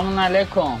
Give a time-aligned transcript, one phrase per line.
[0.00, 0.79] سلام علیکم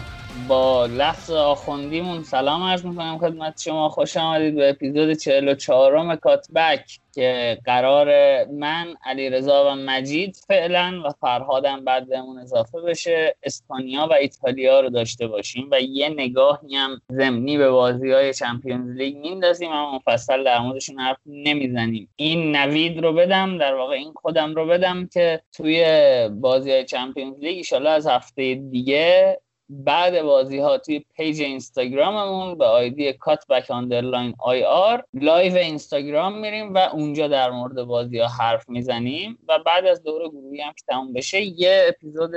[0.86, 2.22] لفظ آخوندیمون.
[2.22, 3.88] سلام عرض می‌کنم خدمت شما.
[3.88, 8.06] خوش آمدید به اپیزود 44 م کاتبک که قرار
[8.44, 14.80] من علی رضا و مجید فعلا و فرهادم بعد بهمون اضافه بشه اسپانیا و ایتالیا
[14.80, 19.96] رو داشته باشیم و یه نگاهی هم زمینی به بازی های چمپیونز لیگ میندازیم اما
[19.96, 22.08] مفصل در موردشون حرف نمی‌زنیم.
[22.16, 25.84] این نوید رو بدم در واقع این خودم رو بدم که توی
[26.32, 29.40] بازی های Champions League از هفته دیگه
[29.70, 36.78] بعد بازی ها توی page اینستاگراممون به ID Cutback underline ir live اینستاگرام میریم و
[36.78, 41.12] اونجا در مورد بازی ها حرف می‌زنیم و بعد از دوره گروهی هم که تموم
[41.12, 42.30] بشه یه اپیزود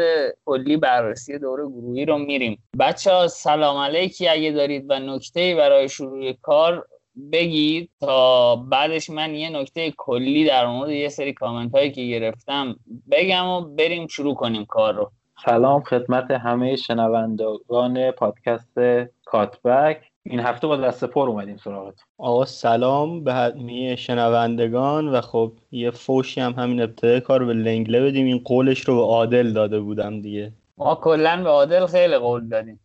[0.45, 2.63] کلی بررسی دوره گروهی رو میریم.
[2.79, 6.87] بچه ها سلام علیکی اگه دارید و نکته برای شروع کار
[7.31, 12.75] بگید تا بعدش من یه نکته کلی در مورد یه سری کامنت هایی که گرفتم
[13.11, 15.11] بگم و بریم شروع کنیم کار رو.
[15.45, 18.79] سلام خدمت همه شنوندگان پادکست
[19.25, 20.11] کاتبک.
[20.23, 21.95] این هفته با دست پر اومدیم سراغت.
[22.17, 28.01] آقا سلام به همه شنوندگان و خب یه فوشی هم همین ابتدای کار به لنگله
[28.01, 28.25] بدیم.
[28.25, 30.53] این قولش رو به عادل داده بودم دیگه.
[30.77, 32.79] ما کلا به عادل خیلی قول دادیم.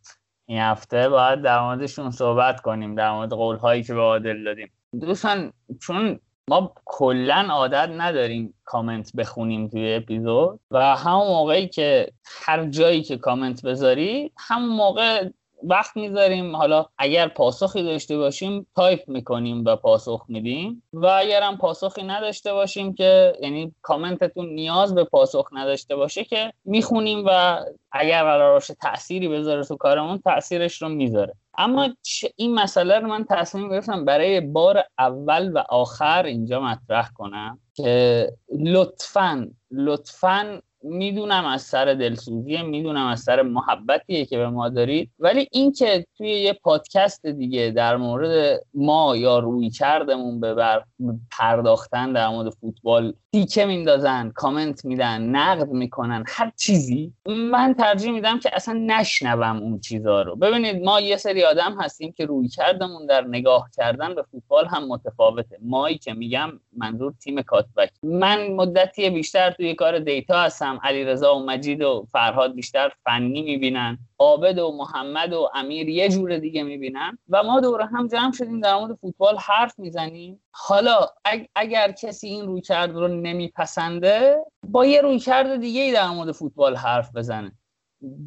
[0.45, 4.71] این هفته باید در موردشون صحبت کنیم در مورد قول هایی که به عادل دادیم.
[5.01, 6.19] دوستان چون
[6.49, 12.11] ما کلا عادت نداریم کامنت بخونیم توی اپیزود و همون موقعی که
[12.45, 15.29] هر جایی که کامنت بذاری همون موقع
[15.63, 16.55] وقت می‌ذاریم.
[16.55, 20.83] حالا اگر پاسخی داشته باشیم تایپ می‌کنیم و پاسخ میدیم.
[20.93, 26.53] و اگر هم پاسخی نداشته باشیم که یعنی کامنتتون نیاز به پاسخ نداشته باشه که
[26.65, 27.59] می‌خونیم و
[27.91, 31.33] اگر قرار باشه تأثیری بذاره تو کارمون تاثیرش رو می‌ذاره.
[31.57, 31.89] اما
[32.35, 38.27] این مسئله رو من تصمیم گرفتم برای بار اول و آخر اینجا مطرح کنم که
[38.59, 45.11] لطفا لطفا می‌دونم از سر دلسوزی می‌دونم از سر محبتیه که به ما دارید.
[45.19, 50.83] ولی اینکه توی یه پادکست دیگه در مورد ما یا روی کردمون به بر
[51.31, 57.13] پرداختن در مورد فوتبال تیکه میندازن کامنت میدن نقد می‌کنن هر چیزی.
[57.25, 60.35] من ترجیح میدم که اصلا نشنوم اون چیزا رو.
[60.35, 64.87] ببینید ما یه سری آدم هستیم که روی کردمون در نگاه کردن به فوتبال هم
[64.87, 65.57] متفاوته.
[65.61, 67.91] مایی که میگم منظور تیم کاتبک.
[68.03, 70.79] من مدتی بیشتر توی کار دیتا هستم.
[70.83, 73.97] علیرضا و مجید و فرهاد بیشتر فنی می‌بینن.
[74.19, 77.17] عابد و محمد و امیر یه جور دیگه می‌بینن.
[77.29, 80.41] و ما دوره هم جمع شدیم در مورد فوتبال حرف می‌زنیم.
[80.51, 81.07] حالا
[81.55, 86.31] اگر کسی این روی کرد رو نمیپسنده با یه روی کرد دیگه ای در مورد
[86.31, 87.51] فوتبال حرف بزنه.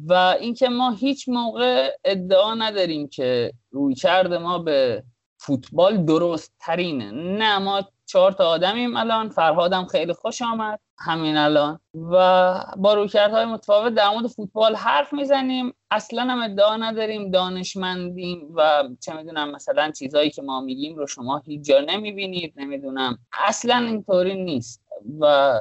[0.07, 5.03] و اینکه ما هیچ موقع ادعا نداریم که روی کرد ما به
[5.37, 9.29] فوتبال درست ترینه نه ما چهار تا آدمیم الان.
[9.29, 10.79] فرهادم خیلی خوش آمد.
[11.03, 11.79] همین الان.
[12.11, 15.73] و با رویکردهای متفاوت در مورد فوتبال حرف می‌زنیم.
[15.91, 21.37] اصلا هم ادعا نداریم دانشمندیم و چه می‌دونم مثلا چیزهایی که ما میگیم رو شما
[21.37, 22.53] هیچ جا نمی‌بینید.
[22.57, 23.17] نمی‌دونم.
[23.47, 24.83] اصلا اینطوری نیست.
[25.19, 25.53] و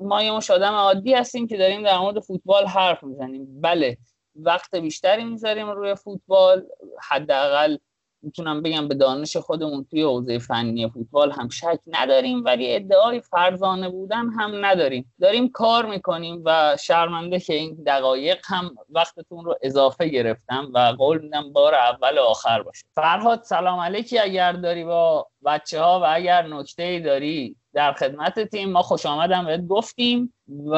[0.00, 3.60] ما یه مش آدم عادی هستیم که داریم در مورد فوتبال حرف می‌زنیم.
[3.60, 3.96] بله
[4.36, 6.66] وقت بیشتری می‌ذاریم روی فوتبال.
[7.08, 7.76] حداقل
[8.22, 13.88] می‌تونم بگم به دانش خودمون توی حوزه فنی فوتبال هم شک نداریم ولی ادعای فرزانه
[13.88, 15.12] بودن هم نداریم.
[15.20, 21.22] داریم کار می‌کنیم و شرمنده که این دقایق هم وقتتون رو اضافه گرفتم و قول
[21.22, 22.84] میدم بار اول و آخر باشه.
[22.94, 27.56] فرهاد سلام علیکی اگر داری با بچه ها و اگر نکته داری.
[27.76, 30.34] در خدمت تیم ما خوش آمدم بهت گفتیم
[30.66, 30.74] و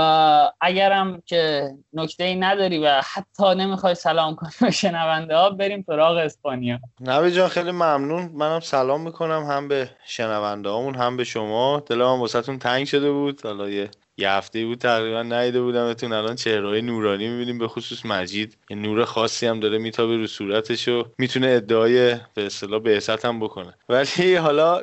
[0.60, 6.16] اگرم که نکته ای نداری و حتی نمی‌خوای سلام کنی به شنونده ها بریم سراغ
[6.16, 6.78] اسپانیا.
[7.00, 8.30] نوی جان خیلی ممنون.
[8.34, 11.82] منم سلام می‌کنم هم به شنونده هم به شما.
[11.86, 13.46] دلم واسهتون تنگ شده بود.
[13.46, 16.12] حالا یه یه هفته بود تقریبا نیده بودمتون.
[16.12, 18.56] الان چهرهای نورانی می‌بینیم به خصوص مجید.
[18.70, 23.40] یه نور خاصی هم داره میتابه رو صورتش و می‌تونه ادعای به اصطلاح بعثت هم
[23.40, 23.74] بکنه.
[23.88, 24.82] ولی حالا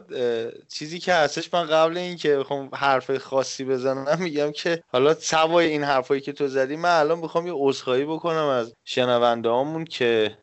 [0.69, 5.83] چیزی که هستش من قبل اینکه بخوام حرف خاصی بزنم میگم که حالا سوای این
[5.83, 10.37] حرفایی که تو زدی من الان بخوام یه عذرخواهی بکنم از شنونده هامون که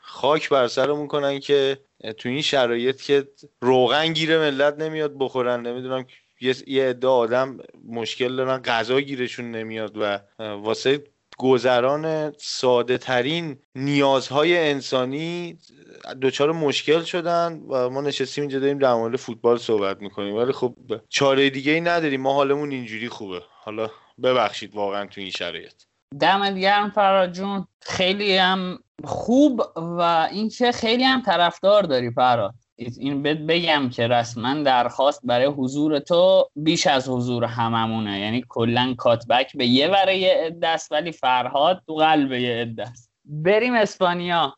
[0.00, 1.78] خاک بر سرمون کنن که
[2.18, 3.28] تو این شرایط که
[3.60, 5.66] روغن گیره ملت نمیاد بخورن.
[5.66, 6.06] نمی‌دونم
[6.40, 11.04] یه عده آدم مشکل دارن غذا گیرشون نمیاد و واسه
[11.38, 15.58] گذران ساده ترین نیازهای انسانی
[16.22, 20.36] دچار مشکل شدن و ما نشستیم اینجا داریم در مورد فوتبال صحبت می‌کنیم.
[20.36, 20.74] ولی خب
[21.08, 22.20] چاره دیگه ای نداریم.
[22.20, 23.42] ما حالمون اینجوری خوبه.
[23.50, 23.90] حالا
[24.22, 25.72] ببخشید واقعا تو این شرایط.
[26.20, 27.66] دمت گرم فراد جون.
[27.82, 35.20] خیلی هم خوب و اینکه خیلی هم طرفدار داری فراد این بگم که رسما درخواست
[35.24, 38.20] برای حضور تو بیش از حضور هممونه.
[38.20, 43.10] یعنی کلا کاتبک به یه وره یه است ولی فرهاد تو قلب یه عده است.
[43.24, 44.56] بریم اسپانیا.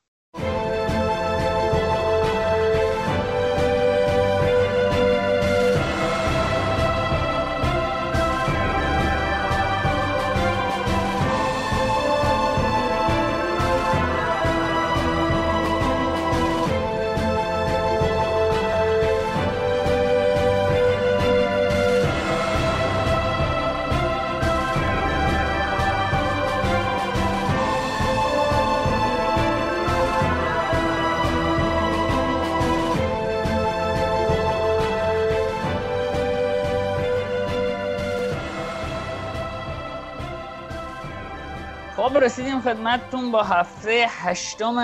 [42.08, 44.78] خب رسیدیم خدمتتون با هفته هشتم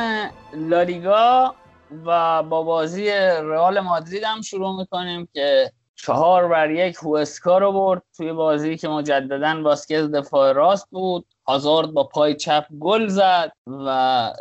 [0.55, 1.55] لالیگا
[2.07, 3.11] و با بازی
[3.43, 8.03] رئال مادرید هم شروع می‌کنیم که چهار بر یک هوسکا رو برد.
[8.17, 13.89] توی بازی که مجددا باسکز دفاع راست بود هازارد با پای چپ گل زد و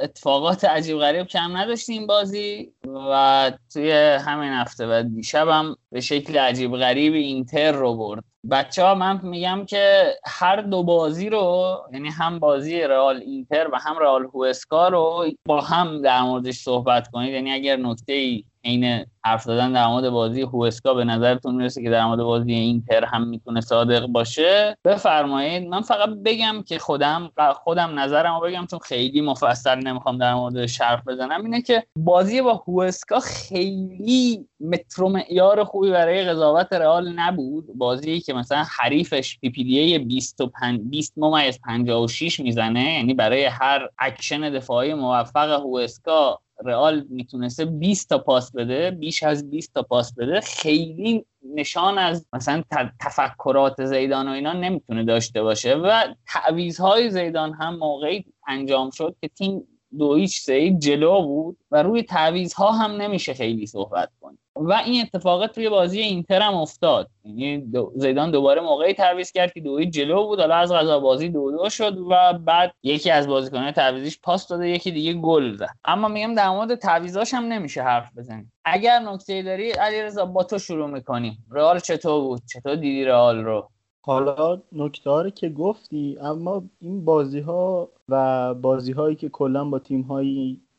[0.02, 2.74] اتفاقات عجیب غریب کم نداشتیم بازی
[3.10, 3.92] و توی
[4.26, 8.33] همین هفته و دیشب هم به شکل عجیب غریب اینتر رو برد.
[8.52, 13.78] بچه ها من میگم که هر دو بازی رو یعنی هم بازی رئال اینتر و
[13.80, 17.34] هم رئال هوسکا رو با هم در موردش صحبت کنید.
[17.34, 21.90] یعنی اگر نکته ای عین حرف زدن در مورد بازی هوسکا به نظرتون می‌رسه که
[21.90, 25.68] در مورد بازی اینتر هم می‌تونه صادق باشه؟ بفرمایید.
[25.68, 27.32] من فقط بگم که خودم
[27.64, 32.64] خودم نظرمو بگم چون خیلی مفصل نمی‌خوام در مورد شرف بزنم اینه که بازی با
[32.68, 37.66] هوسکا خیلی متر معیار خوبی برای قضاوت رئال نبود.
[37.76, 44.94] بازی که مثلا حریفش PPDA 25 20 ممیز 56 می‌زنه یعنی برای هر اکشن دفاعی
[44.94, 51.26] موفق هوسکا رئال می‌تونسته 20 تا پاس بده بیش از 20 تا پاس بده خیلی
[51.56, 52.64] نشان از مثلا
[53.00, 59.28] تفکرات زیدان و اینا نمی‌تونه داشته باشه و تعویزهای زیدان هم موقعی انجام شد که
[59.28, 59.68] تیم
[59.98, 65.02] دو هیچ سه جلو بود و روی تعویزها هم نمیشه خیلی صحبت کنیم و این
[65.02, 67.10] اتفاقات توی بازی اینتر هم افتاد.
[67.26, 70.40] یعنی دو زیدان دوباره موقعی تعویض کرد که دوی جلو بود.
[70.40, 74.70] حالا از غذا بازی دو دو شد و بعد یکی از بازیکنان تعویضیش پاس داده
[74.70, 75.70] یکی دیگه گل زد.
[75.86, 78.52] اما میگم در مورد تعویضاش هم نمیشه حرف بزنیم.
[78.66, 81.46] اگر نکته داری علیرضا با تو شروع می‌کنیم.
[81.52, 83.70] رئال چطور بود؟ چطور دیدی رئال رو؟
[84.06, 90.04] حالا نکته که گفتی اما این بازی ها و بازی هایی که کلا با تیم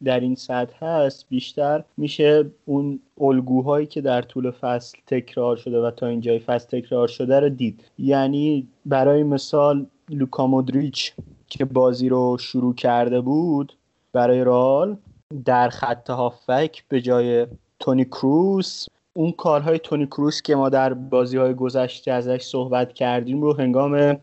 [0.05, 5.91] در این سطح هست بیشتر میشه اون الگوهایی که در طول فصل تکرار شده و
[5.91, 7.85] تا اینجای فصل تکرار شده رو دید.
[7.99, 11.13] یعنی برای مثال لوکا مودریچ
[11.46, 13.73] که بازی رو شروع کرده بود
[14.13, 14.96] برای رال
[15.44, 17.46] در خط هافک به جای
[17.79, 23.43] تونی کروس اون کارهای تونی کروس که ما در بازی های گذشته ازش صحبت کردیم
[23.43, 24.17] رو هنگام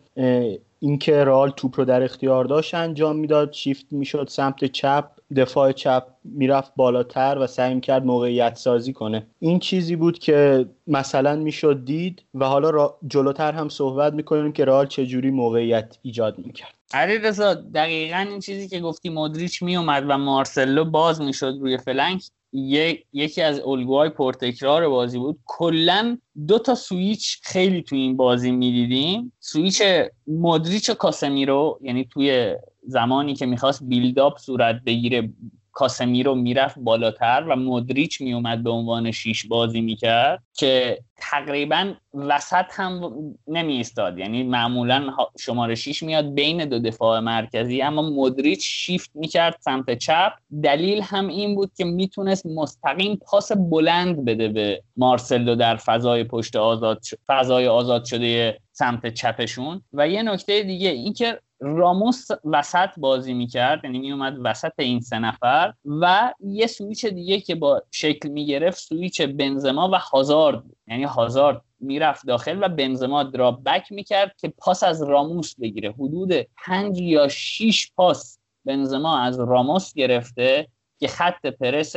[0.80, 6.04] اینکه رال توپ رو در اختیار داشت انجام می‌داد شیفت می‌شد سمت چپ دفاع چپ
[6.24, 9.28] می‌رفت بالاتر و سعی کرد موقعیت سازی کنه.
[9.40, 14.88] این چیزی بود که مثلا می‌شد دید و حالا جلوتر هم صحبت می‌کنیم که رال
[14.88, 16.74] چجوری موقعیت ایجاد می‌کرد.
[16.94, 22.24] علی رضا دقیقا این چیزی که گفتی مدریچ میومد و مارسلو باز می‌شد روی فلنک
[23.14, 25.40] یکی از الگوهای پرتکرار بازی بود.
[25.46, 29.34] کلا دو تا سویچ خیلی تو این بازی می‌دیدیم.
[29.40, 29.82] سویچ
[30.28, 35.30] مدریچ و کاسمیرو یعنی توی زمانی که می‌خواست بیلداپ صورت بگیره
[35.72, 43.14] کاسمیرو می‌رفت بالاتر و مدریچ میومد به عنوان شیش بازی می‌کرد که تقریبا وسط هم
[43.48, 43.84] نمی
[44.18, 45.08] یعنی معمولا
[45.40, 50.34] شماره 6 میاد بین دو دفاع مرکزی اما مدریچ شیفت می‌کرد سمت چپ.
[50.64, 56.56] دلیل هم این بود که می‌تونست مستقیم پاس بلند بده به مارسلو در فضای پشت
[56.56, 59.82] آزاد فضای آزاد شده سمت چپشون.
[59.94, 65.74] و یه نکته دیگه اینکه راموس وسط بازی می‌کرد یعنی میومد وسط این سه نفر
[65.86, 72.26] و یه سویچ دیگه که با شکل می‌گرفت سویچ بنزما و هازارد یعنی هازارد می‌رفت
[72.26, 75.92] داخل و بنزما دراپ بک می‌کرد که پاس از راموس بگیره.
[75.92, 76.34] حدود
[76.66, 80.68] پنج یا شیش پاس بنزما از راموس گرفته
[81.00, 81.96] که خط پرس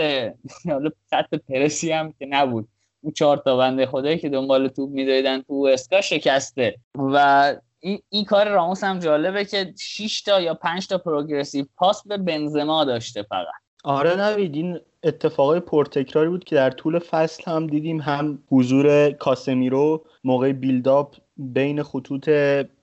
[1.11, 2.69] خط پرسی هم که نبود.
[3.01, 6.77] اون چهار تا بنده خدایی که دنبال توپ میدویدن تو اسکا شکسته.
[6.95, 12.07] و این, این کار راموس هم جالبه که 6 تا یا 5 تا پروگرسیو پاس
[12.07, 13.47] به بنزما داشته فقط.
[13.85, 20.05] آره نوید این اتفاقای پرتکراری بود که در طول فصل هم دیدیم هم حضور کاسمیرو
[20.25, 22.29] موقع بیلداپ بین خطوط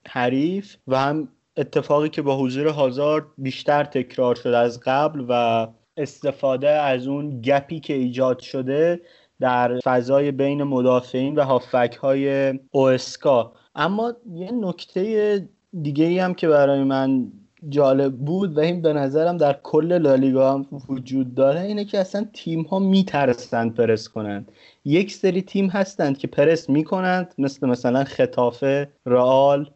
[0.08, 1.27] حریف و هم
[1.58, 5.67] اتفاقی که با حضور هازارد بیشتر تکرار شد از قبل و
[5.98, 9.01] استفاده از اون گپی که ایجاد شده
[9.39, 13.53] در فضای بین مدافعین و هافک های اوسکا.
[13.81, 15.47] اما یه نکته
[15.81, 17.31] دیگه ای هم که برای من
[17.69, 22.25] جالب بود و این به نظرم در کل لالیگا هم وجود داره اینه که اصلا
[22.33, 24.51] تیم ها میترسند پرس کنند.
[24.85, 29.69] یک سری تیم هستند که پرس می‌کنند مثل مثلا خطافه رئال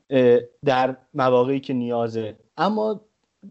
[0.65, 2.35] در مواقعی که نیازه.
[2.57, 3.01] اما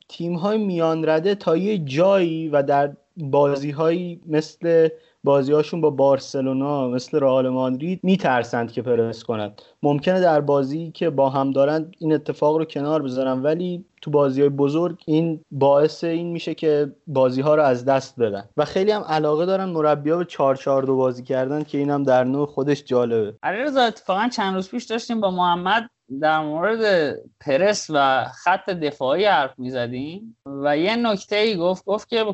[0.08, 4.88] تیم های میان رده تا یه جایی و در بازی هایی مثل
[5.24, 9.62] بازیهاشون با بارسلونا مثل رئال مادرید میترسند که پرس کنند.
[9.82, 14.40] ممکنه در بازی که با هم دارند این اتفاق رو کنار بذارن ولی تو بازی
[14.40, 18.48] های بزرگ این باعث این میشه که بازی ها رو از دست بدن.
[18.56, 22.24] و خیلی هم علاقه دارن مربیا به 4 4 دو بازی کردن که اینم در
[22.24, 23.34] نوع خودش جالبه.
[23.42, 25.90] علیرضا اتفاقا چند روز پیش داشتیم با محمد
[26.20, 32.24] در مورد پرس و خط دفاعی حرف می‌زدیم و یه نکته ای گفت گفت که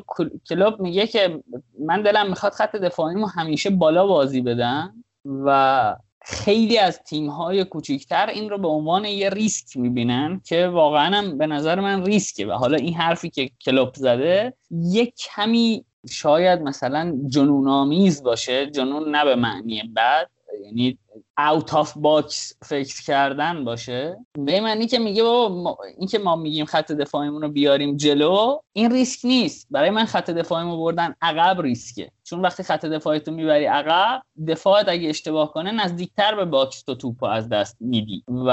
[0.49, 1.43] کلوب میگه که
[1.79, 4.93] من دلم می‌خواد خط دفاعیمو همیشه بالا بازی بدن
[5.25, 11.17] و خیلی از تیم های کوچیکتر این رو به عنوان یه ریسک می‌بینن که واقعا
[11.17, 12.47] هم به نظر من ریسکه.
[12.47, 19.15] و حالا این حرفی که کلوب زده یه کمی شاید مثلا جنون آمیز باشه جنون
[19.15, 20.29] نه به معنی بد
[20.65, 20.97] یعنی
[21.37, 24.17] out of box فکر کردن باشه.
[24.39, 28.91] به معنی که میگه بابا این که ما میگیم خط دفاعیمون رو بیاریم جلو این
[28.91, 29.67] ریسک نیست.
[29.71, 32.11] برای من خط دفاعیمون بردن عقب ریسکه.
[32.23, 37.25] چون وقتی خط دفاعیتو می‌بری عقب دفاعت اگه اشتباه کنه نزدیکتر به box تو توپو
[37.25, 38.23] از دست میدی.
[38.45, 38.51] و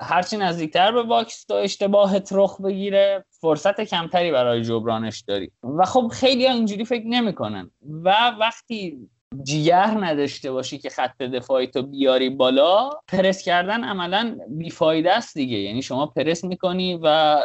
[0.00, 5.50] هرچی نزدیکتر به box تو اشتباهت رخ بگیره فرصت کمتری برای جبرانش داری.
[5.78, 7.70] و خب خیلی اینجوری فکر نمی‌کنن.
[8.04, 9.08] و وقتی
[9.42, 15.58] جیگر نداشته باشی که خط دفاعی تو بیاری بالا پرس کردن عملا بیفایده است دیگه.
[15.58, 17.38] یعنی شما پرس می‌کنی و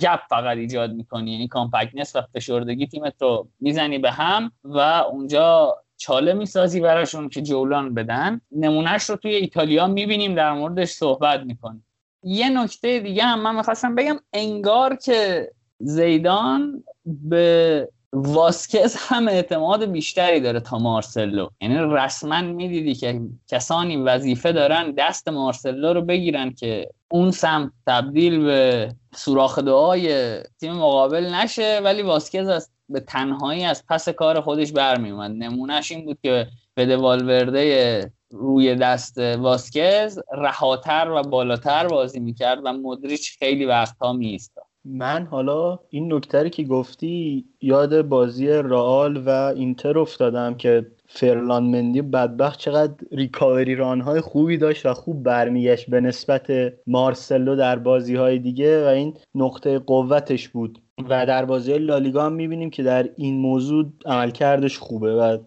[0.00, 1.32] گپ فقط ایجاد می‌کنی.
[1.32, 7.42] یعنی کامپکتنس و فشردگی تیمت رو می‌زنی به هم و اونجا چاله می‌سازی براشون که
[7.42, 8.40] جولان بدن.
[8.52, 11.86] نمونهش رو توی ایتالیا می‌بینیم در موردش صحبت می‌کنیم.
[12.22, 20.40] یه نکته دیگه هم من می‌خواستم بگم انگار که زیدان به واسکز هم اعتماد بیشتری
[20.40, 21.48] داره تا مارسلو.
[21.60, 28.44] یعنی رسما می‌دیدی که کسانی وظیفه دارن دست مارسلو رو بگیرن که اون سمت تبدیل
[28.44, 34.72] به سوراخ دعای تیم مقابل نشه ولی واسکز از به تنهایی از پس کار خودش
[34.72, 42.58] برمیومد نمونهش این بود که به والورده روی دست واسکز رهاتر و بالاتر بازی می‌کرد
[42.64, 44.71] و مدریچ خیلی وقتها میایستاد.
[44.84, 52.02] من حالا این نکتری که گفتی یاد بازی رئال و اینتر افتادم که فرلان مندی
[52.02, 56.52] بدبخت چقدر ریکاوری رانهای خوبی داشت و خوب برمیگشت به نسبت
[56.86, 60.82] مارسلو در بازی های دیگه و این نقطه قوتش بود.
[61.08, 65.38] و در بازی لالیگا هم می‌بینیم که در این موضوع عملکردش خوبه و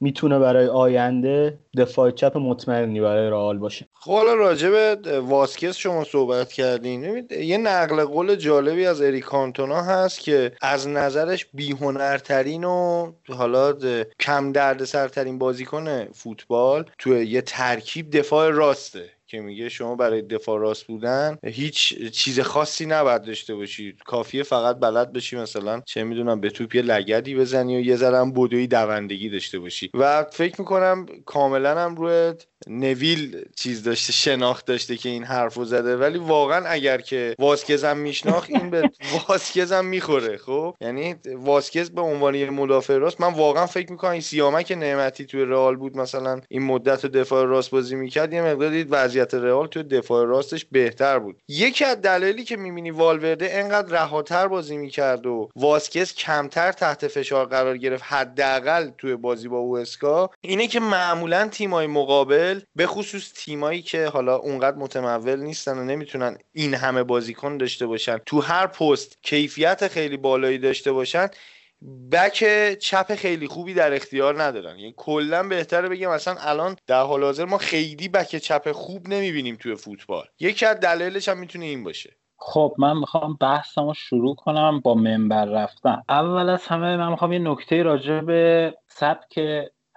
[0.00, 3.86] می‌تونه برای آینده دفاع چپ مطمئنی برای رئال باشه.
[4.04, 7.28] خب حالا راجع به واسکس شما صحبت کردین.
[7.30, 13.72] یه نقل قول جالبی از اریکانتونا هست که از نظرش بیهنرترین و حالا
[14.20, 20.86] کم دردسرترین بازیکن فوتبال توی یه ترکیب دفاع راسته که میگه شما برای دفاع راست
[20.86, 23.96] بودن هیچ چیز خاصی نباید داشته باشی.
[24.06, 28.30] کافیه فقط بلد بشی مثلا چه می‌دونم به توپ یه لگدی بزنی و یه ذره
[28.30, 29.90] بدوی دوندگی داشته باشی.
[29.94, 32.34] و فکر می‌کنم کاملا هم روی
[32.66, 35.96] نویل چیز داشته شناخت داشته که این حرفو زده.
[35.96, 38.90] ولی واقعا اگر که واسکزم میشناخت این به
[39.28, 40.36] واسکزم می‌خوره.
[40.36, 45.26] خب؟ یعنی واسکز به عنوان یه مدافع راست من واقعا فکر می‌کنم این سیامک نعمتی
[45.26, 45.96] توی رئال بود.
[45.96, 51.18] مثلا این مدت دفاع راست بازی می‌کرد یه مقداری وضعیت رئال توی دفاع راستش بهتر
[51.18, 51.36] بود.
[51.48, 57.46] یکی از دلایلی که می‌بینی والورده انقدر رهاتر بازی می‌کرد و واسکز کمتر تحت فشار
[57.46, 63.82] قرار گرفت حداقل توی بازی با اوسکا اینه که معمولا تیمای مقابل به خصوص تیمایی
[63.82, 68.18] که حالا اونقدر متمول نیستن و نمی‌تونن این همه بازیکن داشته باشن.
[68.26, 71.28] تو هر پست کیفیت خیلی بالایی داشته باشن
[72.12, 72.44] بک
[72.78, 74.78] چپ خیلی خوبی در اختیار ندارن.
[74.78, 79.56] یعنی کلا بهتره بگم مثلا الان در حال حاضر ما خیلی بک چپ خوب نمی‌بینیم
[79.56, 80.24] توی فوتبال.
[80.40, 82.16] یکی از دلایلش هم می‌تونه این باشه.
[82.38, 86.02] خب من می‌خوام بحثمو شروع کنم با منبر رفتن.
[86.08, 89.40] اول از همه من می‌خوام یه نکته راجع به سبک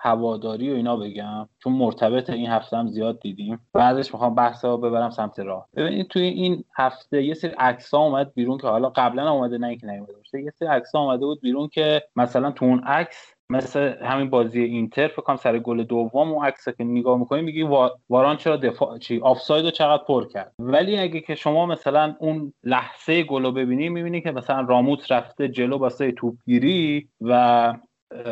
[0.05, 3.59] هواداری و اینا بگم چون مرتبط این هفته هم زیاد دیدیم.
[3.74, 5.67] بعدش می‌خوام بحث ببرم سمت راه.
[5.75, 9.67] ببینید توی این هفته یه سری عکس ها اومد بیرون که حالا قبلا اومده نه
[9.67, 10.41] اینکه نیومده باشه.
[10.41, 14.62] یه سری عکس ها اومده بود بیرون که مثلا تو اون عکس مثل همین بازی
[14.62, 17.63] اینتر فکر کنم سر گل دوم و عکس که نگاه می‌کنی میگی
[18.09, 20.53] واران چرا دفاع چی آفساید رو چقدر پر کرد.
[20.59, 25.47] ولی اگه که شما مثلا اون لحظه گل رو ببینی می‌بینی که مثلا راموس رفته
[25.47, 27.74] جلو واسه توپگیری و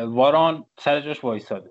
[0.06, 1.70] واران سر جاش وایساده.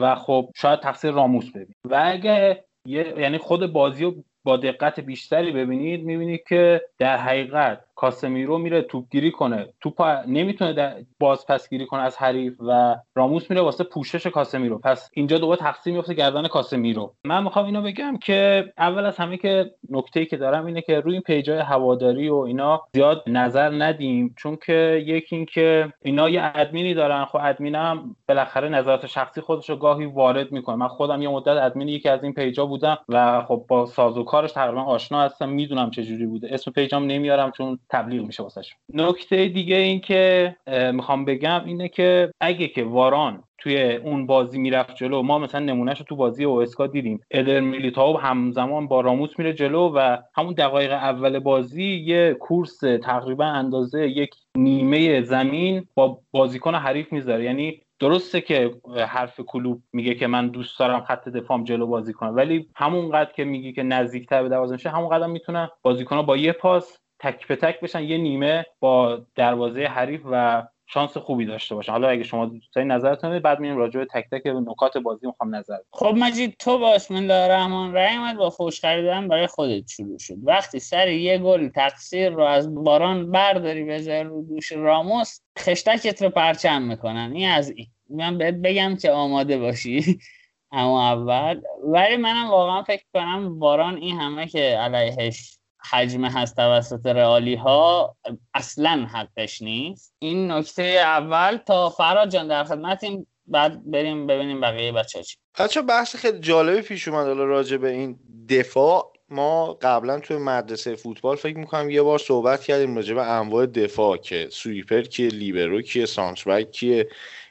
[0.00, 4.14] و خب شاید تقصیر راموس ببین و اگه یعنی خود بازی رو
[4.44, 9.66] با دقت بیشتری ببینید می‌بینید که در حقیقت کاسمیرو میره توپگیری کنه.
[9.80, 14.78] توپ نمی‌تونه باز پس گیری کنه از حریف و راموس میره واسه پوشش کاسمیرو.
[14.78, 17.14] پس اینجا دوباره تقسیم میفته گردن کاسمیرو.
[17.24, 21.12] من می‌خوام اینو بگم که اول از همه که نکته که دارم اینه که روی
[21.12, 26.94] این پیجای هواداری و اینا زیاد نظر ندیم چون که یکی اینکه اینا یه ادمینی
[26.94, 27.24] دارن.
[27.24, 30.76] خب ادمینم بالاخره نظرات شخصی خودش گاهی وارد می‌کنه.
[30.76, 34.82] من خودم یه مدت ادمین یکی از این پیجا بودم و خب با سازوکارش تقریبا
[34.82, 35.48] آشنا هستم.
[35.48, 36.48] می‌دونم چه جوری بوده.
[36.54, 40.56] اسم پیجام نمیارم چون تبلیغ میشه واسش نکته دیگه این که
[40.92, 45.98] می‌خوام بگم اینه که اگه که واران توی اون بازی می‌رفت جلو ما مثلا نمونهش
[45.98, 47.20] رو تو بازی اوسکا دیدیم.
[47.30, 53.44] ادر میلیتاو همزمان با راموس میره جلو و همون دقایق اول بازی یه کورس تقریبا
[53.44, 57.44] اندازه یک نیمه زمین با بازیکن حریف می‌ذاره.
[57.44, 58.74] یعنی درسته که
[59.08, 63.44] حرف کلوب میگه که من دوست دارم خط دفاعم جلو بازی کنم ولی همونقدر که
[63.44, 67.56] میگه که نزدیکتر به دروازه میشه همون قدر می‌تونن بازیکنها با یه پاس تک به
[67.56, 71.92] تک بشن یه نیمه با دروازه حریف و شانس خوبی داشته باشن.
[71.92, 75.76] حالا اگه شما دوستای نظرتون بعد میریم راجع به تک تک نکات بازی می‌خوام نظر
[75.92, 80.34] خب مجید تو با بسم الله الرحمن الرحیم با فوش خریدن برای خودت شروع شد.
[80.42, 86.30] وقتی سر یه گل تقصیر رو از باران برداری بذاری رو دوش راموس خشتکت رو
[86.30, 87.32] پرچم می‌کنن.
[87.34, 87.86] این از این.
[88.10, 90.18] من بهت بگم که آماده باشی.
[90.72, 91.60] اما اول.
[91.84, 95.57] ولی منم واقعا فکر کنم باران این همه که علیهش
[95.90, 98.16] حجم هست توسط رئالی ها
[98.54, 100.14] اصلا حقش نیست.
[100.18, 105.36] این نکته اول تا فراد جان در خدمتیم بعد بریم ببینیم بقیه بچه چی.
[105.58, 109.12] بچه بحث خیلی جالبی پیش اومد راجع به این دفاع.
[109.30, 114.16] ما قبلا توی مدرسه فوتبال فکر می‌کنم یه بار صحبت کردیم راجع به انواع دفاع
[114.16, 117.08] که سویپر کیه لیبرو کیه سانتربک کیه.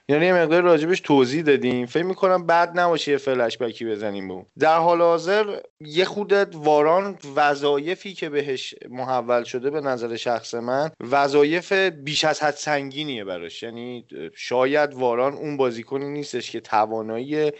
[0.10, 1.86] یعنی یه مقدار راجبش توضیح دادیم.
[1.86, 7.17] فکر می‌کنم بد نباشه یه فلش بکی بزنیم به در حال حاضر یه خودت واران
[7.36, 13.63] وظایفی که بهش محول شده به نظر شخص من وظایف بیش از حد سنگینیه براش.
[13.63, 17.52] یعنی شاید واران اون بازیکنی نیستش که توانایی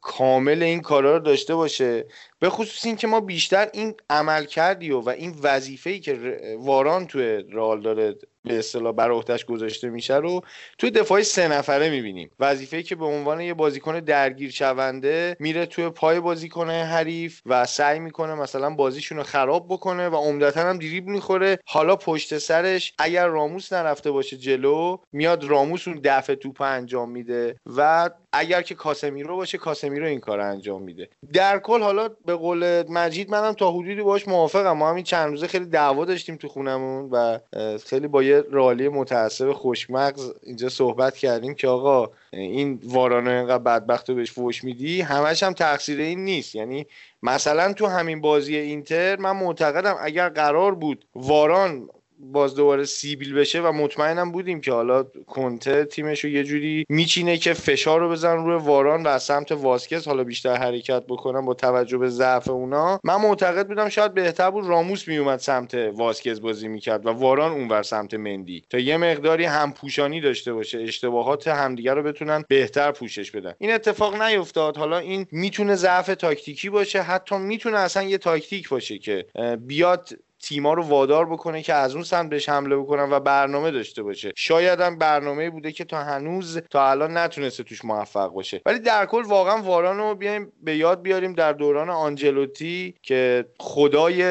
[0.00, 2.06] کامل این کارا رو داشته باشه.
[2.40, 7.06] به خصوص این که ما بیشتر این عمل کردی و, و این وظیفه‌ای که واران
[7.06, 10.40] توی رال داره به اصطلاح بر عهدهش گذاشته میشه رو
[10.78, 12.30] توی دفاعی سه نفره می‌بینیم.
[12.38, 17.98] وظیفه که به عنوان یه بازیکن درگیر شونده میره توی پای بازیکن حریف و سعی
[17.98, 21.58] می‌کنه مثلا بازیشون رو خراب بکنه و عمدتا هم دریب می‌خوره.
[21.66, 27.56] حالا پشت سرش اگر راموس نرفته باشه جلو میاد راموس اون دفع توپ انجام میده
[27.76, 31.08] و اگر که کاسمیرو باشه کاسمیرو این کار انجام میده.
[31.32, 34.72] در کل حالا به قول مجید منم تا حدودی باش موافقم.
[34.72, 37.38] ما همین چند روزه خیلی دعوا داشتیم تو خونمون و
[37.86, 44.08] خیلی با یه رالی متعصب خوشمغز اینجا صحبت کردیم که آقا این وارانو اینقدر بدبخت
[44.08, 46.54] رو بهش فوش میدی؟ همش هم تقصیر این نیست.
[46.54, 46.86] یعنی
[47.22, 51.88] مثلا تو همین بازی اینتر من معتقدم اگر قرار بود واران
[52.22, 57.38] باز دوباره سیبیل بشه و مطمئنم بودیم که حالا کنته تیمش رو یه جوری میچینه
[57.38, 61.54] که فشار رو بزن روی واران و از سمت واسکز حالا بیشتر حرکت بکنم با
[61.54, 63.00] توجه به ضعف اونا.
[63.04, 67.82] من معتقد بودم شاید بهتر بود راموس میومد سمت واسکز بازی می‌کرد و واران اونور
[67.82, 68.62] سمت مندی.
[68.70, 73.54] تا یه مقداری همپوشانی داشته باشه اشتباهات همدیگه رو بتونن بهتر پوشش بدن.
[73.58, 74.76] این اتفاق نیفتاد.
[74.76, 79.26] حالا این می‌تونه ضعف تاکتیکی باشه حتی می‌تونه اصلا یه تاکتیک باشه که
[79.66, 80.08] بیاد
[80.40, 84.32] تیما رو وادار بکنه که از اون سمت بهش حمله بکنن و برنامه داشته باشه.
[84.36, 88.62] شاید هم برنامه بوده که تا هنوز تا الان نتونسته توش موفق باشه.
[88.66, 94.22] ولی در کل واقعا واران رو بیایم به یاد بیاریم در دوران آنجلوتی که خدای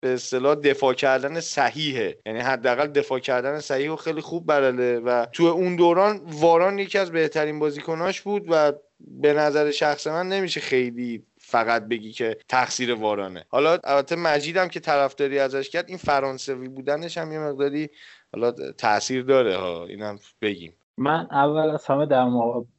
[0.00, 2.18] به اصطلاح دفاع کردن صحیحه.
[2.26, 6.98] یعنی حداقل دفاع کردن صحیح و خیلی خوب بلده و تو اون دوران واران یکی
[6.98, 11.22] از بهترین بازیکناش بود و به نظر شخص من نمیشه خیلی
[11.56, 13.44] فقط بگی که تقصیر وارانه.
[13.48, 17.88] حالا البته مجیدم که طرفداری ازش کرد این فرانسوی بودنش هم یه مقداری
[18.32, 20.72] حالا تاثیر داره ها اینم بگیم.
[20.98, 22.30] من اول از همه در,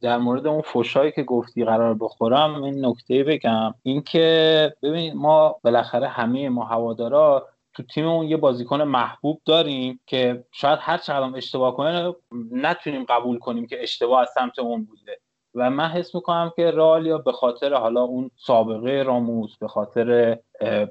[0.01, 3.73] در مورد اون فوشایی که گفتی قرار بخورم این نکته بگم.
[3.83, 10.79] اینکه ببین ما بالاخره همه ما هوادارا تو تیممون یه بازیکن محبوب داریم که شاید
[10.81, 12.15] هر چقدر اشتباه کنه
[12.51, 15.19] نتونیم قبول کنیم که اشتباه از سمت اون بوده.
[15.57, 20.39] و من حس می‌کنم که رالیا به خاطر حالا اون سابقه راموس به خاطر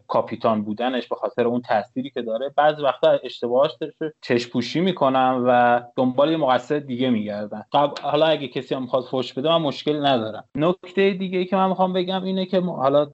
[0.07, 2.53] کاپیتان بودنش به خاطر اون تأثیری که داره.
[2.57, 3.71] بعضی وقتا اشتباهاش
[4.21, 7.63] چشم پوشی می‌کنن و دنبال یه مقصر دیگه میگردن
[8.03, 10.45] حالا اگه کسی هم می‌خواد فوش بده من مشکلی ندارم.
[10.55, 13.07] نکته دیگه ای که من می‌خوام بگم اینه که حالا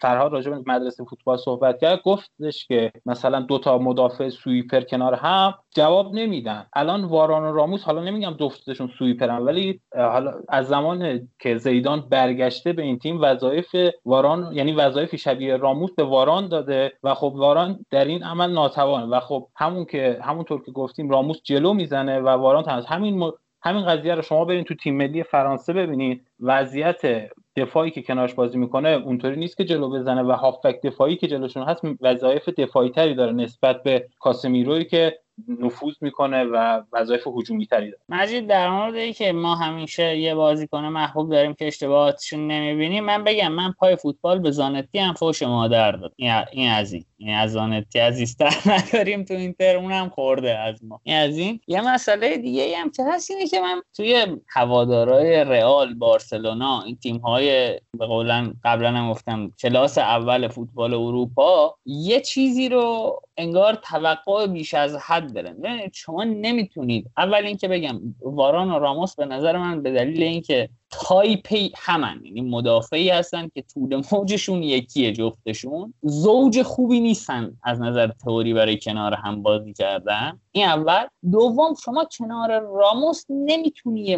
[0.00, 2.02] فرهاد راجع به مدرسه فوتبال صحبت کرد.
[2.02, 6.66] گفتش که مثلا دو تا مدافع سویپر کنار هم جواب نمیدن.
[6.72, 12.72] الان واران و راموس حالا نمیگم دفتشون سویپرن ولی حالا از زمان که زیدان برگشته
[12.72, 17.86] به این تیم وظایف واران یعنی وظایف شبیه راموس به واران داده و خب واران
[17.90, 19.06] در این عمل ناتوانه.
[19.06, 23.86] و خب همون که همونطور که گفتیم راموس جلو می‌زنه و واران از همین همین
[23.86, 28.88] قضیه رو شما برین تو تیم ملی فرانسه ببینید وضعیت دفاعی که کنارش بازی می‌کنه
[28.88, 33.32] اونطوری نیست که جلو بزنه و هافبک دفاعی که جلوشون هست وظایف دفاعی تری داره
[33.32, 38.02] نسبت به کاسمیروی که نفوذ می‌کنه و وظایف هجومی تری داره.
[38.08, 43.52] مجید در مورد که ما همیشه یه بازیکن محبوب داریم که اشتباهاتشون نمی‌بینیم من بگم
[43.52, 46.12] من پای فوتبال به زانتی هم فوش مادر داد
[46.52, 47.04] این از این.
[47.16, 51.00] این از زانتی عزیزتر نداریم تو اینتر اونم خورده از ما.
[51.02, 51.60] این از این.
[51.66, 57.16] یه مسئله دیگه هم که هست اینه که من توی هوادارای رئال بارسلونا این تیم
[57.18, 64.46] های به قولن قبلا هم گفتم کلاس اول فوتبال اروپا یه چیزی رو انگار توقع
[64.46, 65.56] بیش از حد دارن
[65.92, 67.10] شما نمی‌تونید.
[67.16, 72.20] اول اینکه بگم واران و راموس به نظر من به دلیل اینکه تایپ همن.
[72.24, 75.94] یعنی مدافعی هستن که طول موجشون یکیه جفتشون.
[76.02, 80.40] زوج خوبی نیستن از نظر تئوری برای کنار هم بازی کردن.
[80.52, 81.06] این اول.
[81.32, 84.16] دوم شما کنار راموس نمی‌تونی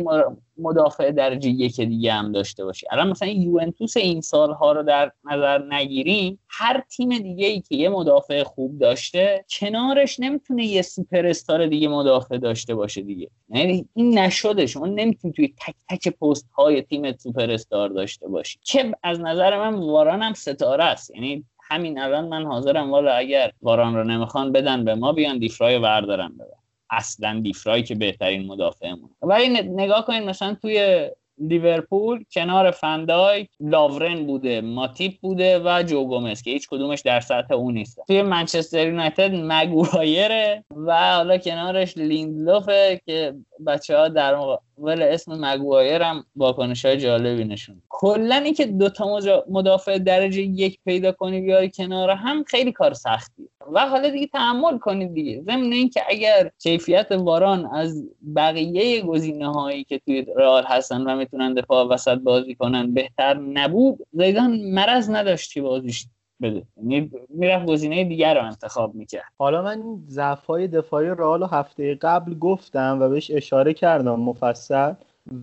[0.58, 2.86] مدافع درجه یک دیگه هم داشته باشی.
[2.90, 6.38] الان مثلا یوونتوس این سالها رو در نظر نگیریم.
[6.48, 11.88] هر تیم دیگه ای که یه مدافع خوب داشته کنارش نمی‌تونه یه سوپر استار دیگه
[11.88, 13.30] مدافع داشته باشه دیگه.
[13.48, 14.66] یعنی این نشده.
[14.66, 18.58] شما نمی‌تونی توی تک تک پست های تیم سوپر استار داشته باشی.
[18.62, 21.10] که از نظر من واران هم ستاره است.
[21.10, 25.78] یعنی همین الان من حاضرم والا اگر واران رو نمی‌خوان بدن به ما بیان دیفرای
[25.78, 26.46] وردارن ببر.
[26.90, 31.08] اصلا دیفرای که بهترین مدافعمون ولی نگاه کنید مثلا توی
[31.48, 37.54] لیورپول کنار فندای لاورن بوده ماتیپ بوده و جو گومز که هیچ کدومش در سطح
[37.54, 38.00] اون نیست.
[38.06, 43.34] توی منچستر یونایتد مگوایره و حالا کنارش لیندلوفه که
[43.66, 49.98] بچه ها در مقابل اسم مگوایر هم واکنش های جالبی نشون کلا اینکه دوتا مدافع
[49.98, 55.14] درجه یک پیدا کنی بیاری کنار هم خیلی کار سختی و حالا دیگه تحمل کنید
[55.14, 55.42] دیگه.
[55.42, 58.04] ضمن اینکه اگر کیفیت واران از
[58.36, 63.98] بقیه گزینه هایی که توی رئال هستن و می‌تونن دفاع وسط بازی کنن بهتر نبود
[64.12, 66.06] زیدان مرض نداشت که بازیش
[66.42, 66.62] بده.
[66.76, 69.32] یعنی می‌رفت گزینه دیگر رو انتخاب می‌کرد.
[69.38, 74.94] حالا من ضعف های دفاعی رئال هفته قبل گفتم و بهش اشاره کردم مفصل.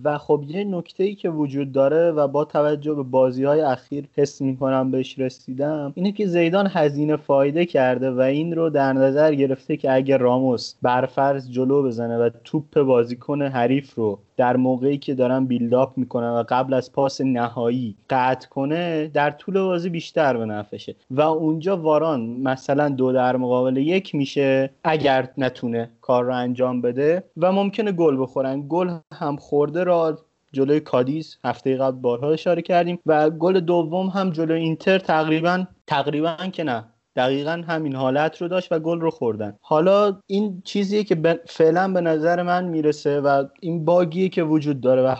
[0.04, 4.08] و خب یه نکته ای که وجود داره و با توجه به بازی های اخیر
[4.14, 9.34] حس می‌کنم بهش رسیدم اینه که زیدان هزینه فایده کرده و این رو در نظر
[9.34, 15.14] گرفته که اگر راموس برفرض جلو بزنه و توپ بازیکن حریف رو در موقعی که
[15.14, 20.44] دارن بیلداپ می‌کنن و قبل از پاس نهایی قطع کنه در طول بازی بیشتر به
[20.44, 26.80] نفشه و اونجا واران مثلا دو در مقابل یک میشه اگر نتونه کار رو انجام
[26.80, 28.64] بده و ممکنه گل بخورن.
[28.68, 30.18] گل هم خورده را
[30.52, 36.36] جلوی کادیز هفته قبل بارها اشاره کردیم و گل دوم هم جلوی اینتر تقریبا تقریبا
[36.52, 36.84] که نه.
[37.16, 39.56] دقیقا همین حالت رو داشت و گل رو خوردن.
[39.60, 45.02] حالا این چیزیه که فعلا به نظر من می‌رسه و این باگیه که وجود داره
[45.02, 45.14] و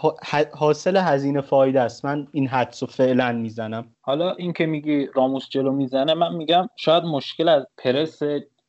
[0.55, 2.05] حاصل هزینه فایده است.
[2.05, 3.85] من این حدس رو فعلا می‌زنم.
[4.01, 8.19] حالا این که میگی راموس جلو می‌زنه من میگم شاید مشکل از پرس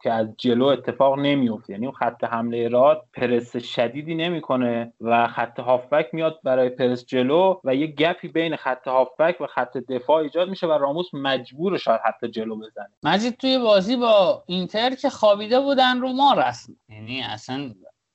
[0.04, 1.74] که از جلو اتفاق نمیفته.
[1.74, 7.76] یعنی خط حمله راد پرس شدیدی نمی‌کنه و خط هافبک میاد برای پرس جلو و
[7.76, 12.28] یه گپی بین خط هافبک و خط دفاع ایجاد میشه و راموس مجبور شاید حتی
[12.28, 12.90] جلو بزنه.
[13.04, 16.74] مجید توی بازی با اینتر که خوابیده بودن رو ما رسم.
[16.90, 17.72] یعنی اصلا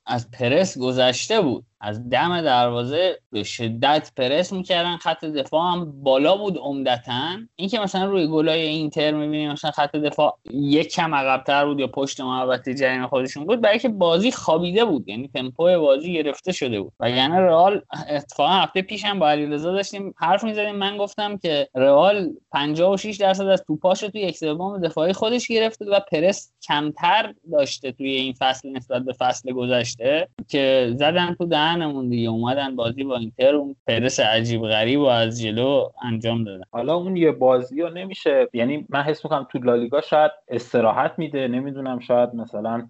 [0.06, 1.64] از پرس گذشته بود.
[1.80, 7.36] از دم دروازه به شدت پرس می‌کردن خط دفاع هم بالا بود عمدتا.
[7.56, 12.20] اینکه مثلا روی گلای اینتر می‌بینیم مثلا خط دفاع یک کم عقبتر بود یا پشت
[12.20, 16.92] محوطه جریمه خودشون بود برای که بازی خوابیده بود یعنی تمپو بازی گرفته شده بود.
[17.00, 20.76] و یعنی رئال اتفاقا هفته پیشم با علیرضا داشتیم حرف می‌زدیم.
[20.76, 25.84] من گفتم که رئال 56 درصد از توپاش رو توی یک سوم دفاعی خودش گرفته
[25.84, 32.08] و پرس کمتر داشته توی این فصل نسبت به فصل گذشته که زدن تو ذهنمون
[32.08, 32.28] دیگه.
[32.28, 36.64] اومدن بازی با اینتر اون پرس عجیب غریب و از جلو انجام دادن.
[36.70, 41.48] حالا اون یه بازی ها نمیشه یعنی من حس می‌کنم تو لالیگا شاید استراحت میده
[41.48, 42.88] نمی‌دونم شاید مثلا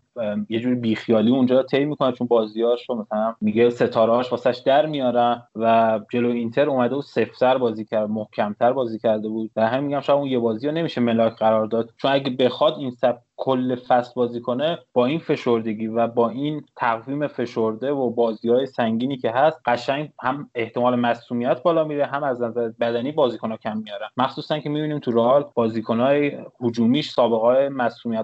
[0.48, 6.00] یه جوری بیخیالی اونجا طی می‌کنه چون بازیاشو مثلا میگه ستارهاش واسش در میارن و
[6.10, 9.50] جلو اینتر اومده و سفتر بازی کرد محکمتر بازی کرده بود.
[9.56, 11.90] و هم میگم شاید اون یه بازی ها نمیشه ملاک قرار داد.
[11.96, 16.64] چون اگه بخواد این سب کل فصل بازی کنه با این فشردگی و با این
[16.76, 22.24] تقویم فشرده و بازی های سنگینی که هست قشنگ هم احتمال مصومیت بالا میره هم
[22.24, 24.08] از نظر بدنی بازیکن ها کم میارن.
[24.16, 27.70] مخصوصا که می‌بینیم تو رئال بازیکن های هجومیش سابقه های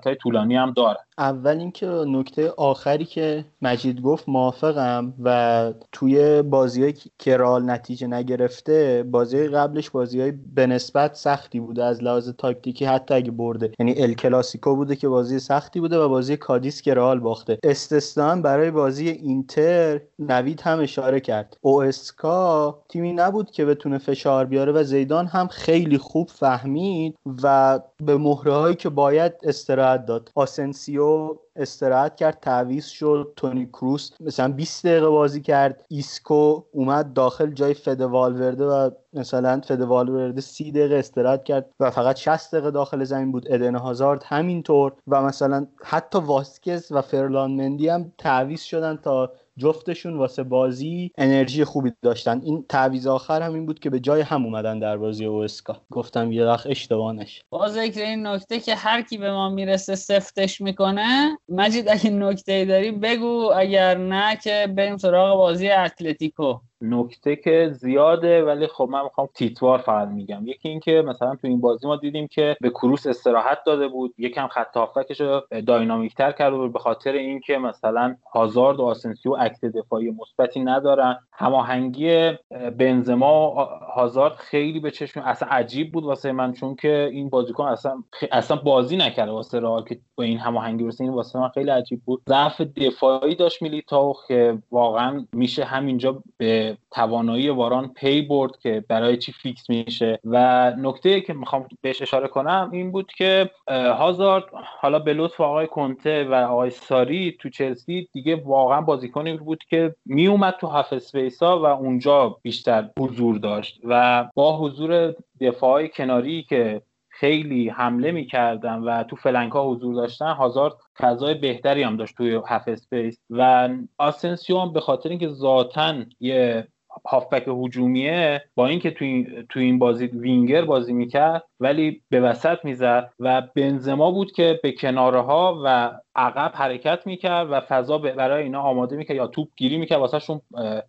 [0.05, 1.05] های طولانی هم دارن.
[1.19, 9.05] اول اینکه نکته آخری که مجید گفت موافقم و توی بازی که رئال نتیجه نگرفته
[9.11, 13.73] بازی قبلش بازی های به نسبت سختی بوده از لحاظ تاکتیکی حتی اگه برده.
[13.79, 17.59] یعنی ال کلاسیکو بوده که بازی سختی بوده و بازی کادیس که رئال باخته.
[17.65, 21.57] استثنا برای بازی اینتر نوید هم اشاره کرد.
[21.61, 28.17] اوسکا تیمی نبود که بتونه فشار بیاره و زیدان هم خیلی خوب فهمید و به
[28.17, 30.31] مهره هایی که باید استراحت داد.
[30.35, 37.51] آسنسیو استراحت کرد تعویض شد تونی کروس مثلا 20 دقیقه بازی کرد ایسکو اومد داخل
[37.51, 42.71] جای فده والورده و مثلا فده والورده 30 دقیقه استراحت کرد و فقط 60 دقیقه
[42.71, 43.53] داخل زمین بود.
[43.53, 50.17] ادن هازارد همینطور و مثلا حتی واسکز و فرلاند مندی هم تعویض شدن تا جفتشون
[50.17, 52.41] واسه بازی انرژی خوبی داشتن.
[52.45, 55.77] این تعویض آخر هم این بود که به جای هم اومدن در بازی هوئسکا.
[55.91, 60.61] گفتم یه وقت اشتباهش با ذکر این نکته که هر کی به ما می‌رسه سفتش
[60.61, 61.39] می‌کنه.
[61.49, 66.55] مجید اگه نکته داری بگو اگر نه که بریم سراغ بازی اتلتیکو.
[66.83, 70.47] نکته که زیاده ولی خب من می‌خوام تیتوار فقط میگم.
[70.47, 74.15] یکی اینکه مثلا تو این بازی ما دیدیم که به کروس استراحت داده بود.
[74.19, 79.37] یکم خط هافبکش رو داینامیک تر کرده بود به خاطر اینکه مثلا هازارد و آسنسیو
[79.39, 81.19] اکت دفاعی مثبتی ندارن.
[81.33, 82.33] هماهنگی
[82.79, 83.55] بنزما و
[83.95, 88.57] هازارد خیلی به چشم اصلا عجیب بود واسه من چون که این بازیکن اصلا اصلا
[88.57, 92.23] بازی نکرده واسه رئال که با این هماهنگی واسه این واسه من خیلی عجیب بود.
[92.29, 99.17] ضعف دفاعی داشت میلیتاو که واقعا میشه همینجا به توانایی واران پی برد که برای
[99.17, 100.19] چی فیکس میشه.
[100.25, 104.45] و نکته که می‌خوام بهش اشاره کنم این بود که هازارد
[104.81, 109.95] حالا به لطف آقای کنته و آقای ساری تو چلسی دیگه واقعا بازیکنی بود که
[110.07, 113.81] میومد تو half space ا و اونجا بیشتر حضور داشت.
[113.85, 116.83] و با حضور دفاعی کناری که
[117.13, 120.33] خیلی حمله می‌کردن و تو flank ها حضور داشتن.
[120.33, 123.19] هازارد فضای بهتری هم داشت توی half space.
[123.31, 126.69] و آسنسیو به خاطر اینکه ذاتا یه
[127.07, 132.59] هافبک هجومیه با اینکه تو این, تو این بازی وینگر بازی می‌کرد ولی به وسط
[132.65, 138.43] می‌زد و بنزما بود که به کناره ها و عقب حرکت می‌کرد و فضا برای
[138.43, 140.41] اینا آماده می‌کرد یا توپ گیری می‌کرد واسه‌شون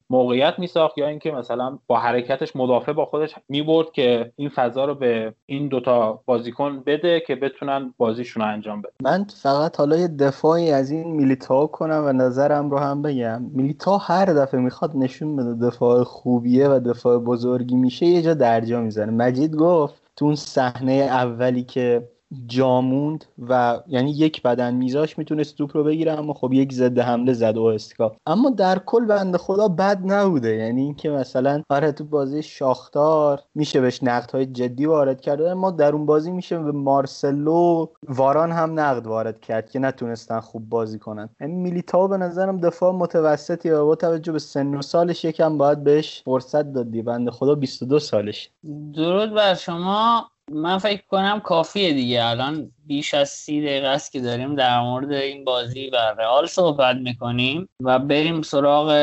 [0.09, 4.95] موقعیت میساخت یا اینکه مثلا با حرکتش مدافع با خودش می‌برد که این فضا رو
[4.95, 10.07] به این دوتا بازیکن بده که بتونن بازیشون رو انجام بده من فقط حالا یه
[10.07, 13.41] دفاعی از این میلیتا کنم و نظرم رو هم بگم.
[13.41, 18.81] میلیتا هر دفعه می‌خواد نشون بده دفاع خوبیه و دفاع بزرگی میشه یه جا درجا
[18.81, 22.12] می‌زنه مجید گفت تو اون صحنه اولی که
[22.47, 27.33] جاموند و یعنی یک بدن میزاش می‌تونست توپ رو بگیره اما خب یک ضد حمله
[27.33, 30.55] زد و اسکا اما در کل بنده خدا بد نبوده.
[30.55, 35.71] یعنی اینکه مثلا آره تو بازی شاختار میشه بهش نقد های جدی وارد کرده اما
[35.71, 40.99] در اون بازی میشه به مارسلو واران هم نقد وارد کرد که نتونستن خوب بازی
[40.99, 41.29] کنن.
[41.41, 45.83] یعنی میلیتاو به نظرم دفاع متوسطی و با توجه به سن و سالش یکم باید
[45.83, 47.01] بهش فرصت دادی.
[47.01, 48.49] بنده خدا 22 سالش
[48.93, 50.32] درود بر شما.
[50.53, 52.25] من فکر کنم کافیه دیگه.
[52.25, 56.95] الان بیش از سی دقیقه است که داریم در مورد این بازی و رئال صحبت
[56.95, 58.93] می‌کنیم و بریم سراغ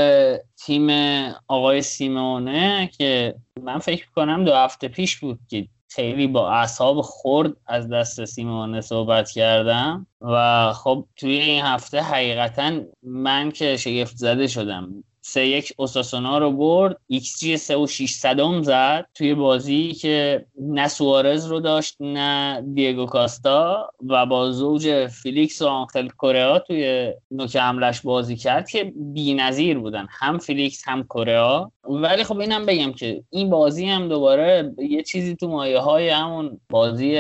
[0.67, 0.89] تیم
[1.49, 7.53] آقای سیمونه که من فکر کنم دو هفته پیش بود که خیلی با اعصاب خورد
[7.67, 14.47] از دست سیمونه صحبت کردم و خب توی این هفته حقیقتا من که شگفت زده
[14.47, 15.05] شدم.
[15.31, 16.97] سه یک اوساسونا رو برد.
[17.07, 23.07] ایکس جی سه و 600 زد توی بازی که نه سوارز رو داشت نه دیگو
[23.07, 28.93] کاستا و با زوج فیلیکس و آنخل کوریا توی نوک حملش بازی کرد که
[29.37, 30.07] بی‌نظیر بودن.
[30.11, 35.37] هم فیلیکس هم کوریا ولی خب اینم بگم که این بازی هم دوباره یه چیزی
[35.37, 37.19] تو مایه های همون بازی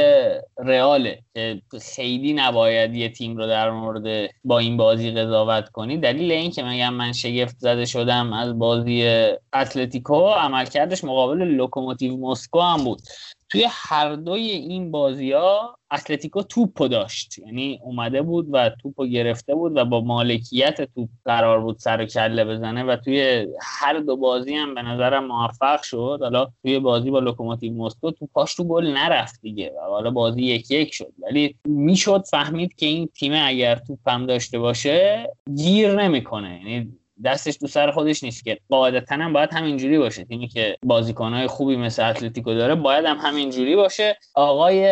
[0.59, 1.62] رئاله که
[1.94, 5.96] خیلی نباید یه تیم رو در مورد با این بازی قضاوت کنی.
[5.96, 10.27] دلیل این که میگم من شگفت زده شدم از بازی اتلتیکو.
[10.27, 13.01] عملکردش مقابل لوکوموتیو مسکو هم بود.
[13.49, 17.39] توی هر دوی این بازی ها اتلتیکو توپو داشت.
[17.39, 22.45] یعنی اومده بود و توپو گرفته بود و با مالکیت توپ قرار بود سر کله
[22.45, 26.19] بزنه و توی هر دو بازی هم به نظرم موفق شد.
[26.23, 30.43] حالا توی بازی با لوکوموتیو مسکو تو پاش تو گل نرفت دیگه و حالا بازی
[30.43, 31.13] یک یک شد.
[31.23, 36.59] ولی می‌شد فهمید که این تیم اگر توپ هم داشته باشه گیر نمی‌کنه.
[36.59, 40.25] یعنی دستش تو سر خودش نیست که قاعدتا هم باید همینجوری باشه.
[40.25, 44.19] تیمی که بازیکنهای خوبی مثل اتلتیکو داره باید هم همینجوری باشه.
[44.35, 44.85] آقای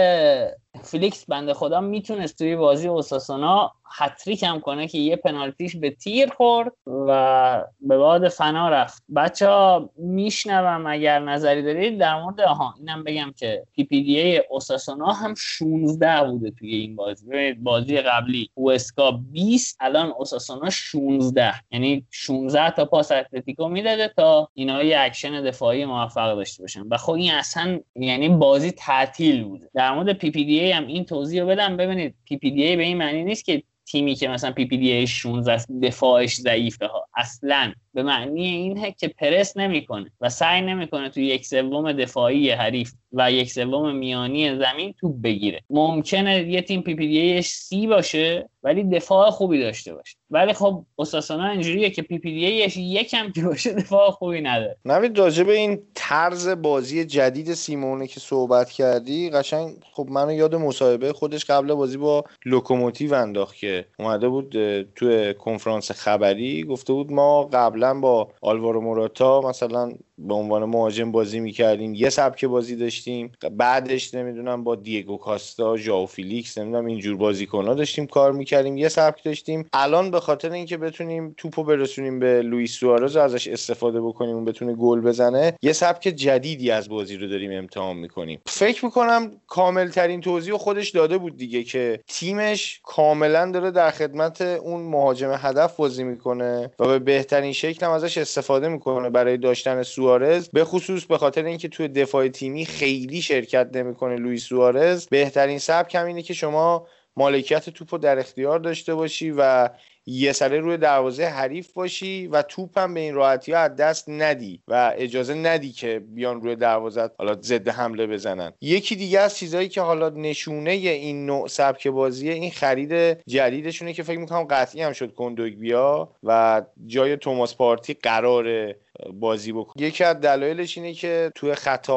[0.82, 6.30] فلیکس بنده خدا می‌تونست توی بازی اوساسونا هت‌تریک هم کنه که یه پنالتیش به تیر
[6.30, 9.02] خورد و به باد فنا رفت.
[9.16, 15.34] بچه ها میشنوم اگر نظری دارید در مورد آها اینم بگم که PPDA اوساسونا هم
[15.34, 17.26] 16 بوده توی این بازی.
[17.26, 24.48] ببینید بازی قبلی هوئسکا 20 الان اوساسونا 16 یعنی 16 تا پاس اتلتیکو می‌داده تا
[24.54, 26.82] اینا یه اکشن دفاعی موفق داشته باشن.
[26.90, 29.70] و خب این اصلا یعنی بازی تعطیل بوده.
[29.74, 31.76] در مورد PPDA هم این توضیح رو بدم.
[31.76, 37.06] ببینید PPDA به این معنی نیست که تیمی که مثلا PPDA 16 دفاعش ضعیفه ها.
[37.16, 42.92] اصلا به معنی اینه که پرس نمی‌کنه و سعی نمی‌کنه تو یک سوم دفاعی حریف
[43.12, 45.60] و یک سوم میانی زمین توپ بگیره.
[45.70, 50.16] ممکنه یه تیم PPDA سی باشه ولی دفاع خوبی داشته باشه.
[50.30, 54.76] ولی خب اوساسونا اینجوریه که PPDA ش یکم که باشه دفاع خوبی نداره.
[54.84, 60.54] نوید راجع به این طرز بازی جدید سیمئونه که صحبت کردی قشنگ خب منو یاد
[60.54, 64.54] مصاحبه خودش قبل بازی با لوکوموتیو انداخت که اومده بود
[64.94, 71.40] تو کنفرانس خبری گفته بود ما قبلا با آلوارو موراتا مثلا به عنوان مهاجم بازی
[71.40, 71.94] می‌کردیم.
[71.94, 73.32] یه سبک بازی داشتیم.
[73.52, 78.76] بعدش نمی‌دونم با دیگو کاستا ژائو فیلیکس نمی‌دونم اینجور بازیکن‌ها داشتیم کار می‌کردیم.
[78.76, 79.68] یه سبک داشتیم.
[79.72, 84.44] الان به خاطر اینکه بتونیم توپو برسونیم به لوئیس سوارز و ازش استفاده بکنیم و
[84.44, 88.40] بتونه گل بزنه یه سبک جدیدی از بازی رو داریم امتحان می‌کنیم.
[88.46, 94.40] فکر می‌کنم کامل ترین توضیح خودش داده بود دیگه که تیمش کاملا داره در خدمت
[94.40, 99.82] اون مهاجم هدف بازی می‌کنه و به بهترین شکل هم ازش استفاده می‌کنه برای داشتن
[100.08, 105.58] سوارز به خصوص به خاطر اینکه توی دفاع تیمی خیلی شرکت نمی‌کنه لوئیس سوارز بهترین
[105.58, 109.68] سبک هم اینه که شما مالکیت توپ رو در اختیار داشته باشی و
[110.06, 114.62] یه سره روی دروازه حریف باشی و توپ هم به این راحتی از دست ندی
[114.68, 118.52] و اجازه ندی که بیان روی دروازه حالا ضد حمله بزنن.
[118.60, 122.92] یکی دیگه از چیزهایی که حالا نشونه این نوع سبک بازیه این خرید
[123.26, 125.12] جدیدشونه که فکر می‌کنم قطعی هم شد
[125.58, 128.76] بیا و جای توماس پارتی قراره.
[129.12, 129.86] بازی بکنه.
[129.86, 131.90] یکی از دلایلش اینه که توی خط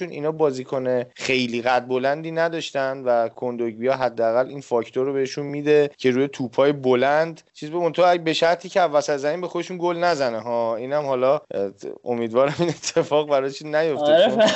[0.00, 6.10] اینا بازیکن خیلی قد بلندی نداشتن و کندوگبیا حداقل این فاکتور رو بهشون میده که
[6.10, 7.40] روی توپای بلند.
[7.54, 11.40] چیز به اونطور به شرطی که وسط زمین به خودشون گل نزنه ها؟ اینم حالا
[12.04, 14.48] امیدوارم این اتفاق براش نیفته آره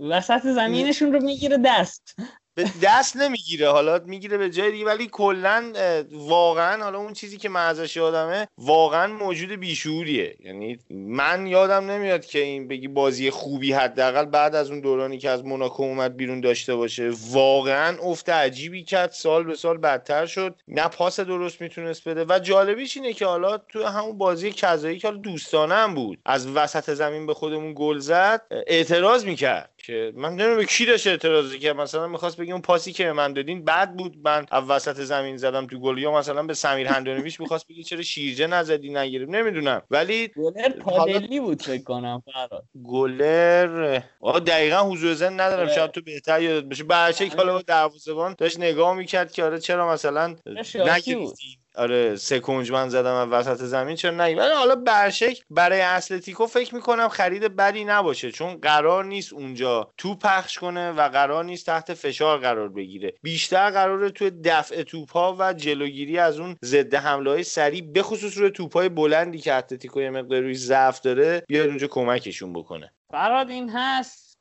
[0.00, 2.16] وسط زمینشون رو می‌گیره دست.
[2.54, 3.68] به دست نمی‌گیره.
[3.68, 5.72] حالا می‌گیره به جای دیگه ولی کلا
[6.12, 10.36] واقعا حالا اون چیزی که من ازش یادمه واقعا موجود بیشوریه.
[10.40, 15.30] یعنی من یادم نمیاد که این بگی بازی خوبی حداقل بعد از اون دورانی که
[15.30, 19.10] از موناکو اومد بیرون داشته باشه واقعا افت عجیبی کرد.
[19.10, 20.54] سال به سال بدتر شد.
[20.68, 22.24] نه پاس درست می‌تونست بده.
[22.28, 26.90] و جالبیش اینه که حالا تو همون بازی کذایی که حالا دوستانه بود از وسط
[26.90, 29.71] زمین به خودمون گل زد اعتراض می‌کرد.
[29.86, 33.32] که من نمی‌دونم به کی داشت اعتراضی که مثلا می‌خواست بگه اون پاسی که من
[33.32, 34.16] دادین بد بود.
[34.24, 38.02] من از وسط زمین زدم تو گل یا مثلا به سمیر هندونویچ می‌خواست بگه چرا
[38.02, 39.36] شیرجه نزدی نگیریم.
[39.36, 39.82] نمی‌دونم.
[39.90, 45.68] ولی گلر پادلی بود فکر کنم فراد گلر آقا دقیقا حضور زن ندارم.
[45.68, 46.84] شاید تو بهتر یادت باشه.
[46.84, 50.36] برچک حالا دروازه‌بان داشت نگاه می‌کرد که آره چرا مثلا
[50.74, 56.46] نگرفتی آره سه کنجمن زدم از وسط زمین چرا نه ولی حالا برشک برای اتلتیکو
[56.46, 61.66] فکر می‌کنم خرید بدی نباشه چون قرار نیست اونجا تو پخش کنه و قرار نیست
[61.66, 63.14] تحت فشار قرار بگیره.
[63.22, 68.38] بیشتر قراره توی دفع توپ ها و جلوگیری از اون ضد حمله های سریع بخصوص
[68.38, 72.92] روی توپ های بلندی که اتلتیکو یه مقدار روی ضعف داره بیاد اونجا کمکشون بکنه.
[73.10, 74.31] فراد این هست.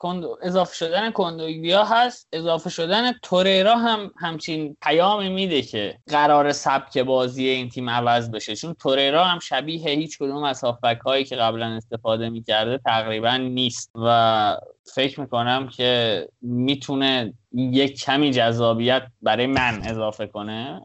[0.42, 2.28] اضافه شدن کندوگبیا هست.
[2.34, 8.56] اضافه شدن توریرا هم همچین پیامی میده که قرار سبک بازی این تیم عوض بشه.
[8.56, 13.92] چون توریرا هم شبیه هیچ کدوم از هافبک هایی که قبلا استفاده می‌کرده تقریبا نیست.
[13.96, 14.58] و
[14.96, 20.82] فکر می‌کنم که می‌تونه یک کمی جذابیت برای من اضافه کنه.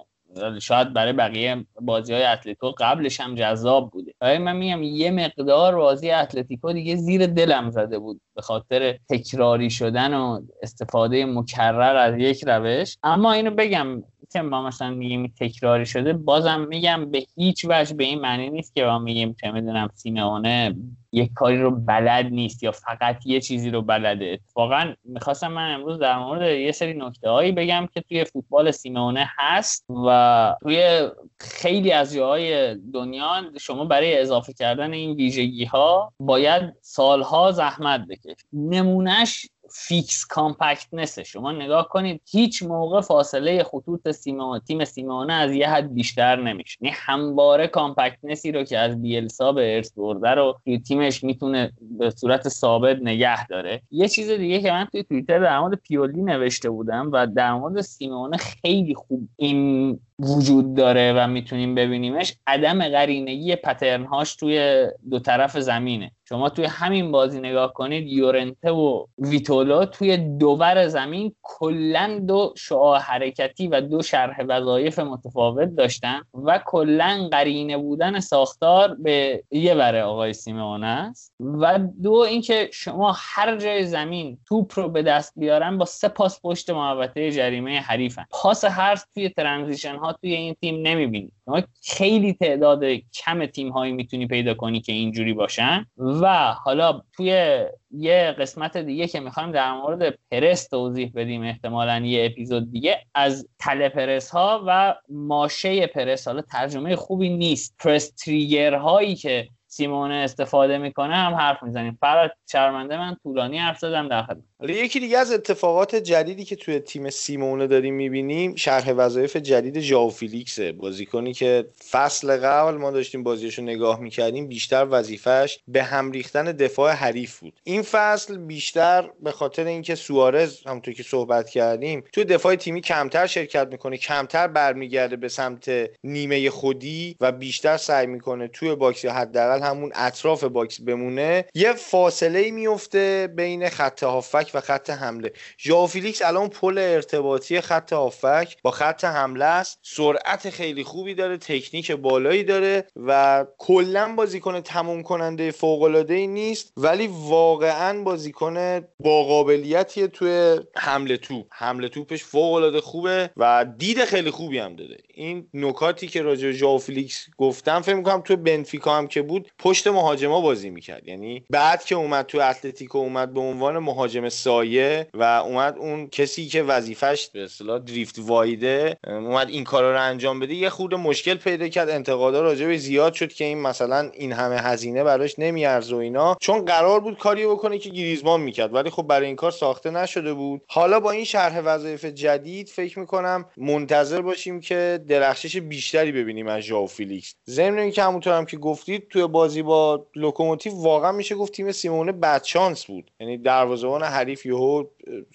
[0.60, 4.14] شاید برای بقیه بازی های اتلتیکو قبلش هم جذاب بوده.
[4.20, 9.70] برای من میگم یه مقدار بازی اتلتیکو دیگه زیر دلم زده بود به خاطر تکراری
[9.70, 12.96] شدن و استفاده مکرر از یک روش.
[13.02, 14.02] اما اینو بگم
[14.32, 18.74] که ما مثلا میگیم تکراری شده بازم میگم به هیچ وجه به این معنی نیست
[18.74, 20.76] که ما میگیم چه می‌دونم سیمئونه
[21.12, 24.24] یک کاری رو بلد نیست یا فقط یه چیزی رو بلده.
[24.24, 29.30] اتفاقا می‌خواستم من امروز در مورد یه سری نکته هایی بگم که توی فوتبال سیمئونه
[29.36, 31.08] هست و توی
[31.40, 38.40] خیلی از جاهای دنیا شما برای اضافه کردن این ویژگی ها باید سالها زحمت بکشید
[38.52, 45.52] نمونه‌ش فیکس compactness ه شما نگاه کنید هیچ موقع فاصله خطوط سیما تیم سیمئونه از
[45.52, 46.78] یه حد بیشتر نمیشه.
[46.80, 51.72] یعنی همواره compactness ی رو که از بیلسا به ارث برده رو توی تیمش می‌تونه
[51.98, 53.82] به صورت ثابت نگه داره.
[53.90, 57.80] یه چیز دیگه که من توی توییتر در مورد پیولی نوشته بودم و در مورد
[57.80, 65.58] سیمونه خیلی خوب این وجود داره و می‌تونیم ببینیمش عدم قرینگی پترنهاش توی دو طرف
[65.58, 66.10] زمینه.
[66.28, 72.98] شما توی همین بازی نگاه کنید یورنته و ویتولا توی دوور زمین کلا دو شعاع
[72.98, 80.02] حرکتی و دو شرح وظایف متفاوت داشتن و کلا قرینه بودن ساختار به یه بره
[80.02, 81.32] آقای سیمونه است.
[81.40, 86.40] و دو اینکه شما هر جای زمین توپ رو به دست بیارن با سه پاس
[86.42, 88.24] پشت محوطه جریمه حریفن.
[88.30, 92.84] پاس هر توی ترانزیشن ها توی این تیم نمی‌بینید شما خیلی تعداد
[93.24, 95.86] کم تیم هایی می‌تونی پیدا کنی که اینجوری باشن.
[95.96, 97.58] و حالا توی
[97.90, 103.48] یه قسمت دیگه که می‌خوایم در مورد پرس توضیح بدیم احتمالا یه اپیزود دیگه از
[103.58, 106.28] تله پرس ها و ماشه پرس.
[106.28, 107.76] حالا ترجمه خوبی نیست.
[107.78, 111.98] پرس تریگر هایی که سیمونه استفاده می‌کنه هم حرف می‌زنیم.
[112.00, 114.42] فرات شرمنده من طولانی حرف زدم در خدمت.
[114.60, 120.10] یکی دیگه از اتفاقات جدیدی که توی تیم سیمونه داریم می‌بینیم شرح وظایف جدید ژائو
[120.10, 126.44] فیلیکسه بازیکنی که فصل قبل ما داشتیم بازیشو نگاه می‌کردیم بیشتر وظیفش به هم ریختن
[126.44, 127.60] دفاع حریف بود.
[127.64, 133.26] این فصل بیشتر به خاطر اینکه سوارز همونطور که صحبت کردیم توی دفاع تیمی کمتر
[133.26, 135.70] شرکت می‌کنه کمتر برمیگرده به سمت
[136.04, 142.50] نیمه خودی و بیشتر سعی می‌کنه توی باکس حداقل همون اطراف باکس بمونه یه فاصله
[142.50, 145.32] میفته بین خط هافبک و خط حمله.
[145.58, 149.78] ژائو فیلیکس الان پل ارتباطی خط هافبک با خط حمله است.
[149.82, 156.26] سرعت خیلی خوبی داره تکنیک بالایی داره و کلا بازیکن تموم کننده فوق العاده ای
[156.26, 161.46] نیست ولی واقعا بازیکن با قابلیتیه توی حمله توپ.
[161.50, 166.50] حمله توپش فوق العاده خوبه و دید خیلی خوبی هم داره این نکاتی که راجع
[166.50, 171.08] ژائو فیلیکس گفتم فکر می‌کنم تو بنفیکا هم که بود پشت مهاجما بازی می‌کرد.
[171.08, 176.46] یعنی بعد که اومد تو اتلتیکو اومد به عنوان مهاجم سایه و اومد اون کسی
[176.46, 180.96] که وظیفش به اصطلاح drift wide ه اومد این کارا رو انجام بده یه خورده
[180.96, 181.90] مشکل پیدا کرد.
[181.90, 186.36] انتقادا راجع به زیاد شد که این مثلا این همه هزینه براش نمیارزه و اینا.
[186.40, 188.74] چون قرار بود کاری بکنه که گریزمان می‌کرد.
[188.74, 190.62] ولی خب برای این کار ساخته نشده بود.
[190.68, 196.62] حالا با این شرح وظایف جدید فکر می‌کنم منتظر باشیم که درخشش بیشتری ببینیم از
[196.62, 197.34] ژائو فیلیکس.
[197.50, 202.12] ضمن اینکه همونطور هم که گفتید توی بازی با لوکوموتیو واقعا میشه گفت تیم سیمونه
[202.12, 203.10] بدشانس بود.
[203.20, 204.84] یعنی دروازه‌بان حریف یهو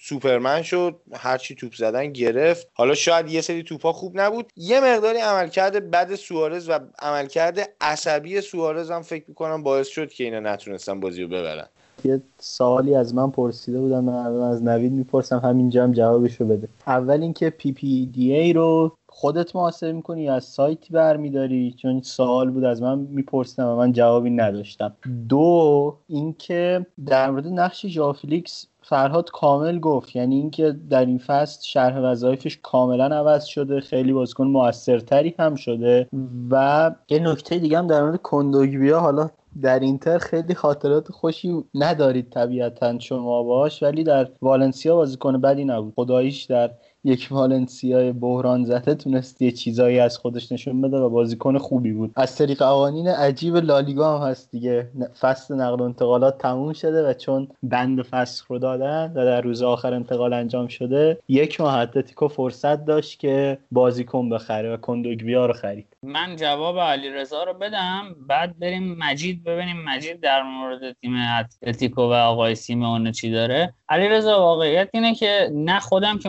[0.00, 2.68] سوپرمن شد هرچی توپ زدن گرفت.
[2.74, 4.52] حالا شاید یه سری توپا خوب نبود.
[4.56, 10.24] یه مقداری عملکرد بد سوارز و عملکرد عصبی سوارز هم فکر می‌کنم باعث شد که
[10.24, 11.66] اینا نتونستن بازی رو ببرن.
[12.04, 16.68] یه سوالی از من پرسیده بودن من از نوید می‌پرسم همینجا هم جوابشو بده.
[16.86, 22.02] اول اینکه پی پی دی ای رو خودت محاسبه می‌کنی یا از سایتی برمیداری؟ چون
[22.02, 24.92] سوال بود از من میپرسیدم و من جوابی نداشتم.
[25.28, 30.16] دو اینکه در مورد نقش ژافلیکس فرهاد کامل گفت.
[30.16, 36.08] یعنی اینکه در این فصل شرح وظایفش کاملا عوض شده خیلی بازیکن موثرتری هم شده
[36.50, 39.30] و یه نکته دیگه هم در مورد کندوگبیا حالا
[39.62, 45.92] در اینتر خیلی خاطرات خوشی ندارید طبیعتا شما باش ولی در والنسیا بازیکن بدی نبود.
[45.96, 46.70] خداییش در
[47.04, 52.12] یک والنسیای بحران زده تونست یه چیزایی از خودش نشون بده و بازیکن خوبی بود.
[52.16, 54.88] از طریق قوانین عجیب لالیگا هم هست دیگه.
[55.20, 59.62] فصل نقل و انتقالات تموم شده و چون بند فسخ رو دادن و در روز
[59.62, 65.52] آخر انتقال انجام شده یک ماه اتلتیکو فرصت داشت که بازیکن بخره و کوندوگبیا رو
[65.52, 65.86] خرید.
[66.02, 69.84] من جواب علی رضا رو بدم بعد بریم مجید ببینیم.
[69.84, 75.50] مجید در مورد تیم اتلتیکو و آقای سیمونه چی داره؟ علی رضا واقعیت اینه که
[75.52, 76.28] نه خودم که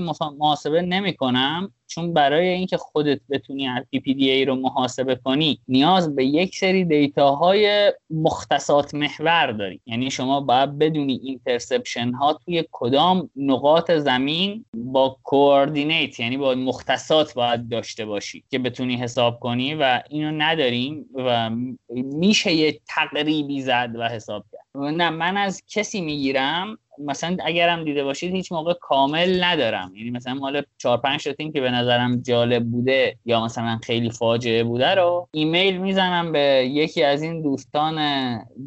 [0.66, 6.26] محاسبه نمی کنم چون برای اینکه خودت بتونی از ای رو محاسبه کنی نیاز به
[6.26, 9.82] یک سری دیتاهای مختصات محور داری.
[9.86, 17.34] یعنی شما باید بدونی interception ها توی کدام نقاط زمین با coordinate یعنی با مختصات
[17.34, 21.50] باید داشته باشی که بتونی حساب کنی و اینو نداریم و
[21.90, 24.64] میشه یه تقریبی زد و حساب کرد.
[24.76, 29.92] نه من از کسی می‌گیرم مثلا اگرم دیده باشید هیچ موقع کامل ندارم.
[29.96, 34.10] یعنی مثلا مال 4 5 تا تیم که به نظرم جالب بوده یا مثلا خیلی
[34.10, 37.98] فاجعه بوده رو ایمیل می‌زنم به یکی از این دوستان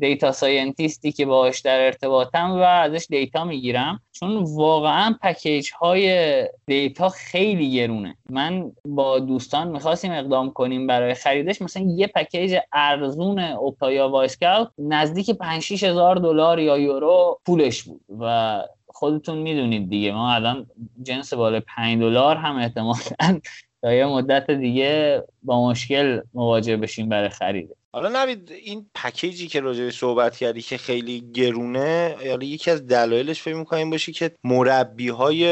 [0.01, 4.01] data scientist ی که باهاش در ارتباطم و ازش دیتا می‌گیرم.
[4.13, 8.17] چون واقعا پکیج های دیتا خیلی گرونه.
[8.31, 11.63] من با دوستان می‌خواستیم اقدام کنیم برای خریدش.
[11.63, 18.01] مثلا یه پکیج ارزون اوپتا یا وایسکاوت نزدیک 5 هزار دلار یا یورو پولش بود.
[18.21, 20.13] و خودتون می‌دونید دیگه.
[20.13, 20.67] ما الان
[21.03, 23.41] جنس بالای 5 دلار هم احتمالا
[23.83, 27.75] تا یه مدت دیگه با مشکل مواجه بشیم برای خریده.
[27.93, 33.43] حالا نوید این پکیجی که راجع صحبت کردی که خیلی گرونه یعنی یکی از دلایلش
[33.43, 35.45] فکر می‌کنم باشه که مربی های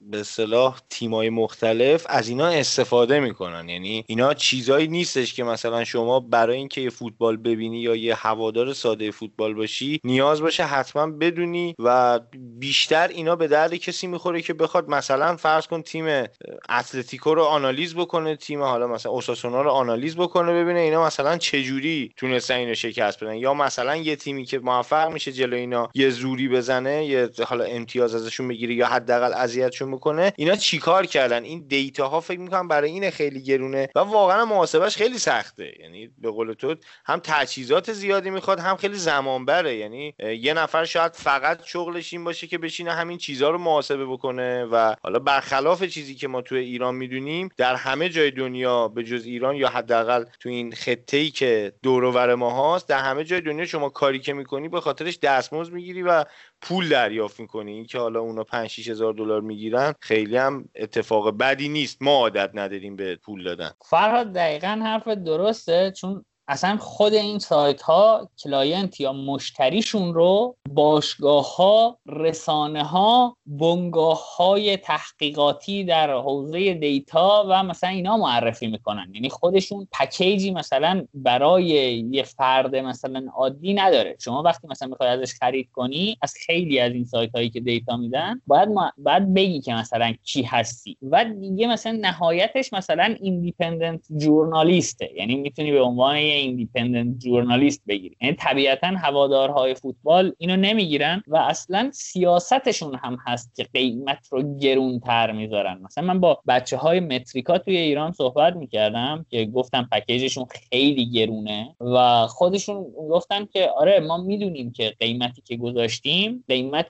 [0.00, 3.68] به اصطلاح تیمای مختلف از اینا استفاده می‌کنن.
[3.68, 8.72] یعنی اینا چیزایی نیستش که مثلا شما برای اینکه یه فوتبال ببینی یا یه هوادار
[8.72, 12.20] ساده فوتبال باشی نیاز باشه حتما بدونی و
[12.58, 16.26] بیشتر اینا به درد کسی می‌خوره که بخواد مثلا فرض کن تیم
[16.68, 19.12] اتلتیکو رو آنالیز بکنه تیم حالا مثلا
[19.44, 23.34] اوساسونا رو آنالیز بکنه ببینه اینا مثلا چجوری تونستن اینو شکست بدن.
[23.34, 28.14] یا مثلا یه تیمی که موفق میشه جلو اینا یه زوری بزنه یه حالا امتیاز
[28.14, 32.90] ازشون بگیره یا حداقل اذیتشون می‌کنه اینا چیکار کردن؟ این دیتا ها فکر می‌کنم برای
[32.90, 35.72] این خیلی گرونه و واقعا محاسبش خیلی سخته.
[35.80, 36.74] یعنی به قول تو
[37.04, 42.24] هم تجهیزات زیادی می‌خواد هم خیلی زمان بره یعنی یه نفر شاید فقط شغلش این
[42.24, 46.54] باشه که بشینه همین چیزها رو محاسبه بکنه و حالا برخلاف چیزی که ما تو
[46.54, 51.72] ایران می‌دونیم در همه جای دنیا به ایران یا حداقل تو این خطه ای که
[51.82, 56.02] دور ما هاست در همه جای دنیا شما کاری که می‌کنی به خاطرش دستمزد می‌گیری
[56.02, 56.24] و
[56.62, 57.72] پول دریافت می‌کنی.
[57.72, 62.02] این که حالا اونا 5 6 هزار دلار می‌گیرن خیلی هم اتفاق بدی نیست.
[62.02, 63.70] ما عادت نداریم به پول دادن.
[63.84, 71.56] فرهاد دقیقا حرف درسته چون اصلا خود این سایت ها client یا مشتریشون رو باشگاه
[71.56, 79.10] ها رسانه ها بنگاه های تحقیقاتی در حوزه دیتا و مثلا اینا معرفی می‌کنن.
[79.14, 81.64] یعنی خودشون پکیجی مثلا برای
[82.10, 84.16] یه فرد مثلا عادی نداره.
[84.20, 87.96] شما وقتی مثلا می‌خوای ازش خرید کنی از خیلی از این سایت هایی که دیتا
[87.96, 88.92] میدن باید ما...
[88.98, 90.96] باید بگی که مثلا کی هستی.
[91.02, 95.10] و دیگه مثلا نهایتش مثلا independent journalist ه.
[95.16, 101.90] یعنی می‌تونی به عنوان independent journalist بگیری یعنی طبیعتا هوادارهای فوتبال اینو نمی‌گیرن و اصلا
[101.92, 105.80] سیاستشون هم هست که قیمت رو گرونتر می‌ذارن.
[105.82, 111.76] مثلا من با بچه های متریکا توی ایران صحبت می‌کردم که گفتم پکیجشون خیلی گرونه
[111.80, 116.88] و خودشون گفتن که آره ما می‌دونیم که قیمتی که گذاشتیم قیمت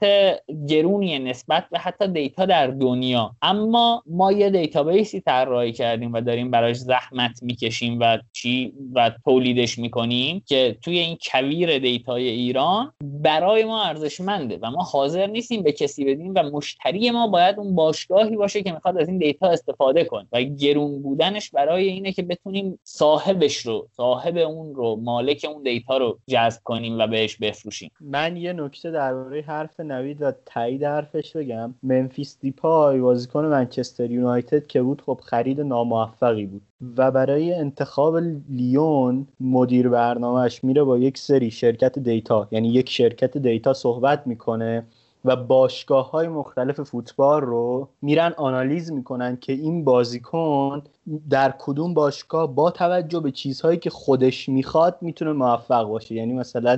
[0.68, 3.36] گرونیه نسبت به حتی دیتا در دنیا.
[3.42, 9.78] اما ما یه دیتابیسی طراحی کردیم و داریم براش زحمت می‌کشیم و چی و تولیدش
[9.78, 15.72] می‌کنیم که توی این کویر دیتای ایران برای ما ارزشمنده و ما حاضر نیستیم به
[15.72, 20.04] کسی بدیم و مشتری ما باید اون باشگاهی باشه که می‌خواد از این دیتا استفاده
[20.04, 20.26] کنه.
[20.32, 25.96] و گرون بودنش برای اینه که بتونیم صاحبش رو صاحب اون رو مالک اون دیتا
[25.96, 27.90] رو جذب کنیم و بهش بفروشیم.
[28.00, 31.74] من یه نکته درباره حرف نوید و تایید حرفش بگم.
[31.82, 36.62] ممفیس دیپای بازیکن منچستر یونایتد که بود خب خرید ناموفقی بود.
[36.96, 38.16] و برای انتخاب
[38.48, 44.86] لیون مدیر برنامهش میره با یک سری شرکت دیتا یعنی یک شرکت دیتا صحبت می‌کنه
[45.24, 50.82] و باشگاه های مختلف فوتبال رو میرن آنالیز می‌کنن که این بازیکن
[51.30, 56.14] در کدوم باشگاه با توجه به چیزهایی که خودش می‌خواد می‌تونه موفق باشه.
[56.14, 56.76] یعنی مثلا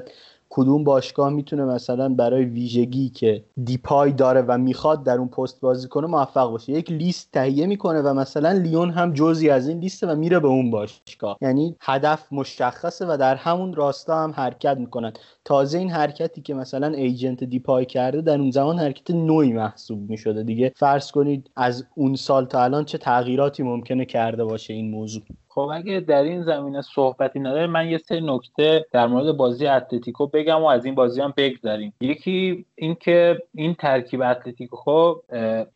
[0.56, 5.88] کدوم باشگاه می‌تونه مثلا برای ویژگی که دیپای داره و می‌خواد در اون پست بازی
[5.88, 6.72] کنه موفق باشه.
[6.72, 10.48] یک لیست تهیه می‌کنه و مثلا لیون هم جزی از این لیسته و میره به
[10.48, 11.38] اون باشگاه.
[11.42, 15.12] یعنی هدف مشخصه و در همون راستا هم حرکت می‌کنن.
[15.44, 20.42] تازه این حرکتی که مثلا ایجنت دیپای کرده در اون زمان حرکت نوعی محسوب می‌شده
[20.42, 20.72] دیگه.
[20.76, 25.22] فرض کنید از اون سال تا الان چه تغییراتی ممکنه کرده باشه این موضوع؟
[25.54, 30.26] خب اگه در این زمینه صحبتی نداره من یه سری نکته در مورد بازی اتلتیکو
[30.26, 35.22] بگم و از این بازی هم بگذاریم یکی اینکه این ترکیب اتلتیکو خب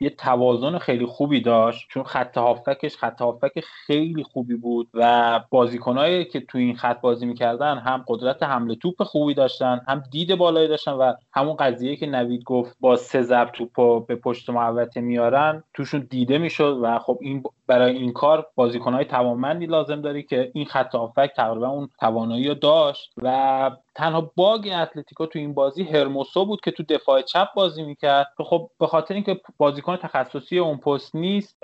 [0.01, 6.25] یه توازن خیلی خوبی داشت چون خط هافکش خط هافک خیلی خوبی بود و بازیکنایی
[6.25, 10.69] که تو این خط بازی می‌کردن هم قدرت حمله توپ خوبی داشتن هم دید بالایی
[10.69, 15.63] داشتن و همون قضیه که نوید گفت با سه ضرب توپ به پشت محوطه میارن
[15.75, 20.65] توشون دیده می‌شد و خب این برای این کار بازیکنهای توانمندی لازم داری که این
[20.65, 26.45] خط هافک تقریبا اون توانایی رو داشت و تنها باگ اتلتیکو تو این بازی هرموسو
[26.45, 28.27] بود که تو دفاع چپ بازی می‌کرد.
[28.39, 31.59] خب به خاطر اینکه بازیکن تخصصی اون پست نیست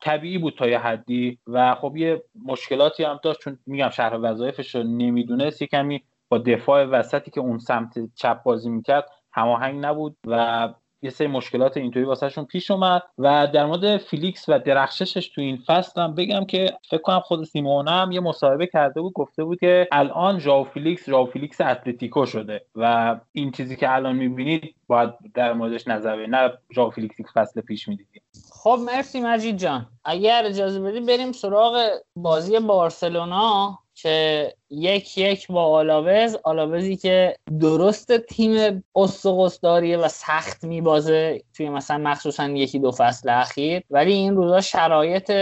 [0.00, 3.40] طبیعی بود تا یه حدی و خب یه مشکلاتی هم داشت.
[3.40, 8.42] چون میگم شهر وظایفش رو نمی‌دونست یه کمی با دفاع وسطی که اون سمت چپ
[8.42, 10.68] بازی می‌کرد هماهنگ نبود و
[11.06, 15.56] یه سری مشکلات اینطوری واسهشون پیش اومد و در مورد فیلیکس و درخششش تو این
[15.66, 19.60] فصل هم بگم که فکر کنم خود سیمونه هم یه مصاحبه کرده بود گفته بود
[19.60, 25.10] که الان ژاو فیلیکس ژاو فیلیکس اتلتیکو شده و این چیزی که الان می‌بینید باید
[25.34, 29.86] در موردش نظر نه ژاو فیلیکسی فصل پیش می‌دیدیم خب مرسی مجید جان.
[30.04, 33.78] اگر اجازه بدی بریم سراغ بازی بارسلونا.
[33.96, 41.98] که یک یک با آلاوز آلاوزی که درست تیم استخون‌داریه و سخت میبازه توی مثلا
[41.98, 43.82] مخصوصا یکی دو فصل اخیر.
[43.90, 45.32] ولی این روزا شرایط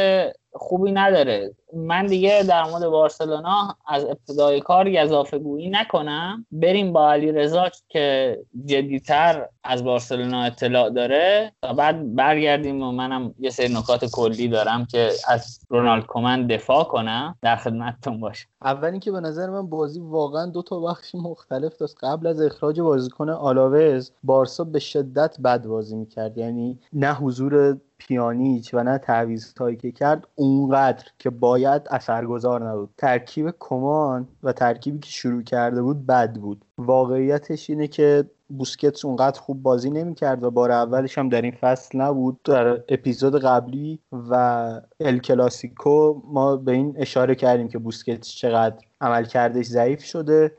[0.54, 1.54] خوبی نداره.
[1.74, 6.46] من دیگه در مورد بارسلونا از ابتدای کار اضافه گویی نکنم.
[6.52, 13.34] بریم با علی رضا که جدیتر از بارسلونا اطلاع داره تا بعد برگردیم و منم
[13.38, 17.36] یه سری نکات کلی دارم که از رونالد کومن دفاع کنم.
[17.42, 21.96] در خدمتتون باشه اولی که به نظر من بازی واقعا دو تا بخش مختلف داشت.
[22.02, 26.38] قبل از اخراج بازیکن آلاوز بارسا به شدت بد بازی می‌کرد.
[26.38, 27.78] یعنی نه حضور
[28.08, 32.90] پیانیچ و نه تعویض که کرد اونقدر که باید اثرگذار نبود.
[32.98, 36.64] ترکیب کمان و ترکیبی که شروع کرده بود بد بود.
[36.78, 42.00] واقعیتش اینه که بوسکتس اونقدر خوب بازی نمی‌کرد و بار اولش هم در این فصل
[42.00, 42.40] نبود.
[42.44, 44.34] در اپیزود قبلی و
[45.00, 50.52] ال کلاسیکو ما به این اشاره کردیم که بوسکتس چقدر عمل کردش ضعیف شده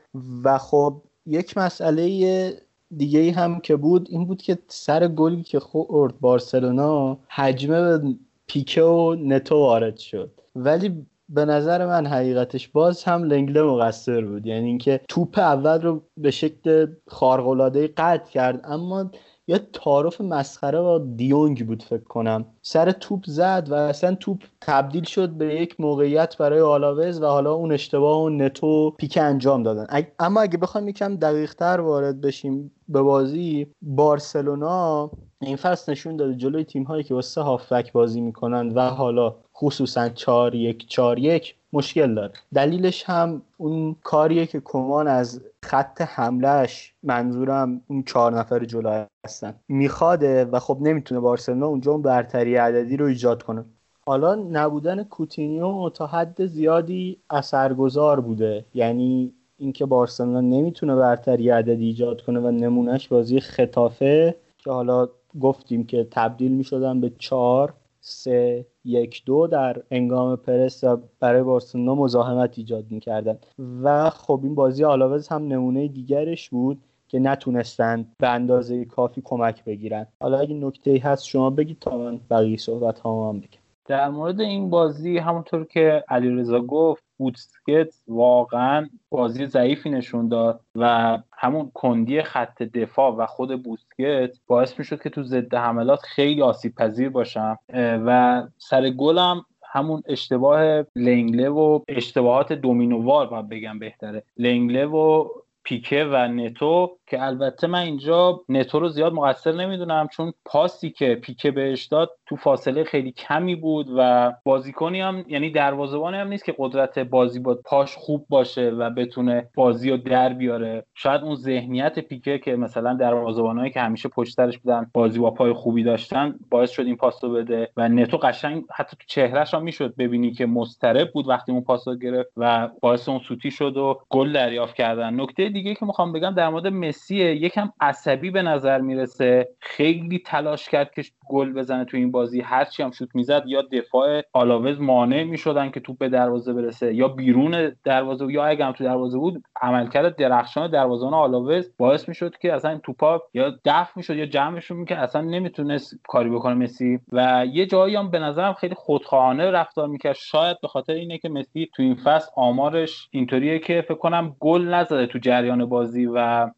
[0.44, 2.52] و خب یک مسئله
[2.96, 8.14] دیگه ای هم که بود این بود که سر گلی که خورد بارسلونا حجمه به
[8.46, 10.30] پیکه و نتو وارد شد.
[10.56, 14.46] ولی به نظر من حقیقتش باز هم لنگله مقصر بود.
[14.46, 18.60] یعنی اینکه توپ اول رو به شکل خارق‌العاده قطع کرد.
[18.64, 19.10] اما
[19.48, 22.44] یه تعارف مسخره با دیونگ بود فکر کنم.
[22.62, 27.52] سر توپ زد و اصلا توپ تبدیل شد به یک موقعیت برای آلاوز و حالا
[27.52, 29.86] اون اشتباه و نتو پیک انجام دادن.
[30.18, 35.10] اما اگه بخوایم یکم دقیق تر وارد بشیم به بازی بارسلونا
[35.40, 40.08] این فصل نشون داده جلوی تیم هایی که واسه هافبک بازی می‌کنن و حالا خصوصا
[40.08, 42.32] 4 1 4 1 مشکل داره.
[42.54, 49.54] دلیلش هم اون کاریه که کمان از خط حملهش منظورم اون چهار نفر جلو هستن.
[49.68, 53.64] میخواده و خب نمی‌تونه بارسلونا اونجا اون برتری عددی رو ایجاد کنه.
[54.08, 58.64] حالا نبودن کوتینیو تا حد زیادی اثرگذار بوده.
[58.74, 65.08] یعنی اینکه بارسلونا نمی‌تونه برتری عددی ایجاد کنه و نمونهش بازی خطافه که حالا
[65.40, 71.94] گفتیم که تبدیل می‌شدن به چهار سه یک دو در انگام پرس و برای بارسلونا
[71.94, 73.38] مزاحمت ایجاد می‌کردن.
[73.82, 76.78] و خب این بازی آلاوز هم نمونه دیگرش بود
[77.08, 80.06] که نتونستند به اندازه کافی کمک بگیرن.
[80.20, 83.65] حالا اگه نکته هست شما بگید تا من بقیه صحبت ها هم بگم.
[83.88, 91.18] در مورد این بازی همونطور که علیرضا گفت بوتسکت واقعا بازی ضعیفی نشون داد و
[91.32, 96.74] همون کندی خط دفاع و خود بوسکت باعث می‌شد که تو ضد حملات خیلی آسیب
[96.74, 104.22] پذیر باشم و سر گلم همون اشتباه لنگله و اشتباهات دومینووار باید بگم بهتره.
[104.36, 105.28] لنگله و
[105.62, 111.14] پیکه و نتو که البته من اینجا نتو رو زیاد مقصر نمی‌دونم چون پاسی که
[111.14, 116.44] پیکه بهش داد تو فاصله خیلی کمی بود و بازیکنی هم یعنی دروازه‌بانی هم نیست
[116.44, 120.84] که قدرت بازی با پاش خوب باشه و بتونه بازی رو در بیاره.
[120.94, 125.82] شاید اون ذهنیت پیکه که مثلا دروازه‌بانایی که همیشه پشت بودن بازی با پای خوبی
[125.82, 129.94] داشتن باعث شد این پاس رو بده و نتو قشنگ حتی تو چهرهش هم می‌شد
[129.96, 133.98] ببینی که مضطرب بود وقتی اون پاس رو گرفت و باعث اون سوتی شد و
[134.10, 135.20] گل دریافت کردن.
[135.20, 136.66] نکته دیگه که می‌خوام بگم در مورد
[136.96, 139.48] مسیه یکم عصبی به نظر می‌رسه.
[139.60, 142.40] خیلی تلاش کرد که گل بزنه تو این بازی.
[142.40, 147.08] هرچی هم شوت می‌زد یا دفاع آلاوز مانع می‌شدن که توپ به دروازه برسه یا
[147.08, 152.52] بیرون دروازه یا اگه هم تو دروازه بود عملکرد درخشان دروازه‌بان آلاوز باعث می‌شد که
[152.52, 157.00] اصلا توپا یا دفع می‌شد یا جمعشون که اصلا نمی‌تونست کاری بکنه مسی.
[157.12, 160.16] و یه جایی هم به نظرم خیلی خودخواهانه رفتار می‌کرد.
[160.16, 164.62] شاید به خاطر اینه که مسی تو این فصل آمارش اینطوریه که فکر کنم گل
[164.62, 166.50] نزده تو جریان بازی و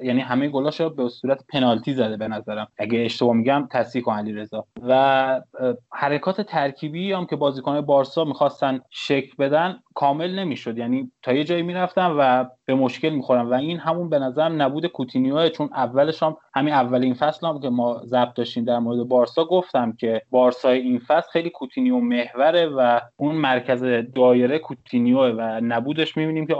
[0.00, 2.68] یعنی همه گلاشو به صورت پنالتی زده به نظرم.
[2.78, 4.64] اگه اشتباه میگم تصحیح کن علیرضا.
[4.88, 5.40] و
[5.92, 10.78] حرکات ترکیبی هم که بازیکنان بارسا می‌خواستن شکل بدن کامل نمی‌شد.
[10.78, 14.86] یعنی تا یه جایی می‌رفتن و به مشکل می‌خوردن و این همون به نظرم نبود
[14.86, 19.44] کوتینیو چون اولش هم همین اولین فصل هم که ما ضبط داشتیم در مورد بارسا
[19.44, 23.84] گفتم که بارسا این فصل خیلی کوتینیو محوره و اون مرکز
[24.14, 26.56] دایره کوتینیو و نبودش می‌بینیم که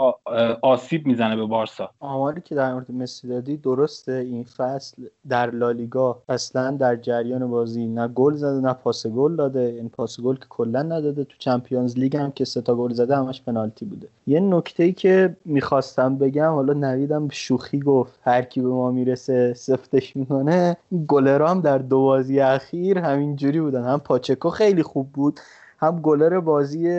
[0.61, 1.89] آسیب می‌زنه به بارسا.
[1.99, 7.87] آماری که در مورد مسی دادی درسته این فصل در لالیگا اصلا در جریان بازی
[7.87, 9.59] نه گل زده نه پاس گل داده.
[9.59, 11.23] این پاس گل که کلا نداده.
[11.23, 14.07] تو چمپیونز لیگ هم که سه تا گل زده همش پنالتی بوده.
[14.27, 19.53] یه نکته ای که می‌خواستم بگم حالا نویدم شوخی گفت هر کی به ما می‌رسه
[19.53, 20.77] سفتش می‌کنه.
[21.07, 23.83] گلرام در دو بازی اخیر همینجوری بودن.
[23.83, 25.39] هم پاچکو خیلی خوب بود
[25.77, 26.89] هم گلر بازی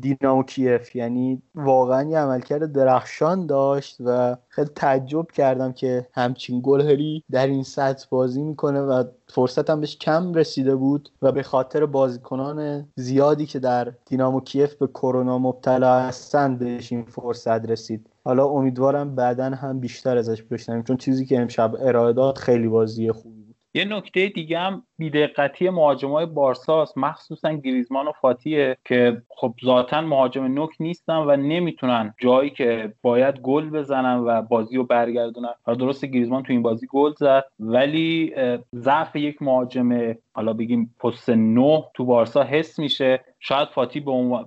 [0.00, 7.24] دینامو کیف یعنی واقعا یه عملکرد درخشان داشت و خیلی تعجب کردم که همچین گلری
[7.30, 11.86] در این سطح بازی می‌کنه و فرصت هم بهش کم رسیده بود و به خاطر
[11.86, 18.06] بازیکنان زیادی که در دینامو کیف به کرونا مبتلا هستن بهش این فرصت رسید.
[18.24, 23.12] حالا امیدوارم بعدا هم بیشتر ازش بشنویم چون چیزی که امشب ارائه داد خیلی بازی
[23.12, 23.41] خوبی
[23.74, 30.44] یه نکته دیگه هم بیدقتی مهاجمای بارساست مخصوصا گریزمان و فاتیه که خب ذاتا مهاجم
[30.44, 35.54] نوک نیستن و نمی‌تونن جایی که باید گل بزنن و بازی رو برگردونن.
[35.66, 38.34] درست گریزمان تو این بازی گل زد ولی
[38.74, 43.24] ضعف یک مهاجم حالا بگیم پست نه تو بارسا حس میشه.
[43.44, 44.00] شاید فاتی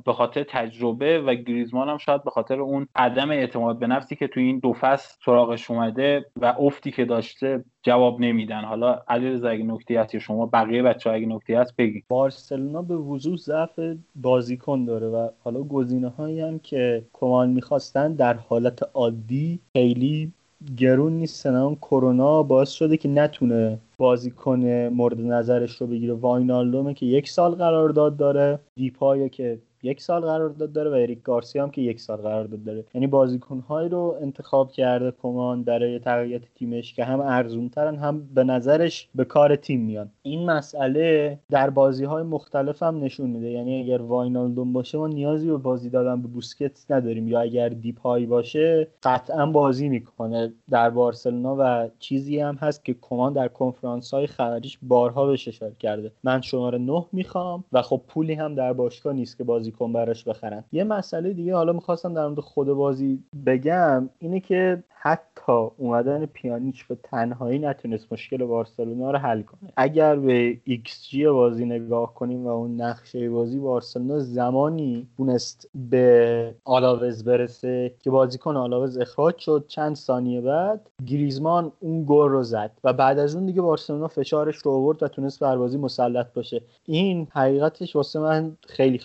[0.05, 4.27] به, خاطر تجربه و گریزمان هم شاید به خاطر اون عدم اعتماد به نفسی که
[4.27, 8.61] تو این دو فصل سراغش اومده و افتی که داشته جواب نمیدن.
[8.63, 12.05] حالا علیرضا اگه نکته هست شما بقیه بچه اگه نکته هست بگید.
[12.07, 13.79] بارسلونا به وضوح ضعف
[14.15, 20.33] بازیکن داره و حالا گزینه هایی هم که کمان می‌خواستن در حالت عادی خیلی
[20.77, 26.13] گرون نیستن اون کرونا باعث شده که نتونه بازیکن مورد نظرش رو بگیره.
[26.13, 28.59] واینالدومه که یک سال قرارداد داره.
[28.75, 32.85] دیپایه که یک سال قرارداد داره و اریک گارسیا هم که یک سال قرارداد داره.
[32.93, 38.43] یعنی بازیکنهایی رو انتخاب کرده کمان برای تقویت تیمش که هم ارزون ترن هم به
[38.43, 40.09] نظرش به کار تیم میان.
[40.21, 43.49] این مسئله در بازی های مختلف هم نشون میده.
[43.49, 47.27] یعنی اگر واینالدوم باشه ما نیازی به بازی دادن به بوسکت نداریم.
[47.27, 50.53] یا اگر دیپای باشه قطعا بازی می‌کنه.
[50.69, 56.11] در بارسلونا و چیزی هم هست که کمن در کنفرانس های خبریش بارها اشاره کرده.
[56.23, 60.23] من شماره 9 می‌خوام و خب پولی هم در باشگاه نیست که بازی بازیکن براش
[60.23, 60.63] بخرن.
[60.71, 66.87] یه مسئله دیگه حالا می‌خواستم در مورد خود بازی بگم اینه که حتی اومدن پیانیچ
[66.87, 69.69] به تنهایی نتونست مشکل بارسلونا رو حل کنه.
[69.77, 77.23] اگر به XG بازی نگاه کنیم و اون نقشه بازی بارسلونا زمانی تونست به آلاوز
[77.23, 79.65] برسه که بازیکن آلاوز اخراج شد.
[79.67, 84.55] چند ثانیه بعد گریزمان اون گل رو زد و بعد از اون دیگه بارسلونا فشارش
[84.55, 86.61] رو آورد و تونست بر بازی مسلط باشه.
[86.85, 88.97] این حقیقتش واسه من خیلی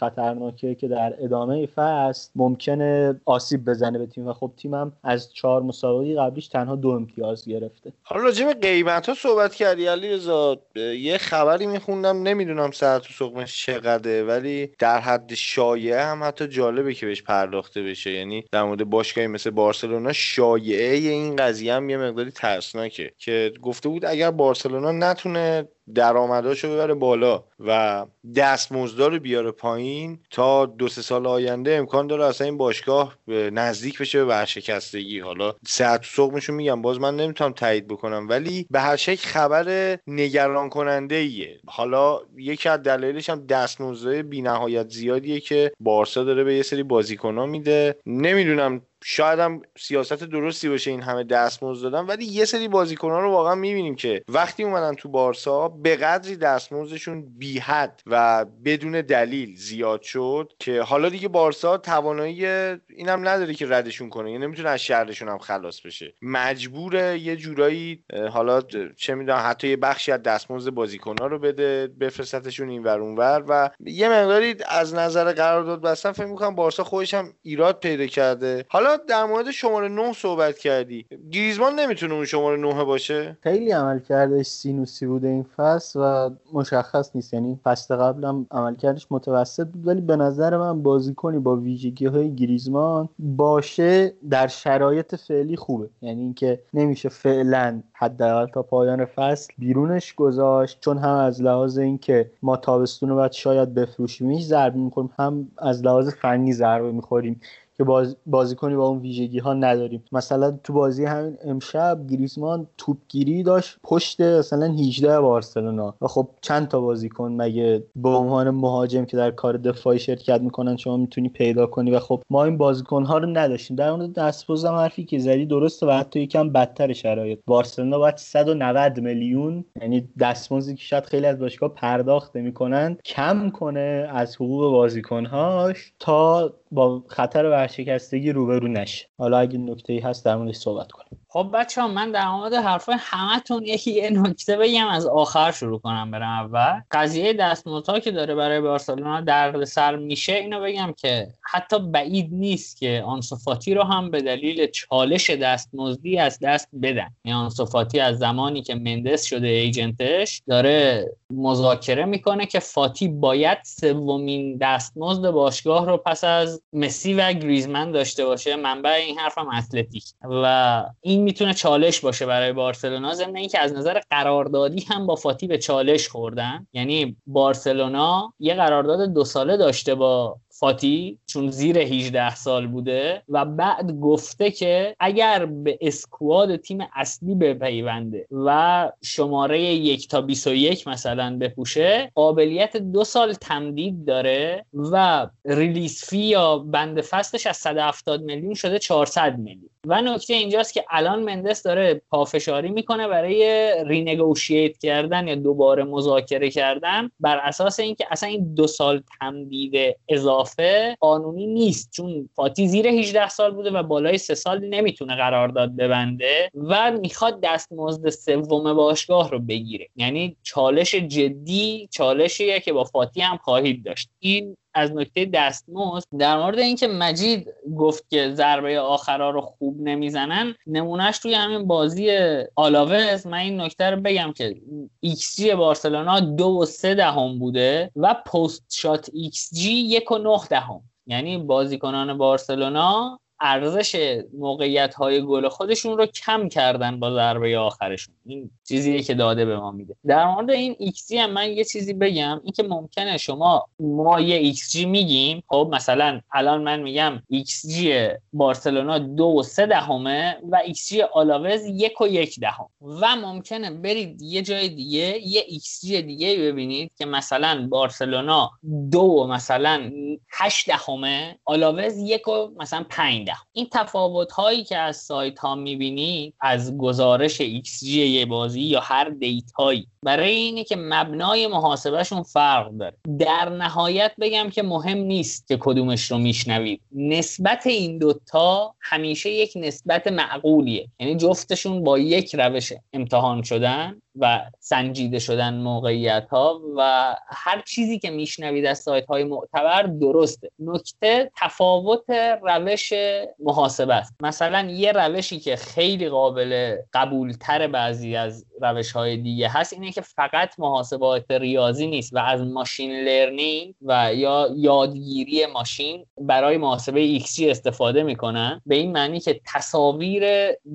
[0.60, 5.62] خطرناکه که در ادامه فصل ممکنه آسیب بزنه به تیم و خب تیمم از چهار
[5.62, 7.92] مسابقه قبلیش تنها دو امتیاز گرفته.
[8.02, 10.58] حالا راجع به قیمت ها صحبت کردی علی رضا
[10.98, 16.94] یه خبری میخوندم نمی‌دونم ساعت و سقمش چقدره ولی در حد شایعه هم حتی جالبه
[16.94, 18.10] که بهش پرداخته بشه.
[18.10, 23.12] یعنی در مورد باشگاهی مثل بارسلونا شایعه این قضیه هم یه مقداری ترسناکه.
[23.18, 30.66] که گفته بود اگر بارسلونا نتونه درآمداشو ببره بالا و دستمزدار رو بیاره پایین تا
[30.66, 35.20] دو سه سال آینده امکان داره اصلا این باشگاه نزدیک بشه به ورشکستگی.
[35.20, 40.68] حالا ساعت سقمشون میگم باز من نمی‌تونم تایید بکنم ولی به هر شکل خبر نگران
[40.68, 46.62] کننده ایه حالا یکی از دلایلش هم دستمزدهای بینهایت زیادیه که بارسا داره به یه
[46.62, 47.96] سری بازیکنان میده.
[48.06, 53.30] نمی‌دونم شاید هم سیاست درستی باشه این همه دستمزد دادن ولی یه سری بازیکنان رو
[53.30, 59.56] واقعا می‌بینیم که وقتی اومدن تو بارسا به قدری دستمزدشون بی حد و بدون دلیل
[59.56, 64.80] زیاد شد که حالا دیگه بارسا توانایی اینم نداره که ردشون کنه یعنی نمی‌تونه از
[64.80, 66.14] شهرشون هم خلاص بشه.
[66.22, 68.62] مجبور یه جورایی حالا
[68.96, 73.70] چه می‌دونم حتی یه بخشی از دستمزد بازیکن‌ها رو بده بفرستتشون این ور اونور و
[73.84, 78.64] یه مقداری از نظر قرارداد بستن فکر می‌کنم بارسا خودش هم ایراد پیدا کرده.
[78.68, 81.06] حالا در مورد شماره 9 صحبت کردی.
[81.30, 87.10] گریزمان نمی‌تونه اون شماره 9 باشه؟ خیلی عمل کردش سینوسی بوده این فصل و مشخص
[87.14, 87.34] نیست.
[87.34, 89.86] یعنی فصل قبلم عمل کردش متوسط بود.
[89.86, 95.88] ولی به نظر من بازیکنی با ویژگی های گریزمان باشه در شرایط فعلی خوبه.
[96.02, 100.78] یعنی اینکه نمیشه فعلا حداقل تا پایان فصل بیرونش گذاشت.
[100.80, 105.84] چون هم از لحاظ اینکه ما تابستون رو باید شاید بفروشیمش ضربه می‌خوریم هم از
[105.84, 107.40] لحاظ فنی ضربه می‌خوریم.
[107.80, 110.04] که باز بازیکنی با اون ویژگی ها نداریم.
[110.12, 115.94] مثلا تو بازی همین امشب گریزمان توپگیری داشت پشت مثلا 18 بارسلونا.
[116.00, 120.76] و خب چند تا بازیکن مگه به عنوان مهاجم که در کار دفاعی شرکت می‌کنن
[120.76, 123.76] شما می‌تونی پیدا کنی؟ و خب ما این بازیکن ها رو نداشتیم.
[123.76, 127.38] در مورد دستپوز هم حرفی که زدی درسته و حتی یکم بدتر شرایط.
[127.46, 134.10] بارسلونا باید 190 میلیون یعنی دستمزدی که شاید خیلی از باشگاه پرداخت می‌کنن کم کنه
[134.12, 140.36] از حقوق بازیکنهاش تا با خطر ورشکستگی روبرو نشه حالا اگه نکته ای هست در
[140.36, 141.26] موردش صحبت کنیم.
[141.32, 145.78] خب بچه ها من در مورد حرفای همتون یکی یه نکته بگم از آخر شروع
[145.80, 146.80] کنم برم اول.
[146.90, 152.76] قضیه دستمزدها که داره برای بارسلونا درد سر میشه اینو بگم که حتی بعید نیست
[152.76, 157.10] که آنسوفاتی رو هم به دلیل چالش دستمزدی از دست بدن.
[157.24, 164.56] یعنی آنسوفاتی از زمانی که مندس شده ایجنتش داره مذاکره می‌کنه که فاتی باید سومین
[164.56, 168.56] دستمزد باشگاه رو پس از مسی و گریزمن داشته باشه.
[168.56, 170.04] منبع این حرفم اتلتیک.
[170.22, 175.46] و این می‌تونه چالش باشه برای بارسلونا ضمن اینکه از نظر قراردادی هم با فاتی
[175.46, 176.66] به چالش خوردن.
[176.72, 183.44] یعنی بارسلونا یه قرارداد دو ساله داشته با فاتی چون زیر 18 سال بوده و
[183.44, 191.38] بعد گفته که اگر به اسکواد تیم اصلی بپیونده و شماره یک تا 21 مثلا
[191.40, 198.54] بپوشه قابلیت دو سال تمدید داره و ریلیس فی یا بند فصلش از 170 میلیون
[198.54, 199.69] شده 400 میلیون.
[199.86, 206.50] و نکته اینجاست که الان مندس داره پافشاری می‌کنه برای رینگوشیت کردن یا دوباره مذاکره
[206.50, 211.90] کردن بر اساس اینکه اصلا این دو سال تمدید اضافه قانونی نیست.
[211.92, 217.40] چون فاتی زیر 18 سال بوده و بالای سه سال نمی‌تونه قرارداد ببنده و می‌خواد
[217.40, 219.88] دستمزد سوم باشگاه رو بگیره.
[219.96, 224.08] یعنی چالش جدی چالشیه که با فاتی هم خواهید داشت.
[224.18, 227.48] این از نکته دستمزد در مورد اینکه مجید
[227.78, 232.10] گفت که ضربه آخرا رو خوب نمی‌زنن نمونهش توی همین بازی
[232.56, 234.54] آلاوز من این نکته رو بگم که
[235.00, 240.80] XG بارسلونا دو و سه دهم بوده و post-shot XG یک و نه دهم.
[241.06, 248.14] یعنی بازیکنان بارسلونا ارزش موقعیت های گل خودشون رو کم کردن با ضربه آخرشون.
[248.26, 249.96] این چیزیه که داده به ما میده.
[250.06, 252.40] در مورد این X هم من یه چیزی بگم.
[252.44, 255.42] اینکه ممکنه شما ما یه XG میگیم.
[255.48, 262.00] خب مثلا الان من میگم XG بارسلونا دو و سه دهمه و XG آلاوز یک
[262.00, 262.66] و یک دهم.
[262.80, 268.50] و ممکنه برید یه جای دیگه یه XG دیگه ببینید که مثلا بارسلونا
[268.90, 269.90] دو مثلا
[270.30, 276.34] هشت دهمه آلاوز یک و مثلا پنج این تفاوت هایی که از سایت ها می‌بینید
[276.40, 282.96] از گزارش XG یه بازی یا هر دیتایی برای اینه که مبنای محاسبهشون فرق داره.
[283.18, 286.80] در نهایت بگم که مهم نیست که کدومش رو میشنوید.
[286.92, 290.88] نسبت این دوتا همیشه یک نسبت معقولیه.
[291.00, 294.02] یعنی جفتشون با یک روش امتحان شدن.
[294.16, 300.50] و سنجیده شدن موقعیت ها و هر چیزی که میشنوید از سایت های معتبر درسته.
[300.58, 302.10] نکته تفاوت
[302.42, 302.92] روش
[303.38, 304.14] محاسبه است.
[304.22, 310.00] مثلا یه روشی که خیلی قابل قبولتر بعضی از روش های دیگه هست اینه که
[310.00, 317.42] فقط محاسبات ریاضی نیست و از ماشین لرنینگ و یا یادگیری ماشین برای محاسبه XG
[317.42, 318.60] استفاده می‌کنن.
[318.66, 320.24] به این معنی که تصاویر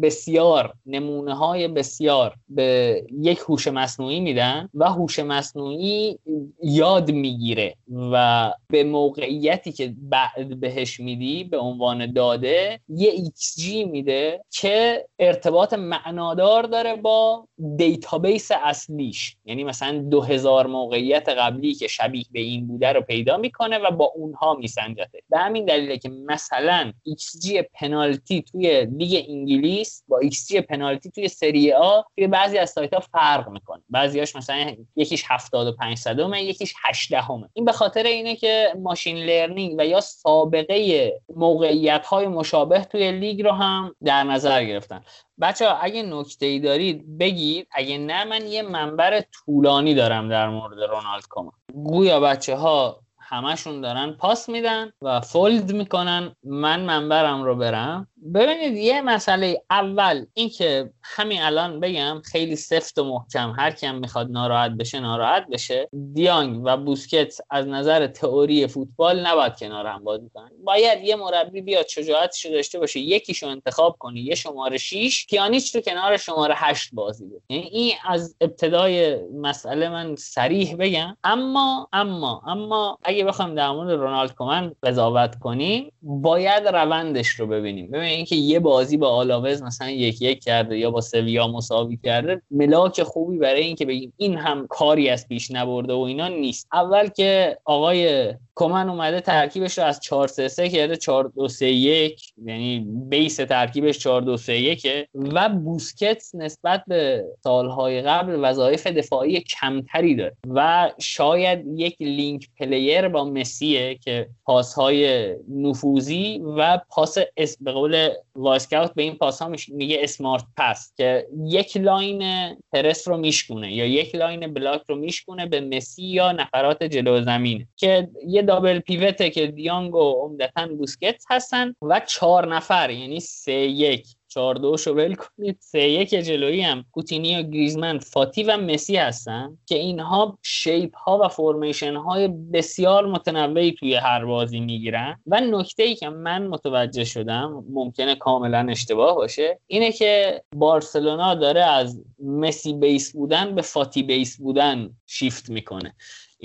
[0.01, 6.19] بسیار نمونه های بسیار به یک هوش مصنوعی میدن و هوش مصنوعی
[6.63, 7.75] یاد می‌گیره
[8.11, 15.73] و به موقعیتی که بعد بهش میدی به عنوان داده یه XG میده که ارتباط
[15.73, 19.37] معنادار داره با database اصلیش.
[19.45, 23.91] یعنی مثلا دو هزار موقعیت قبلی که شبیه به این بوده رو پیدا می‌کنه و
[23.91, 25.21] با اونها میسنجته.
[25.29, 31.73] به همین دلیله که مثلا XG پنالتی توی لیگ انگلیس با XG پنالتی توی سری
[31.73, 33.81] آ توی بعضی از سایت ها فرق می‌کنه.
[33.89, 39.75] بعضیاش مثلا یکیش 75 صدمه یکیش 8 همه این به خاطر اینه که machine learning
[39.77, 45.01] و یا سابقه موقعیت های مشابه توی لیگ رو هم در نظر گرفتن.
[45.41, 47.67] بچه ها اگه نکته ای دارید بگید.
[47.71, 51.53] اگه نه من یه منبر طولانی دارم در مورد رونالد کومان.
[51.73, 56.35] گویا بچه ها همشون دارن پاس میدن و فولد می‌کنن.
[56.43, 58.07] من منبرم رو برم.
[58.33, 64.31] ببینید یه مسئله اول اینکه همین الان بگم خیلی سفت و محکم هر کیم می‌خواد
[64.31, 65.89] ناراحت بشه ناراحت بشه.
[66.13, 70.51] دیانگ و بوسکت از نظر تئوری فوتبال نباید کنار هم بازی کنن.
[70.63, 75.81] باید یه مربی بیاد شجاعتش داشته باشه یکیشو انتخاب کنی یه شماره 6 پیانیچ رو
[75.81, 77.41] کنار شماره 8 بازی بده.
[77.49, 81.17] یعنی این از ابتدای مسئله من سریح بگم.
[81.23, 87.91] اما اما اما اگه بخوایم در مورد رونالد کومن قضاوت کنیم باید روندش رو ببینیم.
[87.91, 92.41] ببینید اینکه یه بازی با آلاوز مثلا یک یک کرده یا با سویا مساوی کرده
[92.51, 96.67] ملاک خوبی برای اینکه بگیم این هم کاری از پیش نبرده و اینا نیست.
[96.73, 101.65] اول که آقای کمن اومده ترکیبش رو از 4 3 3 کرده 4 2 3
[101.65, 108.87] 1 یعنی base ترکیبش 4 2 3 1 و بوسکتس نسبت به سالهای قبل وظایف
[108.87, 110.35] دفاعی کمتری داره.
[110.49, 118.09] و شاید یک link player با مسیه که پاسهای نفوذی و پاس اس به قول
[118.35, 122.23] Wyscout به این پاس ها میگه smart pass که یک line
[122.71, 127.67] press رو میشکونه یا یک line block رو میشکونه به مسی یا نفرات جلو زمین
[127.75, 133.19] که یه double pivot ه که دیانگ و عمدتا بوسکتس هستن و چهار نفر یعنی
[133.19, 134.07] سه یک.
[134.35, 135.57] چهار دو شو ول کنید.
[135.59, 137.01] سه یک جلویی هم و
[137.41, 143.95] گریزمن فاتی و مسی هستن که اینها shape ها و formation های بسیار متنوعی توی
[143.95, 145.19] هر بازی می‌گیرن.
[145.27, 151.63] و نکته ای که من متوجه شدم ممکنه کاملا اشتباه باشه اینه که بارسلونا داره
[151.63, 155.95] از مسی base بودن به فاتی base بودن شیفت می‌کنه.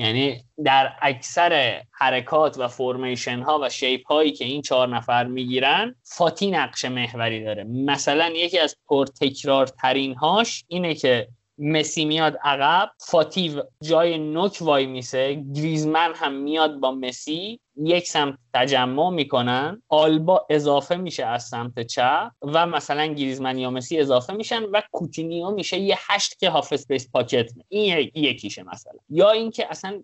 [0.00, 5.94] یعنی در اکثر حرکات و formation ها و shape هایی که این چهار نفر می‌گیرن
[6.02, 7.64] فاتی نقش محوری داره.
[7.64, 11.28] مثلا یکی از پرتکرار ترین هاش اینه که
[11.58, 19.10] مسی میاد عقب فاتی جای نوک وایمیسه گریزمن هم میاد با مسی یک سمت تجمع
[19.10, 24.82] می‌کنن آلبا اضافه میشه از سمت چپ و مثلا گریزمن یا مسی اضافه میشن و
[24.92, 28.92] کوتینیو میشه یه هشت که half-space pocket این یکیشه مثلا.
[29.10, 30.02] یا اینکه اصلا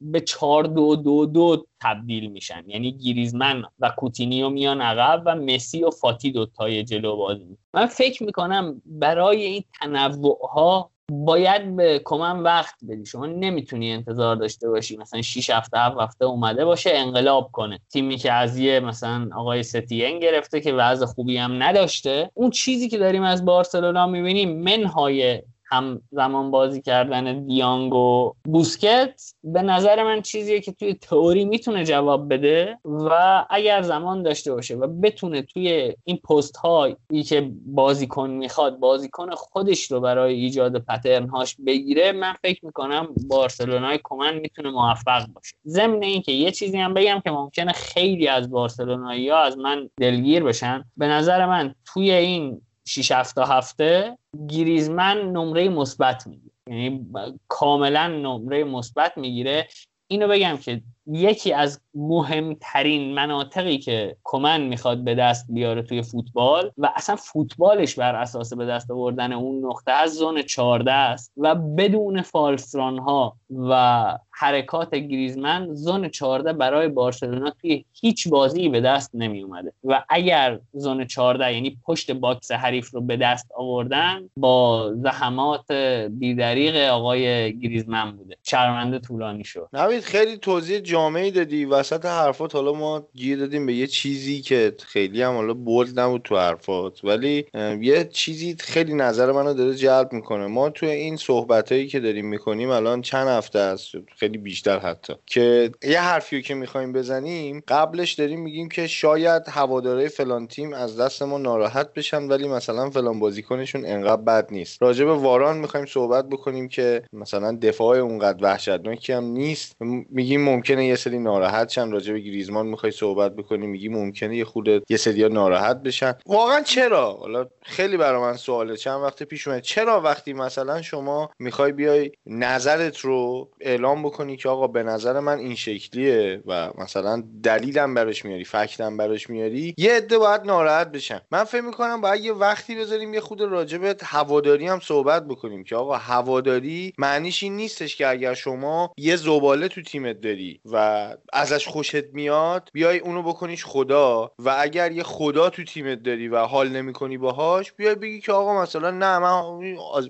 [0.00, 2.62] به چار دو دو دو تبدیل میشن.
[2.66, 8.22] یعنی گریزمن و کوتینیو میان عقب و مسی و فاتی دوتای جلو بازی من فکر
[8.22, 13.06] می‌کنم برای این تنوع ها باید به کمن وقت بدی.
[13.06, 17.80] شما نمی‌تونی انتظار داشته باشی مثلا 6 هفته 7 هفته اومده باشه انقلاب کنه.
[17.92, 22.30] تیمی که از یه مثلا آقای ستین گرفته که وضع خوبی هم نداشته.
[22.34, 25.42] اون چیزی که داریم از بارسلونا می‌بینیم منهای
[25.72, 31.84] هم زمان بازی کردن دیانگ و بوسکت به نظر من چیزیه که توی تئوری می‌تونه
[31.84, 36.96] جواب بده و اگر زمان داشته باشه و بتونه توی این پست هایی
[37.26, 44.00] که بازیکن می‌خواد بازیکن خودش رو برای ایجاد پترن هاش بگیره من فکر می‌کنم بارسلونای
[44.04, 45.56] کمن می‌تونه موفق باشه.
[45.66, 50.44] ضمن اینکه یه چیزی هم بگم که ممکنه خیلی از بارسلونایی ها از من دلگیر
[50.44, 54.18] بشن به نظر من توی این 6 هفته هفته
[54.48, 56.52] گریزمن نمره مثبت می‌گیره.
[56.66, 57.10] یعنی
[57.48, 59.68] کاملا نمره مثبت می‌گیره.
[60.10, 66.70] اینو بگم که یکی از مهمترین مناطقی که کمن می‌خواد به دست بیاره توی فوتبال
[66.78, 71.54] و اصلا فوتبالش بر اساس به دست آوردن اون نقطه از zone 14 است و
[71.54, 73.36] بدون false run ها
[73.68, 80.04] و حرکات گریزمن zone 14 برای بارسلونا توی هیچ بازی به دست نمی اومده و
[80.08, 85.72] اگر zone 14 یعنی پشت box حریف رو به دست آوردن با زحمات
[86.10, 88.36] بیدریق آقای گریزمن بوده.
[88.42, 89.68] شرمنده طولانی شد.
[89.72, 94.74] نوید خیلی توضیح جامعی دادی وسط حرفات حالا ما گیر دادیم به یه چیزی که
[94.86, 97.04] خیلی هم حالا بولد نبود تو حرفات.
[97.04, 97.46] ولی
[97.80, 100.46] یه چیزی خیلی نظر منو داره جلب می‌کنه.
[100.46, 105.12] ما تو این صحبت هایی که داریم می‌کنیم الان چند هفته است؟ خیلی بیشتر حتی.
[105.26, 111.00] که یه حرفی که می‌خوایم بزنیم قبلش داریم میگیم که شاید هواداره فلان تیم از
[111.00, 114.82] دست ما ناراحت بشن ولی مثلا فلان بازیکنشون انقدر بد نیست.
[114.82, 119.76] راجع به واران می‌خوایم صحبت بکنیم که مثلا دفاع اونقدر وحشتناکی هم نیست.
[120.10, 120.40] میگیم
[120.80, 121.90] ممکنه یه سری ناراحت شن.
[121.90, 126.14] راجع به گریزمان می‌خوای صحبت بکنی میگی ممکنه یه خود یه سری ناراحت بشن.
[126.26, 128.76] واقعا چرا؟ حالا خیلی برای من سواله.
[128.76, 129.62] چند وقت پیش اومد.
[129.62, 135.38] چرا وقتی مثلا شما می‌خوای بیای نظرت رو اعلام بکنی که آقا به نظر من
[135.38, 141.20] این شکلیه و مثلا دلیلم براش میاری فکتم براش میاری یه عده باید ناراحت بشن.
[141.30, 145.76] من فکر می‌کنم باید یه وقتی بذاریم یه خود راجع هواداری هم صحبت بکنیم که
[145.76, 151.66] آقا هواداری معنیش این نیستش که اگر شما یه زباله تو تیمت داری و ازش
[151.66, 154.32] خوشت میاد بیای اونو بکنیش خدا.
[154.38, 158.62] و اگر یه خدا تو تیمت داری و حال نمی‌کنی باهاش بیای بگی که آقا
[158.62, 159.42] مثلا نه من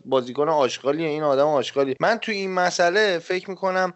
[0.05, 1.95] بازیکن آشغالیه این آدم آشغالیه.
[2.01, 3.93] من تو این مسئله فکر می‌کنم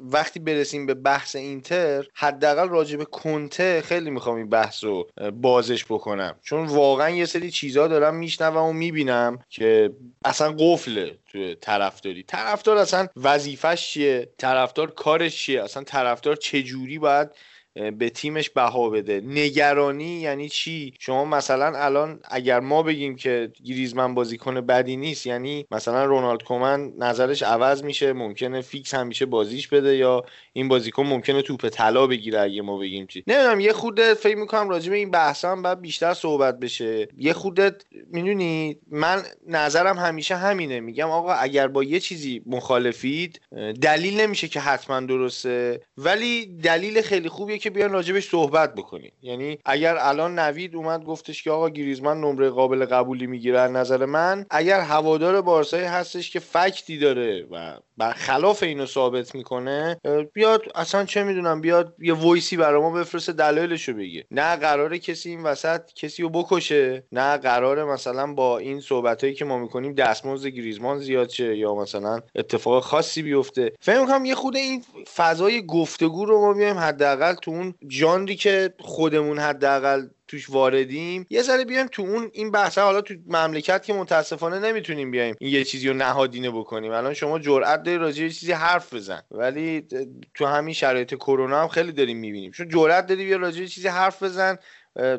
[0.00, 5.08] وقتی برسیم به بحث اینتر حداقل راجع به کنته خیلی می‌خوام این بحث رو
[5.40, 6.34] بازش بکنم.
[6.42, 9.90] چون واقعا یه سری چیزا دارم میشنوم و می‌بینم که
[10.24, 11.18] اصلا قفله.
[11.60, 12.22] طرفداری.
[12.22, 17.30] طرفدار اصلا وظیفش چیه؟ طرفدار کارش چیه؟ اصلا طرفدار چه جوری باید
[17.74, 19.20] به تیمش بها بده.
[19.26, 25.66] نگرانی یعنی چی؟ شما مثلا الان اگر ما بگیم که گریزمن بازیکن بدی نیست یعنی
[25.70, 31.42] مثلا رونالد کومن نظرش عوض میشه ممکنه فیکس همیشه بازیش بده یا این بازیکن ممکنه
[31.42, 33.24] توپ طلا بگیره اگه ما بگیم چی.
[33.26, 37.08] نمی‌دونم یه خورده فکر می‌کنم راجع به این بحث هم باید بیشتر صحبت بشه.
[37.18, 37.76] یه خورده
[38.12, 40.80] می‌دونی من نظرم همیشه همینه.
[40.80, 43.40] میگم آقا اگر با یه چیزی مخالفید
[43.82, 49.58] دلیل نمیشه که حتما درسته ولی دلیل خیلی خوبیه که بیان راجبش صحبت بکنین یعنی
[49.64, 54.80] اگر الان نوید اومد گفتش که آقا گریزمن نمره قابل قبولی می‌گیره نظر من اگر
[54.80, 57.76] هوادار بارسایی هستش که فکتی داره و
[58.16, 60.00] خلاف اینو ثابت می‌کنه
[60.32, 64.24] بیاد اصلا چه می‌دونم بیاد یه وایسی برای ما بفرسته دلایلشو بگه.
[64.30, 69.44] نه قراره کسی این وسط کسی رو بکشه نه قراره مثلا با این صحبت که
[69.44, 73.72] ما می‌کنیم دستمزد گریزمان زیاد شه یا مثلا اتفاق خاصی بیفته.
[73.80, 74.84] فکر می‌کنم یه خود این
[75.14, 81.42] فضای گفتگو رو ما بیایم حداقل تو اون جاندی که خودمون حداقل توش واردیم یه
[81.42, 85.64] ذره بیایم تو اون این بحث حالا تو مملکت که متاسفانه نمی‌تونیم بیایم این یه
[85.64, 86.92] چیزی رو نهادینه بکنیم.
[86.92, 89.86] الان شما جرئت داری راجع چیزی حرف بزن ولی
[90.34, 92.50] تو همین شرایط کرونا هم خیلی داریم می‌بینیم.
[92.50, 94.56] چون جرئت داری بیا راجع چیزی حرف بزن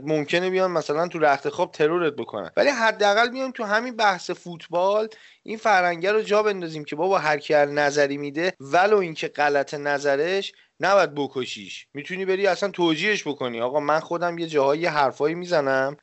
[0.03, 2.51] ممکنه بیان مثلا تو رخت خواب ترورت بکنن.
[2.57, 5.07] ولی حداقل بیایم تو همین بحث فوتبال
[5.43, 10.53] این فرنگه رو جا بندازیم که بابا هر کی نظری میده ولو اینکه غلط نظرش
[10.79, 11.87] نباید بکشیش.
[11.93, 13.61] می‌تونی بری اصلا توجیهش بکنی.
[13.61, 15.97] آقا من خودم یه جاهایی حرفایی می‌زنم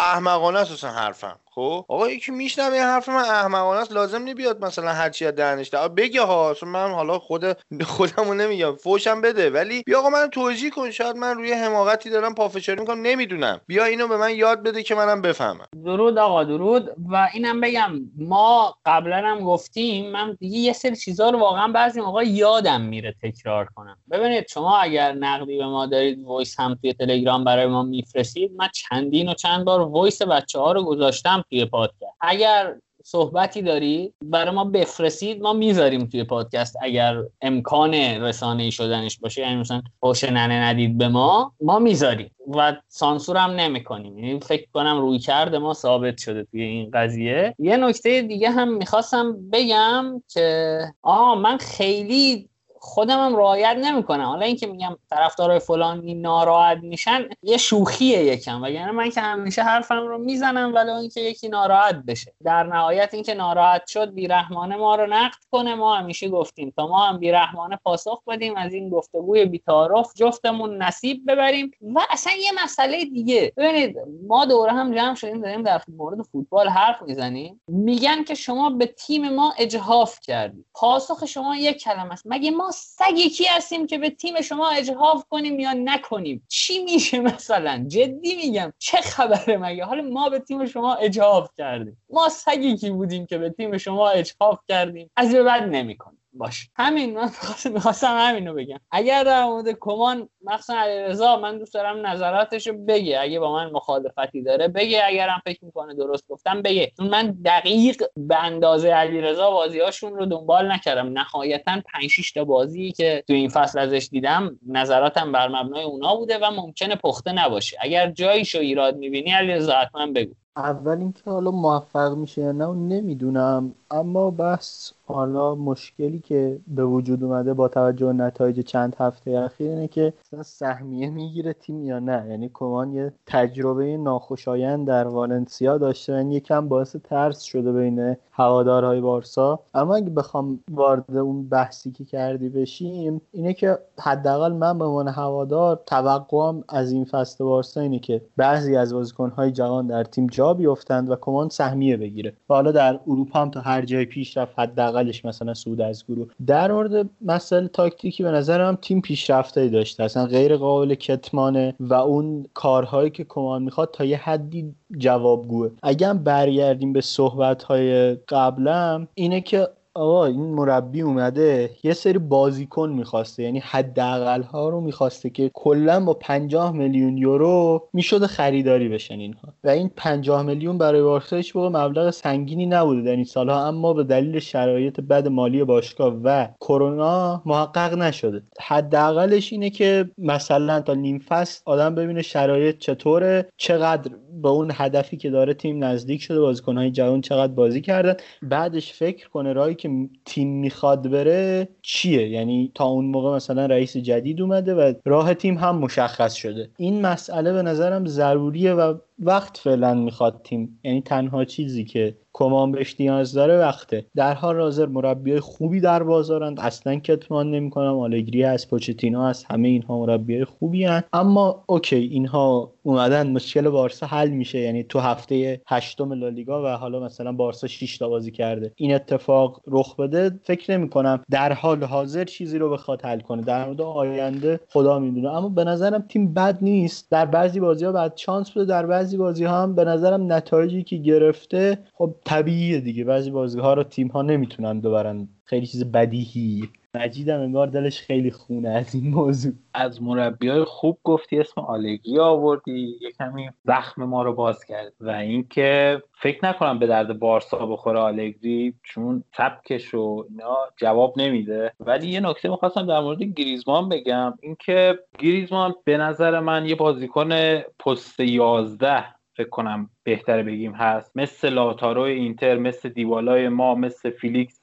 [0.00, 1.40] احمقانه اصلا حرفم.
[1.54, 5.34] خب؟ آقا یکی میشنوه این حرف من احمقانه است لازم نبیاد مثلا هر چی از
[5.34, 7.44] دهنش در بگه ها من حالا خود
[7.82, 9.50] خودمو نمیگم فوشم بده.
[9.50, 13.60] ولی بیا آقا من توجیه کن شاید من روی حماقتی دارم پافشاری می‌کنم نمی‌دونم.
[13.66, 15.66] بیا اینو به من یاد بده که منم بفهمم.
[15.84, 16.90] درود آقا درود.
[17.10, 22.00] و اینم بگم ما قبلا هم گفتیم من دیگه یه سری چیزا رو واقعا بعضی
[22.00, 23.96] موقع یادم میره تکرار کنم.
[24.10, 28.68] ببینید شما اگر نقدی به ما دارید voice هم توی تلگرام برای ما میفرستید من
[28.74, 31.41] چندین و چند بار voice بچه ها رو گذاشتم.
[31.50, 32.16] توی پادکست.
[32.20, 32.74] اگر
[33.04, 36.76] صحبتی دارید برای ما بفرستید ما می‌ذاریم توی پادکست.
[36.82, 42.30] اگر امکان رسانه شدنش باشه یعنی مثلا پوش ننه ندید به ما ما می‌ذاریم.
[42.54, 46.90] و سانسور هم نمی کنیم یعنی فکر کنم روی کرده ما ثابت شده توی این
[46.94, 47.54] قضیه.
[47.58, 52.48] یه نکته دیگه هم می‌خواستم بگم که آه من خیلی
[52.84, 54.24] خودم هم رعایت نمی‌کنم.
[54.24, 58.62] حالا اینکه میگم طرفدارای فلانی ناراحت میشن یه شوخیه یکم.
[58.62, 62.32] و یعنی من که همیشه حرفم رو می‌زنم ولی اینکه یکی ناراحت بشه.
[62.44, 65.74] در نهایت اینکه ناراحت شد بیرحمانه ما رو نقد کنه.
[65.74, 71.30] ما همیشه گفتیم تا ما هم بیرحمانه پاسخ بدیم از این گفتگوی بیتارف جفتمون نصیب
[71.30, 71.70] ببریم.
[71.94, 73.52] و اصلا یه مسئله دیگه.
[73.56, 73.96] ببینید
[74.28, 77.60] ما دوره هم جمع شدیم داریم در مورد فوتبال حرف می‌زنیم.
[77.68, 82.22] میگن که شما به تیم ما اجهاف کردید پاسخ شما یک کلمه است.
[82.26, 86.46] مگه ما سگ یکی هستیم که به تیم شما اجهاف کنیم یا نکنیم.
[86.48, 88.72] چی میشه مثلا؟ جدی میگم.
[88.78, 92.02] چه خبره مگه؟ حالا ما به تیم شما اجهاف کردیم.
[92.10, 96.21] ما سگ یکی بودیم که به تیم شما اجهاف کردیم؟ از به بعد نمی‌کنیم.
[96.34, 96.68] باش.
[96.76, 97.30] همین من
[97.74, 98.80] می‌خواستم همین رو بگم.
[98.90, 103.20] اگر در مورد کمان مخصوصا علیرضا من دوست دارم نظراتش رو بگه.
[103.20, 105.02] اگه با من مخالفتی داره بگه.
[105.06, 106.92] اگرم فکر می‌کنه درست گفتم بگه.
[106.96, 111.18] چون من دقیق به اندازه علیرضا بازیهاشون رو دنبال نکردم.
[111.18, 116.16] نهایتا 5 6 تا بازی که تو این فصل ازش دیدم نظراتم بر مبنای اونا
[116.16, 117.76] بوده و ممکنه پخته نباشه.
[117.80, 120.32] اگر جاییشو ایراد می‌بینی علیرضا حتما بگو.
[120.56, 123.74] اول اینکه حالا موفق میشه یا نه نمی‌دونم.
[123.92, 129.70] اما بس حالا مشکلی که به وجود اومده با توجه به نتایج چند هفته اخیر
[129.70, 130.12] اینه که
[130.44, 132.26] سهمیه می‌گیره تیم یا نه.
[132.28, 139.00] یعنی کمان یه تجربه ناخوشایند در والنسیا داشته یعنی یکم باعث ترس شده بین هوادارهای
[139.00, 139.60] بارسا.
[139.74, 145.08] اما اگه بخوام وارد اون بحثی که کردی بشیم اینه که حداقل من به عنوان
[145.08, 150.54] هوادار توقعم از این فصل بارسا اینه که بعضی از بازیکنهای جوان در تیم جا
[150.54, 152.32] بیفتند و کمان سهمیه بگیره.
[152.50, 156.28] و حالا در اروپا هم تا هر جای پیش رفت حداقلش مثلا سود از گروه.
[156.46, 160.04] در مورد مسئله تاکتیکی به نظرم تیم پیشرفته داشته.
[160.04, 165.70] اصلا غیر قابل کتمانه و اون کارهایی که کمان می‌خواد تا یه حدی جوابگوه.
[165.82, 172.90] اگه برگردیم به صحبت های قبلم اینه که آقا این مربی اومده یه سری بازیکن
[172.90, 179.18] می‌خواسته یعنی حداقل ها رو می‌خواسته که کلا با 50 میلیون یورو می‌شده خریداری بشن
[179.18, 179.48] اینها.
[179.64, 183.02] و این 50 میلیون برای بارسا هیچ مبلغ سنگینی نبوده.
[183.02, 188.42] در این سالها اما به دلیل شرایط بد مالی باشگاه و کرونا محقق نشده.
[188.60, 194.10] حداقلش اینه که مثلا تا نیم فصل آدم ببینه شرایط چطوره چقدر
[194.40, 198.14] با اون هدفی که داره تیم نزدیک شده بازیکنهای جوان چقدر بازی کردن.
[198.42, 199.90] بعدش فکر کنه راهی که
[200.24, 205.58] تیم می‌خواد بره چیه؟ یعنی تا اون موقع مثلا رئیس جدید اومده و راه تیم
[205.58, 206.70] هم مشخص شده.
[206.76, 210.78] این مسئله به نظرم ضروریه و وقت فعلا می‌خواد تیم.
[210.84, 214.04] یعنی تنها چیزی که کمان بهش نیاز داره وقته.
[214.16, 217.98] در حال حاضر مربی خوبی در بازارند اصلا کتمان نمی‌کنم.
[217.98, 219.46] آلگری هست پوچتینو هست.
[219.50, 224.58] همه اینها مربی خوبی هست اما اوکی اینها اومدن مشکل بارسا حل میشه.
[224.58, 228.72] یعنی تو هفته هشتم لالیگا و حالا مثلا بارسا 6 تا بازی کرده.
[228.76, 230.30] این اتفاق رخ بده.
[230.44, 233.42] فکر نمی کنم در حال حاضر چیزی رو بخواد حل کنه.
[233.42, 235.30] در مورد آینده خدا می‌دونه.
[235.30, 237.10] اما به نظرم تیم بد نیست.
[237.10, 240.82] در بعضی بازی ها بعد چانس بوده در بعضی بازی ها هم به نظرم نتایجی
[240.82, 243.04] که گرفته خب طبیعیه دیگه.
[243.04, 245.28] بعضی بازی ها رو تیم ها نمی‌تونن ببرن.
[245.44, 249.52] خیلی چیز بدیهی مجیدم انگار دلش خیلی خونه از این موضوع.
[249.74, 254.92] از مربی های خوب گفتی اسم آلگی آوردی یه کمی زخم ما رو باز کرد
[255.00, 261.72] و اینکه فکر نکنم به درد بارسا بخوره آلگری چون سبکش و اینا جواب نمیده.
[261.80, 267.58] ولی یه نکته می‌خواستم در مورد گریزمان بگم اینکه گریزمان به نظر من یه بازیکن
[267.58, 269.04] پست 11
[269.36, 271.12] فکر کنم بهتره بگیم هست.
[271.14, 274.60] مثل لائوتارو اینتر مثل دیبالای ما مثل فلیکس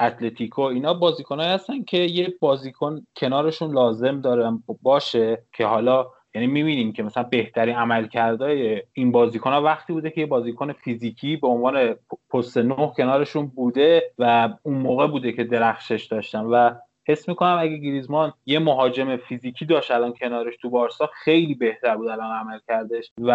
[0.00, 6.92] اتلتیکو اینا بازیکنهایی هستن که یه بازیکن کنارشون لازم دارن باشه که حالا یعنی می‌بینیم
[6.92, 11.94] که مثلا بهترین عملکردهای این بازیکن ها وقتی بوده که یه بازیکن فیزیکی به عنوان
[12.30, 16.74] پست نه کنارشون بوده و اون موقع بوده که درخشش داشتن و
[17.08, 22.08] حس می‌کنم اگه گریزمان یه مهاجم فیزیکی داشت الان کنارش تو بارسا خیلی بهتر بود
[22.08, 23.32] الان عمل کردش و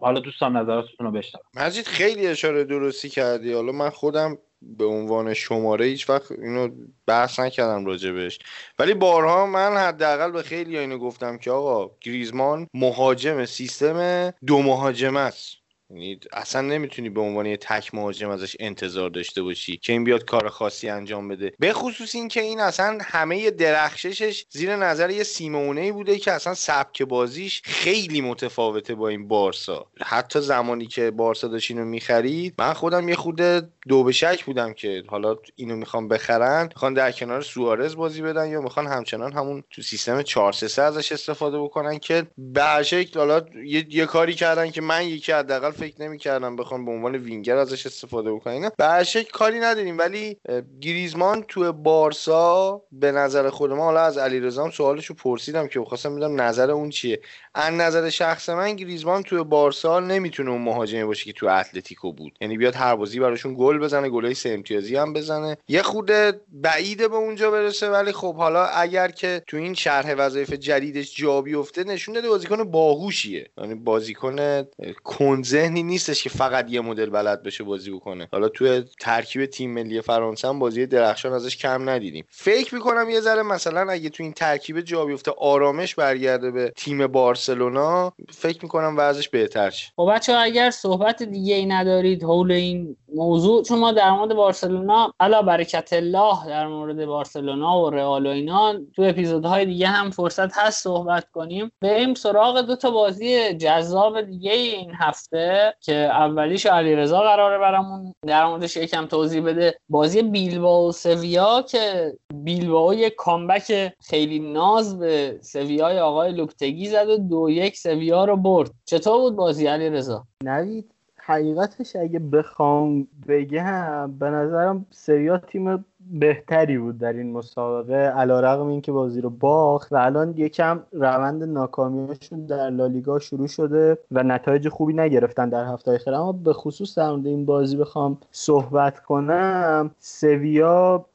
[0.00, 1.44] حالا دوستان نظراتتون رو بشنوم.
[1.56, 3.52] مجید خیلی اشاره درستی کردی.
[3.52, 6.68] حالا من خودم به عنوان شماره هیچ وقت اینو
[7.06, 8.38] بحث نکردم راجبش.
[8.78, 15.16] ولی بارها من حداقل به خیلی اینو گفتم که آقا گریزمان مهاجم سیستم دو مهاجم
[15.16, 15.59] است.
[15.90, 20.24] یعنی اصلا نمی‌تونی به عنوان یه تک مهاجم ازش انتظار داشته باشی که این بیاد
[20.24, 21.52] کار خاصی انجام بده.
[21.58, 27.02] به خصوص اینکه این اصلا همه درخششش زیر نظر یه سیمونه بوده که اصلا سبک
[27.02, 29.86] بازیش خیلی متفاوته با این بارسا.
[30.00, 33.40] حتی زمانی که بارسا داشت اینو می‌خرید من خودم یه خود
[33.88, 38.48] دو به شک بودم که حالا اینو می‌خوام بخرن می‌خوان در کنار سوارز بازی بدن
[38.48, 43.42] یا می‌خوان همچنان همون تو سیستم 4 3 ازش استفاده بکنن که به شکل حالا
[43.64, 47.86] یه،, یه کاری کردن که من یکی حداقل فکر نمی‌کردم بخوام به عنوان وینگر ازش
[47.86, 48.70] استفاده بکنم.
[48.78, 50.36] به شکل کاری نداریم ولی
[50.80, 56.40] گریزمان تو بارسا به نظر خود ما حالا از علیرضا سوالشو پرسیدم که خواستم بدم
[56.40, 57.20] نظر اون چیه.
[57.54, 62.32] از نظر شخص من گریزمان تو بارسا نمی‌تونه اون مهاجمی باشه که تو اتلتیکو بود.
[62.40, 65.56] یعنی بیاد هر بازی براشون گل بزنه گلای سه امتیازی هم بزنه.
[65.68, 66.10] یه خود
[66.52, 71.42] بعیده به اونجا برسه ولی خب حالا اگر که تو این شرح وظایف جدیدش جا
[71.42, 73.50] بیفته نشون داده بازیکن باهوشیه.
[73.58, 74.66] یعنی بازیکن
[75.04, 78.28] کنزه ذهنی نیستش که فقط یه مدل بلد بشه بازی بکنه.
[78.32, 82.24] حالا توی ترکیب تیم ملی فرانسه هم بازی درخشان ازش کم ندیدیم.
[82.28, 87.06] فکر می‌کنم یه ذره مثلا اگه تو این ترکیب جا بیفته آرامش برگرده به تیم
[87.06, 89.92] بارسلونا فکر می‌کنم وضعش بهتر شه.
[89.96, 95.14] خب بچه اگر صحبت دیگه ای ندارید حول این موضوع چون ما در مورد بارسلونا
[95.20, 100.58] علا برکت الله در مورد بارسلونا و رئال و اینا تو اپیزودهای دیگه هم فرصت
[100.58, 101.72] هست صحبت کنیم.
[101.80, 105.59] بریم سراغ دو تا بازی جذاب دیگه این هفته.
[105.80, 109.74] که اولیش علیرضا قراره برامون در موردش یکم توضیح بده.
[109.88, 117.08] بازی بیلباو و سویا که بیلباو یک کامبک خیلی ناز به سویای آقای لوکتگی زد
[117.08, 118.70] و دو یک سویا رو برد.
[118.84, 126.98] چطور بود بازی علیرضا؟ نوید حقیقتش اگه بخوام بگم به نظرم سویا تیم بهتری بود
[126.98, 127.94] در این مسابقه.
[127.94, 133.46] علا رقم این که بازی رو باخت و الان یکم روند ناکامیشون در لالیگا شروع
[133.46, 136.14] شده و نتایج خوبی نگرفتن در هفته اخیر.
[136.14, 139.90] اما به خصوص در مورد این بازی بخوام صحبت کنم.
[139.98, 141.06] سویا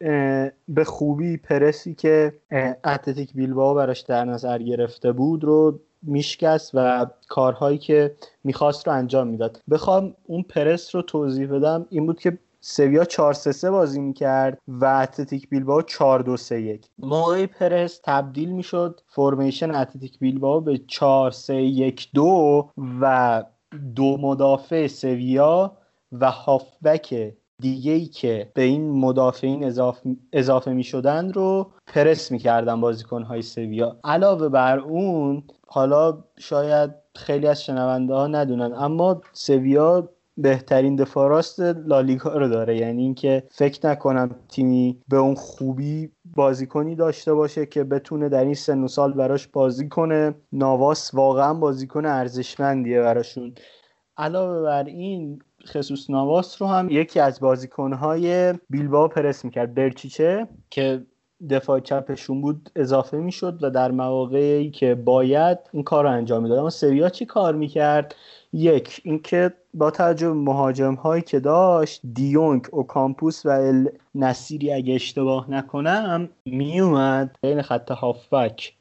[0.67, 2.33] به خوبی پرسی که
[2.83, 9.27] اتلتیک بیلباو براش در نظر گرفته بود رو میشکست و کارهایی که می‌خواست رو انجام
[9.27, 9.61] می‌داد.
[9.71, 11.85] بخوام اون پرس رو توضیح بدم.
[11.89, 12.37] این بود که
[12.67, 18.01] سویا 4 3 3 بازی می‌کرد و اتلتیک بیلباو 4 2 3 1 موقع پرس
[18.03, 22.69] تبدیل می‌شد فرمیشن اتلتیک بیلباو به 4 3 1 2
[23.01, 23.43] و
[23.95, 25.77] دو مدافع سویا
[26.11, 32.81] و هافبک دیگه ای که به این مدافعین اضافه, اضافه می شدن رو پرس می‌کردن
[32.81, 33.97] بازیکن های سویا.
[34.03, 41.59] علاوه بر اون حالا شاید خیلی از شنونده ها ندونن اما سویا بهترین دفاع راست
[41.59, 42.77] لالیگا رو داره.
[42.77, 48.53] یعنی اینکه فکر نکنم تیمی به اون خوبی بازیکنی داشته باشه که بتونه در این
[48.53, 50.35] سن و سال براش بازی کنه.
[50.51, 53.53] نواس واقعا بازیکن ارزشمندیه براشون.
[54.17, 61.05] علاوه بر این خصوص نواس رو هم یکی از بازیکنهای بیلباو پرس می‌کرد برچیچه که
[61.49, 66.59] دفاع چپشون بود اضافه می‌شد و در مواقعی که باید این کار رو انجام می‌داد.
[66.59, 68.15] اما سویا چی کار می‌کرد؟
[68.53, 74.93] یک اینکه با توجه مهاجم هایی که داشت دیونگ و کامپوس و ال نصیری اگه
[74.93, 78.73] اشتباه نکنم میومد بین خط هافبک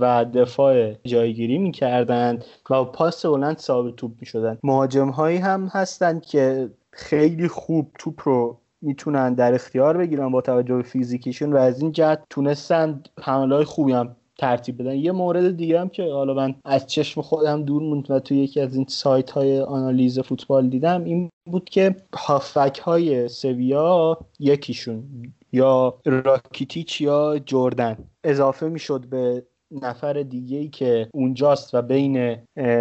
[0.00, 4.58] و دفاع جایگیری می‌کردند و پاس بلند ثابت توپ می‌شدن.
[4.62, 10.76] مهاجم هایی هم هستند که خیلی خوب توپ رو می‌تونن در اختیار بگیرن با توجه
[10.76, 14.94] به فیزیکیشون و از این جهت تونستن حمله های خوبی هم ترتیب بدن.
[14.94, 18.60] یه مورد دیگه هم که حالا من از چشم خودم دور موند و توی یکی
[18.60, 25.04] از این سایت های آنالیز فوتبال دیدم این بود که هافک های سویا یکیشون
[25.52, 27.96] یا راکیتیچ یا جردن.
[28.24, 29.46] اضافه می‌شد به
[29.82, 32.36] نفر دیگه ای که اونجاست و بین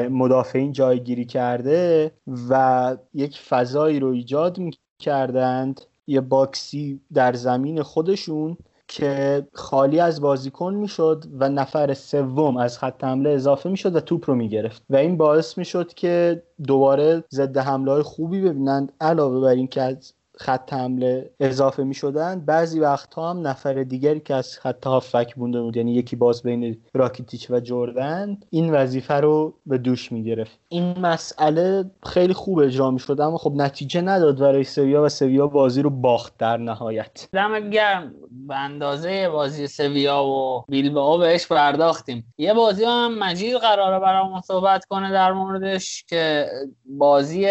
[0.10, 2.12] مدافعین جایگیری کرده
[2.50, 5.82] و یک فضایی رو ایجاد می‌کردند.
[6.08, 8.58] یه باکسی در زمین خودشون
[8.88, 14.30] که خالی از بازیکن می‌شد و نفر سوم از خط حمله اضافه می‌شد و توپ
[14.30, 14.84] رو می‌گرفت.
[14.90, 20.14] و این باعث می‌شد که دوباره ضد حمله های خوبی ببینند علاوه بر اینکه از
[20.38, 25.62] خط حمله اضافه می شدن بعضی وقتها هم نفر دیگری که از خط هافک مونده
[25.62, 30.60] بود یعنی یکی باز بین راکیتیچ و جردن این وظیفه رو به دوش می گرفت
[30.70, 35.48] این مسئله خیلی خوب اجرا می شد اما خب نتیجه نداد برای سویا و سویا
[35.48, 37.28] بازی رو باخت در نهایت.
[37.34, 38.14] دمت گرم.
[38.48, 42.34] به اندازه بازی سویا و بیلبائو بهش پرداختیم.
[42.38, 46.50] یه بازی هم مجید قراره برامون صحبت کنه در موردش که
[46.86, 47.48] بازی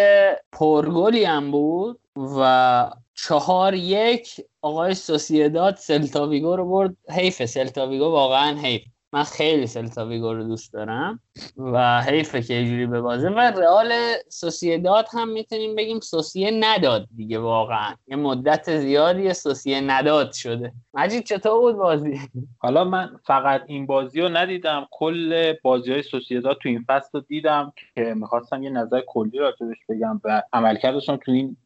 [0.52, 2.00] پرگلی هم بود.
[2.16, 6.96] و چهار یک آقای سوسیداد سلتاویگو رو برد.
[7.10, 8.82] حیف سلتاویگو واقعا حیف.
[9.12, 11.20] من خیلی سلتاویگو رو دوست دارم.
[11.56, 13.92] و حیفه که اینجوری به بازه و رئال
[14.28, 17.94] سوسیداد هم می‌تونیم بگیم سوسیه نداد دیگه واقعا.
[18.06, 20.72] یه مدت زیادی سوسیه نداد شده.
[20.94, 22.20] مجید چطور بود بازی؟
[22.58, 24.86] حالا من فقط این بازی رو ندیدم.
[24.90, 29.76] کل بازی های سوسیداد تو این فصل رو دیدم که می‌خواستم یه نظر کلی راجبش
[29.88, 31.56] بگم و عملکردشون تو این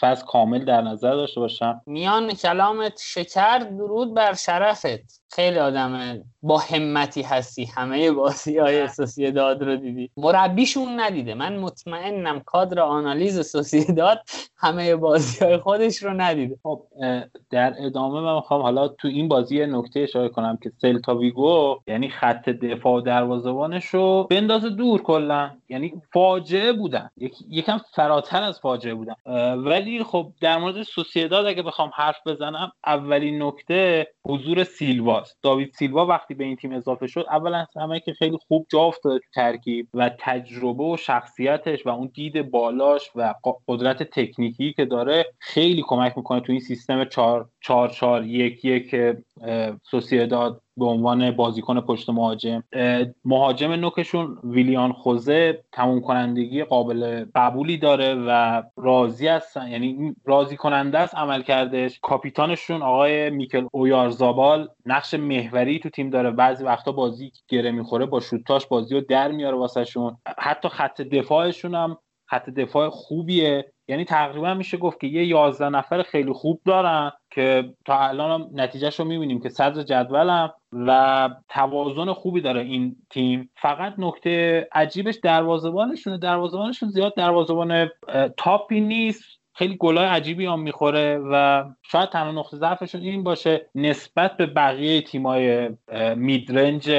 [0.00, 1.82] فصل کامل در نظر داشته باشم.
[1.86, 5.22] میان کلامت شکر درود بر شرفت.
[5.32, 7.64] خیلی آدم با همتی هستی.
[7.64, 11.34] همه بازی های سوسیداد رو دیدی؟ مربیشون ندیده.
[11.34, 14.22] من مطمئنم کادر آنالیز سوسیداد
[14.56, 16.58] همه بازی های خودش رو ندیده.
[16.62, 16.82] خب
[17.50, 22.08] در ادامه من می‌خوام حالا تو این بازی نکته اشاره کنم که سلتا ویگو یعنی
[22.08, 25.50] خط دفاع و دروازه‌بانش رو بندازه دور کلا.
[25.68, 27.10] یعنی فاجعه بودن.
[27.50, 29.14] یکم فراتر از فاجعه بودن.
[29.56, 35.38] ولی خب در مورد سوسیداد اگه بخوام حرف بزنم اولین نکته حضور سیلواست.
[35.42, 39.18] داوید سیلوا وقتی به این تیم اضافه شد اولا همه که خیلی خوب جا تو
[39.34, 43.34] ترکیب و تجربه و شخصیتش و اون دید بالاش و
[43.68, 48.96] قدرت تکنیکی که داره خیلی کمک می‌کنه تو این سیستم 4 4 4 1 1
[49.90, 52.64] سوسیداد به عنوان بازیکن پشت مهاجم.
[53.24, 59.68] مهاجم نوکشون ویلیان خوزه تموم کنندگی قابل قبولی داره و راضی هستن.
[59.68, 66.30] یعنی راضی کننده است عمل کردش کاپیتانشون آقای میکل اویارزابال نقش محوری تو تیم داره.
[66.30, 70.16] بعضی وقتا بازی گره می‌خوره با شوتاش بازی رو در میاره واسهشون.
[70.38, 71.98] حتی خط دفاعشون هم
[72.28, 73.72] خط دفاع خوبیه.
[73.88, 79.00] یعنی تقریبا میشه گفت که یه یازده نفر خیلی خوب دارن که تا الان نتیجهش
[79.00, 83.50] رو می‌بینیم که صدر جدولم و توازن خوبی داره این تیم.
[83.56, 86.18] فقط نکته عجیبش دروازه‌بانشونه.
[86.18, 87.90] دروازه‌بانشون زیاد دروازه‌بان
[88.36, 89.35] تاپی نیست.
[89.58, 95.02] خیلی گلای عجیبی هم می‌خوره و شاید تنها نقطه ضعفشون این باشه نسبت به بقیه
[95.02, 95.68] تیمای
[96.16, 96.90] میدرنج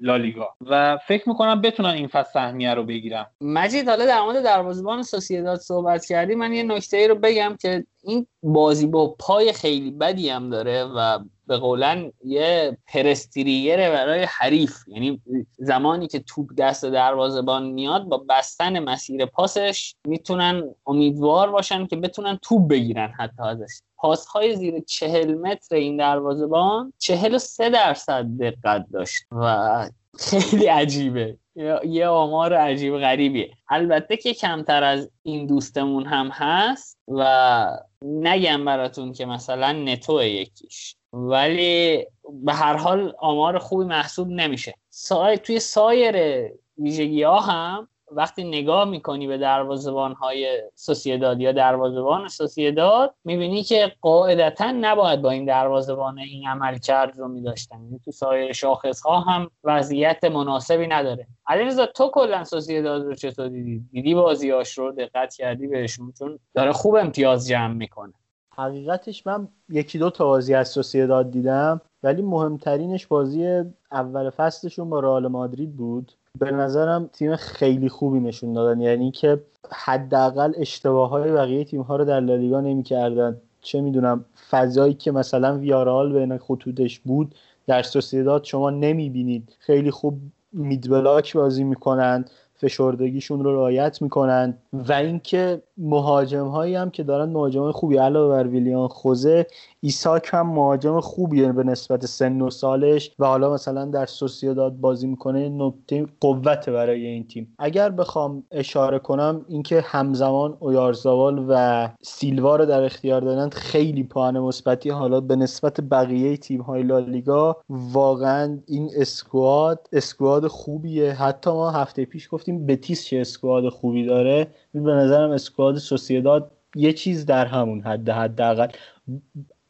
[0.00, 3.26] لالیگا و فکر می‌کنم بتونن این فصل سهمیه رو بگیرن.
[3.40, 7.84] مجید حالا در مورد دروازه‌بان سوسییداد صحبت کردی من یه نکته ای رو بگم که
[8.02, 14.76] این بازی با پای خیلی بدی هم داره و به قولن یه پرستریگره برای حریف.
[14.86, 15.22] یعنی
[15.58, 22.38] زمانی که توپ دست دروازبان میاد با بستن مسیر پاسش می‌تونن امیدوار باشن که بتونن
[22.42, 23.80] توپ بگیرن حتی ازش.
[23.96, 30.66] پاس های زیر چهل متر این دروازبان چهل و سه درصد دقت داشت و خیلی
[30.66, 31.38] عجیبه.
[31.84, 33.50] یه آمار عجیب غریبیه.
[33.68, 37.66] البته که کمتر از این دوستمون هم هست و
[38.02, 40.96] نگم براتون که مثلا نتو یکیش.
[41.12, 42.06] ولی
[42.44, 44.74] به هر حال آمار خوبی محسوب نمیشه.
[44.90, 46.46] سای توی سایر
[46.78, 53.92] ویژگی ها هم وقتی نگاه می‌کنی به دروازبان های سوسیداد یا دروازبان سوسیداد می‌بینی که
[54.00, 57.82] قاعدتا نباید با این دروازبان این عمل کرد رو میداشتن.
[57.82, 61.26] یعنی تو سایر شاخص ها هم وضعیت مناسبی نداره.
[61.46, 66.72] علیرضا تو کلا سوسیداد رو چطور دیدی؟ دیدی بازیاش رو؟ دقت کردی بهشون؟ چون داره
[66.72, 68.12] خوب امتیاز جمع می‌کنه.
[68.56, 73.62] حقیقتش من یکی دو تا بازی از سوسیداد دیدم ولی مهمترینش بازی
[73.92, 76.12] اول فصلشون با رئال مادرید بود.
[76.38, 78.80] به نظرم تیم خیلی خوبی نشون دادن.
[78.80, 79.40] یعنی که
[79.70, 83.40] حداقل اشتباه های بقیه تیم ها رو در لالیگا نمی‌کردن.
[83.60, 87.34] چه می‌دونم فضایی که مثلا ویارال بین خطوطش بود
[87.66, 89.56] در سوسیداد شما نمی‌بینید.
[89.58, 90.18] خیلی خوب
[90.52, 97.72] میدبلاک بازی می‌کنند فشردگیشون رو رعایت می‌کنن و اینکه مهاجم هایی هم که دارن مهاجم
[97.72, 99.46] خوبی علاوه بر ویلیان خوزه
[99.84, 105.06] ایساک هم مهاجم خوبیه به نسبت سن و سالش و حالا مثلا در سوسیداد بازی
[105.06, 107.54] می‌کنه نکته قوت برای این تیم.
[107.58, 114.38] اگر بخوام اشاره کنم اینکه همزمان اویارزاوال و سیلوا رو در اختیار دادن خیلی پاهن
[114.38, 114.90] مثبتی.
[114.90, 121.12] حالا به نسبت بقیه تیم های لالیگا واقعا این اسکواد اسکواد خوبیه.
[121.12, 124.46] حتی ما هفته پیش گفتیم بتیس چه اسکواد خوبی داره.
[124.72, 128.68] به نظرم اسکواد سوسیداد یه چیز در همون حد حداقل.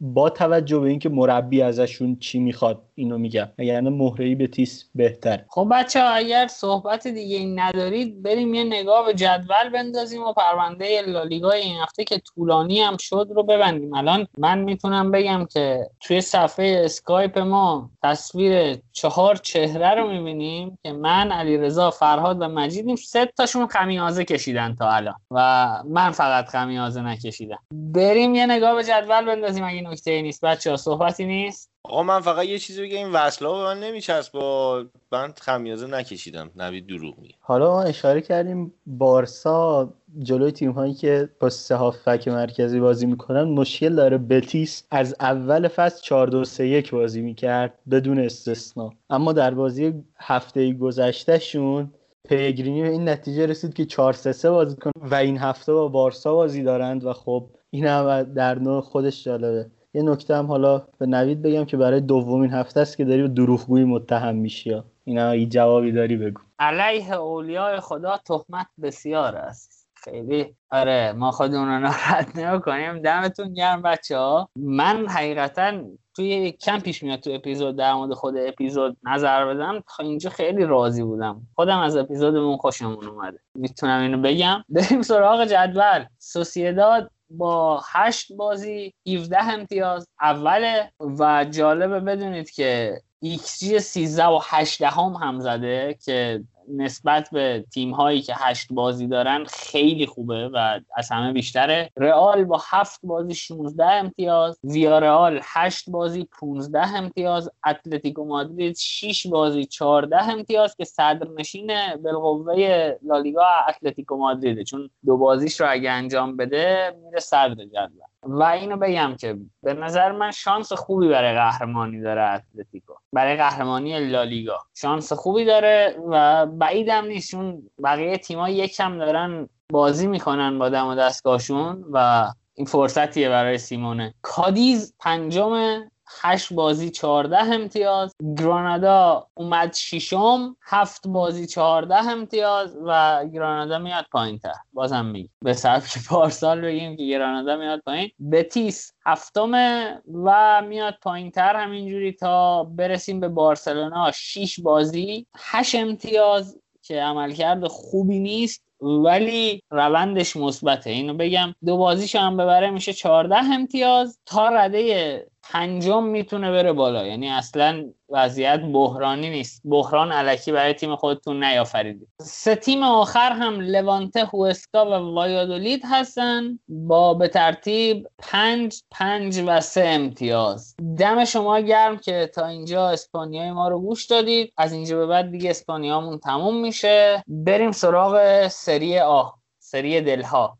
[0.04, 3.48] با توجه به اینکه مربی ازشون چی می‌خواد اینو میگم.
[3.58, 5.44] یعنی مهره به تیس بهتر.
[5.48, 11.02] خب بچه اگر صحبت دیگه این ندارید بریم یه نگاه به جدول بندازیم و پرونده
[11.06, 13.94] لالیگا این هفته که طولانی هم شد رو ببندیم.
[13.94, 20.92] الان من می‌تونم بگم که توی صفحه اسکایپ ما تصویر چهار چهره رو می‌بینیم که
[20.92, 22.96] من علیرضا فرهاد و مجیدیم.
[22.96, 25.14] سه تاشون خمیازه کشیدن تا الان.
[25.30, 27.58] و من فقط خمیازه نکشیدم.
[27.72, 32.20] بریم یه نگاه به جدول بندازیم اگه نکته نیست بچه ها صحبتی نیست؟ آقا من
[32.20, 37.18] فقط یه چیزی بگم این وصله به من نمیچسب با من خمیازه نکشیدم نوید دروغ
[37.18, 37.34] میگه.
[37.40, 43.42] حالا ما اشاره کردیم بارسا جلوی تیم هایی که با سه هافک مرکزی بازی می‌کنن.
[43.42, 48.90] مشکل داره بتیس از اول فصل 4 2 3 1 بازی می‌کرد بدون استثنا.
[49.10, 51.94] اما در بازی هفته گذشته شون
[52.28, 55.88] پیگرینی به این نتیجه رسید که 4 3 3 بازی کنه و این هفته با
[55.88, 59.70] بارسا بازی دارند و خب این هم در نوع خودش جالبه.
[59.94, 63.28] یه نکته هم حالا به نوید بگم که برای دومین هفته است که داری به
[63.28, 66.40] دروغگویی متهم میشی اینا این جوابی داری بگو.
[66.58, 69.88] علیه اولیاء خدا تهمت بسیار است.
[70.04, 70.54] خیلی.
[70.70, 75.72] آره ما خودمون رو ناراحت نمی‌کنیم دمتون گرم بچه ها من حقیقتا
[76.16, 79.82] توی کم پیش میاد تو اپیزود در مورد خود اپیزود نظر بدم.
[80.00, 81.42] اینجا خیلی راضی بودم.
[81.54, 83.38] خودم از اپیزودمون خوشمون اومده.
[83.54, 84.64] می‌تونم اینو بگم.
[84.68, 86.04] بریم سراغ جدول.
[86.18, 94.82] سوسیداد با هشت بازی 17 امتیاز اوله و جالبه بدونید که XG 13 و 8
[94.82, 96.44] هم هم زده که
[96.76, 101.90] نسبت به تیم هایی که هشت بازی دارن خیلی خوبه و از همه بیشتره.
[101.96, 109.64] رئال با هفت بازی 16 امتیاز ویارئال هشت بازی 15 امتیاز اتلتیکو مادرید 6 بازی
[109.64, 114.64] 14 امتیاز که صدرنشین بالقوه لالیگا اتلتیکو مادریده.
[114.64, 118.11] چون دو بازیش رو اگه انجام بده میره صدر جدول.
[118.22, 122.94] و اینو بگم که به نظر من شانس خوبی برای قهرمانی داره اتلتیکو.
[123.12, 124.58] برای قهرمانی لالیگا.
[124.74, 130.86] شانس خوبی داره و بعیدم نیست چون بقیه تیم‌ها یکم دارن بازی می‌کنن با دم
[130.86, 134.14] و دستگاهشون و این فرصتیه برای سیمونه.
[134.22, 135.82] کادیز پنجم
[136.20, 138.14] هشت بازی چهارده امتیاز.
[138.38, 145.28] گرانادا اومد ششم هفت بازی چهارده امتیاز و گرانادا میاد پایین تر بازم میگی.
[145.44, 148.10] به که پارسال بگیم که گرانادا میاد پایین.
[148.32, 154.10] بتیس هفتمه و میاد پایین تر همینجوری تا برسیم به بارسلونا.
[154.10, 160.90] شیش بازی هشت امتیاز که عملکرد خوبی نیست ولی روندش مثبته.
[160.90, 164.18] اینو بگم دو بازیش هم ببره میشه 14 امتیاز.
[164.26, 167.06] تا رده پنجم می‌تونه بره بالا.
[167.06, 169.62] یعنی اصلا وضعیت بحرانی نیست.
[169.64, 172.08] بحران علکی برای تیم خودتون نیافریدید.
[172.20, 176.58] سه تیم آخر هم لوانته هوسکا و وایادولید هستن.
[176.68, 180.76] با به ترتیب پنج پنج و سه امتیاز.
[180.98, 184.52] دم شما گرم که تا اینجا اسپانیای ما رو گوش دادید.
[184.56, 187.24] از اینجا به بعد دیگه اسپانیامون تموم میشه.
[187.26, 189.28] بریم سراغ سری آ
[189.58, 190.58] سری دلها.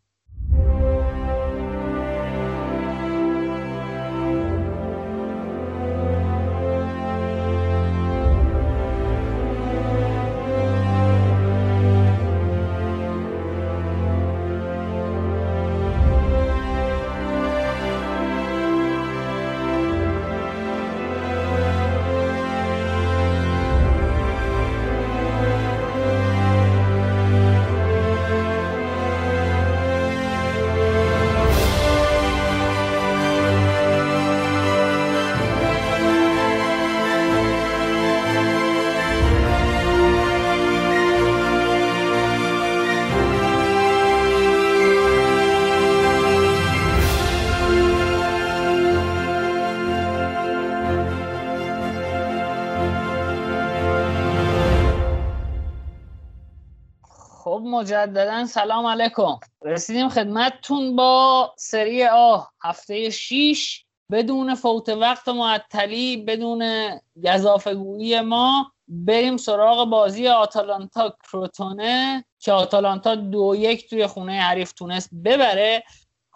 [57.82, 58.46] مجددا.
[58.46, 59.38] سلام علیکم.
[59.64, 66.90] رسیدیم خدمتتون با سری آ هفته 6 بدون فوت وقت معطلی بدون
[67.24, 75.10] گذافگویی ما بریم سراغ بازی آتالانتا کروتونه که آتالانتا دو یک توی خونه حریف تونست
[75.24, 75.84] ببره.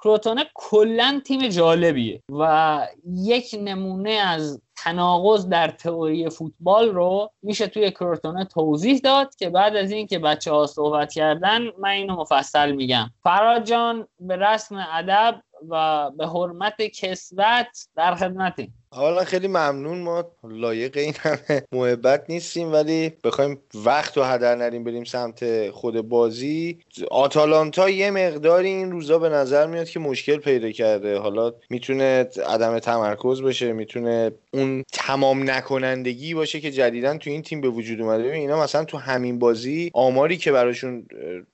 [0.06, 7.90] کروتونه کلا تیم جالبیه و یک نمونه از تناقض در تئوری فوتبال رو میشه توی
[7.90, 13.10] کروتونه توضیح داد که بعد از اینکه بچه ها صحبت کردن من اینو مفصل میگم.
[13.22, 18.74] فراد جان به رسم ادب و به حرمت کسبت در خدمتیم.
[18.90, 24.84] حالا خیلی ممنون ما لایق این همه محبت نیستیم ولی بخوایم وقت و هدر نریم
[24.84, 26.78] بریم سمت خود بازی.
[27.10, 31.18] آتالانتا یه مقداری این روزا به نظر میاد که مشکل پیدا کرده.
[31.18, 37.60] حالا می‌تونه عدم تمرکز باشه می‌تونه اون تمام نکنندگی باشه که جدیدا تو این تیم
[37.60, 38.22] به وجود اومده.
[38.22, 41.06] ببین اینا مثلا تو همین بازی آماری که براشون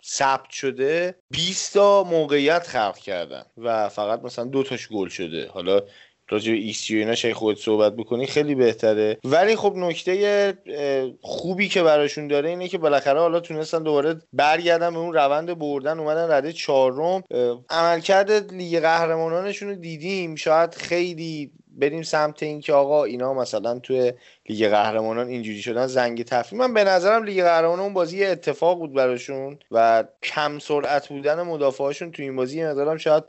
[0.04, 5.48] ثبت شده 20 تا موقعیت خلق کردن و فقط مثلا دو تاش گل شده.
[5.48, 5.82] حالا
[6.32, 9.18] راجع به xG اینا خودت صحبت بکنی خیلی بهتره.
[9.24, 10.54] ولی خب نکته
[11.20, 15.98] خوبی که براشون داره اینه که بالاخره حالا تونستن دوباره برگردن به اون روند بردن
[15.98, 17.24] اومدن رده چهارم.
[17.70, 20.34] عملکرد لیگ قهرمانانشون رو دیدیم.
[20.34, 24.12] شاید خیلی بریم سمت اینکه آقا اینا مثلا توی
[24.48, 26.60] لیگ قهرمانان اینجوری شدن زنگ تفریح.
[26.60, 32.10] من به نظرم لیگ قهرمانان اون بازی اتفاق بود براشون و کم سرعت بودن مدافعاشون
[32.10, 33.24] تو این بازی مقدارم شاید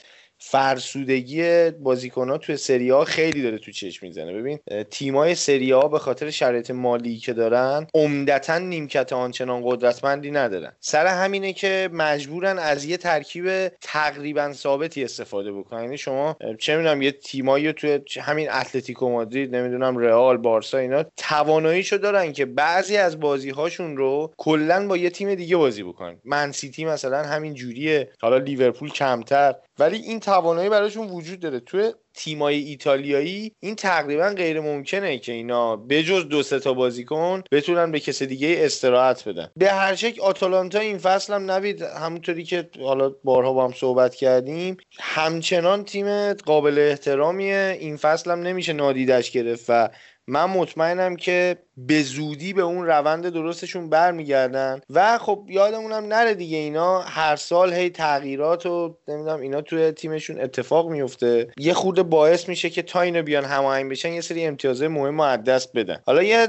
[0.45, 4.33] فرسودگی بازیکن ها توی سری ها خیلی داره تو چشم می‌زنه.
[4.33, 4.59] ببین
[4.91, 10.73] تیمای سری ها به خاطر شرایط مالی که دارن عمدتا نیمکت آنچنان قدرتمندی ندارن.
[10.79, 15.83] سر همینه که مجبورن از یه ترکیب تقریبا ثابتی استفاده بکنن.
[15.83, 21.97] یعنی شما چه می‌دونم یه تیمایی توی همین اتلتیکو مادرید نمی‌دونم رئال بارسا اینا تواناییشو
[21.97, 26.19] دارن که بعضی از بازی هاشون رو کلا با یه تیم دیگه بازی بکنن.
[26.25, 28.09] من سیتی مثلا همین جوریه.
[28.21, 29.55] حالا لیورپول کمتر.
[29.79, 31.59] ولی این توانایی براشون وجود داره.
[31.59, 37.91] توی تیمای ایتالیایی این تقریبا غیر ممکنه که اینا بجز دو سه تا بازیکن بتونن
[37.91, 39.49] به کس دیگه استراحت بدن.
[39.55, 44.15] به هر شکل آتالانتا این فصل هم نوید همونطوری که حالا بارها با هم صحبت
[44.15, 47.77] کردیم همچنان تیم قابل احترامیه.
[47.79, 49.89] این فصل هم نمیشه نادیدش گرفت و
[50.27, 54.81] من مطمئنم که به زودی به اون روند درستشون برمیگردن.
[54.89, 60.41] و خب یادمونم نره دیگه اینا هر سال هی تغییرات و نمی‌دونم اینا توی تیمشون
[60.41, 64.87] اتفاق میفته یه خورده باعث میشه که تا اینو بیان هماهنگ بشن یه سری امتیازهای
[64.87, 65.97] مهم از دست بدن.
[66.05, 66.47] حالا یه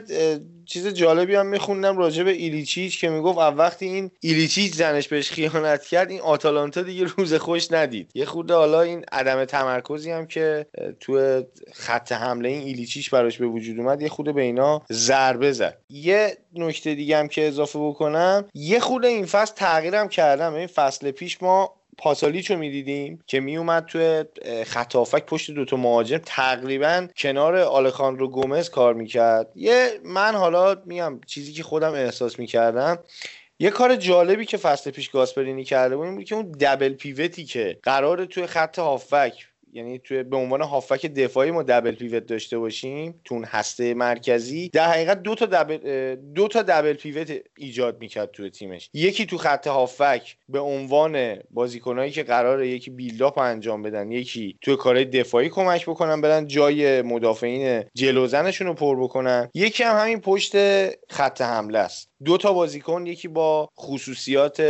[0.66, 5.84] چیز جالبی هم میخوندم راجع به ایلیچیچ که می‌گفت وقتی این ایلیچیچ زنش بهش خیانت
[5.84, 8.10] کرد این آتالانتا دیگه روز خوش ندید.
[8.14, 10.66] یه خورده حالا این عدم تمرکزی هم که
[11.00, 11.42] تو
[11.72, 15.78] خط حمله این ایلیچیچ براش به وجود اومد یه خورده به اینا ضربه زد.
[15.90, 20.54] یه نکته دیگه هم که اضافه بکنم یه خورده این فصل تغییرم کردم.
[20.54, 21.74] این فصل پیش ما
[22.04, 24.24] پاسالیچو می‌دیدیم که میومد توی
[24.66, 26.18] خطافک پشت دوتا مهاجم.
[26.18, 29.52] تقریبا کنار آلخاندرو گومز کار می‌کرد.
[29.54, 32.98] یه من حالا میگم چیزی که خودم احساس می‌کردم
[33.58, 37.44] یه کار جالبی که فصل پیش گاسپرینی کرده بود این بود که اون دبل پیوتی
[37.44, 42.58] که قرار توی خط هافک یعنی توی به عنوان هافک دفاعی ما دبل پیوت داشته
[42.58, 48.00] باشیم تو اون هسته مرکزی در حقیقت دو تا دبل دو تا دبل پیوت ایجاد
[48.00, 48.90] می‌کرد توی تیمش.
[48.94, 54.76] یکی تو خط هافک به عنوان بازیکنایی که قراره یکی بیلداپ انجام بدن یکی توی
[54.76, 59.50] کارهای دفاعی کمک بکنن برن جای مدافعین جلوزنشون رو پر بکنن.
[59.54, 60.54] یکی هم همین پشت
[61.12, 62.10] خط حمله است.
[62.24, 64.60] دو تا بازیکن یکی با خصوصیات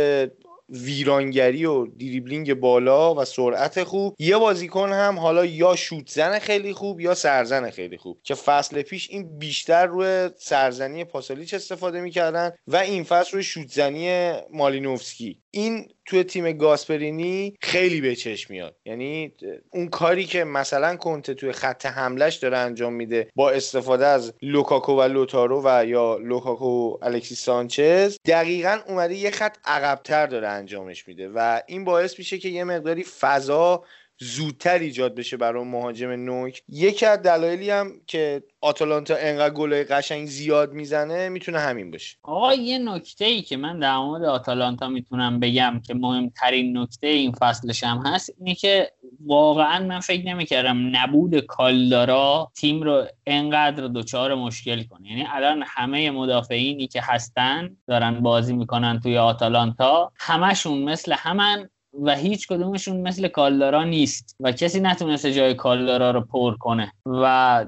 [0.69, 4.15] ویرانگری و دریبلینگ بالا و سرعت خوب.
[4.19, 8.81] یه بازیکن هم حالا یا شوت زن خیلی خوب یا سرزن خیلی خوب که فصل
[8.81, 15.39] پیش این بیشتر روی سرزنی پاسالیچ استفاده می‌کردن و این فصل روی شوتزنی مالینوفسکی.
[15.51, 18.75] این توی تیم گاسپرینی خیلی به چشم میاد.
[18.85, 19.33] یعنی
[19.69, 24.91] اون کاری که مثلا کنته توی خط حملش داره انجام میده با استفاده از لوکاکو
[24.91, 31.07] و لائوتارو و یا لوکاکو و الکسی سانچز دقیقا اومده یه خط عقبتر داره انجامش
[31.07, 33.83] میده و این باعث میشه که یه مقداری فضا
[34.19, 36.61] زودتر ایجاد بشه برای مهاجم نوک.
[36.69, 42.17] یکی از دلایلی هم که آتالانتا انقدر گلای قشنگ زیاد می‌زنه می‌تونه همین باشه.
[42.23, 47.31] آقا یه نکته ای که من در مورد آتالانتا می‌تونم بگم که مهمترین نکته این
[47.31, 48.91] فصلش هم هست اینه که
[49.25, 55.09] واقعا من فکر نمی‌کردم نبود کالدارا تیم رو انقدر دچار مشکل کنه.
[55.09, 61.69] یعنی الان همه مدافعینی که هستن دارن بازی می‌کنن توی آتالانتا همشون مثل همن.
[62.01, 66.91] و هیچ کدومشون مثل کالدارا نیست و کسی نتونسته جای کالدارا رو پر کنه.
[67.05, 67.65] و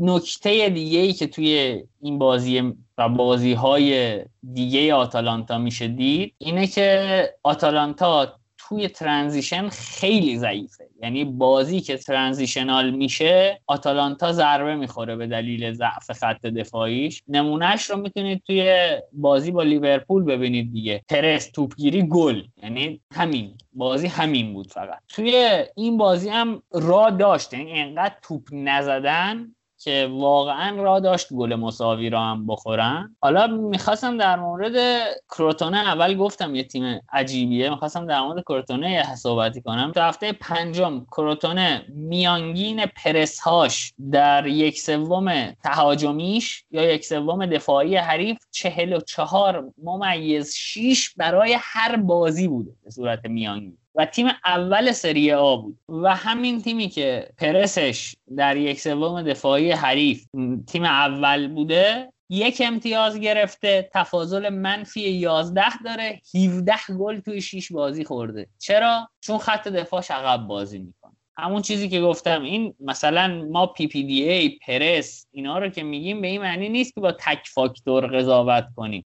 [0.00, 4.20] نکته دیگه ای که توی این بازی و بازی های
[4.52, 8.37] دیگه آتالانتا میشه دید اینه که آتالانتا
[8.68, 10.88] توی ترانزیشن خیلی ضعیفه.
[11.02, 17.22] یعنی بازی که ترانزیشنال میشه آتالانتا ضربه می‌خوره به دلیل ضعف خط دفاعیش.
[17.28, 21.02] نمونهش رو می‌تونید توی بازی با لیورپول ببینید دیگه.
[21.08, 22.42] پرس توپگیری گل.
[22.62, 23.54] یعنی همین.
[23.72, 24.98] بازی همین بود فقط.
[25.08, 27.52] توی این بازی هم را داشت.
[27.52, 33.16] یعنی انقدر توپ نزدن که واقعا را داشت گل مساوی را هم بخورن.
[33.20, 37.70] حالا می‌خواستم در مورد کروتونه اول گفتم یه تیم عجیبیه.
[37.70, 39.92] می‌خواستم در مورد کروتونه یه صحبتی کنم.
[39.92, 48.38] تو هفته پنجم کروتونه میانگین پرسهاش در یک سوم تهاجمیش یا یک سوم دفاعی حریف
[48.50, 53.78] چهل و چهار ممیز شیش برای هر بازی بوده به صورت میانگین.
[53.98, 55.78] و تیم اول سری آ بود.
[55.88, 60.26] و همین تیمی که پرسش در یک سوم دفاعی حریف
[60.66, 68.04] تیم اول بوده یک امتیاز گرفته تفاضل منفی 11 داره 17 گل توی 6 بازی
[68.04, 68.46] خورده.
[68.58, 71.12] چرا؟ چون خط دفاعش عقب بازی می‌کنه.
[71.38, 76.40] همون چیزی که گفتم این مثلا ما PPDA پرس اینا رو که میگیم به این
[76.40, 79.04] معنی نیست که با تک فاکتور قضاوت کنیم.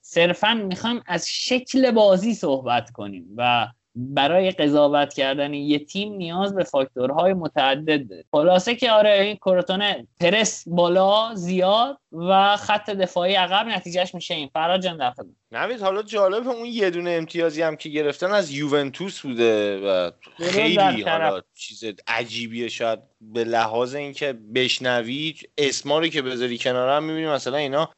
[0.00, 3.68] صرفا می‌خوایم از شکل بازی صحبت کنیم و
[3.98, 10.06] برای قضاوت کردن یه تیم نیاز به فاکتورهای متعدد داره خلاصه که آره این کروتونه
[10.20, 14.50] پرس بالا زیاد و خط دفاعی عقب نتیجهش میشه این.
[14.54, 15.12] فراد جان در
[15.52, 20.10] نوید حالا جالب اون یه دونه امتیازی هم که گرفتن از یوونتوس بوده و
[20.50, 22.68] خیلی حالا چیز عجیبیه.
[22.68, 27.90] شاید به لحاظ اینکه بشنوی اسما رو که بذاری کنارم می‌بینی مثلا اینا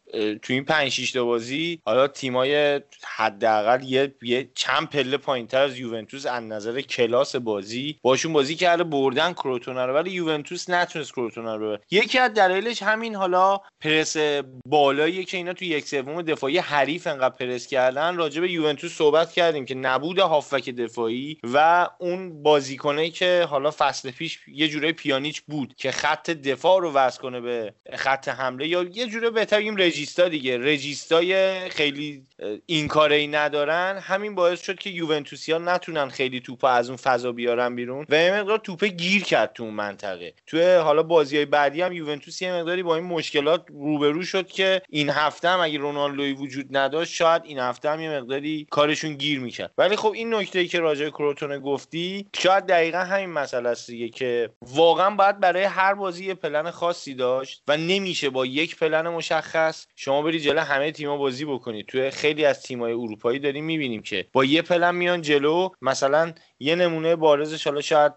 [0.43, 2.81] تو این 5 6 بازی حالا تیمای
[3.17, 8.85] حداقل یه, یه چند پله پایینتر از یوونتوس از نظر کلاس بازی باشون بازی کرده
[8.85, 9.95] بردن کروتونه رو.
[9.95, 13.61] ولی یوونتوس نتونست کروتونه رو یکی از دلایلش همین حالا
[14.01, 18.93] پرس بالایی که اینا تو یک سوم دفاعی حریف انقدر پرس کردن راجع به یوونتوس
[18.93, 24.93] صحبت کردیم که نبود هافک دفاعی و اون بازیکنه که حالا فصل پیش یه جوره
[24.93, 29.59] پیانیچ بود که خط دفاع رو وصل کنه به خط حمله یا یه جوره بهتر
[29.59, 30.59] بگیم رجیستا دیگه.
[30.59, 32.23] رجیستای خیلی
[32.67, 33.99] این کاره ای ندارن.
[33.99, 38.41] همین باعث شد که یوونتوسیا نتونن خیلی توپ از اون فضا بیارن بیرون و یه
[38.41, 40.35] مقدار توپ گیر کرد تو اون منطقه.
[40.47, 44.83] تو حالا بازی های بعدی هم یوونتوس یه مقداری با این مشکلات روبرو شد که
[44.89, 49.41] این هفته هم اگه رونالدوی وجود نداشت شاید این هفته هم یه مقداری کارشون گیر
[49.41, 49.73] می‌کرد.
[49.79, 54.09] ولی خب این نکته ای که راجع کروتونه گفتی شاید دقیقا همین مسئله است دیگه
[54.09, 59.09] که واقعا باید برای هر بازی یه پلن خاصی داشت و نمیشه با یک پلن
[59.09, 64.03] مشخص شما بری جلو همه تیم‌ها بازی بکنید توی خیلی از تیم‌های اروپایی داریم می‌بینیم
[64.03, 68.13] که با یه پلن میان جلو مثلا یه نمونه بارزش حالا شاید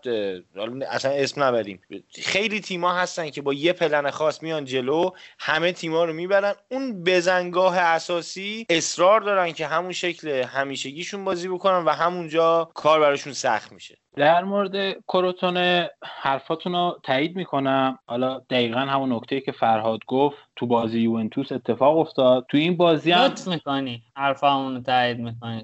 [0.89, 1.81] اصلا اسم نبریم.
[2.09, 5.09] خیلی تیما هستن که با یه پلن خاص میان جلو
[5.39, 6.53] همه تیما رو می‌برن.
[6.72, 13.34] اون بزنگاه اساسی اصرار دارن که همون شکل همیشگیشون بازی بکنن و همونجا کار براشون
[13.34, 13.98] سخت میشه.
[14.15, 17.99] در مورد کروتون حرفاتون رو تایید می‌کنم.
[18.07, 22.45] حالا دقیقا همون نکته که فرهاد گفت تو بازی یوونتوس اتفاق افتاد.
[22.49, 25.64] تو این بازی هم می‌کنی حرفامون رو تایید می‌کنی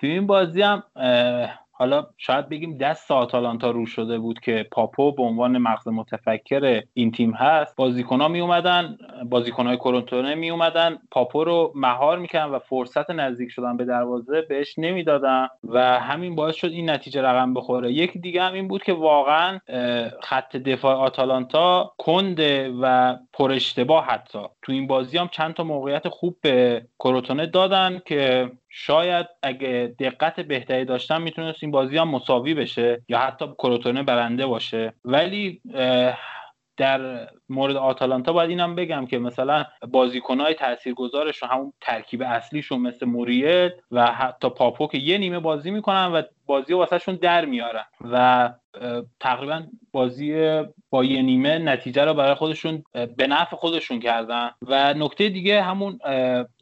[0.00, 0.82] تو این بازی هم
[1.80, 7.12] حالا شاید بگیم دست آتالانتا رو شده بود که پاپو به عنوان مغز متفکر این
[7.12, 7.76] تیم هست.
[7.76, 8.98] بازیکنها می اومدن
[9.30, 14.74] بازیکنهای کرونتونه می اومدن پاپو رو مهار می‌کردن و فرصت نزدیک شدن به دروازه بهش
[14.78, 17.92] نمی‌دادن و همین باعث شد این نتیجه رقم بخوره.
[17.92, 19.58] یکی دیگه هم این بود که واقعا
[20.22, 24.42] خط دفاع آتالانتا کنده و پر اشتباه حتی.
[24.62, 30.40] تو این بازی هم چند تا موقعیت خوب به کروتونه دادن که شاید اگه دقت
[30.40, 34.92] بهتری داشتن می‌تونست این بازی هم مساوی بشه یا حتی کروتونه برنده باشه.
[35.04, 35.60] ولی
[36.76, 43.72] در مورد آتالانتا باید اینم بگم که مثلا بازیکنهای تاثیرگذارشون همون ترکیب اصلیشون مثل موریت
[43.90, 48.50] و حتی پاپو که یه نیمه بازی می‌کنن و بازی واسهشون در میارن و
[49.20, 49.62] تقریبا
[49.92, 50.60] بازی
[50.90, 52.82] با یه نیمه نتیجه رو برای خودشون
[53.16, 54.50] به نفع خودشون کردن.
[54.62, 55.98] و نکته دیگه همون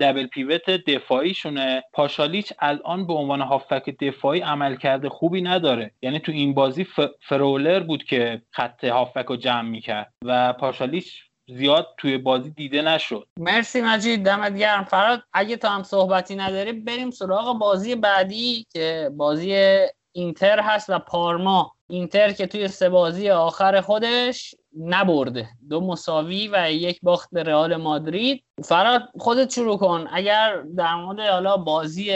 [0.00, 1.82] دبل پیوت دفاعیشونه.
[1.92, 5.90] پاشالیچ الان به عنوان هافک دفاعی عمل کرده خوبی نداره.
[6.02, 6.86] یعنی تو این بازی
[7.20, 13.28] فرولر بود که خط هافک رو جمع می‌کرد و پاشالیچ زیاد توی بازی دیده نشد.
[13.36, 14.84] مرسی مجید دمت گرم.
[14.84, 19.78] فراد اگه تا هم صحبتی نداری بریم سراغ بازی بعدی که بازی
[20.12, 21.72] اینتر هست و پارما.
[21.88, 25.48] اینتر که توی سه بازی آخر خودش نبرده.
[25.70, 28.44] دو مساوی و یک باخت به رئال مادرید.
[28.64, 30.06] فراد خودت شروع کن.
[30.12, 32.10] اگر در مورد حالا بازی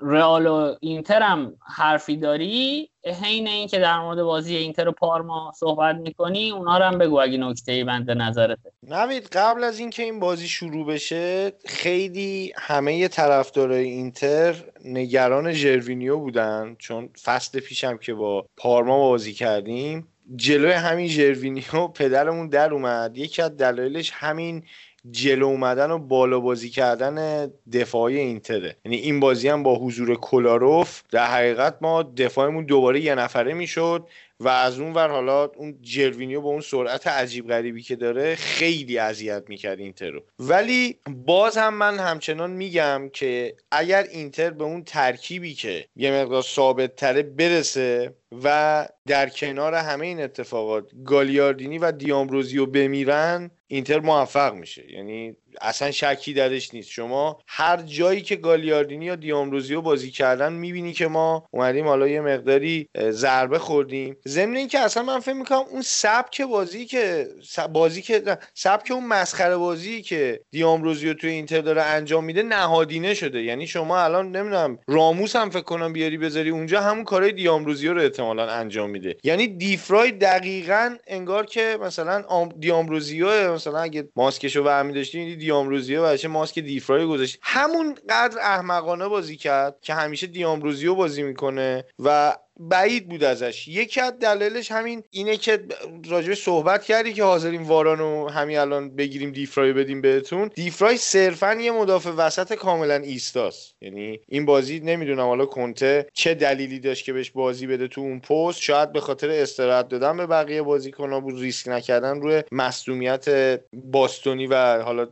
[0.00, 2.88] رئال و اینتر هم حرفی داری
[3.22, 7.38] حین اینکه در مورد بازی اینتر و پارما صحبت می‌کنی اونا رو هم بگو اگه
[7.38, 8.72] نکته‌ای مد نظرته.
[8.88, 16.76] نوید قبل از اینکه این بازی شروع بشه خیلی همه طرفدارای اینتر نگران ژروینیو بودن
[16.78, 20.08] چون فصل پیشم که با پارما بازی کردیم.
[20.36, 23.18] جلوی همین ژروینیو پدرمون در اومد.
[23.18, 24.62] یکی از دلایلش همین
[25.10, 28.76] جلو اومدن و بالا بازی کردن دفاعی اینتره.
[28.84, 34.06] یعنی این بازی هم با حضور کلاروف در حقیقت ما دفاعمون دوباره یه نفره می‌شد
[34.40, 38.98] و از اون ور حالا اون جروینیو با اون سرعت عجیب غریبی که داره خیلی
[38.98, 44.84] اذیت می‌کرد اینتر رو ولی باز هم من همچنان میگم که اگر اینتر به اون
[44.84, 48.14] ترکیبی که یه مقدار ثابت تره برسه
[48.44, 54.92] و در کنار همه این اتفاقات گالیاردینی و دیامروزیو بمیرن اینتر موفق میشه.
[54.92, 56.90] یعنی اصلا شکی درش نیست.
[56.90, 62.20] شما هر جایی که گالیاردینی یا دیامروزیو بازی کردن می‌بینی که ما اومدیم حالا یه
[62.20, 64.16] مقداری ضربه خوردیم.
[64.28, 67.26] ضمن اینکه اصلا من فکر می‌کنم اون سبک بازی که
[67.72, 68.22] بازی که
[68.54, 73.42] سبک اون مسخره بازی که دیامروزیو توی اینتر داره انجام میده نهادینه شده.
[73.42, 78.00] یعنی شما الان نمی‌دونم راموس هم فکر کنم بیاری بذاری اونجا همون کارهای دیامروزیو رو
[78.22, 79.16] احتمالا انجام میده.
[79.24, 86.58] یعنی دیفرای دقیقا انگار که مثلا دیامروزیو مثلا اگه ماسکشو برمی داشتی دیامروزیو و ماسک
[86.58, 93.24] دیفرای گذاشت همون قدر احمقانه بازی کرد که همیشه دیامروزیو بازی می‌کنه و بعید بود
[93.24, 93.68] ازش.
[93.68, 95.64] یکی از دلایلش همین اینه که
[96.08, 100.50] راجبه صحبت کردی که حاضرین وارانو همین الان بگیریم دیفرای بدیم بهتون.
[100.54, 103.74] دیفرای صرفا یه مدافع وسط کاملا ایستاست.
[103.80, 108.20] یعنی این بازی نمی‌دونم حالا کنته چه دلیلی داشت که بهش بازی بده تو اون
[108.20, 108.60] پست.
[108.60, 113.26] شاید به خاطر استراحت دادن به بقیه بازیکن‌ها بود ریسک نکردن روی مصدومیت
[113.72, 115.06] باستونی و حالا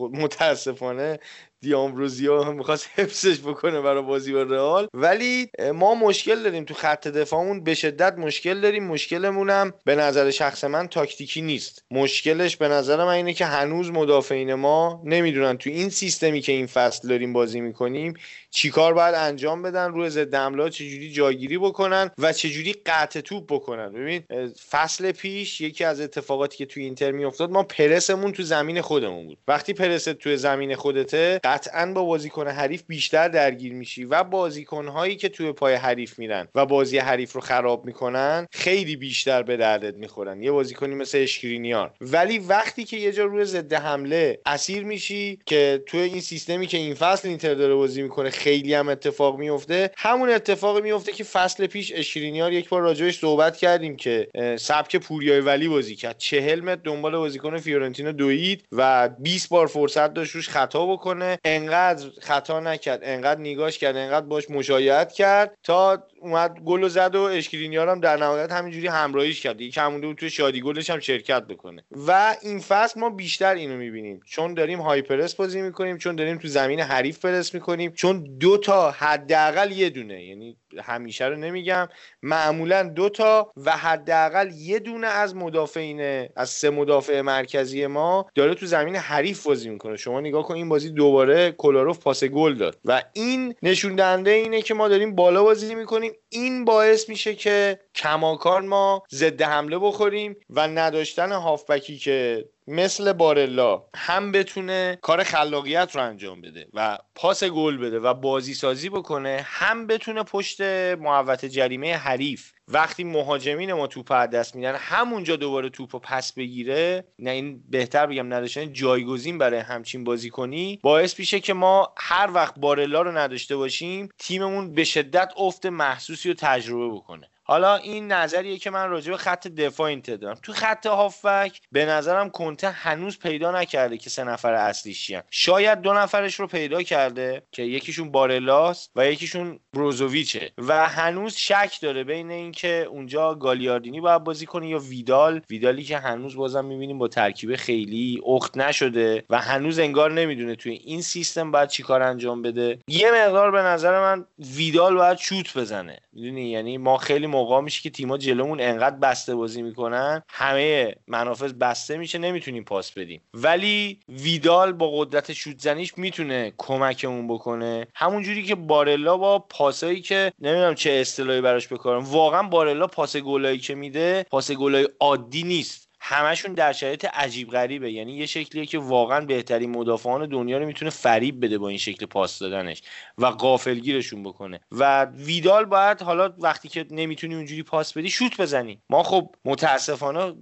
[0.00, 1.18] متاسفانه
[1.62, 4.88] دیامروزیا هم می‌خواست حفظش بکنه برای بازی با رئال.
[4.94, 7.64] ولی ما مشکل داریم تو خط دفاعمون.
[7.64, 8.84] به شدت مشکل داریم.
[8.86, 11.84] مشکلمون هم به نظر شخص من تاکتیکی نیست.
[11.90, 16.66] مشکلش به نظر من اینه که هنوز مدافعین ما نمی‌دونن تو این سیستمی که این
[16.66, 18.14] فصل داریم بازی می‌کنیم
[18.54, 23.92] چیکار باید انجام بدن؟ روی ضد حمله چجوری جایگیری بکنن و چجوری قطع توپ بکنن؟
[23.92, 24.22] ببین
[24.70, 29.38] فصل پیش یکی از اتفاقاتی که توی اینتر میافتاد ما پرسمون تو زمین خودمون بود.
[29.48, 35.28] وقتی پرست تو زمین خودته قطعا با بازیکن حریف بیشتر درگیر میشی و بازیکنهایی که
[35.28, 40.42] توی پای حریف میرن و بازی حریف رو خراب می‌کنن خیلی بیشتر به دردت می‌خورن.
[40.42, 45.82] یه بازیکنی مثل اشکرینیار ولی وقتی که یه جا روی ضد حمله اسیر میشی که
[45.86, 50.30] توی این سیستمی که این فصل اینتر داره بازی می‌کنه خیلی هم اتفاق میفته همون
[50.30, 54.28] اتفاق میفته که فصل پیش اشکرینیار یک بار راجعش صحبت کردیم که
[54.58, 56.18] سبک پوریای ولی بازی کرد.
[56.18, 61.38] 40 متر دنبال بازیکن فیورنتینا دوید و 20 بار فرصت داشت روش خطا بکنه.
[61.44, 67.22] انقدر خطا نکرد انقدر نگاش کرد انقدر باش مشایعت کرد تا اومد گل زد و
[67.22, 69.60] اشکرینیار هم در نهایت همینجوری همراهیش کرد.
[69.60, 71.84] یکی همونده بود توی شادی گلش هم شرکت بکنه.
[72.06, 74.20] و این فصل ما بیشتر اینو می‌بینیم.
[74.26, 78.90] چون داریم هایپرس بازی می‌کنیم چون داریم تو زمین حریف پرس می‌کنیم چون دو تا
[78.90, 80.24] حداقل یه دونه.
[80.24, 81.88] یعنی همیشه رو نمیگم.
[82.22, 88.54] معمولا دو تا و حداقل یه دونه از مدافعین از سه مدافع مرکزی ما داره
[88.54, 89.96] تو زمین حریف بازی می‌کنه.
[89.96, 92.78] شما نگاه کن این بازی دوباره کلاروف پاس گل داد.
[92.84, 96.12] و این نشون دهنده اینه که ما داریم بالا بازی می‌کنیم.
[96.32, 103.84] این باعث میشه که کماکان ما ضد حمله بخوریم و نداشتن هافبکی که مثل بارلا
[103.96, 109.46] هم بتونه کار خلاقیت رو انجام بده و پاس گل بده و بازی سازی بکنه
[109.46, 110.60] هم بتونه پشت
[111.00, 117.04] محوت جریمه حریف وقتی مهاجمین ما توپ از دست میدن همونجا دوباره توپ پس بگیره
[117.18, 122.30] نه این بهتر بگم نداشتن جایگزین برای همچین بازی کنی باعث میشه که ما هر
[122.34, 127.31] وقت بارلا رو نداشته باشیم تیممون به شدت افت محسوسی رو تجربه بکنه.
[127.52, 130.38] حالا این نظریه که من راجع به خط دفاع اینتر دارم.
[130.42, 135.80] تو خط هافبک به نظرم کنته هنوز پیدا نکرده که سه نفر اصلیش چیان شاید
[135.80, 140.52] دو نفرش رو پیدا کرده که یکیشون بارلاس و یکیشون بروزوویچه.
[140.58, 145.40] و هنوز شک داره بین اینکه اونجا گالیاردینی باید بازی کنه یا ویدال.
[145.50, 150.72] ویدالی که هنوز بازم می‌بینیم با ترکیب خیلی اخت نشده و هنوز انگار نمی‌دونه توی
[150.72, 152.78] این سیستم باید چیکار انجام بده.
[152.88, 154.26] یه مقدار به نظر من
[154.56, 155.98] ویدال باید شوت بزنه.
[156.12, 161.52] می‌دونی؟ یعنی ما خیلی موقع میشه که تیما جلومون انقدر بسته بازی می‌کنن همه منافذ
[161.52, 163.20] بسته میشه نمی‌تونیم پاس بدیم.
[163.34, 167.86] ولی ویدال با قدرت شوت زنیش می‌تونه کمکمون بکنه.
[167.94, 173.58] همونجوری که بارلا با پاسایی که نمی‌دونم چه اصطلاحی براش بکارم واقعا بارلا پاس گلایی
[173.58, 175.91] که میده پاس گلای عادی نیست.
[176.04, 177.92] همشون در شرایط عجیب غریبه.
[177.92, 182.06] یعنی یه شکلیه که واقعا بهترین مدافعان دنیا رو می‌تونه فریب بده با این شکل
[182.06, 182.82] پاس دادنش
[183.18, 184.60] و غافلگیرشون بکنه.
[184.72, 188.80] و ویدال باید حالا وقتی که نمی‌تونی اونجوری پاس بدی شوت بزنی.
[188.90, 190.34] ما خب متاسفانه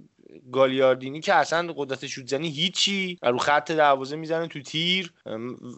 [0.51, 5.13] گالیاردینی که اصلا قدرت شوت زنی هیچی رو خط دروازه می‌زنه تو تیر.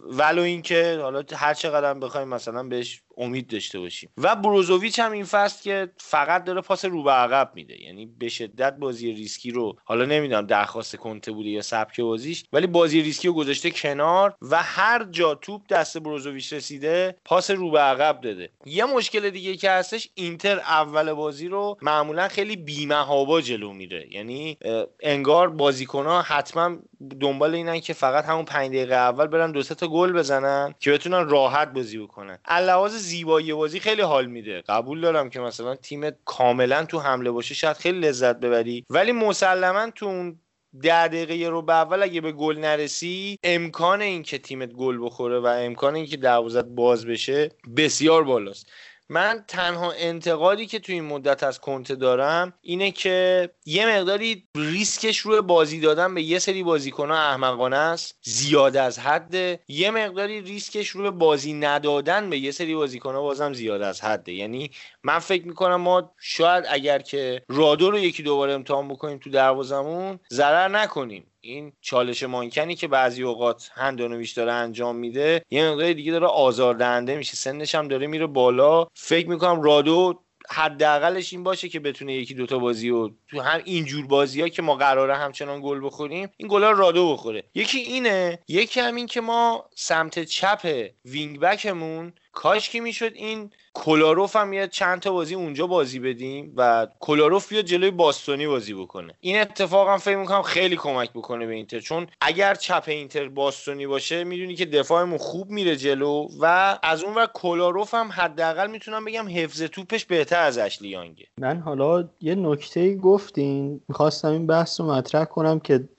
[0.10, 4.10] ولو اینکه حالا هر چقدر بخوایم مثلا بهش امید داشته باشیم.
[4.18, 7.82] و بروزوویچ هم این فصل که فقط داره پاس رو به عقب میده.
[7.82, 12.68] یعنی به شدت بازی ریسکی رو حالا نمی‌دونم درخواست کنته بوده یا سبک بازیش ولی
[12.68, 17.80] بازی ریسکی رو گذاشته کنار و هر جا توپ دست بروزوویچ رسیده پاس رو به
[17.80, 18.50] عقب داده.
[18.66, 24.08] یه مشکل دیگه که هستش اینتر اول بازی رو معمولا خیلی بی‌محابا جلو میره.
[24.12, 24.58] یعنی
[25.00, 26.78] انگار بازیکنها حتما
[27.20, 31.30] دنبال اینن که فقط همون 5 دقیقه اول برن دو تا گل بزنن که بتونن
[31.30, 32.40] راحت بازی بکنن.
[32.50, 34.62] لحاظ زیبایی بازی خیلی حال میده.
[34.62, 38.86] قبول دارم که مثلا تیم کاملا تو حمله باشه شاید خیلی لذت ببری.
[38.90, 40.40] ولی مسلما تو اون
[40.82, 45.96] ده دقیقه ربع اول اگه به گل نرسی امکان اینکه تیمت گل بخوره و امکان
[45.96, 48.72] اینکه دروازت باز بشه بسیار بالاست.
[49.14, 55.18] من تنها انتقادی که توی این مدت از کنته دارم اینه که یه مقداری ریسکش
[55.18, 59.60] روی بازی دادن به یه سری بازیکن ها احمقانه است زیاد از حده.
[59.68, 64.34] یه مقداری ریسکش روی بازی ندادن به یه سری بازیکن ها بازم زیاد از حده.
[64.34, 64.72] یعنی
[65.04, 70.20] من فکر می‌کنم ما شاید اگر که رادو رو یکی دوباره امتحان بکنیم تو دروازمون
[70.32, 71.33] ضرر نکنیم.
[71.46, 77.18] این چالش مانکنی که بعضی اوقات هاندانوویچ داره انجام میده یه مقدار دیگه داره آزاردهنده
[77.18, 77.36] میشه.
[77.36, 78.88] سنش هم داره میره بالا.
[78.94, 84.08] فکر می‌کنم رادو حداقلش این باشه که بتونه یکی دوتا بازی و تو هم اینجور
[84.08, 87.44] بازی ها که ما قراره همچنان گل بخوریم این گلا رادو بخوره.
[87.56, 94.36] یکی اینه یکی همین که ما سمت چپ وینگ بکمون کاش که می‌شد این کولاروف
[94.36, 99.14] هم یه چند تا بازی اونجا بازی بدیم و کولاروف بیاد جلوی باستونی بازی بکنه.
[99.20, 103.88] این اتفاق هم فکر می‌کنم خیلی کمک بکنه به اینتر چون اگر چپ اینتر باستونی
[103.88, 109.06] باشه می‌دونی که دفاعمون خوب میره جلو و از اون ور کلاروف هم حداقل می‌تونم
[109.06, 114.92] بگم حفظ توپش بهتر از اشلیانگه من حالا یه نکته گفتین می‌خواستم این بحث رو
[114.92, 115.90] مطرح کنم که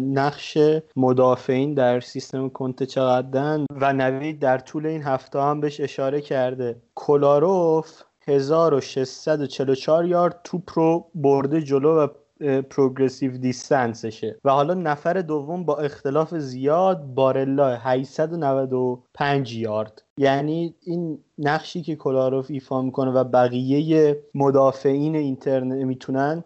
[0.00, 0.58] نقش
[0.96, 6.76] مدافعین در سیستم کنته چقدرن و نوید در طول این هفته هم بهش اشاره کرده.
[6.94, 12.08] کلاروف 1644 یارد توپ رو برده جلو و
[12.70, 14.38] پروگرسیو دیستنسشه.
[14.44, 20.02] و حالا نفر دوم با اختلاف زیاد بارلا 895 یارد.
[20.18, 26.44] یعنی این نقشی که کلاروف ایفا می‌کنه و بقیه مدافعین اینتر می‌تونن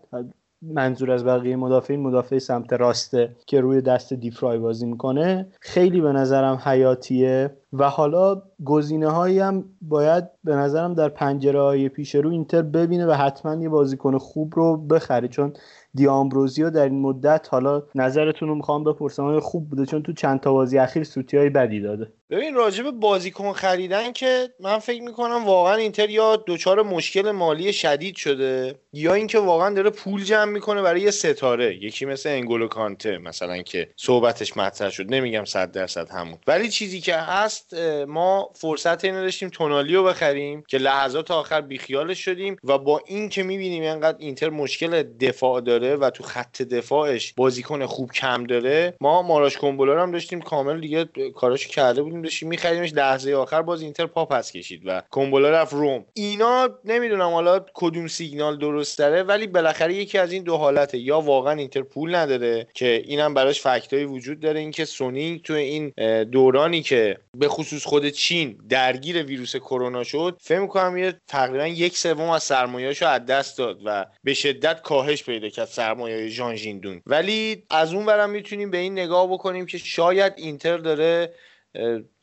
[0.63, 6.13] منظور از بقیه مدافعین مدافع سمت راسته که روی دست دیفرای بازی می‌کنه خیلی به
[6.13, 7.51] نظرم حیاتیه.
[7.73, 13.07] و حالا گزینه هایی هم باید به نظرم در پنجره های پیش رو اینتر ببینه
[13.07, 15.29] و حتما یه بازیکن خوب رو بخره.
[15.29, 15.53] چون
[15.95, 19.41] دیامبروزیو در این مدت حالا نظرتون رو می‌خوام بپرسم.
[19.41, 22.13] خوب بوده؟ چون تو چند تا بازی اخیر سوتی های بدی داده.
[22.31, 28.17] ببین راجب بازیکن خریدن که من فکر می‌کنم واقعا اینتر یا دچار مشکل مالی شدید
[28.17, 31.85] شده یا اینکه واقعا داره پول جمع می‌کنه برای یه ستاره.
[31.85, 35.15] یکی مثل انگولو کانته مثلا که صحبتش مطرح شد.
[35.15, 36.39] نمیگم صد درصد همون.
[36.47, 37.75] ولی چیزی که هست
[38.09, 43.29] ما فرصت اینو داشتیم تونالی رو بخریم که لحظات آخر بیخیالش شدیم و با این
[43.29, 48.95] که می‌بینیم اینقدر اینتر مشکل دفاع داره و تو خط دفاعش بازیکن خوب کم داره
[49.01, 51.05] ما ماراش کومبولا هم داشتیم کامل دیگه
[51.35, 55.73] کاراشو کرده بودیم داشتیم میخریمش لحظه آخر باز اینتر پا پس کشید و کومبولا رفت
[55.73, 56.05] روم.
[56.15, 60.99] اینا نمی‌دونم حالا کدوم سیگنال درست داره ولی بالاخره یکی از این دو حالته.
[60.99, 64.61] یا واقعا اینتر پول نداره که اینم براش فکتایی وجود داره.
[64.61, 65.93] اینکه سونی تو این
[66.25, 71.97] دورانی که به خصوص خود چین درگیر ویروس کرونا شد فکر می‌کنم یه تقریبا یک
[71.97, 75.68] سوم از سرمایه‌اشو از دست داد و به شدت کاهش پیدا کرد.
[75.69, 80.79] سرمایه ژان ژیندون ولی از اون برم می‌تونیم به این نگاه بکنیم که شاید اینتر
[80.79, 81.35] داره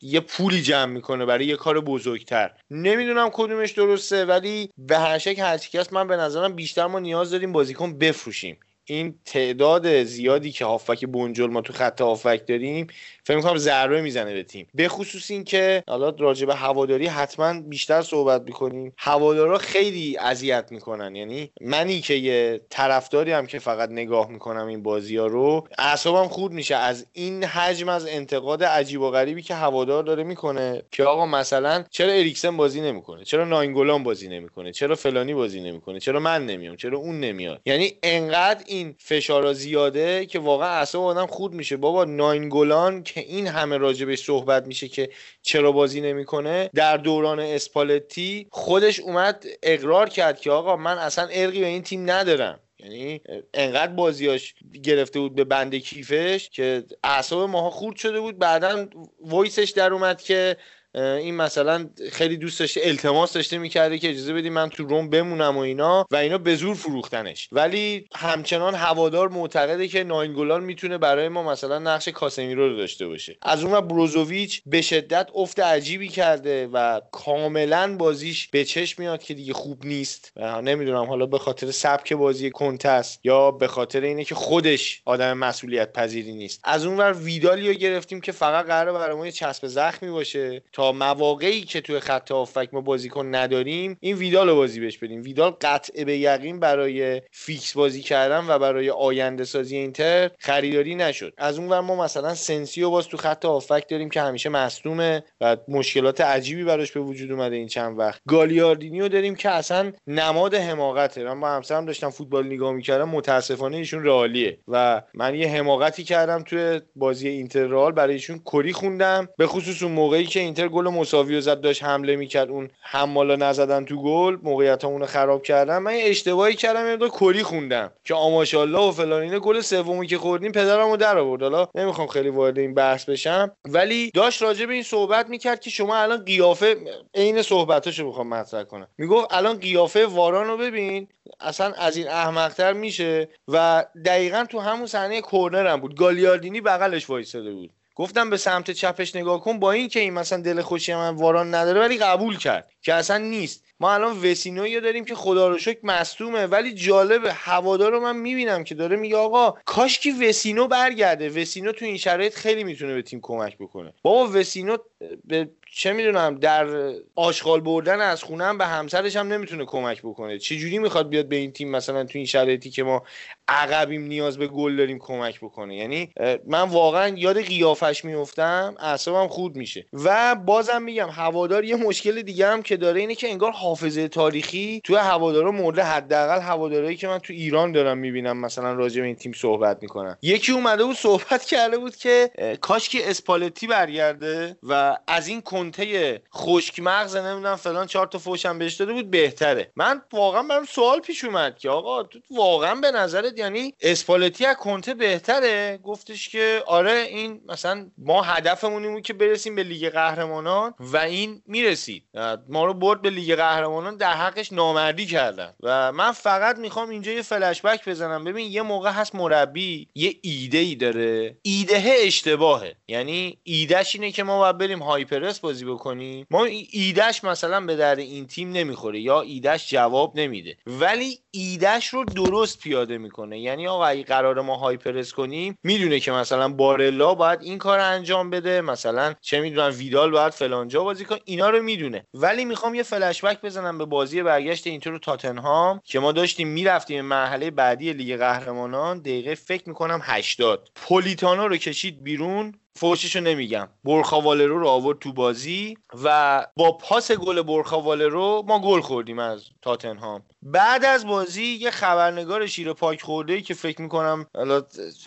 [0.00, 2.50] یه پولی جمع می‌کنه برای یه کار بزرگتر.
[2.70, 7.52] نمی‌دونم کدومش درسته ولی به هر شکل هرچی من به نظرم بیشتر ما نیاز داریم
[7.52, 8.58] بازیکن بفروشیم.
[8.84, 12.86] این تعداد زیادی که هافک بنجل ما تو خط هافک داریم
[13.26, 14.66] فکر می‌کنم ضربه می‌زنه به تیم.
[14.74, 18.92] به خصوص اینکه حالا راجع به هواداری حتما بیشتر صحبت می‌کنیم.
[18.98, 21.14] هوادارا خیلی اذیت می‌کنن.
[21.14, 26.28] یعنی منی که یه طرفداری هم که فقط نگاه می‌کنم این بازی ها رو اعصابم
[26.28, 26.74] خورد میشه.
[26.76, 31.84] از این حجم از انتقاد عجیب و غریبی که هوادار داره می‌کنه که آقا مثلا
[31.90, 36.76] چرا اریکسن بازی نمی‌کنه؟ چرا ناینگولان بازی نمی‌کنه؟ چرا فلانی بازی نمی‌کنه؟ چرا من نمیام؟
[36.76, 41.76] چرا اون نمیاد؟ یعنی انقدر این فشارا زیاده که واقعا اعصاب آدم خورد میشه.
[41.76, 45.10] بابا ناینگولان که این همه راجبش صحبت میشه که
[45.42, 51.60] چرا بازی نمی‌کنه در دوران اسپالتی خودش اومد اقرار کرد که آقا من اصلا ارقی
[51.60, 52.60] به این تیم ندارم.
[52.78, 53.20] یعنی
[53.54, 58.38] انقدر بازیاش گرفته بود به بند کیفش که اعصاب ماها خورد شده بود.
[58.38, 58.86] بعدا
[59.20, 60.56] وایسش در اومد که
[60.96, 65.56] این مثلا خیلی دوست داشته التماس داشته می‌کرده که اجازه بدیم من تو روم بمونم
[65.56, 67.48] و اینا و اینا به زور فروختنش.
[67.52, 73.36] ولی همچنان هوادار معتقده که ناینگولان می‌تونه برای ما مثلا نقش کاسمیرو رو داشته باشه.
[73.42, 79.34] از اون بروزوویچ به شدت افت عجیبی کرده و کاملا بازیش به چشم میاد که
[79.34, 80.32] دیگه خوب نیست.
[80.36, 85.32] و نمی‌دونم حالا به خاطر سبک بازی کنتست یا به خاطر اینه که خودش آدم
[85.32, 86.60] مسئولیت پذیری نیست.
[86.64, 91.60] از اون ور ویدالو گرفتیم که فقط قرار برای ما چسب زخمی باشه تا مواقعی
[91.60, 95.22] که توی خط هافبک ما بازیکن نداریم این ویدال رو بازی بهش بدیم.
[95.22, 101.32] ویدال قطع به یقین برای فیکس بازی کردن و برای آینده سازی اینتر خریداری نشد.
[101.38, 105.22] از اون ور ما مثلا سنسی رو باز تو خط هافبک داریم که همیشه مصدومه
[105.40, 108.20] و مشکلات عجیبی براش به وجود اومده این چند وقت.
[108.28, 111.24] گالیاردینی رو داریم که اصلا نماد حماقته.
[111.24, 116.42] من با همسرم داشتم فوتبال نگاه می‌کردم متاسفانه ایشون رئالیه و من یه حماقتی کردم
[116.42, 119.28] توی بازی اینتر رئال برای ایشون کری خوندم.
[119.38, 122.50] به خصوص اون موقعی که اینتر گل مساوی و زد داشت حمله می‌کرد.
[122.50, 125.78] اون حمالا نزدن تو گل موقعیت رو خراب کردن.
[125.78, 130.52] من اشتباهی کردم یه کلی خوندم که آماشالله و فلان اینه گل سومی که خوردیم
[130.52, 131.42] پدرمو در آورد.
[131.42, 133.52] حالا نمی‌خوام خیلی وارد این بحث بشم.
[133.64, 136.76] ولی داشت راجع به این صحبت می‌کرد که شما الان قیافه
[137.14, 138.88] عین صحبتاشو می‌خوام مطرح کنم.
[138.98, 141.08] می‌گفت الان قیافه واران رو ببین.
[141.40, 143.28] اصلا از این احمقتر میشه.
[143.48, 145.96] و دقیقا تو همون صحنه کورنر هم بود.
[145.96, 147.70] گالیاردینی بغلش وایساده بود.
[147.96, 151.54] گفتم به سمت چپش نگاه کن با این که این مثلا دل خوشی من واران
[151.54, 153.64] نداره ولی قبول کرد که اصلا نیست.
[153.80, 158.64] ما الان وسینوی داریم که خدا رو شکر مصدومه ولی جالبه هوادار رو من می‌بینم
[158.64, 161.28] که داره میگه آقا کاش که وسینو برگرده.
[161.28, 163.92] وسینو تو این شرایط خیلی می‌تونه به تیم کمک بکنه.
[164.02, 164.76] بابا وسینو
[165.24, 170.38] به چه می‌دونم در آشغال بردن از خونم به همسرش هم نمی‌تونه کمک بکنه.
[170.38, 173.02] چه جوری می‌خواد بیاد به این تیم مثلا تو این شرایطی که ما
[173.48, 176.12] عقبیم نیاز به گل داریم کمک بکنه؟ یعنی
[176.46, 179.86] من واقعا یاد قیافش میفتم اعصابم خود میشه.
[179.92, 184.80] و بازم میگم هوادار یه مشکل دیگه هم که داره اینه که انگار حافظه تاریخی
[184.84, 189.16] تو هوادارا مورد حداقل هوادارایی که من تو ایران دارم می‌بینم مثلا راجع به این
[189.16, 190.18] تیم صحبت می‌کنن.
[190.22, 192.30] یکی اومده بود صحبت کرده بود که
[192.60, 198.58] کاش که اسپالتی برگرده و از این کنته خشک مغز نمی‌دونم فلان چهار تا فوشم
[198.58, 199.70] بهش داده بود بهتره.
[199.76, 204.56] من واقعا برام سوال پیش اومد که آقا تو واقعا به نظرت یعنی اسپالتی از
[204.56, 210.74] کنته بهتره؟ گفتش که آره این مثلا ما هدفمون این که برسیم به لیگ قهرمانان
[210.80, 212.02] و این می‌رسید.
[212.48, 215.54] ما رو برد به لیگ قهرمانان در حقش نامردی کردن.
[215.62, 218.24] و من فقط می‌خوام اینجا یه فلش بک بزنم.
[218.24, 221.36] ببین یه موقع هست مربی یه ایده ای داره.
[221.42, 222.76] ایده اشتباهه.
[222.88, 227.98] یعنی ایدهش اینه که ما باید بریم هایپرس بازی بکنیم ما ایدهش مثلا به درد
[227.98, 230.56] این تیم نمی‌خوره یا ایدهش جواب نمیده.
[230.66, 233.40] ولی ایدهش رو درست پیاده می‌کنه.
[233.40, 238.30] یعنی آقا اگه قرار ما هایپرس کنیم می‌دونه که مثلا بارلا باید این کار انجام
[238.30, 242.04] بده مثلا چه می‌دونم ویدال باید فلانجا بازی کنه اینا رو می‌دونه.
[242.14, 246.48] ولی می‌خوام یه فلش بک بزنم به بازی برگشت اینتر رو تاتنهام که ما داشتیم
[246.48, 252.54] می‌رفتیم مرحله بعدی لیگ قهرمانان دقیقه فکر می‌کنم 80 پولیتانو رو کشید بیرون.
[252.76, 253.68] فوششو نمیگم.
[253.84, 260.22] برخاوالرو رو آورد تو بازی و با پاس گل برخاوالرو ما گل خوردیم از تاتنهام.
[260.48, 264.26] بعد از بازی یه خبرنگار شیر پاک خورده ای که فکر می‌کنم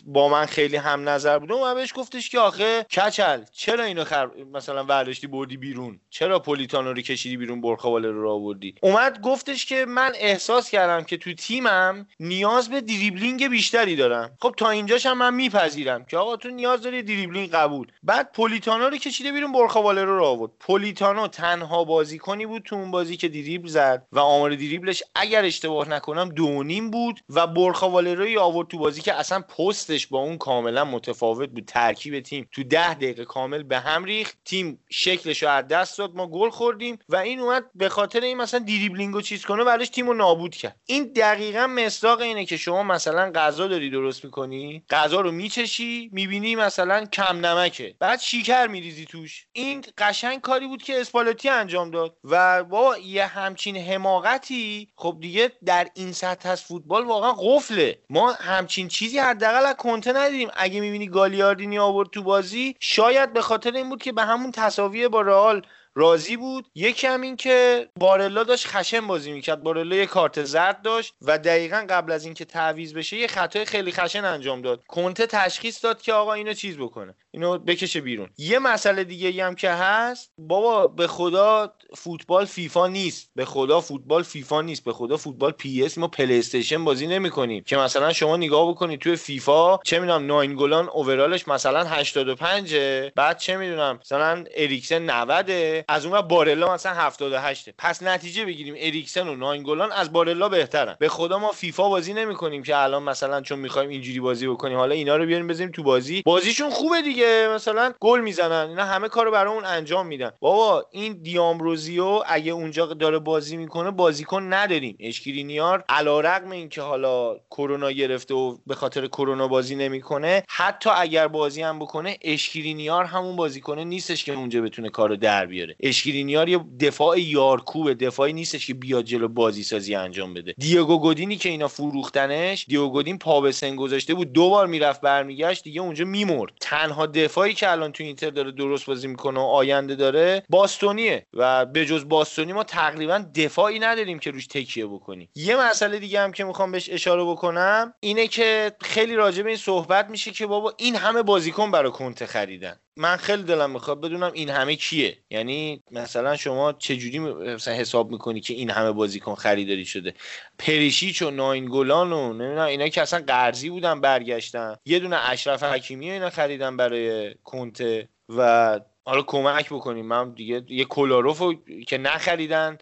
[0.06, 4.30] با من خیلی هم نظر بود و بهش گفتش که آخه کچل چرا اینو خر...
[4.54, 9.86] مثلا ورداشتی بردی بیرون؟ چرا پولیتانو رو کشیدی بیرون برخاوالرو رو آوردی؟ اومد گفتش که
[9.86, 14.38] من احساس کردم که تو تیمم نیاز به دریبلینگ بیشتری دارم.
[14.42, 17.88] خب تا اینجاش هم من میپذیرم که آقا تو نیاز داری دریبلینگ قبول.
[18.04, 20.52] بعد پولیتانو رو کشیده بیرون برخاوالرو رو آورد.
[20.60, 25.90] پولیتانو تنها بازیکنی بود تو اون بازی که دریبل زد و آمار دریبلش اگر اشتباه
[25.90, 30.86] نکنم دو نیم بود و برخاوالروی آورد تو بازی که اصلا پستش با اون کاملا
[30.86, 31.66] متفاوت بود.
[31.66, 34.38] ترکیب تیم تو ده دقیقه کامل به هم ریخت.
[34.46, 36.16] تیم شکلش رو از دست داد.
[36.16, 40.08] ما گل خوردیم و این اومد به خاطر این مثلا دریبلینگ چیز کنه بعدش تیم
[40.08, 40.80] رو نابود کرد.
[40.86, 46.56] این دقیقا مصداق اینه که شما مثلا غذا داری درست می‌کنی؟ غذا رو میچشی می‌بینی
[46.56, 47.96] مثلا کم نمکه.
[48.00, 49.46] بعد شیکر میریزی توش.
[49.52, 52.18] این قشنگ کاری بود که اسپالتی انجام داد.
[52.24, 58.00] و با یه همچین حماقتی خب دیگه در این سطح از فوتبال واقعا قفله.
[58.10, 60.50] ما همچین چیزی حداقل از کنته ندیدیم.
[60.54, 65.08] اگه می‌بینی گالیاردینی آورد تو بازی شاید به خاطر این بود که به همون تساوی
[65.08, 65.62] با رئال
[66.00, 66.68] راضی بود.
[66.76, 69.64] یکی هم این که بارلا داشت خشن بازی می‌کرد.
[69.64, 73.92] بارلا یه کارت زرد داشت و دقیقا قبل از اینکه تعویض بشه یه خطای خیلی
[73.92, 74.84] خشن انجام داد.
[74.88, 77.16] کنته تشخیص داد که آقا اینو چیز بکنه.
[77.32, 78.30] اینو بکشه بیرون.
[78.38, 83.30] یه مسئله دیگه هم که هست بابا به خدا فوتبال فیفا نیست.
[83.36, 84.84] به خدا فوتبال فیفا نیست.
[84.84, 87.64] به خدا فوتبال PES ما پلی استیشن بازی نمی‌کنیم.
[87.64, 92.76] که مثلا شما نگاه بکنید توی فیفا چه می‌دونم ناینگولان overall ش مثلا 85
[93.16, 95.50] بعد چه می‌دونم مثلا اریکسن 90
[95.90, 100.96] از اون بارلا مثلا 78 پس نتیجه بگیریم اریکسن و ناین گلان از بارلا بهترن.
[101.00, 104.78] به خدا ما فیفا بازی نمی‌کنیم که الان مثلا چون می‌خوایم اینجوری بازی بکنیم.
[104.78, 106.22] حالا اینا رو بیاریم بزنیم تو بازی.
[106.26, 107.50] بازیشون خوبه دیگه.
[107.56, 108.70] مثلا گل می‌زنن.
[108.70, 110.32] اینا همه کارو برامون انجام میدن.
[110.40, 114.98] بابا این دیامروزیو اگه اونجا داره بازی می‌کنه بازیکن نداریم.
[115.00, 121.62] اشکرینیار علیرغم اینکه حالا کرونا گرفته و به خاطر کرونا بازی نمی‌کنه حتی اگر بازی
[121.62, 125.76] هم بکنه اشکرینیار همون بازیکنه نیستش که اونجا بتونه کارو در بیاره.
[125.80, 127.94] اشکرینیار یه دفاع یارکوبه.
[127.94, 130.56] دفاعی نیستش که بیاد جلو بازی سازی انجام بده.
[130.58, 134.34] دیگو گودینی که اینا فروختنش دیگو گودین پا به سن گذاشته بود.
[134.34, 136.52] دو بار می‌رفت برمیگشت دیگه اونجا میمرد.
[136.62, 141.26] تنها دفاعی که الان تو اینتر داره درست بازی می‌کنه و آینده داره باستونیه.
[141.34, 145.30] و به جز باستونی ما تقریبا دفاعی نداریم که روش تکیه بکنیم.
[145.36, 149.58] یه مسئله دیگه هم که می‌خوام بهش اشاره بکنم اینه که خیلی راجع به این
[149.58, 152.80] صحبت میشه که بابا این همه بازیکن برای کنته خریدن.
[153.00, 158.42] من خیلی دلم می‌خواد بدونم این همه کیه یعنی مثلا شما چجوری مثلا حساب می‌کنی
[158.42, 160.14] که این همه بازیکن خریداری شده؟
[160.60, 164.76] پریشیچ و ناینگولان و نمی‌دونم اینا که اصلا قرضی بودن برگشتن.
[164.86, 170.06] یه دونه اشرف حکیمی اینا خریدن برای کنته و حالا کمک بکنیم.
[170.06, 171.54] من دیگه یه کلاروفو
[171.88, 172.78] که نخریدن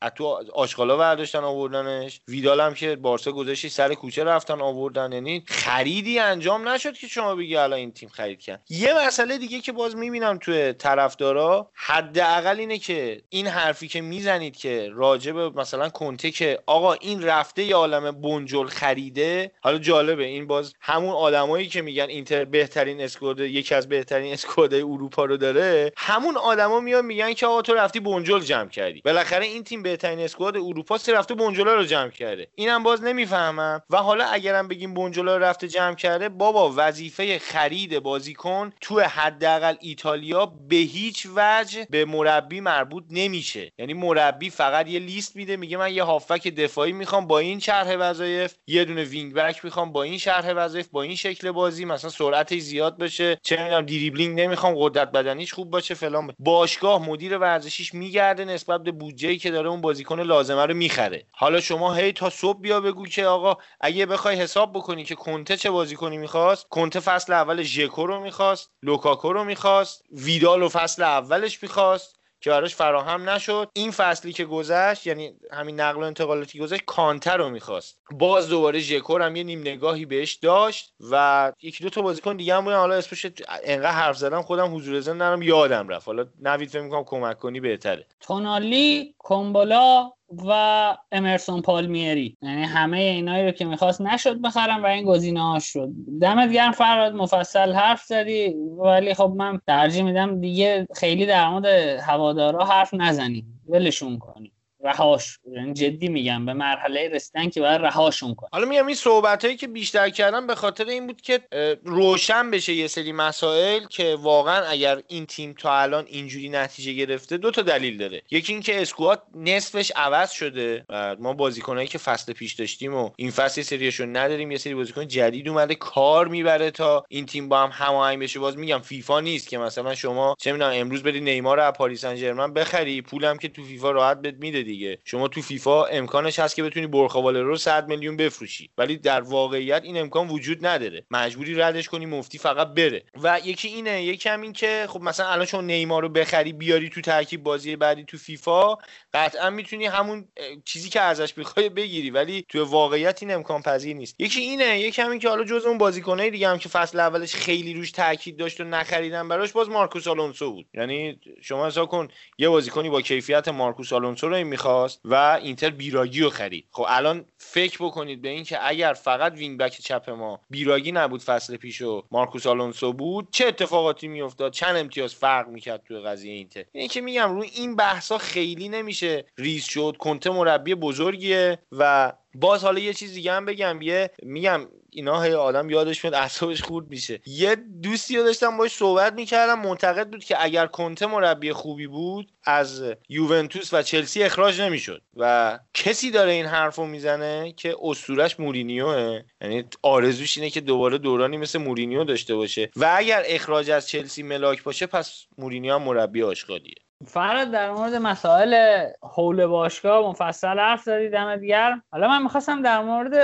[0.00, 2.20] از تو آشغالا برداشتن آوردنش.
[2.28, 5.12] ویدال هم که بارسا گذاشتی سر کوچه رفتن آوردن.
[5.12, 9.60] یعنی خریدی انجام نشد که شما بگی الان این تیم خرید کرد یه مسئله دیگه
[9.60, 15.88] که باز می‌بینم توی طرفدارا حداقل اینه که این حرفی که می‌زنید که راجب مثلا
[15.88, 19.52] کنته که آقا این رفته یه عالم بنجل خریده.
[19.60, 24.82] حالا جالبه این باز همون آدمایی که میگن اینتر بهترین اسکواد یکی از بهترین اسکوادهای
[24.82, 25.69] اروپا رو داره.
[25.96, 29.00] همون آدما میان میگن که آقا تو رفتی بنجل جمع کردی.
[29.04, 32.48] بالاخره این تیم بهترین squad اروپا سه رفته بنجلا رو جمع کرده.
[32.54, 33.82] اینم باز نمی‌فهمم.
[33.90, 39.74] و حالا اگرم بگیم بنجلا رو رفته جمع کرده بابا وظیفه خرید بازیکن تو حداقل
[39.80, 43.72] ایتالیا به هیچ وجه به مربی مربوط نمیشه.
[43.78, 47.96] یعنی مربی فقط یه لیست میده میگه من یه هافبک دفاعی می‌خوام با این شرح
[47.98, 52.10] وظایف یه دونه wing back می‌خوام با این شرح وظایف با این شکل بازی مثلا
[52.10, 57.94] سرعتش زیاد بشه چه می‌دونم دریبلینگ نمی‌خوام قدرت بدنیش خوب باشه فلان باشگاه مدیر ورزشیش
[57.94, 61.26] میگرده نسبت به بودجه‌ای که داره اون بازیکن لازمه رو می‌خره.
[61.32, 65.56] حالا شما هی تا صبح بیا بگو که آقا اگه بخوای حساب بکنی که کنته
[65.56, 71.02] چه بازیکنی می‌خواست کنته فصل اول ژکو رو می‌خواست لوکاکو رو می‌خواست ویدال و فصل
[71.02, 72.19] اولش می‌خواست.
[72.40, 73.70] که براش فراهم نشد.
[73.72, 78.00] این فصلی که گذشت یعنی همین نقل و انتقالاتی گذشت کانتر رو می‌خواست.
[78.10, 82.54] باز دوباره ژکور هم یه نیم نگاهی بهش داشت و یکی دو تا بازیکن دیگه
[82.54, 82.76] هم بودن.
[82.76, 83.26] حالا اسمش
[83.64, 86.06] انقدر حرف زدم خودم حضور زن نرم یادم رفت.
[86.06, 88.06] حالا نوید فکر می‌کنم کمک کنی بهتره.
[88.20, 90.12] تونالی کومبولا
[90.46, 95.58] و امرسون پالمیری یعنی همه اینایی رو که می‌خواست نشد بخرم و این گزینه ها
[95.58, 95.88] شد.
[96.20, 101.66] دمت گرم فراد مفصل حرف زدی ولی خب من ترجیح میدم دیگه خیلی در مورد
[102.00, 104.52] هوادارا حرف نزنیم ولشون کنیم
[104.84, 105.38] رهاش.
[105.52, 109.56] یعنی جدی میگم به مرحله رسیدن که باید رهاشون کن حالا میگم این صحبت هایی
[109.56, 111.40] که بیشتر کردم به خاطر این بود که
[111.84, 117.36] روشن بشه یه سری مسائل که واقعا اگر این تیم تا الان اینجوری نتیجه گرفته
[117.36, 118.22] دو تا دلیل داره.
[118.30, 123.30] یکی اینکه اسکواد نصفش عوض شده و ما بازیکنایی که فصل پیش داشتیم و این
[123.30, 127.70] فصل سریشون نداریم یه سری بازیکن جدید اومده کار می‌بره تا این تیم با هم
[127.72, 128.40] هماهنگ بشه.
[128.40, 132.52] باز میگم فیفا نیست که مثلا شما چه می‌دونم امروز بری نیمار رو پاریس سن
[132.52, 134.98] بخری پولم که تو فیفا راحت بهت میده دیگه.
[135.04, 138.70] شما تو فیفا امکانش هست که بتونی برخوالر رو 100 میلیون بفروشی.
[138.78, 141.04] ولی در واقعیت این امکان وجود نداره.
[141.10, 143.02] مجبوری ردش کنی مفتی فقط بره.
[143.22, 146.88] و یکی اینه یکی هم این که خب مثلا الان شما نیمار رو بخری بیاری
[146.88, 148.76] تو ترکیب بازی بعدی تو فیفا
[149.14, 150.28] قطعا می‌تونی همون
[150.64, 152.10] چیزی که ازش بخوای بگیری.
[152.10, 154.14] ولی تو واقعیت این امکان پذیر نیست.
[154.18, 157.74] یکی اینه یکی همین که حالا جز اون بازیکنای دیگه هم که فصل اولش خیلی
[157.74, 160.66] روش تاکید داشت و نخریدن براش باز مارکوس آلونسو بود.
[160.74, 166.20] یعنی شما حساب کن یه بازیکنی با کیفیت مارکوس آلونسو رو می‌خواست و اینتر بیراگی
[166.20, 166.64] رو خرید.
[166.70, 171.22] خب الان فکر بکنید به این که اگر فقط wing back چپ ما بیراگی نبود
[171.22, 176.32] فصل پیش و مارکوس آلونسو بود چه اتفاقاتی میافتاد؟ چند امتیاز فرق می‌کرد توی قضیه
[176.32, 179.96] اینتر؟ اینه که میگم روی این بحثا خیلی نمیشه ریز شد.
[179.98, 185.32] کنته مربی بزرگیه و باز حالا یه چیز دیگه هم بگم یه میگم اینا هی
[185.32, 187.20] آدم یادش میاد اعصابش خورد میشه.
[187.26, 192.32] یه دوستی رو داشتم باش صحبت می‌کردم معتقد بود که اگر کنته مربی خوبی بود
[192.44, 195.02] از یوونتوس و چلسی اخراج نمی‌شد.
[195.16, 201.36] و کسی داره این حرفو می‌زنه که اسطورش مورینیوه یعنی آرزوش اینه که دوباره دورانی
[201.36, 202.70] مثل مورینیو داشته باشه.
[202.76, 206.74] و اگر اخراج از چلسی ملاک باشه پس مورینیو هم مربی آشغالیه.
[207.06, 212.82] فراد در مورد مسائل حول باشگاه مفصل حرف زدی دم دیگر حالا من می‌خواستم در
[212.82, 213.14] مورد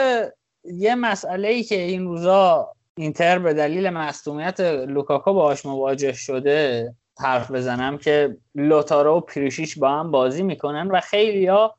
[0.64, 7.50] یه مسئله ای که این روزا اینتر به دلیل مصدومیت لوکاکو باهاش مواجه شده حرف
[7.50, 11.74] بزنم که لوتارو و پریشیچ با هم بازی می‌کنن و خیلی ها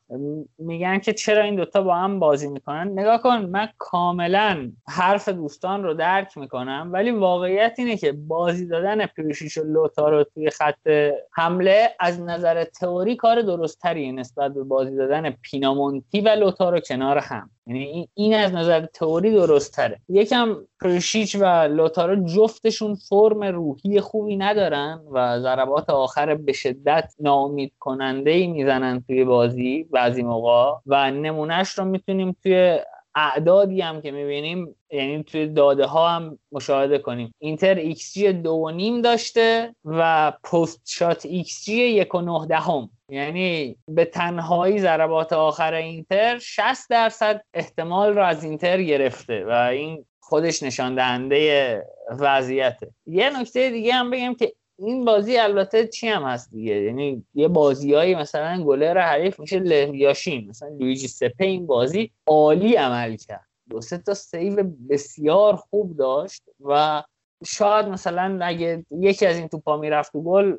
[0.57, 2.99] میگن که چرا این دوتا با هم بازی می‌کنن.
[2.99, 9.05] نگاه کن من کاملا حرف دوستان رو درک می‌کنم ولی واقعیت اینه که بازی دادن
[9.05, 10.89] پریشیچ و لوتارو توی خط
[11.31, 17.49] حمله از نظر تئوری کار درست نسبت به بازی دادن پینامونتی و لوتارو کنار هم.
[17.67, 24.37] یعنی این از نظر تئوری درست تره یکم پریشیچ و لوتارو جفتشون فرم روحی خوبی
[24.37, 30.79] ندارن و ضربات آخر به شدت ناامید کننده ای می‌زنن توی بازی بعضی موقع.
[30.85, 32.79] و نمونهش رو می‌تونیم توی
[33.15, 37.33] اعدادی هم که می‌بینیم یعنی توی داده ها هم مشاهده کنیم.
[37.39, 42.89] اینتر ایکس جی دو و نیم داشته و post-shot xG یک و نه دهم.
[43.09, 50.05] یعنی به تنهایی ضربات آخر اینتر 60 درصد احتمال رو از اینتر گرفته و این
[50.19, 51.83] خودش نشان دهنده
[52.19, 52.91] وضعیته.
[53.05, 57.47] یه نکته دیگه هم بگم که این بازی البته چی هم هست دیگه؟ یعنی یه
[57.47, 63.47] بازیایی مثلا گلر حریف میشه لو یاشین مثلا لویجی سپه این بازی عالی عمل کرد.
[63.69, 67.03] دو سه تا save بسیار خوب داشت و
[67.45, 70.57] شاید مثلا اگه یکی از این توپا می‌رفت تو گل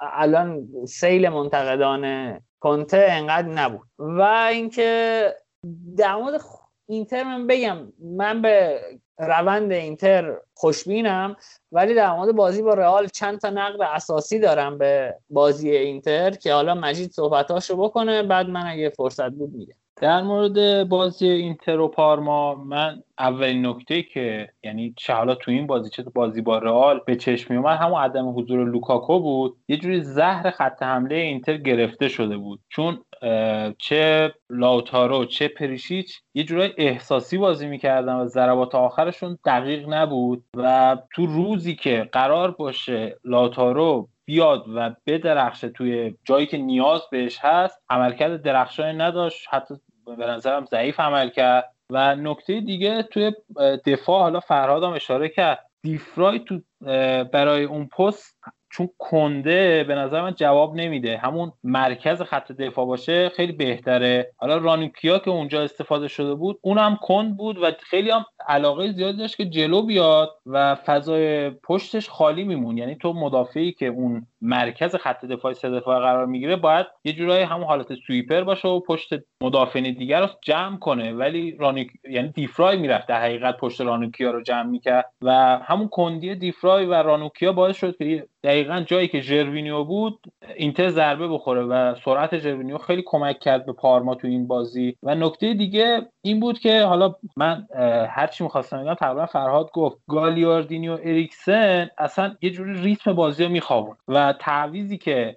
[0.00, 3.88] الان سیل منتقدان کنته انقدر نبود.
[3.98, 5.22] و اینکه
[5.96, 6.40] در مورد
[6.88, 8.80] اینتر من بگم من به
[9.18, 11.36] روند اینتر خوشبینم
[11.72, 16.52] ولی در مورد بازی با رئال چند تا نقد اساسی دارم به بازی اینتر که
[16.52, 19.74] حالا مجید صحبتاشو بکنه بعد من اگه فرصت بود میگم.
[20.00, 25.66] در مورد بازی اینتر و پارما من اولین نکته که یعنی چه حالا تو این
[25.66, 29.56] بازی چه بازی با رئال به چشم اومد همون عدم حضور لوکاکو بود.
[29.68, 32.60] یه جوری زهر خط حمله اینتر گرفته شده بود.
[32.68, 32.98] چون
[33.78, 40.44] چه لاوتارو چه پریشیچ یه جورای احساسی بازی می‌کردن و ضربات آخرشون دقیق نبود.
[40.56, 47.38] و تو روزی که قرار باشه لاوتارو بیاد و بدرخشه توی جایی که نیاز بهش
[47.40, 49.46] هست عملکرد درخشانی نداشت.
[49.50, 49.74] حتی
[50.16, 51.74] به نظرم ضعیف عمل کرد.
[51.90, 53.32] و نکته دیگه توی
[53.86, 55.70] دفاع حالا فرهاد هم اشاره کرد.
[55.82, 56.60] دیفرای تو
[57.24, 58.38] برای اون پست
[58.70, 61.16] چون کنده به نظر من جواب نمیده.
[61.16, 64.32] همون مرکز خط دفاع باشه خیلی بهتره.
[64.36, 69.18] حالا رانیکیا که اونجا استفاده شده بود اونم کند بود و خیلی هم علاقه زیادی
[69.18, 72.78] داشت که جلو بیاد و فضای پشتش خالی میمون.
[72.78, 77.44] یعنی تو مدافعی که اون مرکز خط دفاع سه دفاع قرار می‌گیره باید یه جورایی
[77.44, 79.08] همون حالت سویپر باشه و پشت
[79.42, 81.12] مدافع دیگر رو جمع کنه.
[81.12, 86.34] ولی رانیک یعنی دی‌فرای می‌رفت در حقیقت پشت رانوکیا رو جمع می‌کرد و همون کندی
[86.34, 91.94] دی‌فرای و رانوکیا باعث شد که دقیقا جایی که ژروینیو بود اینتر ضربه بخوره و
[92.04, 94.96] سرعت ژروینیو خیلی کمک کرد به پارما تو این بازی.
[95.02, 97.66] و نکته دیگه این بود که حالا من
[98.10, 103.50] هر چی می‌خواستم بگم تقریبا فرهاد گفت گالیاردینی اریکسن اصلا یه جوری ریتم بازی رو
[103.50, 105.36] میخوابون و تعویزی که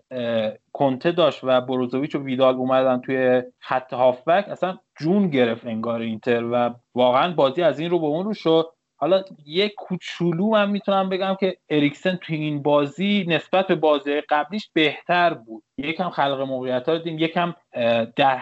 [0.73, 6.43] کنته داشت و بروزوویچ و ویدال اومدن توی خط هافبک اصلا جون گرفت انگار اینتر
[6.43, 8.65] و واقعا بازی از این رو به اون رو شد.
[9.01, 14.69] حالا یک کوچولو من می‌تونم بگم که اریکسن توی این بازی نسبت به بازی قبلیش
[14.73, 15.63] بهتر بود.
[15.77, 17.55] یکم خلق موقعیت ها دیدیم یکم
[18.15, 18.39] در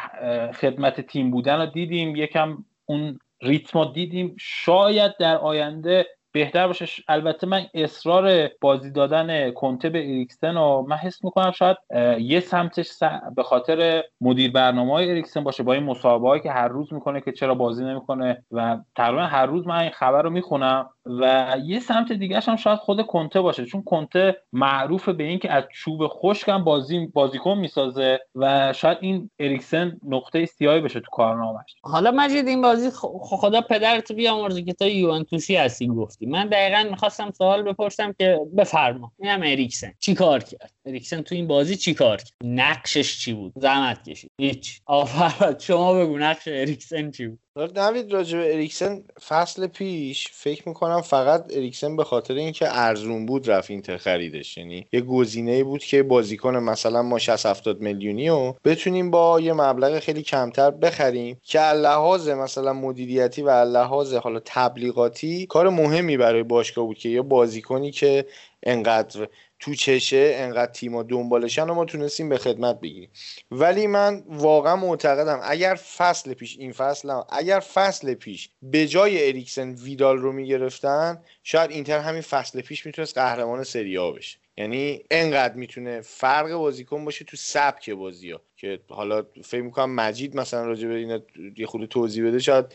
[0.52, 4.36] خدمت تیم بودن رو دیدیم یکم اون ریتم دیدیم.
[4.40, 6.86] شاید در آینده بهتر باشه.
[7.08, 11.78] البته من اصرار بازی دادن کنته به اریکسن و من حس می‌کنم شاید
[12.20, 12.90] یه سمتش
[13.36, 17.32] به خاطر مدیر برنامه های اریکسن باشه با این مصاحبه که هر روز می‌کنه که
[17.32, 22.12] چرا بازی نمی‌کنه و تقریبا هر روز من این خبر رو می‌خونم و یه سمت
[22.12, 23.66] دیگه هم شاید خود کنته باشه.
[23.66, 29.30] چون کنته معروف به اینکه از چوب خشک هم بازی بازیکن می‌سازه و شاید این
[29.40, 32.90] اریکسن نقطه سیاهی بشه تو کارنامهش حالا مجید این بازی
[33.22, 35.88] خدا پدرت بیامرزه که تا یوونتوسی هستی
[36.20, 36.26] گفتی.
[36.26, 39.12] من دقیقا می‌خواستم سوال بپرسم که بفرما.
[39.20, 39.94] اینم اریکسن.
[40.00, 44.32] چی کار کرد؟ اریکسن تو این بازی چی کار کرد؟ نقشش چی بود؟ زحمت کشید.
[44.42, 44.82] هیچ.
[44.86, 51.02] آفراد شما بگو نقش اریکسن چی بود؟ نوید راجع به اریکسن فصل پیش فکر می‌کنم
[51.02, 54.58] فقط اریکسن به خاطر اینکه ارزون بود رفت اینتر خریدش.
[54.58, 59.54] یعنی یه گزینه بود که بازیکن مثلا ما 60 70 میلیونی و بتونیم با یه
[59.54, 66.44] مبلغ خیلی کمتر بخریم که لحاظ مثلا مدیریتی و لحاظ حالا تبلیغاتی کار مهمی برای
[66.44, 68.26] باشگاه بود که یه بازیکنی که
[68.64, 69.28] انقدر
[69.60, 73.10] تو چشه انقدر تیما دنبالشن و ما تونستیم به خدمت بگیریم.
[73.52, 79.28] ولی من واقعا معتقدم اگر فصل پیش این فصل هم اگر فصل پیش به جای
[79.28, 84.38] اریکسن ویدال رو می‌گرفتن شاید اینتر همین فصل پیش می‌تونست قهرمان سری بشه.
[84.58, 90.36] یعنی انقدر می‌تونه فرق بازیکن باشه تو سبک بازی ها که حالا فکر می‌کنم مجید
[90.36, 91.20] مثلا راجع به اینا
[91.58, 92.66] یه خود توضیح بده شاید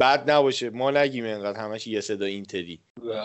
[0.00, 0.70] بد نباشه.
[0.70, 2.80] ما نگیم انقدر همش یه صدا اینتری.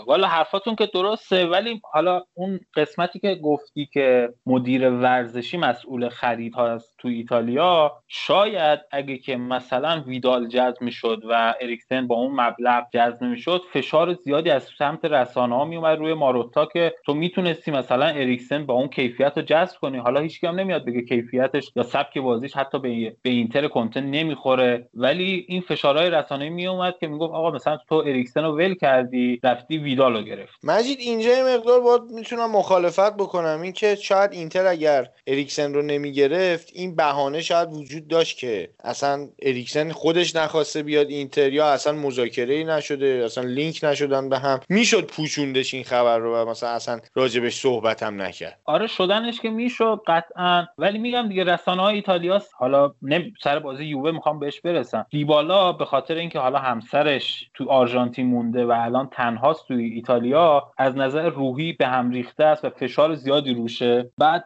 [0.08, 6.56] والا حرفاتون که درسته ولی حالا اون قسمتی که گفتی که مدیر ورزشی مسئول خرید
[6.56, 12.84] هست تو ایتالیا شاید اگه که مثلا ویدال جذب می‌شد و اریکسن با اون مبلغ
[12.94, 18.06] جذب می‌شد فشار زیادی از سمت رسانه ها میومد روی ماروتا که تو می‌تونستی مثلا
[18.06, 19.98] اریکسن با اون کیفیت رو جذب کنی.
[19.98, 24.90] حالا هیچ هم نمیاد بگه کیفیتش یا سبک بازیش حتی به, به اینتر کنته نمی‌خوره.
[24.94, 29.78] ولی این فشارهای رسانه میومد که می‌گفت آقا مثلا تو اریکسن رو ول کردی رفتی
[29.78, 33.60] ویدال رو گرفت مجید اینجا مقدار باید می‌تونم مخالفت بکنم.
[33.62, 39.92] اینکه شاید اینتر اگر اریکسن رو نمی‌گرفت این بهانه شاید وجود داشت که اصلا اریکسن
[39.92, 44.60] خودش نخواسته بیاد اینتر یا اصلا مذاکره ای نشده اصلا لینک نشدن به هم.
[44.70, 48.60] می‌شد پوچوندش این خبر رو و مثلا اصلا راجبش صحبت هم نکرد.
[48.66, 50.66] آره شدنش که می‌شد قطعا.
[50.78, 55.06] ولی میگم دیگه رسانه های ایتالیا حالا نه سر بازی یووه می‌خوام بهش برسم.
[55.10, 60.96] دیبالا به خاطر اینکه حالا همسرش تو آرژانتین مونده و الان تنهاست توی ایتالیا از
[60.96, 64.12] نظر روحی به هم ریخته است و فشار زیادی روشه.
[64.18, 64.46] بعد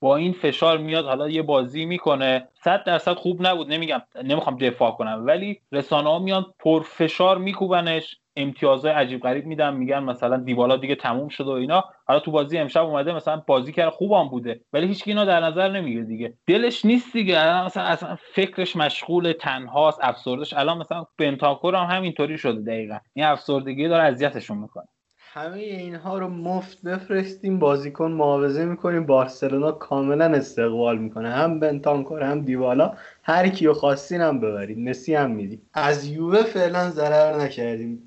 [0.00, 2.48] با این فشار میاد حالا یه بازی می‌کنه.
[2.64, 3.72] صد درصد خوب نبود.
[3.72, 8.16] نمیگم نمی‌خوام دفاع کنم ولی رسانه ها میان پر فشار میکوبنش.
[8.38, 9.74] امتیازهای عجیب غریب میدن.
[9.74, 11.84] میگن مثلا دیبالا دیگه تموم شده و اینا.
[12.06, 15.68] حالا تو بازی امشب اومده مثلا بازی کرد خوبم بوده ولی هیچ اینا در نظر
[15.68, 16.34] نمی‌گیره دیگه.
[16.46, 17.64] دلش نیست دیگه.
[17.64, 22.98] مثلا اصلا فکرش مشغول تنهاست افسردش الان مثلا بنتاکور هم همینطوری شده دقیقا.
[23.14, 24.88] این افسردگی داره اذیتشون می‌کنه.
[25.36, 29.06] همه اینها رو مفت بفرستیم بازیکن معاوضه می‌کنیم.
[29.06, 31.30] بارسلونا کاملا استقبال می‌کنه.
[31.30, 32.94] هم بنتانکور هم دیوالا.
[33.22, 34.78] هر کیو خواستین هم ببرید.
[34.78, 35.62] مسی هم میدیم.
[35.74, 38.05] از یووه فعلا ضرر نکردیم.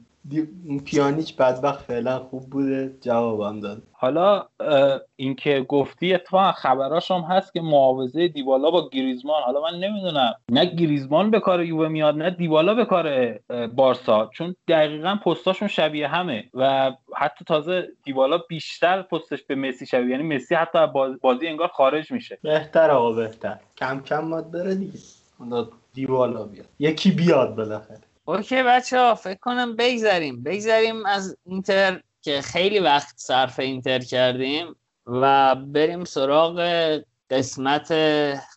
[0.85, 3.83] پیانیچ بدبخت فعلا خوب بوده جوابم داد.
[3.91, 4.45] حالا
[5.15, 10.65] اینکه گفتی اتفاقا خبراش هم هست که معاوضه دیبالا با گریزمان حالا من نمی‌دونم نه
[10.65, 13.37] گریزمان به کار یووه میاد نه دیبالا به کار
[13.67, 20.09] بارسا چون دقیقا پستاشون شبیه همه و حتی تازه دیبالا بیشتر پستش به مسی شبیه
[20.09, 20.87] یعنی مسی حتی
[21.21, 22.39] بازی انگار خارج میشه.
[22.43, 23.59] بهتر آقا بهتر.
[23.77, 24.99] کم کم ماد بره دیگه.
[25.93, 26.65] دیبالا بیاد.
[26.79, 28.08] یکی بیاد بالاخره.
[28.29, 30.43] اوکی بچه ها فکر کنم بگذریم.
[30.43, 34.75] بگذریم از اینتر که خیلی وقت صرف اینتر کردیم
[35.05, 36.59] و بریم سراغ
[37.29, 37.91] قسمت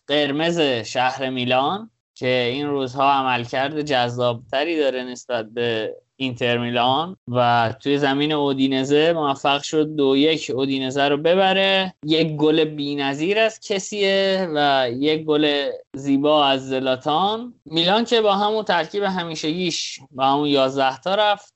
[0.06, 7.98] قرمز شهر میلان که این روزها عملکرد جذابتری داره نسبت به اینتر میلان و توی
[7.98, 11.94] زمین اودینزه موفق شد دو یک اودینزه رو ببره.
[12.06, 17.54] یک گل بینظیر از کسیه و یک گل زیبا از زلاتان.
[17.64, 21.54] میلان که با همون ترکیب همیشگیش با همون 11 تا رفت.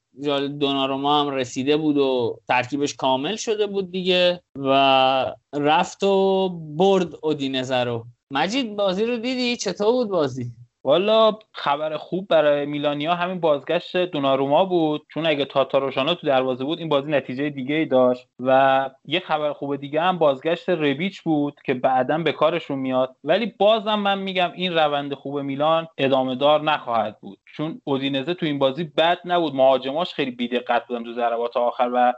[0.59, 7.85] دوناروما هم رسیده بود و ترکیبش کامل شده بود دیگه و رفت و برد اودینزه
[7.85, 8.07] رو.
[8.31, 10.53] مجید بازی رو دیدی؟ چطور بود بازی؟
[10.87, 15.07] والا خبر خوب برای میلانیا همین بازگشت دوناروما بود.
[15.15, 18.29] چون اگه تاتاروشانا تو دروازه بود این بازی نتیجه دیگه ای داشت.
[18.41, 23.17] و یه خبر خوب دیگه هم بازگشت ربیچ بود که بعدا به کارشون میاد.
[23.25, 27.39] ولی بازم من میگم این روند خوب میلان ادامه دار نخواهد بود.
[27.57, 29.55] چون اودینزه تو این بازی بد نبود.
[29.55, 32.13] مهاجماش خیلی بیدقت بودن تو ضربات آخر و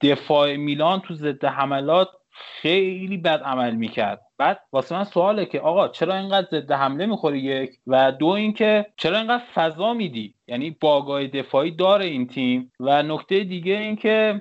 [0.00, 4.20] دفاع میلان تو ضد حملات خیلی بد عمل می‌کرد.
[4.38, 8.86] بعد واسه من سواله که آقا چرا اینقدر ضد حمله می‌خوری یک و دو اینکه
[8.96, 14.40] چرا اینقدر فضا میدی؟ یعنی باگاه دفاعی داره این تیم و نکته دیگه اینکه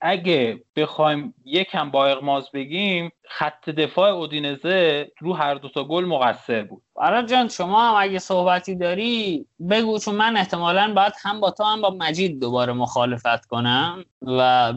[0.00, 6.62] اگه بخوایم یکم با اغماز بگیم خط دفاع اودینزه رو هر دو تا گل مقصر
[6.62, 6.82] بود.
[6.94, 11.64] آره جان شما هم اگه صحبتی داری بگو چون من احتمالا باید هم با تو
[11.64, 14.72] هم با مجید دوباره مخالفت کنم و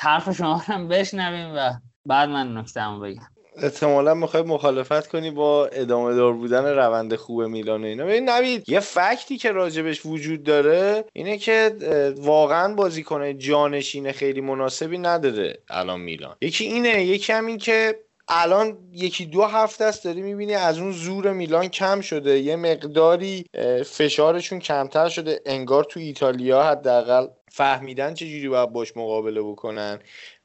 [0.00, 1.72] حرف شما هم بشنویم و
[2.06, 3.22] بعد من نکتهمو بگم.
[3.56, 8.04] احتمالا می‌خوای مخالفت کنی با ادامه دار بودن روند خوب میلان و اینا.
[8.04, 11.76] ببین نوید یه فکتی که راجبش وجود داره اینه که
[12.18, 16.36] واقعا بازیکن جانشین خیلی مناسبی نداره الان میلان.
[16.40, 17.98] یکی اینه یکی هم این که
[18.28, 22.38] الان یکی دو هفته است داری می‌بینی از اون زور میلان کم شده.
[22.38, 23.44] یه مقداری
[23.86, 25.40] فشارشون کمتر شده.
[25.46, 29.98] انگار تو ایتالیا حداقل فهمیدن چه جوری باید باش مقابله بکنن.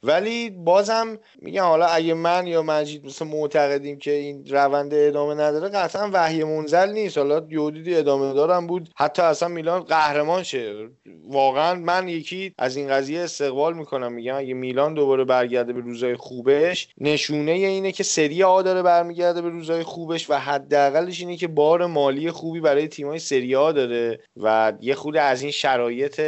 [0.04, 5.70] ولی بازم میگم حالا اگه من یا مجید مثل معتقدیم که این روند ادامه نداره
[5.70, 7.18] قطعا وحی منزل نیست.
[7.18, 8.90] حالا یودیدی ادامه دارم بود.
[8.96, 10.90] حتی اصلا میلان قهرمان شه.
[11.30, 14.14] واقعا من یکی از این قضیه استقبال می‌کنم.
[14.14, 19.42] میگم اگه میلان دوباره برگرده به روزای خوبش نشونه اینه که سری آ داره برمیگرده
[19.42, 24.20] به روزای خوبش و حداقلش اینه که بار مالی خوبی برای تیمای سری آ داره
[24.38, 26.22] و یه خود از این شرایط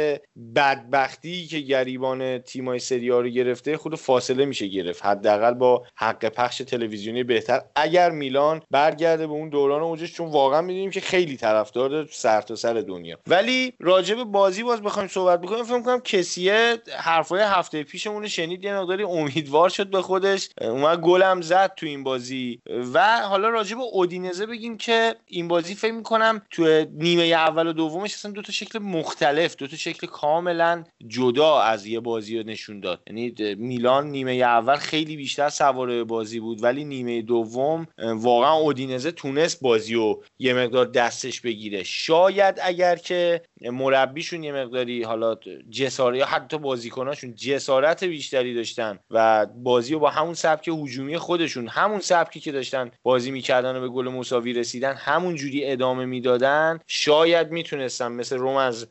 [0.56, 3.28] بدبختی که گریبان تیمای سری آ رو
[3.60, 5.06] گرفته خود فاصله میشه گرفت.
[5.06, 7.62] حداقل با حق پخش تلویزیونی بهتر.
[7.76, 12.40] اگر میلان برگرده به اون دوران اوجش چون واقعا می‌دونیم که خیلی طرفدار داره سر
[12.40, 13.18] تا سر دنیا.
[13.26, 18.64] ولی راجع به بازی باز بخوایم صحبت بکنیم فکر کنم کسیه حرفای هفته پیشمون شنید
[18.64, 20.48] یه مقداری امیدوار شد به خودش.
[20.60, 22.60] اومد گلم زد تو این بازی.
[22.94, 27.72] و حالا راجع به اودینزه بگیم که این بازی فکر می‌کنم تو نیمه اول و
[27.72, 32.46] دومش اصلا دو تا شکل مختلف دو تا شکل کاملا جدا از یه بازی رو
[32.46, 33.02] نشون داد.
[33.06, 39.60] یعنی میلان نیمه اول خیلی بیشتر سواره بازی بود ولی نیمه دوم واقعا اودینزه تونست
[39.60, 41.82] بازی رو یه مقدار دستش بگیره.
[41.82, 45.36] شاید اگر که مربیشون یه مقداری حالا
[45.70, 51.68] جسارت یا حتی بازیکناشون جسارت بیشتری داشتن و بازی رو با همون سبک هجومی خودشون
[51.68, 56.80] همون سبکی که داشتن بازی می‌کردن و به گل مساوی رسیدن همون جوری ادامه می‌دادن
[56.86, 58.86] شاید می‌تونستن مثل روم از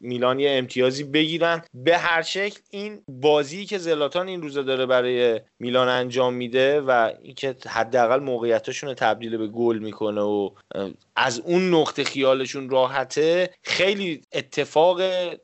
[0.00, 1.62] میلان یه امتیازی بگیرن.
[1.74, 7.12] به هر شکل این بازی که زلاتان این روزا داره برای میلان انجام میده و
[7.22, 10.50] اینکه حداقل موقعیتاشون رو تبدیل به گل می‌کنه و
[11.16, 15.00] از اون نقطه خیالشون راحته خیلی اتفاق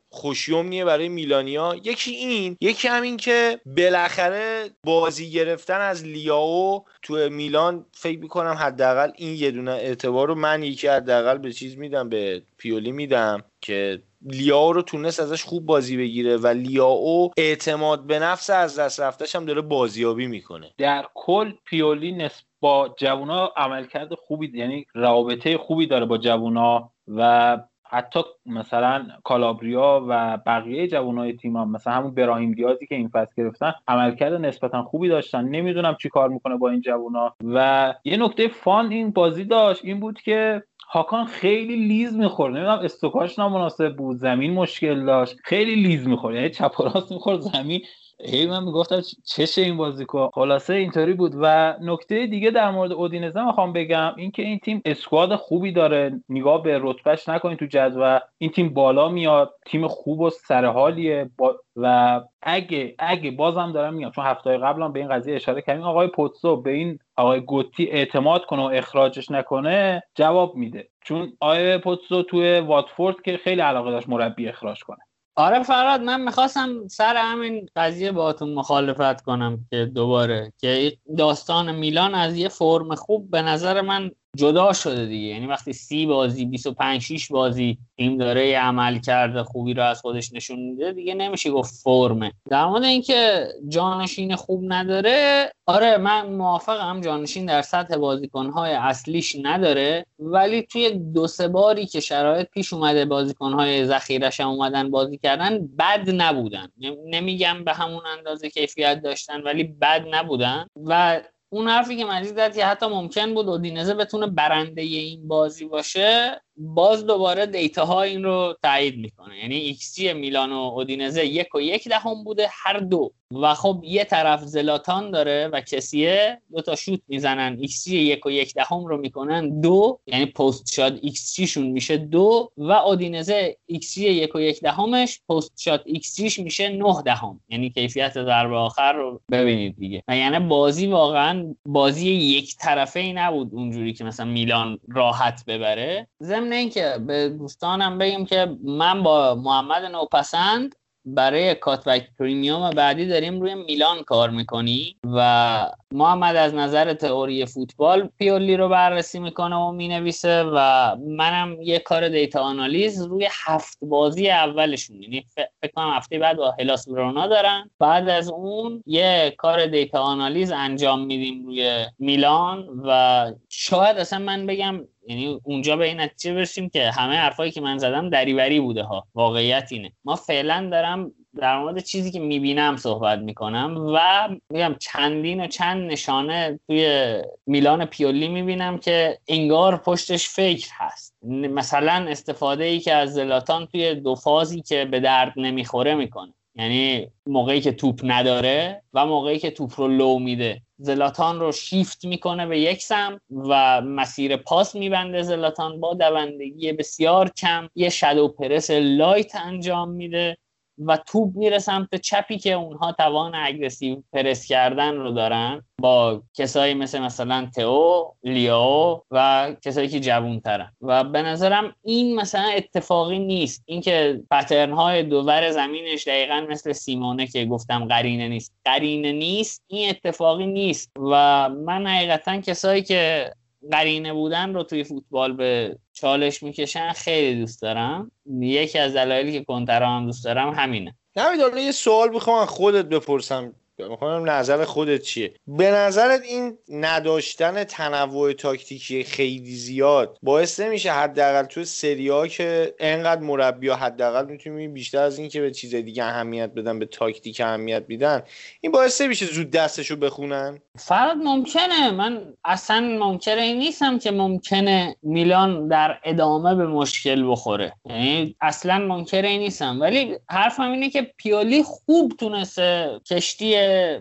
[0.09, 1.75] خوشیومنیه برای میلانیا.
[1.83, 8.55] یکی این یکی هم این که بالاخره بازی گرفتن از لیاو تو میلان فکر می‌کنم
[8.59, 13.43] حداقل این یه دونه اعتبار رو من یکی حداقل به چیز میدم به پیولی میدم
[13.61, 18.99] که لیاو رو تونست ازش خوب بازی بگیره و لیاو اعتماد به نفس از دست
[18.99, 20.71] رفتش هم داره بازیابی می‌کنه.
[20.77, 27.57] در کل پیولی نسبت با جوونا عملکرد خوبی یعنی رابطه خوبی داره با جوونا و
[27.85, 33.33] حتی مثلا کالابریا و بقیه جوانای تیم هم مثلا همون براهیم دیازی که این فصل
[33.37, 35.43] گرفتن عملکرد نسبتا خوبی داشتن.
[35.43, 37.35] نمی‌دونم چی کار می‌کنه با این جوونا.
[37.43, 40.63] و یه نکته فان این بازی داشت این بود که
[40.93, 42.53] هاکان خیلی لیز می‌خورد.
[42.53, 45.37] نمی‌دونم استوکاش نامناسب بود زمین مشکل داشت.
[45.43, 46.35] خیلی لیز می‌خورد.
[46.35, 47.81] یعنی چپ و راست می‌خورد زمین
[48.19, 53.45] هی من می‌گفتم چشه این بازیکن خلاصه اینطوری بود و نکته دیگه در مورد اودینزه
[53.45, 56.21] می‌خوام بگم اینکه این تیم اسکواد خوبی داره.
[56.29, 58.19] نگاه به رتبهش نکنید تو جدول.
[58.37, 59.53] این تیم بالا میاد.
[59.65, 61.29] تیم خوب و سرحالیه.
[61.37, 61.55] با...
[61.75, 66.07] و اگه اگه بازم دارم میگم چون هفته قبلم به این قضیه اشاره کردیم آقای
[66.07, 70.89] پوتسو به این آقای گوتی اعتماد کنه و اخراجش نکنه جواب میده.
[71.01, 74.99] چون آقای پوتسو توی واتفورد که خیلی علاقه داشت مربی اخراج کنه.
[75.35, 82.15] آره فراد من می‌خواستم سر همین قضیه باهاتون مخالفت کنم که دوباره که داستان میلان
[82.15, 85.27] از یه فرم خوب به نظر من جدا شده دیگه.
[85.27, 90.01] یعنی وقتی سی بازی 25 6 بازی تیم داره یه عمل کرده خوبی رو از
[90.01, 92.31] خودش نشون میده دیگه نمیشه گفت فرمه.
[92.49, 100.05] در مورد اینکه جانشین خوب نداره آره من موافقم جانشین در سطح بازیکنهای اصلیش نداره
[100.19, 105.67] ولی توی دو سه باری که شرایط پیش اومده بازیکنهای ذخیرش هم اومدن بازی کردن
[105.79, 106.67] بد نبودن.
[107.05, 110.67] نمیگم به همون اندازه کیفیت داشتن ولی بد نبودن.
[110.85, 111.21] و
[111.53, 116.41] اون حرفی که مجید زد که حتی ممکن بود اودینزه بتونه برنده این بازی باشه
[116.57, 119.37] باز دوباره data ها این رو تایید می‌کنه.
[119.37, 123.11] یعنی ایکس جی میلان و اودینزه یک و یک دهم بوده هر دو.
[123.41, 127.57] و خب یه طرف زلاتان داره و کسیه دو تا شوت می‌زنن.
[127.59, 129.99] ایکس جی یک و یک دهم رو می‌کنن دو.
[130.07, 132.51] یعنی post-shot xG شون میشه دو.
[132.57, 137.39] و اودینزه ایکس جی یک و یک دهمش post-shot xG میشه نه دهم.
[137.49, 140.03] یعنی کیفیت ضربه آخر رو ببینید دیگه.
[140.07, 146.07] و یعنی بازی واقعا بازی یک طرفه ای نبود اونجوری که مثلا میلان راحت ببره.
[146.43, 150.75] ضمن اینکه به دوستانم بگم که من با محمد نوپسند
[151.05, 158.09] برای Cutback Premium بعدی داریم روی میلان کار می‌کنیم و محمد از نظر تئوری فوتبال
[158.17, 160.57] پیولی رو بررسی می‌کنه و می‌نویسه و
[160.95, 165.01] منم یه کار data analyze روی هفت بازی اولشون.
[165.01, 167.69] یعنی فکر کنم هفته بعد با هلاس ورونا دارن.
[167.79, 174.45] بعد از اون یه کار data analyze انجام میدیم روی میلان و شاید اصلا من
[174.45, 178.83] بگم یعنی اونجا به این نتیجه برسیم که همه حرفایی که من زدم دریوری بوده
[178.83, 179.07] ها.
[179.15, 179.91] واقعیت اینه.
[180.05, 185.91] ما فعلا دارم در مورد چیزی که می‌بینم صحبت می‌کنم و میگم چندین و چند
[185.91, 187.13] نشانه توی
[187.45, 191.15] میلان پیولی می‌بینم که انگار پشتش فکر هست.
[191.23, 196.33] مثلا استفاده ای که از زلاتان توی دو فازی که به درد نمی‌خوره می‌کنه.
[196.55, 200.61] یعنی موقعی که توپ نداره و موقعی که توپ رو لو میده.
[200.77, 207.29] زلاتان رو شیفت می‌کنه به یک سم و مسیر پاس میبنده زلاتان با دوندگی بسیار
[207.29, 207.69] کم.
[207.75, 210.37] یه شادو پرس لایت انجام میده.
[210.77, 216.73] و توپ میره سمت چپی که اونها توان اگرسیو پرس کردن رو دارن با کسایی
[216.73, 223.19] مثل مثلا تئو لیاو و کسایی که جوون ترن و به نظرم این مثلا اتفاقی
[223.19, 223.63] نیست.
[223.65, 228.53] اینکه پترن های دوور زمینش دقیقا مثل سیمونه که گفتم قرینه نیست.
[228.65, 230.91] قرینه نیست این اتفاقی نیست.
[230.97, 233.31] و من حقیقتا کسایی که
[233.71, 238.11] قرینه بودن رو توی فوتبال به چالش می‌کشن خیلی دوست دارم.
[238.39, 240.95] یکی از دلایلی که کنترا هم دوست دارم همینه.
[241.15, 243.53] نمید یه سوال می‌خوام خودت بپرسم.
[243.89, 245.33] می‌خوام نظر خودت چیه.
[245.47, 252.75] به نظرت این نداشتن تنوع تاکتیکی خیلی زیاد باعث نمیشه حداقل تو سری ها که
[252.79, 256.85] انقدر مربی ها حداقل می‌تونی بیشتر از این که به چیز دیگه اهمیت بدن به
[256.85, 258.21] تاکتیک اهمیت میدن
[258.61, 261.91] این باعث نمیشه زود دستشو بخونن؟ فراد ممکنه.
[261.91, 267.73] من اصلا منکر این نیستم که ممکنه میلان در ادامه به مشکل بخوره.
[267.85, 269.81] یعنی اصلا منکر نیستم.
[269.81, 273.55] ولی حرفم اینه که پیولی خوب تونسته کشتی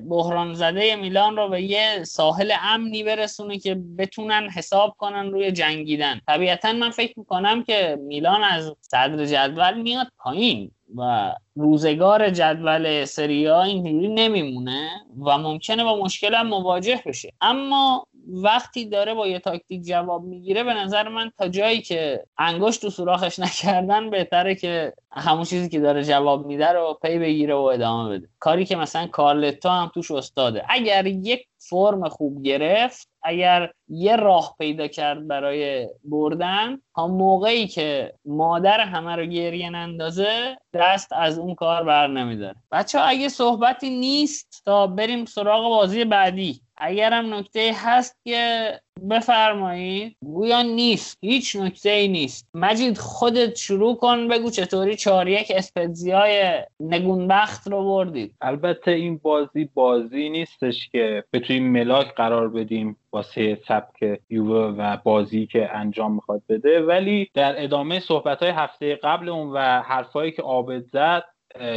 [0.08, 6.20] بحران زده میلان رو به یه ساحل امنی برسونه که بتونن حساب کنن روی جنگیدن.
[6.26, 13.62] طبیعتا من فکر می‌کنم که میلان از صدر جدول میاد پایین و روزگار جدول سریا
[13.62, 14.90] اینجوری نمیمونه
[15.26, 17.32] و ممکنه با مشکل هم مواجه بشه.
[17.40, 22.80] اما وقتی داره با یه تاکتیک جواب می‌گیره به نظر من تا جایی که انگشت
[22.80, 27.58] تو سوراخش نکردن بهتره که همون چیزی که داره جواب میده رو پی بگیره و
[27.58, 28.28] ادامه بده.
[28.38, 30.64] کاری که مثلا کارلتا هم توش استاده.
[30.68, 38.14] اگر یک فرم خوب گرفت اگر یه راه پیدا کرد برای بردن تا موقعی که
[38.24, 42.56] مادر همه رو گریه نندازه دست از اون کار بر نمیداره.
[42.72, 46.61] بچه اگه صحبتی نیست تا بریم سراغ بازی بعدی.
[46.82, 48.72] اگرم نکته هست که
[49.10, 51.18] بفرمایید گویا نیست.
[51.20, 52.48] هیچ نکته ای نیست.
[52.54, 58.34] مجید خودت شروع کن بگو چطوری چهار یک اسپتزیای نگونبخت رو بردید.
[58.40, 65.46] البته این بازی بازی نیستش که بتونیم ملاک قرار بدیم واسه سبک یووه و بازی
[65.46, 66.80] که انجام می‌خواد بده.
[66.80, 71.24] ولی در ادامه صحبت های هفته قبل اون و حرفایی که آبد زد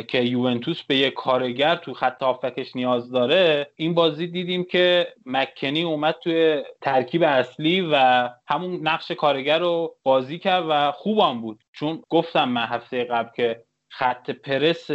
[0.07, 5.83] که یوونتوس به یک کارگر تو خط هافکش نیاز داره این بازی دیدیم که مکنی
[5.83, 11.63] اومد توی ترکیب اصلی و همون نقش کارگر رو بازی کرد و خوبم بود.
[11.73, 13.63] چون گفتم من هفته قبل که
[13.97, 14.89] خط پرس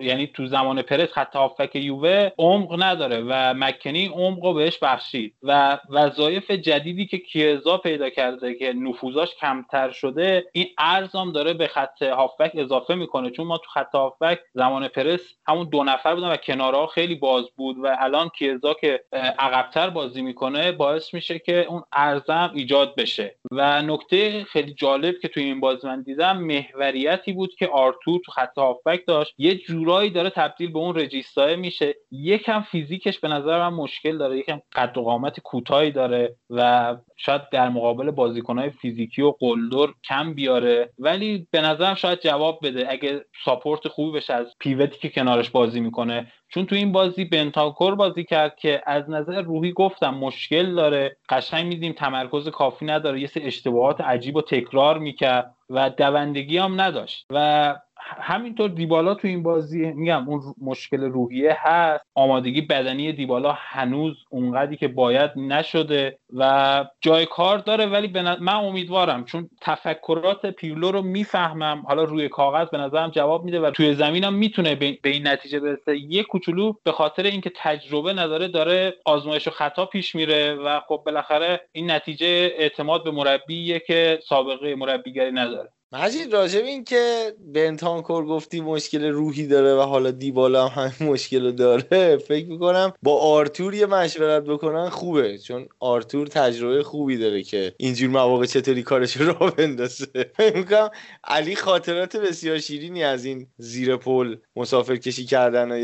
[0.00, 5.34] یعنی تو زمان پرس خط هافک یووه عمق نداره و مکنی عمق رو بهش بخشید.
[5.42, 11.66] و وظایف جدیدی که کیزا پیدا کرده که نفوذاش کمتر شده این ارزام داره به
[11.66, 13.30] خط هافک اضافه می‌کنه.
[13.30, 17.44] چون ما تو خط هافک زمان پرس همون دو نفر بودن و کنارها خیلی باز
[17.56, 19.04] بود و الان کیه‌زا که
[19.38, 23.36] عقبتر بازی می‌کنه باعث میشه که اون عرض هم ایجاد بشه.
[23.50, 28.58] و نکته خیلی جالب که توی این بازی من دیدم محوریتی بود که آرتور خط
[28.58, 29.34] هافبک داشت.
[29.38, 31.94] یه جورایی داره تبدیل به اون regista ی میشه.
[32.10, 34.38] یکم فیزیکش به نظر من مشکل داره.
[34.38, 40.34] یکم قد و قامت کوتاهی داره و شاید در مقابل بازیکنهای فیزیکی و قلدر کم
[40.34, 40.92] بیاره.
[40.98, 42.86] ولی به نظرم شاید جواب بده.
[42.90, 46.32] اگه support خوبی بشه از pivot ی که کنارش بازی می‌کنه.
[46.48, 51.16] چون تو این بازی بنتانکور بازی کرد که از نظر روحی گفتم مشکل داره.
[51.28, 53.20] قشنگ می‌دیدیم تمرکز کافی نداره.
[53.20, 57.26] یه سری اشتباهات عجیب و تکرار می‌کرد و دوندگی هم نداشت.
[57.30, 62.04] و همینطور دیبالا تو این بازی میگم اون مشکل روحیه هست.
[62.14, 69.24] آمادگی بدنی دیبالا هنوز اونقدری که باید نشده و جای کار داره ولی من امیدوارم
[69.24, 71.82] چون تفکرات پیولو رو می‌فهمم.
[71.86, 75.96] حالا روی کاغذ به نظرم جواب میده و توی زمینم می‌تونه به این نتیجه برسه.
[75.96, 81.02] یه کوچولو به خاطر اینکه تجربه نداره داره آزمایش و خطا پیش میره و خب
[81.06, 82.26] بالاخره این نتیجه
[82.58, 85.72] اعتماد به مربیه که سابقه مربیگری نداره.
[85.92, 91.50] مجید راجب این که بنتانکور گفتی مشکل روحی داره و حالا دیبالا هم همین مشکل
[91.50, 97.74] داره فکر می‌کنم با آرتور یه مشورت بکنن خوبه چون آرتور تجربه خوبی داره که
[97.76, 100.06] اینجور مواقع چطوری کارش رو راه بندازه.
[100.36, 100.90] فکر می‌کنم
[101.24, 105.80] علی خاطرات بسیار شیرینی از این زیر پل مسافر کشی کردن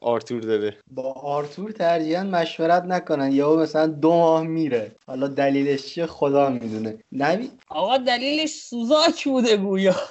[0.00, 0.76] آرتور داره.
[0.90, 4.92] با آرتور ترجیحاً مشورت نکنن یا مثلا دو ماه میره.
[5.06, 6.98] حالا دلیلش چیه؟ خدا می‌دونه.
[7.12, 9.94] نبی آقا دلیلش سوزاک بوده گویا.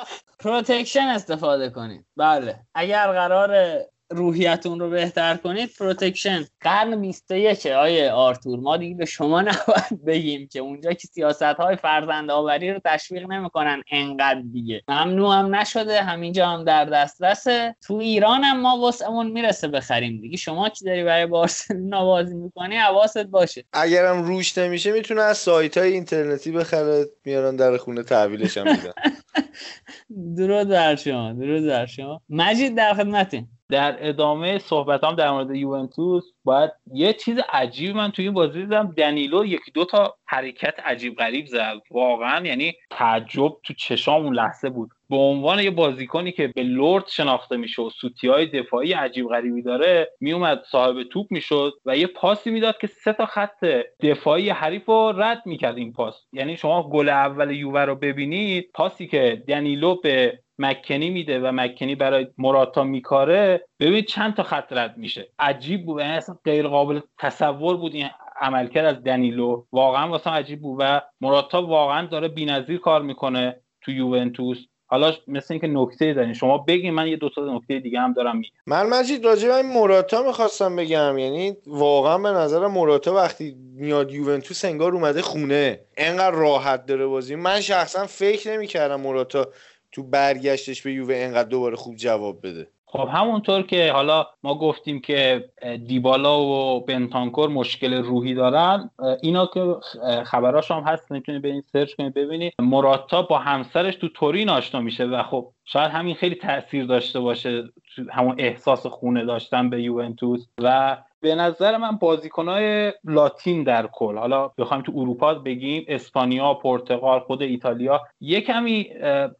[0.40, 2.06] protection استفاده کنید.
[2.16, 2.60] بله.
[2.74, 3.80] اگر قراره
[4.10, 6.44] روحیتون رو بهتر کنید protection.
[6.60, 8.60] قرن 21 آقای آرتور.
[8.60, 13.26] ما دیگه به شما نباید بگیم که اونجا که سیاست های فرزند آوری رو تشویق
[13.26, 14.82] نمی‌کنن انقدر دیگه.
[14.88, 17.76] ممنوع هم نشده همینجا هم در دسترسه.
[17.86, 20.36] تو ایران هم ما واسمون می‌رسه بخریم دیگه.
[20.36, 23.64] شما که داری برای بارسلونا بازی می‌کنی؟ حواست باشه.
[23.72, 28.92] اگرم روش نمیشه می‌تونه از سایت های اینترنتی بخره میارن در خونه تحویلش هم میدن.
[30.36, 32.20] درود بر شما درود بر شما.
[32.28, 33.48] مجید در خدمتین.
[33.70, 38.92] در ادامه صحبتام در مورد یوونتوس باید یه چیز عجیب من توی این بازی دیدم.
[38.96, 41.74] دنیلو یکی دو تا حرکت عجیب غریب زد.
[41.90, 44.90] واقعا یعنی تعجب تو چشام اون لحظه بود.
[45.10, 49.62] به عنوان یه بازیکنی که به لورد شناخته میشه و سوتی های دفاعی عجیب غریبی
[49.62, 53.64] داره میومد صاحب توپ می‌شد و یه پاسی می‌داد که سه تا خط
[54.00, 56.26] دفاعی حریف رو رد می‌کرد این پاس.
[56.32, 61.94] یعنی شما گل اول یووه رو ببینید پاسی که دنیلو به مکنی میده و مکنی
[61.94, 65.28] برای مراتا میکاره ببینید چند تا خط رد میشه.
[65.38, 68.10] عجیب بود یعنی اصلا غیر قابل تصور بود این
[68.40, 69.64] عملکرد از دنیلو.
[69.72, 74.66] واقعا واسه عجیب بود و مراتا واقعا داره بی‌نظیر کار می‌کنه تو یوونتوس.
[74.90, 76.34] حالا مثل اینکه نکته دارین.
[76.34, 78.50] شما بگین من یه دو تا نکته دیگه هم دارم میگم.
[78.66, 81.18] من مجید راجع به موراتا می‌خواستم بگم.
[81.18, 85.80] یعنی واقعا به نظر موراتا وقتی میاد یوونتوس انگار اومده خونه.
[85.96, 87.34] انقدر راحت داره بازی.
[87.34, 89.48] من شخصا فکر نمی‌کردم موراتا
[89.92, 92.68] تو برگشتش به یووه انقدر دوباره خوب جواب بده.
[92.92, 95.50] خب همونطور که حالا ما گفتیم که
[95.86, 98.90] دیبالا و بنتانکور مشکل روحی دارن
[99.22, 99.76] اینا که
[100.24, 105.04] خبراش هم هست می‌تونید این سرچ کنید ببینید مراتا با همسرش تو تورین آشنا میشه
[105.04, 107.64] و خب شاید همین خیلی تاثیر داشته باشه
[108.12, 114.48] همون احساس خونه داشتن به یوونتوس و به نظر من بازیکنهای لاتین در کل حالا
[114.48, 118.86] بخوایم تو اروپا بگیم اسپانیا پرتغال خود ایتالیا یه کمی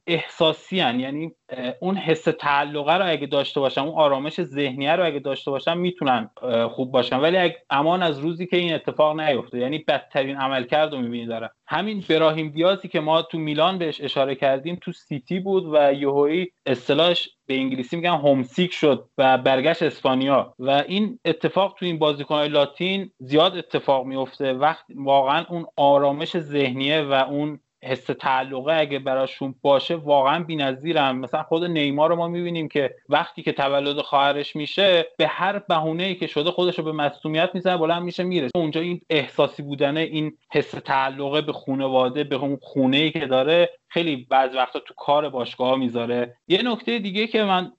[0.07, 1.01] احساسی هن.
[1.01, 1.33] یعنی
[1.81, 6.31] اون حس تعلقه رو اگه داشته باشن اون آرامش ذهنیه رو اگه داشته باشن می‌تونن
[6.71, 11.27] خوب باشن ولی امان از روزی که این اتفاق نیفته یعنی بدترین عملکرد رو می‌بینی
[11.27, 15.93] داره همین براهیم دیازی که ما تو میلان بهش اشاره کردیم تو سیتی بود و
[15.93, 20.55] یهویی اصطلاحش به انگلیسی میگن هومسیک شد و برگشت اسپانیا.
[20.59, 27.03] و این اتفاق تو این بازیکنهای لاتین زیاد اتفاق میفته وقت واقعا اون آرامش ذهنیه
[27.03, 31.13] و اون حس تعلقه اگه براشون باشه واقعا بی‌نظیرن.
[31.17, 36.03] مثلا خود نیمار رو ما می‌بینیم که وقتی که تولد خواهرش میشه به هر بهونه
[36.03, 38.49] ای که شده خودش رو به مصونیت می‌زنه بلند میشه میره.
[38.55, 43.71] اونجا این احساسی بودنه این حس تعلقه به خانواده به اون خونه ای که داره
[43.93, 46.37] خیلی بعض وقتا تو کار باشگاه می‌ذاره.
[46.49, 47.73] یه نکته دیگه که من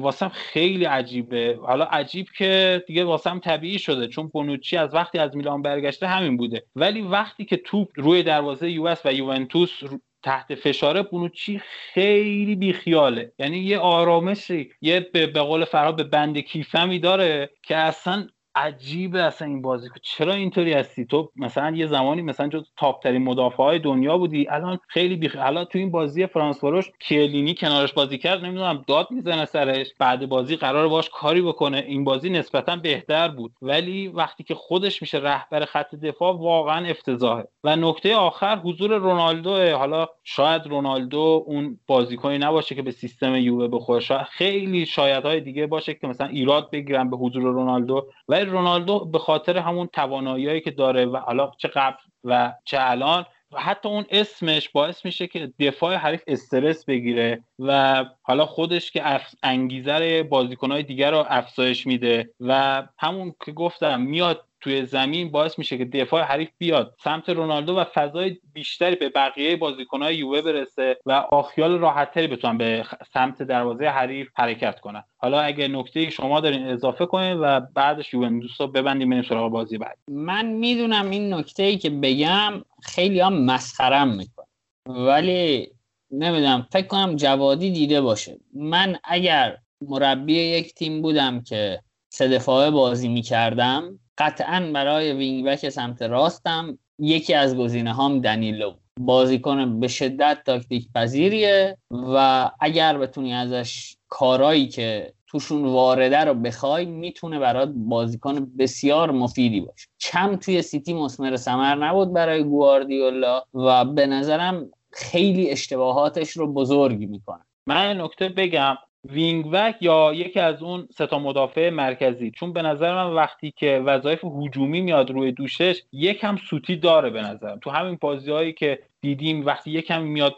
[0.00, 1.58] واسم خیلی عجیبه.
[1.62, 6.36] حالا عجیب که دیگه واسم طبیعی شده چون بونوچی از وقتی از میلان برگشته همین
[6.36, 6.62] بوده.
[6.76, 9.80] ولی وقتی که توپ روی دروازه یو و یوونتوس
[10.22, 13.32] تحت فشاره بونوچی خیلی بیخیاله.
[13.38, 18.26] یعنی یه آرامشی یه به قول فراد به بند کیفمی داره که اصلا
[18.56, 19.88] عجیبه اصلا این بازی.
[20.02, 24.48] چرا اینطوری هستی؟ تو مثلا یه زمانی مثلا جو تاپ ترین مدافع های دنیا بودی.
[24.48, 28.44] الان خیلی بیخ الان تو این بازی فرانس فروش کلینی کنارش بازی کرد.
[28.44, 29.86] نمی‌دونم داد می‌زنه سرش.
[29.98, 31.84] بعد بازی قرار باش کاری بکنه.
[31.86, 33.52] این بازی نسبتا بهتر بود.
[33.62, 37.44] ولی وقتی که خودش میشه رهبر خط دفاع واقعا افتضاحه.
[37.64, 39.76] و نکته آخر حضور رونالدو.
[39.76, 44.24] حالا شاید رونالدو اون بازیکنی نباشه که به سیستم یووه بخوره.
[44.30, 48.06] خیلی شاید های دیگه باشه که مثلا ایراد بگیرن به حضور رونالدو.
[48.28, 53.26] ولی رونالدو به خاطر همون توانایی که داره و حالا چه قبل و چه الان
[53.52, 59.20] و حتی اون اسمش باعث میشه که دفاع حریف استرس بگیره و حالا خودش که
[59.42, 65.78] انگیزه بازیکنهای دیگر رو افزایش میده و همون که گفتم میاد توی زمین باعث میشه
[65.78, 66.94] که دفاع حریف بیاد.
[67.04, 72.84] سمت رونالدو و فضای بیشتری به بقیه بازیکنهای یووه برسه و آخیال راحتتری بتونن به
[73.14, 75.02] سمت دروازه حریف حرکت کنن.
[75.16, 79.78] حالا اگه نکته شما دارین اضافه کنین و بعدش یوونتوس رو ببندیم بریم سراغ بازی
[79.78, 79.98] بعد.
[80.08, 84.46] من می‌دونم این نکته ای که بگم خیلی هم مسخرم می‌کنه.
[84.86, 85.68] ولی
[86.10, 88.38] نمی‌دونم فکر کنم جوادی دیده باشه.
[88.54, 95.68] من اگر مربی یک تیم بودم که سه دفاعه بازی می‌کردم قطعا برای wing back
[95.68, 98.72] سمت راستم یکی از گزینه هام دنیلو.
[99.00, 106.84] بازیکن به شدت تاکتیک پذیریه و اگر بتونی ازش کارایی که توشون وارده رو بخوای
[106.84, 109.88] می‌تونه برات بازیکن بسیار مفیدی باشه.
[109.98, 116.98] چم توی سیتی مسمر سمر نبود برای گواردیولا و به نظرم خیلی اشتباهاتش رو بزرگ
[116.98, 117.44] می‌کنه.
[117.66, 118.76] من نکته بگم.
[119.10, 122.30] وینگ وک یا یکی از اون ستا مدافع مرکزی.
[122.30, 127.22] چون به نظر من وقتی که وظایف هجومی میاد روی دوشش یکم سوتی داره به
[127.22, 127.58] نظرم.
[127.58, 130.34] تو همین بازی هایی که دیدیم وقتی یکم میاد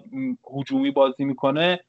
[0.56, 1.80] هجومی بازی می‌کنه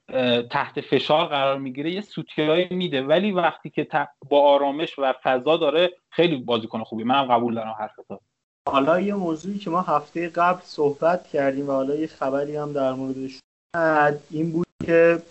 [0.52, 3.02] تحت فشار قرار می‌گیره یه سوتیایی میده.
[3.02, 3.88] ولی وقتی که
[4.30, 7.04] با آرامش و فضا داره خیلی بازیکن خوبی.
[7.04, 8.20] منم قبول دارم حرفتو
[8.70, 12.94] حالا یه موضوعی که ما هفته قبل صحبت کردیم و حالا یه خبری هم در
[12.94, 13.40] موردش
[14.32, 15.22] این بود که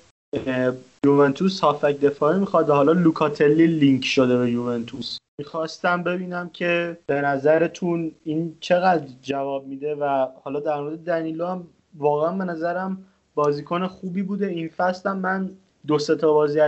[1.06, 5.18] یوونتوس هافک دفاعی می‌خواد و حالا لوکاتلی لینک شده به یوونتوس.
[5.38, 11.66] می‌خواستم ببینم که به نظرتون این چقدر جواب میده و حالا در مورد دنیلو هم
[11.98, 14.46] واقعا به نظرم بازیکن خوبی بوده.
[14.46, 15.50] این فصل من
[15.86, 16.60] دو سه تا بازی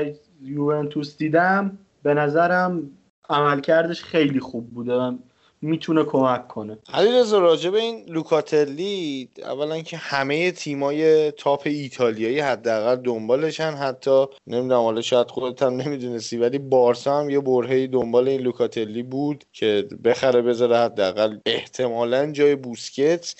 [0.42, 1.78] یوونتوس دیدم.
[2.02, 2.90] به نظرم
[3.28, 5.14] عملکردش خیلی خوب بوده.
[5.62, 6.78] می‌تونه کمک کنه.
[6.92, 13.70] علیرضا راجع به این لوکاتلی اولا که همه تیمای تاپ ایتالیایی حداقل دنبالشن.
[13.70, 19.02] حتی نمی‌دونم حالا شاید خودت هم نمی‌دونستی ولی بارسا هم یه برهه دنبال این لوکاتلی
[19.02, 23.34] بود که بخره بذاره حداقل احتمالا جای بوسکت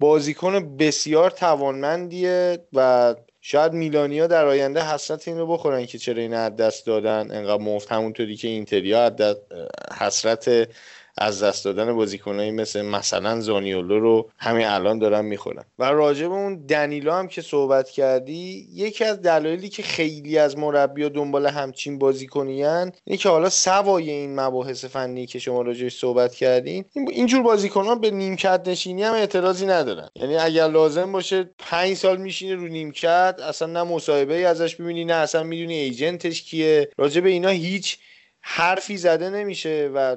[0.00, 6.48] بازیکن بسیار توانمندیه و شاید میلانیا در آینده حسرت این رو بخورن که چرا این
[6.48, 7.30] دست دادن.
[7.30, 9.16] انقدر مفت همونطوری که اینتریا
[9.98, 10.68] حسرت
[11.18, 15.64] از دست دادن بازیکنایی مثل مثلا زانیولو رو همین الان دارن می‌خورن.
[15.78, 20.58] و راجع به اون دنیلو هم که صحبت کردی یکی از دلایلی که خیلی از
[20.58, 26.34] مربی دنبال همچین بازیکنیان اینه که حالا سوای این مباحث فنی که شما راجعش صحبت
[26.34, 30.08] کردین اینجور بازیکنان به نیمکت نشینی هم اعتراضی ندارن.
[30.16, 35.14] یعنی اگر لازم باشه پنج سال میشینه رو نیمکت اصلا نه مصاحبه ازش ببینی نه
[35.14, 36.88] اصلا می‌دونی ایجنتش کیه.
[36.98, 37.98] راجع به اینا هیچ
[38.46, 40.16] حرفی زده نمیشه و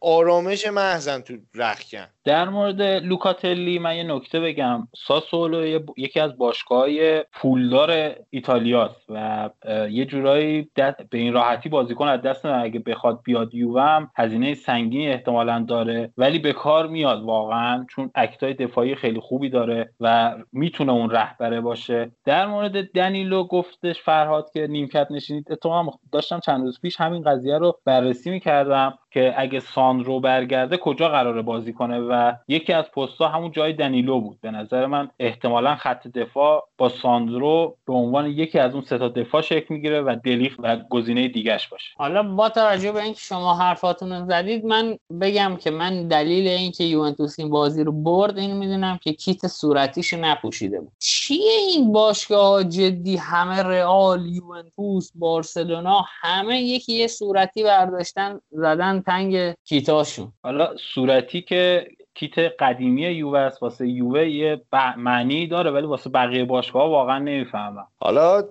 [0.00, 2.08] آرامش محزن تو رخکن.
[2.28, 4.88] در مورد لوکاتلی من یه نکته بگم.
[4.96, 6.88] ساسولو یکی از باشگاه
[7.32, 9.50] پولدار ایتالیاست و
[9.90, 10.70] یه جورایی
[11.10, 16.12] به این راحتی بازیکن از دست اگه بخواد بیاد یووم هزینه سنگینی احتمالا داره.
[16.16, 21.60] ولی به کار میاد واقعا چون اکتای دفاعی خیلی خوبی داره و می‌تونه اون رهبره
[21.60, 22.10] باشه.
[22.24, 25.52] در مورد دنیلو گفتش فرهاد که نیمکت نشینید.
[25.52, 28.98] اتفاقا داشتم چند روز پیش همین قضیه رو بررسی می‌کردم.
[29.10, 34.20] که اگه ساندرو برگرده کجا قراره بازی کنه و یکی از پستها همون جای دنیلو
[34.20, 34.40] بود.
[34.40, 39.08] به نظر من احتمالا خط دفاع با ساندرو به عنوان یکی از اون سه تا
[39.08, 41.90] دفاع شکل می‌گیره و دلیخ و گزینه دیگهش باشه.
[41.96, 47.38] حالا با توجه به اینکه شما حرفاتون زدید من بگم که من دلیل اینکه یوونتوس
[47.38, 50.92] این بازی رو برد این می‌دونم که کیت صورتیش نپوشیده بود.
[50.98, 59.54] چیه این باشگاه جدی؟ همه رئال یوونتوس بارسلونا همه یکی یه صورتی برداشتن زدن تنگ
[59.64, 60.32] کیتاشون.
[60.42, 64.62] حالا صورتی که کیت قدیمی یووه است واسه یووه یه
[64.96, 67.86] معنی داره ولی واسه بقیه باشگاه واقعا نمی‌فهمم.
[68.00, 68.42] حالا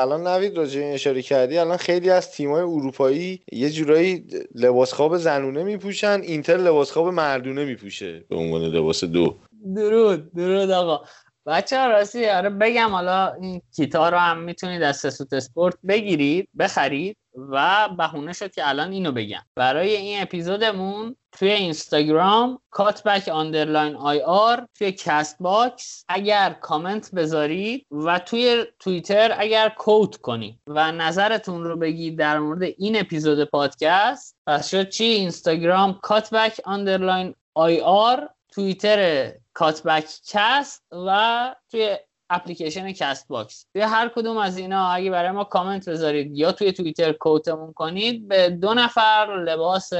[0.00, 5.62] الان نوید راجع اشاره کردی الان خیلی از تیمای اروپایی یه جورایی لباس خواب زنونه
[5.62, 8.24] میپوشن اینتر لباس خواب مردونه میپوشه.
[8.28, 9.36] به عنوان لباس دو.
[9.76, 11.04] درود درود آقا.
[11.46, 16.48] بچه ها راستی آره بگم حالا این کیتا رو هم می‌تونید از سسوت اسپورت بگیرید
[16.58, 17.16] بخرید.
[17.36, 19.42] و بهونه شد که الان اینو بگم.
[19.54, 28.64] برای این اپیزودمون توی اینستاگرام Cutback underline IR توی Castbox اگر کامنت بذارید و توی
[28.78, 34.88] توییتر اگر quote کنید و نظرتون رو بگید در مورد این اپیزود پادکست پس شد
[34.88, 41.96] چی؟ اینستاگرام Cutback underline IR توییتر Cutback cast و توی
[42.30, 43.66] اپلیکیشن Castbox.
[43.72, 47.72] توی هر کدوم از اینا اگه برای ما کامنت بذارید یا توی توییتر quote مون
[47.72, 49.92] کنید به دو نفر لباس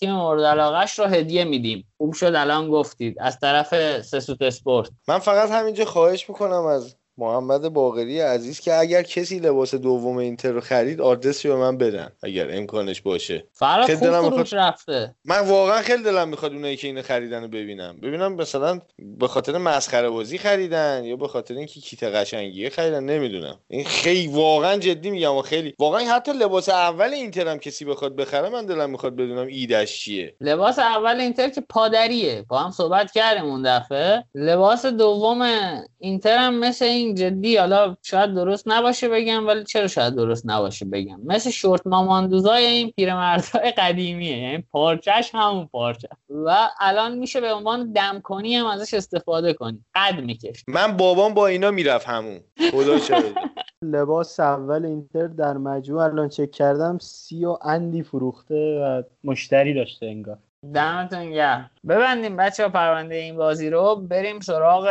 [0.00, 1.86] تیم مورد علاقهش رو هدیه میدیم.
[1.98, 3.16] خوب شد الان گفتید.
[3.20, 4.90] از طرف سسوت اسپورت.
[5.08, 10.52] من فقط همینجا خواهش می‌کنم از محمد باقری عزیز که اگر کسی لباس دوم اینتر
[10.52, 13.44] رو خرید آدرسی به من بدن اگر امکانش باشه.
[13.52, 15.14] فرق خوب فروش رفته.
[15.24, 17.96] من واقعا خیلی دلم می‌خواد اونایی که اینو خریدن رو ببینم.
[18.02, 23.58] ببینم مثلا به خاطر مسخره بازی خریدن یا به خاطر اینکه کیت قشنگی خریدن نمی‌دونم.
[23.68, 28.16] این خیلی واقعا جدی میگم و خیلی واقعا حتی لباس اول اینتر هم کسی بخواد
[28.16, 30.34] بخره من دلم می‌خواد بدونم ایدش چیه.
[30.40, 32.44] لباس اول اینتر که پادریه.
[32.48, 34.24] با هم صحبت کردیم اون دفعه.
[34.34, 35.50] لباس دوم
[35.98, 40.42] اینتر هم مثل این ببین جدی حالا شاید درست نباشه بگم ولی چرا شاید درست
[40.46, 46.08] نباشه بگم؟ مثل شورت ماماندوزای این پیرمردهای قدیمیه یعنی پارچش همون پارچه.
[46.30, 49.84] و الان میشه به عنوان دمکنی هم ازش استفاده کنی.
[49.94, 52.40] قد میکش من بابام با اینا می‌رفت همون.
[52.70, 52.98] خدا
[53.82, 60.06] لباس اول اینتر در مجموع الان چک کردم سی و اندی فروخته و مشتری داشته
[60.06, 60.38] انگار.
[60.74, 61.70] دمتون گرم.
[61.88, 63.96] ببندیم بچه ها پرونده این بازی رو.
[63.96, 64.88] بریم سراغ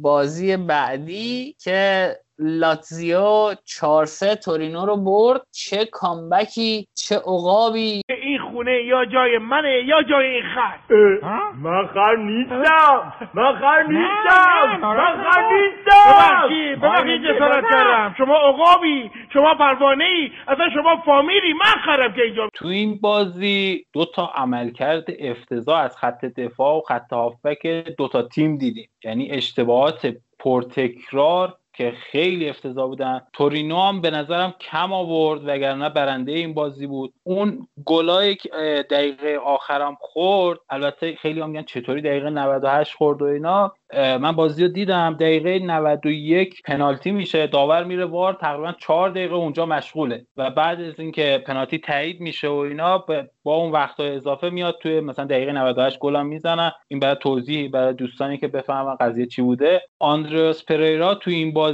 [0.00, 5.40] بازی بعدی که لاتزیو 4 3 تورینو رو برد.
[5.50, 8.02] چه کامبکی چه عقابی.
[8.08, 10.78] این خونه یا جای منه یا جای این خر.
[11.54, 13.12] من خر نیستم.
[13.34, 14.78] من خر نیستم.
[14.82, 16.08] من خر نیستم.
[16.08, 18.14] ببخشید ببخشید جسارت کردم.
[18.18, 21.52] شما عقابی شما پروانه ای اصلا شما فامیلی.
[21.52, 22.48] من خرم که اینجا.
[22.54, 27.66] تو این بازی دو تا عملکرد افتضاح از خط دفاع و خط هافبک
[27.98, 28.88] دو تا تیم دیدیم.
[29.04, 33.20] یعنی اشتباهات پرتکرار که خیلی افتضاح بودن.
[33.32, 37.12] تورینو هم به نظرم کم آورد وگرنه برنده این بازی بود.
[37.22, 38.36] اون گلای
[38.90, 40.58] دقیقه آخرم خورد.
[40.70, 43.72] البته خیلی هم میگن چطوری دقیقه 98 خورد و اینا.
[43.94, 45.16] من بازی رو دیدم.
[45.20, 47.46] دقیقه 91 پنالتی میشه.
[47.46, 48.34] داور میره وار.
[48.34, 50.26] تقریبا 4 دقیقه اونجا مشغوله.
[50.36, 53.04] و بعد از اینکه پنالتی تایید میشه و اینا
[53.44, 56.72] با اون وقت اضافه میاد توی مثلا دقیقه 98 گل می‌زنن.
[56.88, 59.82] این برای توضیح برای دوستانی که بفهمن قضیه چی بوده.
[59.98, 61.67] آندریاس پریرا توی این بازی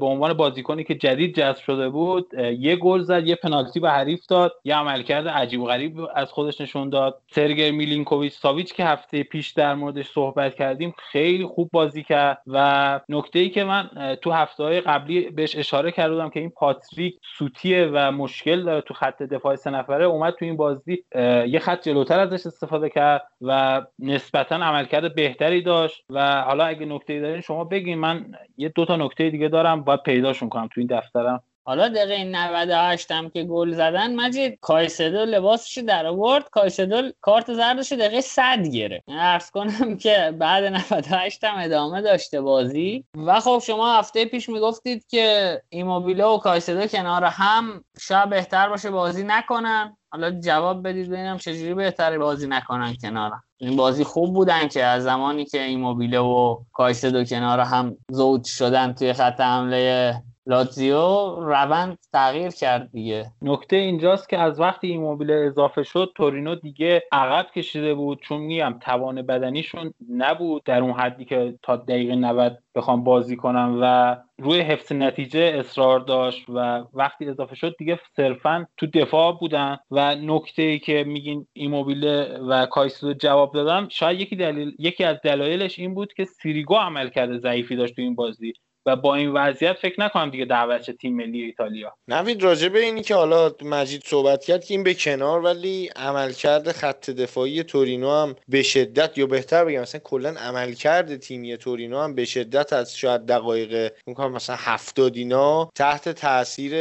[0.00, 4.26] به عنوان بازیکنی که جدید جذب شده بود یه گل زد یه پنالتی به حریف
[4.26, 7.22] داد یه عملکرد عجیب و غریب از خودش نشون داد.
[7.30, 13.00] سرگی میلینکوویچ ساویچ که هفته پیش در موردش صحبت کردیم خیلی خوب بازی کرد و
[13.08, 13.90] نکته ای که من
[14.22, 18.94] تو هفته های قبلی بهش اشاره کردم که این پاتریک سوتیه و مشکل داره تو
[18.94, 21.04] خط دفاع سه نفره اومد تو این بازی
[21.48, 26.04] یه خط جلوتر ازش استفاده کرد و نسبتا عملکرد بهتری داشت.
[26.10, 30.02] و حالا اگه نکته دارین شما بگین من یه دو تا نکته دیگه دارم باید
[30.02, 31.42] پیداشون کنم تو این دفترم.
[31.66, 36.50] حالا دقیقه 98 هم که گل زدن مجید کایسدو لباسش در آورد.
[36.50, 39.04] کایسدو کارت زردش دقیقه 100 گرفت.
[39.08, 43.04] عرض کنم که بعد 98 هم ادامه داشته بازی.
[43.26, 48.90] و خب شما هفته پیش می‌گفتید که ایموبیله و کایسدو کنار هم شاید بهتر باشه
[48.90, 49.96] بازی نکنن.
[50.14, 53.32] حالا جواب بدید ببینم چجوری بهتره بازی نکنن کنار.
[53.56, 58.92] این بازی خوب بودن که از زمانی که ایموبیله و کایسدو کنار هم زود شدن
[58.92, 60.14] توی خط حمله
[60.46, 63.26] لاتزیو روند تغییر کرد دیگه.
[63.42, 68.20] نکته اینجاست که از وقتی این موبیل اضافه شد تورینو دیگه عقب کشیده بود.
[68.20, 73.78] چون میگم توان بدنیشون نبود در اون حدی که تا دقیقه 90 بخوام بازی کنم
[73.82, 79.78] و روی حفظ نتیجه اصرار داشت و وقتی اضافه شد دیگه صرفا تو دفاع بودن.
[79.90, 85.16] و نکته ای که میگین ایموبیله و کایسو جواب دادم شاید یکی دلیل یکی از
[85.24, 88.52] دلایلش این بود که سیریگو عمل کرده ضعیفی داشت تو این بازی.
[88.86, 91.92] و با این وضعیت فکر نکنم دیگه دعوت تیم ملی ایتالیا.
[92.08, 96.72] نوید راجع به اینی که حالا مجید صحبت کرد که این به کنار ولی عملکرد
[96.72, 102.14] خط دفاعی تورینو هم به شدت یا بهتر بگم مثلا کلا عملکرد تیمی تورینو هم
[102.14, 106.74] به شدت از شاید دقایق میگم مثلا 70 اینا تحت تاثیر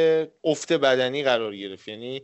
[0.44, 1.88] افت بدنی قرار گرفت.
[1.88, 2.22] یعنی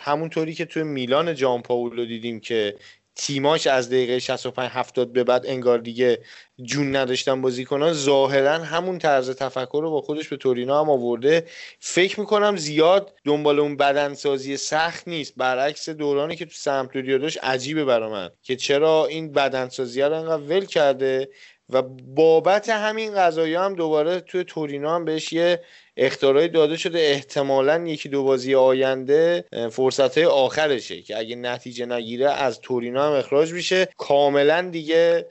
[0.00, 2.74] همونطوری که توی میلان جان پاولو دیدیم که
[3.18, 6.18] تیماش از دقیقه 65 70 به بعد انگار دیگه
[6.62, 11.46] جون نداشتن بازیکنان ظاهرا همون طرز تفکر رو با خودش به تورینا هم آورده.
[11.78, 15.34] فکر می‌کنم زیاد دنبال اون بدنسازی سخت نیست.
[15.36, 20.42] برعکس دورانی که تو سمپدوریا داشت عجیبه برا من که چرا این بدنسازی رو انقدر
[20.42, 21.28] ول کرده
[21.70, 21.82] و
[22.14, 25.60] بابت همین قضایی هم دوباره توی تورینا هم بهش یه
[25.96, 26.98] اختارای داده شده.
[26.98, 33.52] احتمالا یکی دو بازی آینده فرصت آخرشه که اگه نتیجه نگیره از تورینا هم اخراج
[33.52, 33.88] میشه.
[33.96, 35.26] کاملا دیگه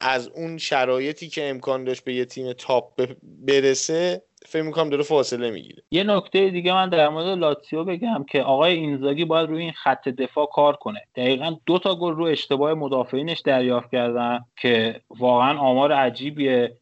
[0.00, 5.50] از اون شرایطی که امکان داشت به یه تیم تاپ برسه فکر می‌کنم داره فاصله
[5.50, 5.82] می‌گیره.
[5.90, 10.08] یه نکته دیگه من در مورد لاتسیو بگم که آقای اینزاگی باید روی این خط
[10.08, 11.00] دفاع کار کنه.
[11.16, 16.76] دقیقا دو تا گل رو اشتباه مدافعینش دریافت کردن که واقعا آمار عجیبیه.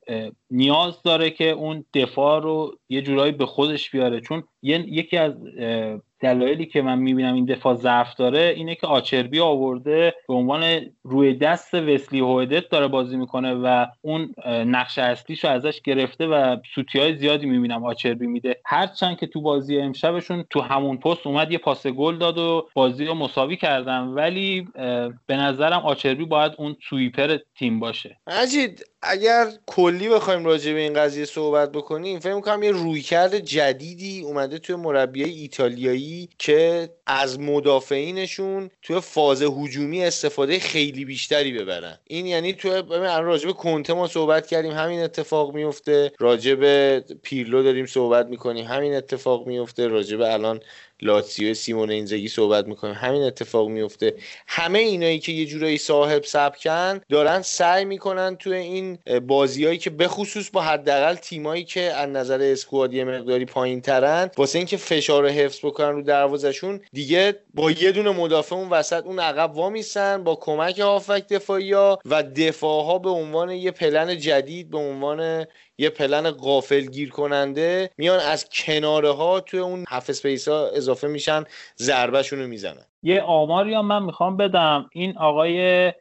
[0.50, 4.20] نیاز داره که اون دفاع رو یه جورایی به خودش بیاره.
[4.20, 5.32] چون یکی از
[6.20, 11.34] دلایلی که من می‌بینم این دفاع ضعف داره اینه که آچربی آورده به عنوان روی
[11.34, 17.16] دست وسلی هویدت داره بازی می‌کنه و اون نقش اصلیشو ازش گرفته و سوتی های
[17.16, 18.60] زیادی می‌بینم آچربی میده.
[18.66, 23.04] هرچند که تو بازی امشبشون تو همون پست اومد یه پاس گل داد و بازی
[23.04, 24.68] رو مساوی کردن ولی
[25.26, 28.16] به نظرم آچربی باید اون سویپر تیم باشه.
[28.26, 34.20] مجید اگر کلی بخوایم راجع به این قضیه صحبت بکنیم فکر می‌کنم یه رویکرد جدیدی
[34.20, 41.98] اومده توی مربیای ایتالیایی که از مدافعینشون توی فاز هجومی استفاده خیلی بیشتری ببرن.
[42.04, 42.82] این یعنی توی
[43.22, 48.66] راجع به کنته ما صحبت کردیم همین اتفاق میفته راجع به پیرلو داریم صحبت می‌کنیم
[48.66, 50.60] همین اتفاق میفته راجع به الان
[51.02, 52.94] لاتسیو سیمون اینزگی صحبت می‌کنیم.
[52.94, 54.14] همین اتفاق میفته
[54.46, 60.50] همه اینایی که یه جورایی صاحب سبکن دارن سعی می‌کنن توی این بازیایی که بخصوص
[60.50, 65.58] با حداقل تیمایی که از نظر squad مقداری پایین ترن واسه اینکه فشار رو حفظ
[65.64, 70.78] بکنن رو دروازشون دیگه با یه دونه مدافع اون وسط اون عقب وامیسن با کمک
[70.78, 75.46] هافبک دفاعی ها و دفاع ها به عنوان یه پلن جدید به عنوان
[75.80, 81.08] یه پلن غافل گیر کننده میان از کناره ها توی اون half space ها اضافه
[81.08, 81.44] میشن
[81.78, 82.84] ضربهشون رو می‌زنن.
[83.02, 84.90] یه آماری هم من می‌خوام بدم.
[84.92, 85.92] این آقای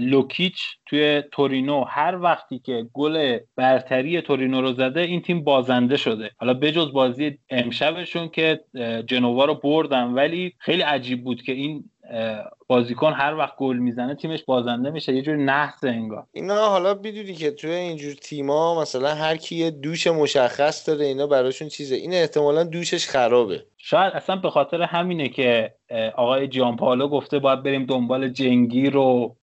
[0.00, 6.30] لوکیچ توی تورینو هر وقتی که گل برتری تورینو رو زده این تیم بازنده شده.
[6.36, 8.60] حالا بجز بازی امشبشون که
[9.06, 11.84] جنوا رو بردن ولی خیلی عجیب بود که این
[12.66, 15.14] بازیکن هر وقت گل می‌زنه تیمش بازنده میشه.
[15.14, 16.26] یه جوری نحس انگار.
[16.32, 21.26] اینا حالا بدونی که توی اینجور تیما مثلا هر کی یه دوش مشخص داره اینا
[21.26, 21.94] براشون چیزه.
[21.96, 23.64] این احتمالا دوشش خرابه.
[23.78, 25.74] شاید اصلا به خاطر همینه که
[26.16, 29.36] آقای جان پالو گفته باید بریم دنبال جنگیر و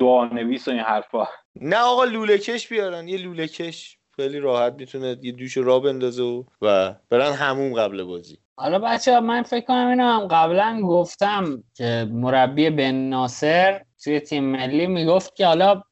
[0.00, 1.26] دعانویس و این حرفا.
[1.56, 3.08] نه آقا لولکش بیارن.
[3.08, 8.38] یه لولکش خیلی راحت می‌تونه یه دوش را بندازه و, و برن همون قبل بازی.
[8.60, 14.44] حالا بچه من فکر کنم اینو هم قبلا گفتم که مربی بن ناصر توی تیم
[14.44, 15.82] ملی می‌گفت که حالا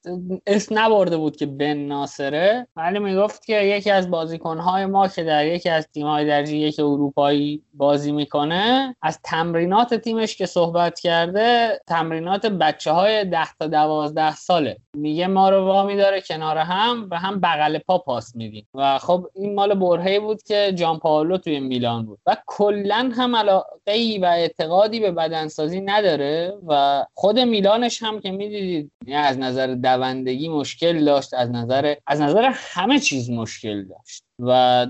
[0.47, 5.47] اسم نبرده بود که بن ناصره ولی می‌گفت که یکی از بازیکنهای ما که در
[5.47, 12.47] یکی از تیمهای درجه یک اروپایی بازی می‌کنه از تمرینات تیمش که صحبت کرده تمرینات
[12.47, 14.77] بچه های ده تا دوازده ساله.
[14.95, 18.67] میگه ما رو وامی داره کنار هم و هم بغل پا پاس میدیم.
[18.75, 22.19] و خب این مال برهی بود که جان پاولو توی میلان بود.
[22.27, 28.93] و کلا هم علاقه و اعتقادی به بدنسازی نداره و خود میلانش هم که می‌دیدید
[29.15, 34.25] از نظر دوندگی مشکل داشت از نظر از نظر همه چیز مشکل داشت.
[34.39, 34.87] و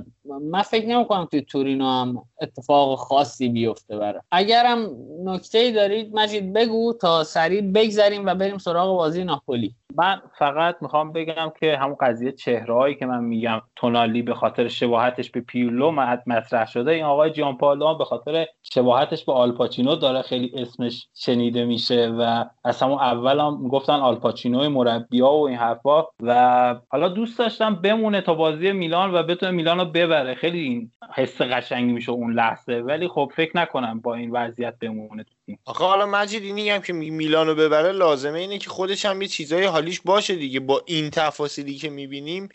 [0.50, 4.86] من فکر نمی کنم توی تورینو هم اتفاق خاصی بیفته برای اگرم
[5.24, 9.74] نکته دارید مجید بگو تا سریع بگذریم و بریم سراغ بازی ناپولی.
[9.96, 15.30] من فقط می‌خوام بگم که همون قضیه چهرهایی که من میگم تونالی به خاطر شباهتش
[15.30, 15.90] به پیولو
[16.26, 17.56] مطرح شده این آقای جان
[17.98, 23.60] به خاطر شباهتش به آلپاچینو داره خیلی اسمش شنیده میشه و از همون اول هم
[23.62, 26.04] می‌گفتن آلپاچینو مربیا و این حرفا.
[26.22, 30.92] و حالا دوست داشتم بمونه تا بازی میلان و بتونه میلان رو ببره خیلی این
[31.14, 32.80] حس قشنگی میشه اون لحظه.
[32.80, 35.24] ولی خب فکر نکنم با این وضعیت بمونه
[35.64, 39.64] آخه حالا مجید اینی هم که میلانو ببره لازمه اینه که خودش هم یه چیزای
[39.64, 40.60] حالیش باشه دیگه.
[40.60, 42.48] با این تفاصیلی که می‌بینیم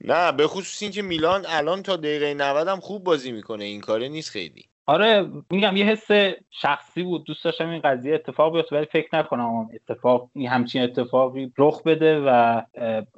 [0.00, 3.64] نه به خصوص اینکه میلان الان تا دقیقه 90 هم خوب بازی می‌کنه.
[3.64, 4.68] این کاره نیست خیلی.
[4.88, 7.24] آره میگم یه حس شخصی بود.
[7.24, 12.62] دوست داشتم این قضیه اتفاق بیفته ولی فکر نکنم اتفاق همچین اتفاقی رخ بده و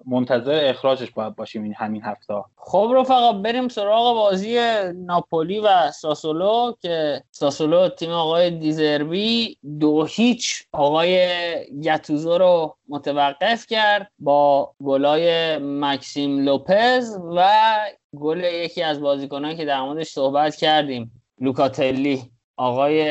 [0.07, 4.59] منتظر اخراجش باید باشیم این همین هفته خب رفقا بریم سراغ بازی
[4.95, 11.29] ناپولی و ساسولو که ساسولو تیم آقای دیزربی دو هیچ آقای
[11.85, 17.49] گتوزو رو متوقف کرد با گلای مکسیم لوپز و
[18.21, 21.20] گل یکی از بازیکنان که در موردش صحبت کردیم.
[21.41, 22.23] لوکاتلی.
[22.57, 23.07] آقای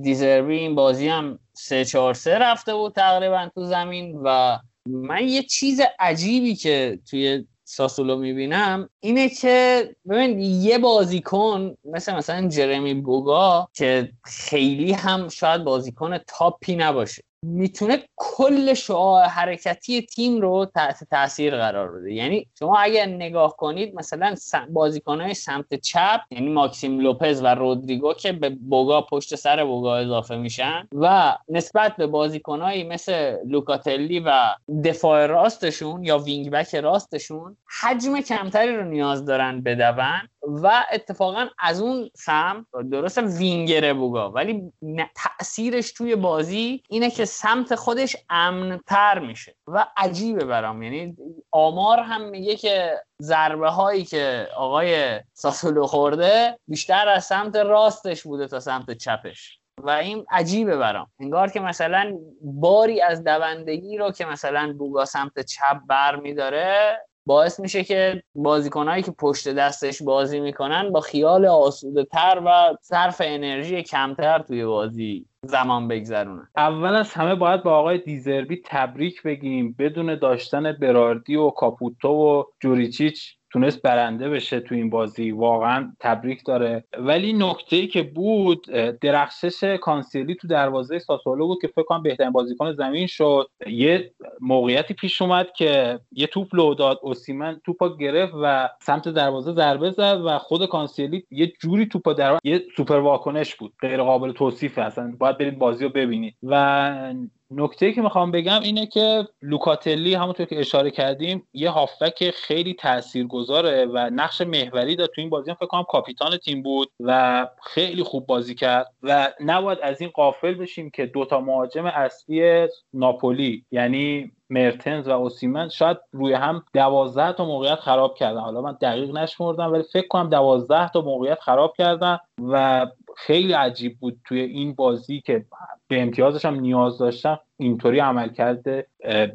[0.00, 5.42] دیزربی این بازی هم سه چهار سه رفته بود تقریبا تو زمین و من یه
[5.42, 13.68] چیز عجیبی که توی ساسولو می‌بینم اینه که ببین یه بازیکن مثل مثلا جرمی بوگا
[13.72, 17.22] که خیلی هم شاید بازیکن تاپی نباشه.
[17.44, 22.12] می‌تونه کل شعاع حرکتی تیم رو تحت تاثیر قرار بده.
[22.12, 24.34] یعنی شما اگر نگاه کنید مثلا
[24.68, 30.36] بازیکنهای سمت چپ یعنی ماکسیم لوپز و رودریگو که به بوگا پشت سر بوگا اضافه
[30.36, 38.20] میشن و نسبت به بازیکنهایی مثل لوکاتلی و دفاع راستشون یا wing back راستشون حجم
[38.20, 40.28] کمتری رو نیاز دارن بدوئن
[40.62, 44.30] و اتفاقا از اون سم درست وینگر بوگا.
[44.30, 44.72] ولی
[45.16, 50.82] تاثیرش توی بازی اینه که سمت خودش امنتر میشه و عجیبه برام.
[50.82, 51.16] یعنی
[51.50, 58.46] آمار هم میگه که ضربه هایی که آقای ساسولو خورده بیشتر از سمت راستش بوده
[58.46, 59.58] تا سمت چپش.
[59.78, 61.06] و این عجیبه برام.
[61.20, 67.60] انگار که مثلا باری از دوندگی رو که مثلا بوگا سمت چپ بر میداره باعث
[67.60, 73.82] میشه که بازیکنهایی که پشت دستش بازی می‌کنن با خیال آسوده تر و صرف انرژی
[73.82, 76.48] کمتر توی بازی زمان بگذرونن.
[76.56, 82.44] اول از همه باید با آقای دیزربی تبریک بگیم بدون داشتن براردی و کاپوتو و
[82.60, 85.30] جوریچیچ تونست برنده بشه تو این بازی.
[85.30, 86.84] واقعا تبریک داره.
[86.98, 88.66] ولی نکته‌ای که بود
[89.00, 93.48] درخشش کانسیلی تو دروازه ساسولو بود که فکر کنم بهترین بازیکن زمین شد.
[93.66, 99.52] یه موقعیتی پیش اومد که یه توپ لو داد اوسیمن توپا گرفت و سمت دروازه
[99.52, 103.72] ضربه زد و خود کانسیلی یه جوری توپا در یه سوپر واکنش بود.
[103.80, 106.34] غیر قابل توصیف اصلا باید برید بازی رو ببینید.
[106.42, 107.14] و
[107.50, 113.86] نکته که می‌خوام بگم اینه که لوکاتلی همونطور که اشاره کردیم یه هافبک خیلی تاثیرگذاره
[113.86, 118.02] و نقش محوری داد تو این بازی هم فکر کنم کاپیتان تیم بود و خیلی
[118.02, 124.32] خوب بازی کرد و نباید از این قافل بشیم که دوتا مهاجم اصلی ناپولی یعنی
[124.50, 128.40] مرتنز و اوسیمن شاید روی هم دوازده تا موقعیت خراب کردن.
[128.40, 133.98] حالا من دقیق نشمردم ولی فکر کنم دوازده تا موقعیت خراب کردن و خیلی عجیب
[133.98, 135.44] بود توی این بازی که
[135.88, 137.40] به امتیازش هم نیاز داشتم.
[137.56, 138.86] اینطوری عمل کرده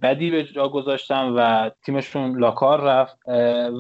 [0.02, 3.18] بدی به جا گذاشتم و تیمشون لاکار رفت.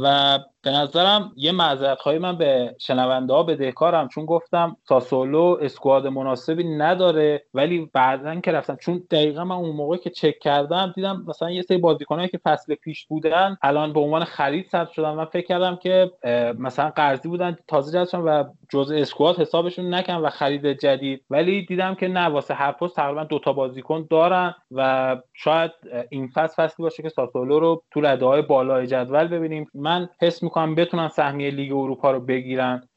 [0.03, 6.07] و به نظرم یه معذرت خواهی من به شنونده ها بدهکارم چون گفتم ساسولو اسکواد
[6.07, 11.23] مناسبی نداره ولی بعدا که رفتم چون دقیقا من اون موقع که چک کردم دیدم
[11.27, 15.25] مثلا یه سری بازیکنایی که فصل پیش بودن الان به عنوان خرید ثبت شدن من
[15.25, 16.11] فکر کردم که
[16.59, 21.23] مثلا قرضی بودن تازه جذب و جزء اسکواد حسابشون نکن و خرید جدید.
[21.29, 25.71] ولی دیدم که نه واسه هر پست تقریبا دوتا بازیکن دارن و شاید
[26.09, 29.67] این فصل فصلی باشه که ساسولو رو تو رده های بالای جدول ببینیم.
[29.73, 32.87] من حس می‌کنم بتونن سهمیه لیگ اروپا رو بگیرن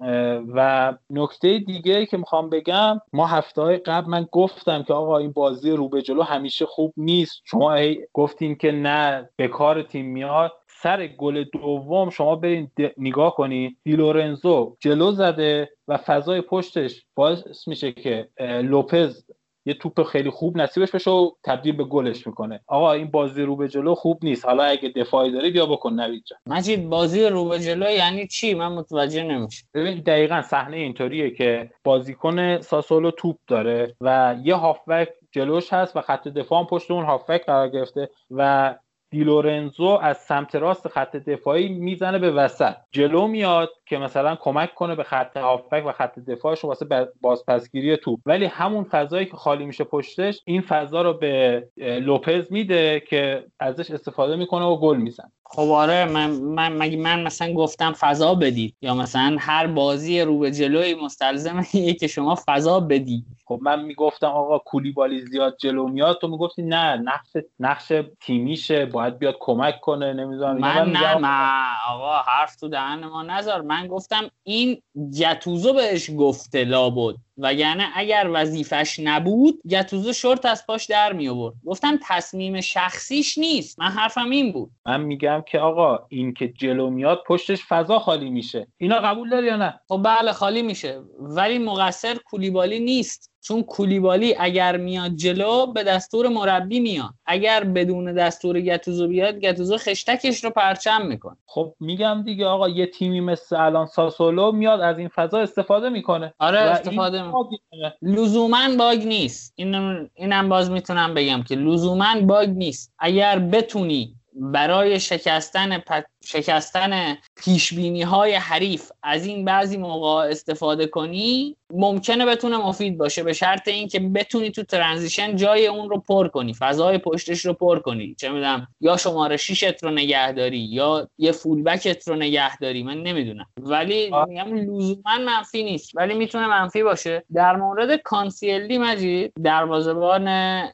[0.55, 5.32] و نکته دیگه که می‌خوام بگم ما هفته های قبل من گفتم که آقا این
[5.32, 7.42] بازی رو به جلو همیشه خوب نیست.
[7.44, 7.76] شما
[8.12, 10.52] گفتین که نه به کار تیم میاد.
[10.82, 17.92] سر گل دوم شما برین نگاه کنید دیلورنزو جلو زده و فضای پشتش باعث میشه
[17.92, 19.24] که لوپز
[19.66, 22.60] یه توپ خیلی خوب نصیبش بشه و تبدیل به گلش می‌کنه.
[22.66, 24.44] آقا این بازی رو به جلو خوب نیست.
[24.44, 26.39] حالا اگه دفاعی داری بیا بکن نوید جان.
[26.47, 29.66] مجید بازی رو به جلو یعنی چی؟ من متوجه نمیشم.
[29.74, 36.00] ببین دقیقا صحنه اینطوریه که بازیکن ساسولو توپ داره و یه هافبک جلوش هست و
[36.00, 38.74] خط دفاع پشت اون هافبک قرار گرفته و
[39.12, 42.74] دیلورنزو از سمت راست خط دفاعی می‌زنه به وسط.
[42.92, 46.86] جلو میاد که مثلا کمک کنه به خط هافبک و خط دفاعش واسه
[47.20, 48.20] بازپسگیری توپ.
[48.26, 53.91] ولی همون فضایی که خالی میشه پشتش این فضا رو به لوپز میده که ازش
[53.91, 55.32] استفاده می‌کنه و گل می‌زنه.
[55.44, 60.39] خب آره من من مگه من مثلا گفتم فضا بدید؟ یا مثلا هر بازی رو
[60.39, 61.62] به جلوی مستلزم
[62.00, 63.24] که شما فضا بدید.
[63.44, 69.18] خب من می‌گفتم آقا کولیبالی زیاد جلو میاد تو می‌گفتی نه نقش نقش تیمیشه باید
[69.18, 74.31] بیاد کمک کنه نمی‌دونم من, نه من آقا حرف تو دهن ما نذار من گفتم
[74.42, 74.82] این
[75.20, 77.14] گتوزو بهش گفته لابد.
[77.39, 83.81] وگرنه اگر وظیفش نبود گتوزو شورت از پاش در می آورد گفتم تصمیم شخصیش نیست.
[83.81, 84.70] من حرفم این بود.
[84.86, 88.66] من میگم که آقا این که جلو میاد پشتش فضا خالی میشه.
[88.76, 91.00] اینا قبول داری یا نه؟ خب بله خالی میشه.
[91.18, 93.32] ولی مقصر کولیبالی نیست.
[93.44, 97.10] چون کولیبالی اگر میاد جلو به دستور مربی میاد.
[97.26, 101.36] اگر بدون دستور گتوزو بیاد گتوزو خشتکش رو پرچم می‌کنه.
[101.46, 106.34] خب میگم دیگه آقا یه تیمی مثل الان ساسولو میاد از این فضا استفاده می‌کنه.
[106.38, 107.58] آره استفاده می‌کنه.
[108.02, 109.52] لزوما باگ نیست.
[109.56, 109.74] این
[110.14, 112.92] اینم باز می‌تونم بگم که لزوما باگ نیست.
[112.98, 116.05] اگر بتونی برای شکستن پت...
[116.25, 123.33] شکستن پرس های حریف از این بعضی موقع استفاده کنی ممکنه بتونه مفید باشه به
[123.33, 128.15] شرط اینکه بتونی تو transition جای اون رو پر کنی فضای پشتش رو پر کنی.
[128.15, 133.47] چه می‌دونم یا شماره 6 رو نگهداری یا یه fullback ت رو نگهداری من نمی‌دونم.
[133.61, 135.97] ولی میگم لزوما منفی نیست.
[135.97, 137.25] ولی می‌تونه منفی باشه.
[137.35, 140.28] در مورد کانسیلی مجید دروازه‌بان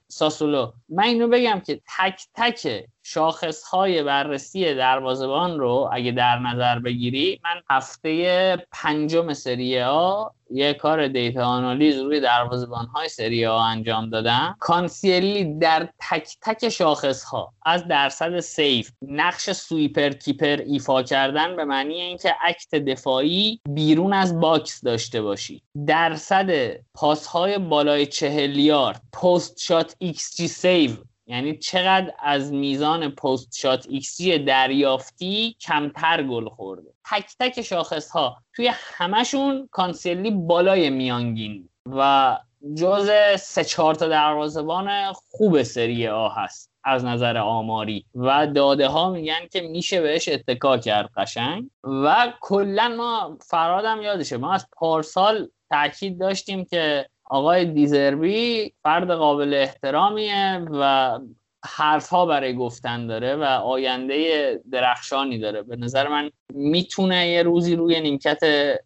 [0.09, 6.79] ساسولو من اینو بگم که تک تک شاخص های بررسی دروازبان رو اگه در نظر
[6.79, 13.65] بگیری من هفته پنجم سری آ یه کار data analyze روی دروازبان های سری آ
[13.65, 14.57] انجام دادم.
[14.61, 21.65] کانسیلی در تک تک شاخص ها از درصد save نقش sweeper keeper ایفا کردن به
[21.65, 25.63] معنی اینکه act دفاعی بیرون از box داشته باشی.
[25.87, 26.51] درصد
[26.95, 30.91] پاس های بالای چهل یارد post-shot xG save
[31.29, 36.89] یعنی چقدر از میزان post-shot x دریافتی کمتر گل خورده.
[37.11, 42.37] تک تک شاخص ها توی همشون کانسلی بالای میانگین و
[42.75, 48.05] جز سه چهار تا دروازه‌بان خوب سری آ هست از نظر آماری.
[48.15, 51.71] و داده ها میگن که میشه بهش اتکا کرد قشنگ.
[51.85, 59.55] و کلا ما فرهادم یادشه ما از پارسال تاکید داشتیم که آقای دیزربی فرد قابل
[59.55, 61.19] احترامیه و
[61.65, 65.63] حرف ها برای گفتن داره و آینده درخشانی داره.
[65.63, 68.41] به نظر من می‌تونه یه روزی روی نیمکت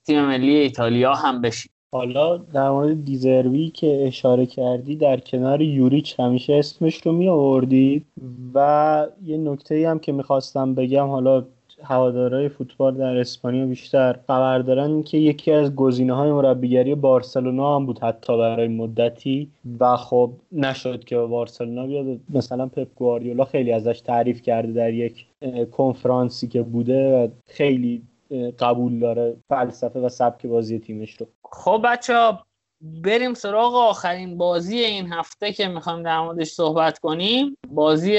[0.06, 1.70] تیم ملی ایتالیا هم بشی.
[1.94, 8.06] حالا در مورد دیزروی که اشاره کردی در کنار یوریچ همیشه اسمش رو می آوردید
[8.54, 11.44] و یه نکته هم که می‌خواستم بگم حالا
[11.84, 17.86] هوادارهای فوتبال در اسپانیا بیشتر خبر دارن که یکی از گزینه های مربیگری بارسلونا هم
[17.86, 22.20] بود حتی برای مدتی و خب نشد که بارسلونا بیاد.
[22.30, 25.26] مثلا پپ گواردیولا خیلی ازش تعریف کرده در یک
[25.70, 28.02] کنفرانسی که بوده و خیلی
[28.58, 31.26] قبول داره فلسفه و سبک بازی تیمش رو.
[31.44, 32.44] خب بچه ها
[32.82, 37.56] بریم سراغ آخرین بازی این هفته که می‌خوایم در موردش صحبت کنیم.
[37.68, 38.18] بازی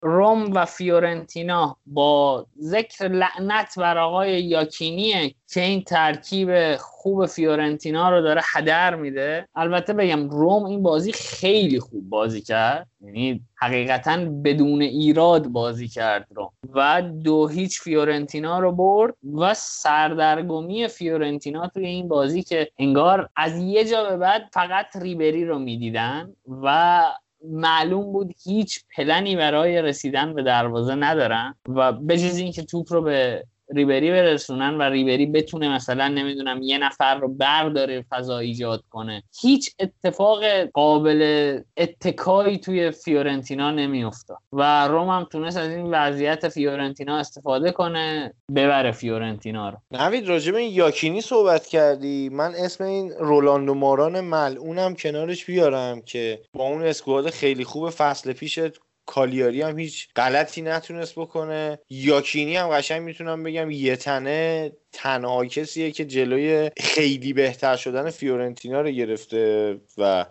[0.00, 8.22] روم و فیورنتینا با ذکر لعنت بر آقای یاکینیه که این ترکیب خوب فیورنتینا رو
[8.22, 9.48] داره هدر میده.
[9.54, 12.86] البته بگم روم این بازی خیلی خوب بازی کرد.
[13.00, 20.88] یعنی حقیقتا بدون ایراد بازی کرد رو و دو هیچ فیورنتینا رو برد و سردرگمی
[20.88, 26.32] فیورنتینا توی این بازی که انگار از یه جا به بعد فقط ریبری رو می‌دیدن
[26.62, 27.02] و
[27.44, 31.54] معلوم بود هیچ پلنی برای رسیدن به دروازه ندارن.
[31.68, 36.78] و به جز اینکه توپ رو به ریبری برسونن و ریبری بتونه مثلا نمی‌دونم یه
[36.78, 39.22] نفر رو برداره فضا ایجاد کنه.
[39.40, 40.44] هیچ اتفاق
[40.74, 48.34] قابل اتکایی توی فیورنتینا نمیافتاد و روم هم تونست از این وضعیت فیورنتینا استفاده کنه
[48.54, 49.76] ببره فیورنتینا رو.
[49.90, 52.28] نوید راجب این یاکینی صحبت کردی.
[52.28, 58.32] من اسم این رولاندو ماران ملعونم کنارش بیارم که با اون squad خیلی خوب فصل
[58.32, 58.58] پیش
[59.06, 61.78] کالیاری هم هیچ غلطی نتونست بکنه.
[61.90, 68.80] یاکینی هم قشنگ می‌تونم بگم یه تنه تنها کسیه که جلوی خیلی بهتر شدن فیورنتینا
[68.80, 70.26] رو گرفته و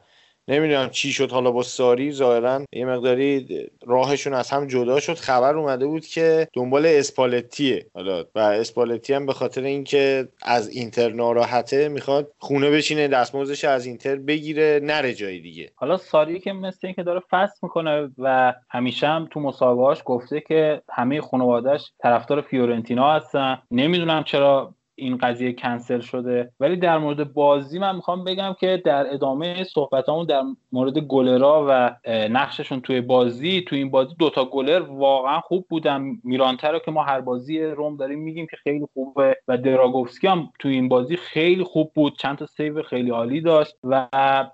[0.51, 1.31] نمی‌دونم چی شد.
[1.31, 3.47] حالا با ساری ظاهرا یه مقداری
[3.85, 5.13] راهشون از هم جدا شد.
[5.13, 7.85] خبر اومده بود که دنبال اسپالتیه.
[7.93, 13.85] حالا و اسپالتی هم به خاطر اینکه از اینتر ناراحته می‌خواد خونه بشینه دستمزدش از
[13.85, 15.71] اینتر بگیره نره جای دیگه.
[15.75, 20.81] حالا ساری که مثل اینکه داره فصل می‌کنه و همیشه هم تو مسابقاش گفته که
[20.89, 23.61] همه خانوادهش طرفدار فیورنتینا هستن.
[23.71, 26.51] نمی‌دونم چرا این قضیه کنسل شده.
[26.59, 31.95] ولی در مورد بازی من می‌خوام بگم که در ادامه صحبتامون در مورد گلرا و
[32.29, 36.03] نقششون توی بازی توی این بازی دوتا گلر واقعا خوب بودن.
[36.23, 40.49] میرانتر رو که ما هر بازی روم داریم میگیم که خیلی خوبه و دراگوفسکی هم
[40.59, 42.17] توی این بازی خیلی خوب بود.
[42.17, 44.07] چند تا سیو خیلی عالی داشت و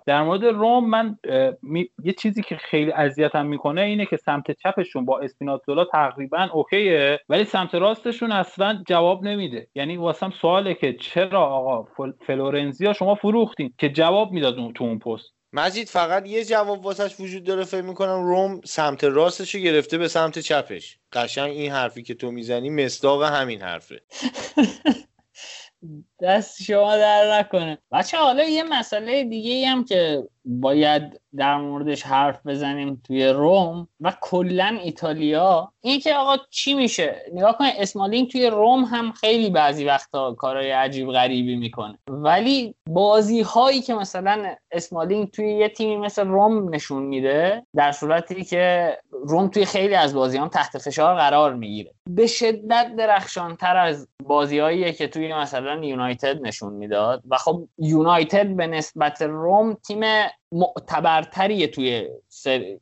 [0.06, 1.18] در مورد روم من
[2.04, 7.44] یه چیزی که خیلی اذیتم می‌کنه اینه که سمت چپشون با اسپیناتزولا تقریبا اوکیه ولی
[7.44, 9.68] سمت راستشون اصلا جواب نمیده.
[9.76, 11.88] یعنی واسم سواله که چرا آقا
[12.28, 15.34] فلورنزیا شما فروختین؟ که جواب می‌داد تو اون پست.
[15.54, 20.08] مجید فقط یه جواب واسش وجود داره فکر می‌کنم روم سمت راستش رو گرفته به
[20.08, 20.98] سمت چپش.
[21.14, 24.02] قشنگ این حرفی که تو می‌زنی مصداق همین حرفه.
[26.22, 27.78] دست شما در نکنه.
[27.92, 34.14] بچه حالا یه مسئله دیگه هم که باید در موردش حرف بزنیم توی روم و
[34.22, 39.86] کلا ایتالیا این که آقا چی میشه؟ نگاه کنید اسمالینگ توی روم هم خیلی بعضی
[39.86, 41.98] وقتا کارهای عجیب غریبی می‌کنه.
[42.08, 48.44] ولی بازی هایی که مثلا اسمالینگ توی یه تیمی مثل روم نشون میده در صورتی
[48.44, 51.92] که روم توی خیلی از بازی هم تحت فشار قرار می‌گیره.
[52.10, 56.07] به شدت درخشانتر از بازیهایی که توی مثلا یونایتد
[56.42, 60.00] نشون می‌داد و خب یونایتد به نسبت روم تیم
[60.52, 62.10] معتبرتریه توی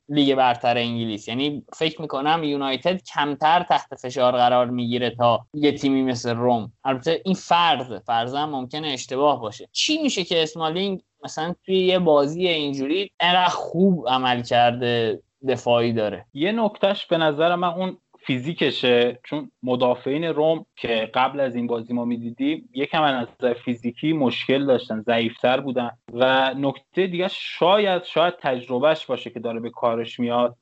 [0.10, 1.28] لیگ برتر انگلیس.
[1.28, 6.72] یعنی فکر می‌کنم یونایتد کمتر تحت فشار قرار می‌گیره تا یه تیمی مثل روم.
[6.84, 9.70] البته این فرض فرض هم ممکنه اشتباه باشه.
[9.72, 16.26] چی میشه که اسمالینگ مثلا توی یه بازی اینجوری انقدر خوب عمل کرده دفاعی داره؟
[16.34, 19.20] یه نکتهش به نظر من اون فیزیکشه.
[19.24, 24.66] چون مدافعین روم که قبل از این بازی ما می‌دیدیم یکم از نظر فیزیکی مشکل
[24.66, 25.92] داشتن ضعیفتر بودن.
[26.14, 30.56] و نکته دیگه شاید شاید تجربهش باشه که داره به کارش میاد.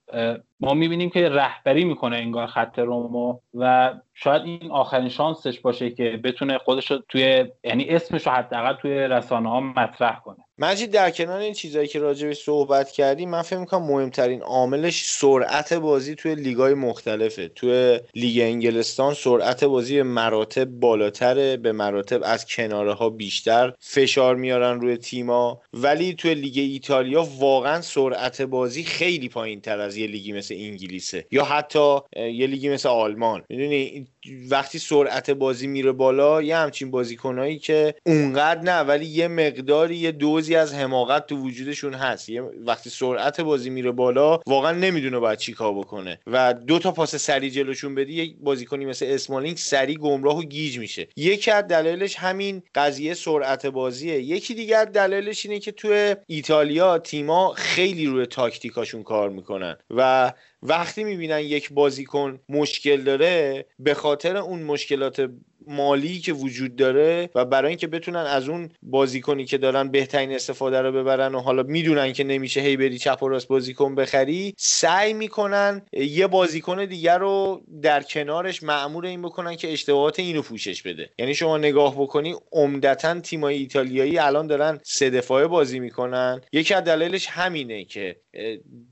[0.64, 6.19] ما می‌بینیم که رهبری می‌کنه انگار خط رومو و شاید این آخرین شانسش باشه که
[6.24, 10.38] بتونه خودش رو توی یعنی اسمش رو حداقل توی رسانه ها مطرح کنه.
[10.58, 15.74] مجید در کنار این چیزایی که راجبش صحبت کردی من فکر می‌کنم مهمترین عاملش سرعت
[15.74, 17.48] بازی توی لیگای مختلفه.
[17.48, 24.82] توی لیگ انگلستان سرعت بازی مراتب بالاتره به مراتب از کناره ها بیشتر فشار میارن
[24.82, 30.33] روی تیما ولی توی لیگ ایتالیا واقعا سرعت بازی خیلی پایین تر از یه لیگی
[30.33, 31.25] مثل مثل انگلیسه.
[31.32, 33.43] یا حتی یه لیگی مثل آلمان.
[33.49, 34.07] می‌دونی
[34.49, 40.11] وقتی سرعت بازی میره بالا یه همچین بازیکنایی که اونقدر نه ولی یه مقداری یه
[40.11, 42.30] دوزی از حماقت تو وجودشون هست.
[42.30, 46.19] یه وقتی سرعت بازی میره بالا واقعا نمی‌دونه باید چیکار بکنه.
[46.27, 50.80] و دو تا پاس سریع جلوشون بدی یه بازیکنی مثل اسمالینگ سریع گمراه و گیج
[50.80, 51.07] میشه.
[51.15, 54.22] یکی از دلایلش همین قضیه سرعت بازیه.
[54.22, 59.77] یکی دیگر دلایلش اینه که تو ایتالیا تیما خیلی روی تاکتیکاشون کار می‌کنن.
[59.90, 65.30] و وقتی می‌بینن یک بازیکن مشکل داره به خاطر اون مشکلات
[65.67, 70.81] مالی که وجود داره و برای اینکه بتونن از اون بازیکنی که دارن بهترین استفاده
[70.81, 75.13] رو ببرن و حالا می‌دونن که نمیشه هی بری چپ و راست بازیکن بخری سعی
[75.13, 81.09] می‌کنن یه بازیکن دیگر رو در کنارش معمور این بکنن که اشتباهات اینو پوشش بده.
[81.19, 86.41] یعنی شما نگاه بکنی عمدتا تیمای ایتالیایی الان دارن سه دفاعه بازی می‌کنن.
[86.51, 88.15] یکی از دلایلش همینه که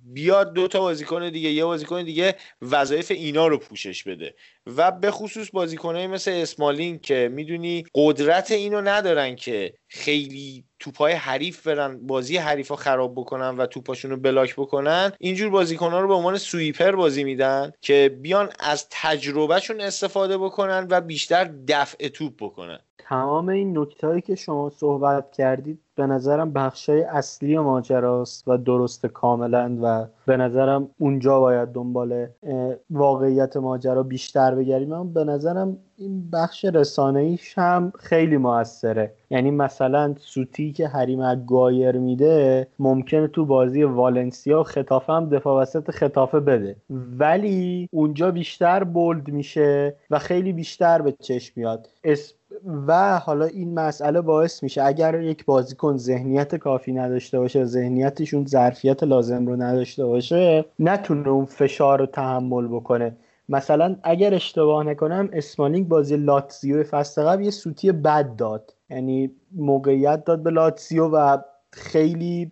[0.04, 4.36] بیاد دو تا بازیکن دیگه یه بازیکن دیگه وظایف اینا رو پوشش بده.
[4.78, 11.68] و به خصوص بازیکنایی مثل اسمالین که می‌دونی قدرت اینو ندارن که خیلی توپای حریف
[11.68, 15.12] برن بازی حریف ها خراب بکنن و توپاشون رو بلاک بکنن.
[15.20, 21.02] اینجور بازیکن رو به عنوان سویپر بازی میدن که بیان از تجربهشون استفاده بکنن و
[21.02, 22.80] بیشتر دفع توپ بکنن.
[23.10, 29.78] تمام این نکته که شما صحبت کردید به نظرم بخشای اصلی ماجراست و درست کاملا
[29.82, 32.28] و به نظرم اونجا باید دنبال
[32.90, 34.94] واقعیت ماجرا بیشتر بگردیم.
[34.94, 39.14] اما به نظرم این بخش رسانه‌ایش هم خیلی موثره.
[39.30, 45.92] یعنی مثلا سوتی که حریم گایر میده ممکنه تو بازی والنسیا خطافه هم دفاع وسط
[45.92, 46.76] خطافه بده.
[47.20, 51.88] ولی اونجا بیشتر بولد میشه و خیلی بیشتر به چشم میاد.
[52.88, 59.04] و حالا این مسئله باعث میشه اگر یک بازیکن ذهنیت کافی نداشته باشه ذهنیتشون ظرفیت
[59.04, 63.16] لازم رو نداشته باشه نتونه اون فشار رو تحمل بکنه.
[63.50, 68.74] مثلا اگر اشتباه نکنم اسمالینگ بازی لاتزیو فصل قبل یه سوتی بد داد.
[68.90, 71.38] یعنی موقعیت داد به لاتزیو و
[71.72, 72.52] خیلی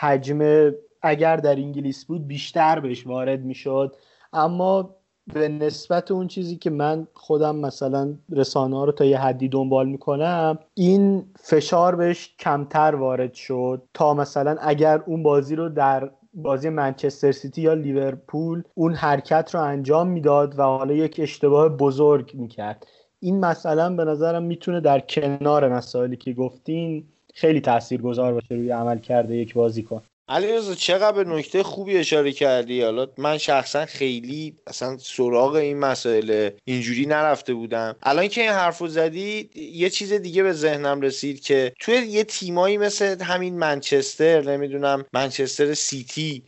[0.00, 0.70] حجم
[1.02, 3.96] اگر در انگلیس بود بیشتر بهش وارد می‌شد.
[4.32, 4.94] اما
[5.34, 9.88] به نسبت اون چیزی که من خودم مثلا رسانه ها رو تا یه حدی دنبال
[9.88, 16.68] می‌کنم این فشار بهش کمتر وارد شد تا مثلا اگر اون بازی رو در بازی
[16.68, 22.86] منچستر سیتی یا لیورپول اون حرکت رو انجام می‌داد و حالا یک اشتباه بزرگ می‌کرد.
[23.20, 29.36] این مثلا به نظرم می‌تونه در کنار مسائلی که گفتین خیلی تاثیرگذار باشه روی عملکرد
[29.36, 30.02] یک بازیکن.
[30.32, 36.50] علیرضا چقدر به نکته خوبی اشاره کردی؟ حالا من شخصا خیلی اصلا سراغ این مسائل
[36.64, 37.96] اینجوری نرفته بودم.
[38.02, 42.78] الان که این حرفو زدی یه چیز دیگه به ذهنم رسید که توی یه تیمایی
[42.78, 46.44] مثل همین منچستر نمی‌دونم منچستر سیتی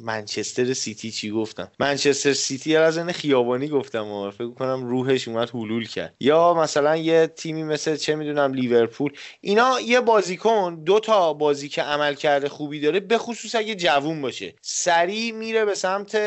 [0.00, 5.50] منچستر سیتی چی گفتم؟ منچستر سیتی از این خیابانی گفتم و فکر کنم روحش اومد
[5.50, 6.14] حلول کرد.
[6.20, 11.82] یا مثلا یه تیمی مثل چه می‌دونم لیورپول اینا یه بازیکن دو تا بازی که
[11.82, 14.54] عمل کرده خوبی داره به خصوص اگه جوون باشه.
[14.62, 16.18] سریع میره به سمت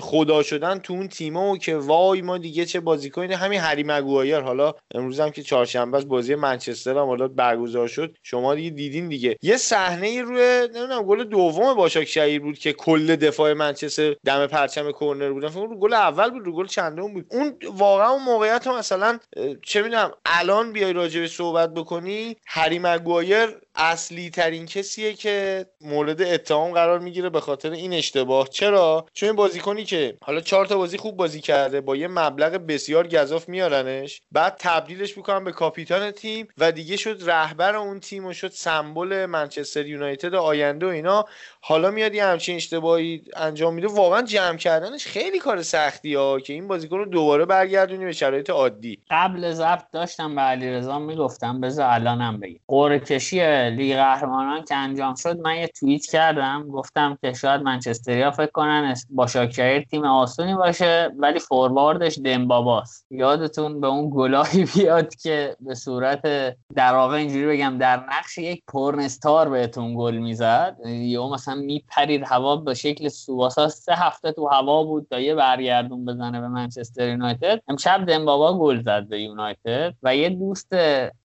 [0.00, 4.40] خدا شدن تو اون تیما و که وای ما دیگه چه بازیکنی همین هری مگوایر.
[4.40, 8.16] حالا امروز هم که چهارشنبه است بازی منچستر هم حالا برگزار شد.
[8.22, 9.36] شما دیگه دیدین دیگه.
[9.42, 14.92] یه صحنه روی نمی‌دونم گل دوم باشاک شهیر بود که کل دفاع منچستر دم پرچم
[15.00, 15.48] کرنر بودن.
[15.48, 17.26] فکر گل اول بود رو گل چندم بود.
[17.30, 19.18] اون واقعا اون موقعیت هم مثلا
[19.62, 26.22] چه می‌دونم الان بیای راجع به صحبت بکنی هری مگوایر اصلی ترین کسیه که مورد
[26.22, 28.48] اتهام قرار می‌گیره به خاطر این اشتباه.
[28.48, 32.52] چرا؟ چون این بازیکنی که حالا چهار تا بازی خوب بازی کرده با یه مبلغ
[32.52, 38.26] بسیار گذاف میارنش بعد تبدیلش می‌کنن به کاپیتان تیم و دیگه شد رهبر اون تیم
[38.26, 41.24] و شد سمبل منچستر یونایتد آینده و اینا.
[41.62, 43.88] حالا میاد یه همچین اشتباهی انجام میده.
[43.88, 48.50] واقعا جمع کردنش خیلی کار سختی ها که این بازیکن رو دوباره برگردونی به شرایط
[48.50, 48.98] عادی.
[49.10, 55.14] قبل ضبط داشتم به علیرضا می‌گفتم بذار الانم بگم قرعه کشی لیگ قهرمانان که انجام
[55.14, 56.68] شد من یه توییت کردم.
[56.68, 63.06] گفتم که شاید منچستریا فکر کنن با شاکیر تیم آسونی باشه ولی فورواردش دمباباست.
[63.10, 66.22] یادتون به اون گلاهی بیاد که به صورت
[66.74, 70.76] در واقع اینجوری بگم در نقش یک پرنستار بهتون گل می‌زد.
[70.86, 76.04] یا مثلا میپرید هوا به شکل سواسا سه هفته تو هوا بود تا یه برگردون
[76.04, 77.62] بزنه به منچستر یونایتد.
[77.68, 80.72] امشب دمبابا گل زد به یونایتد و یه دوست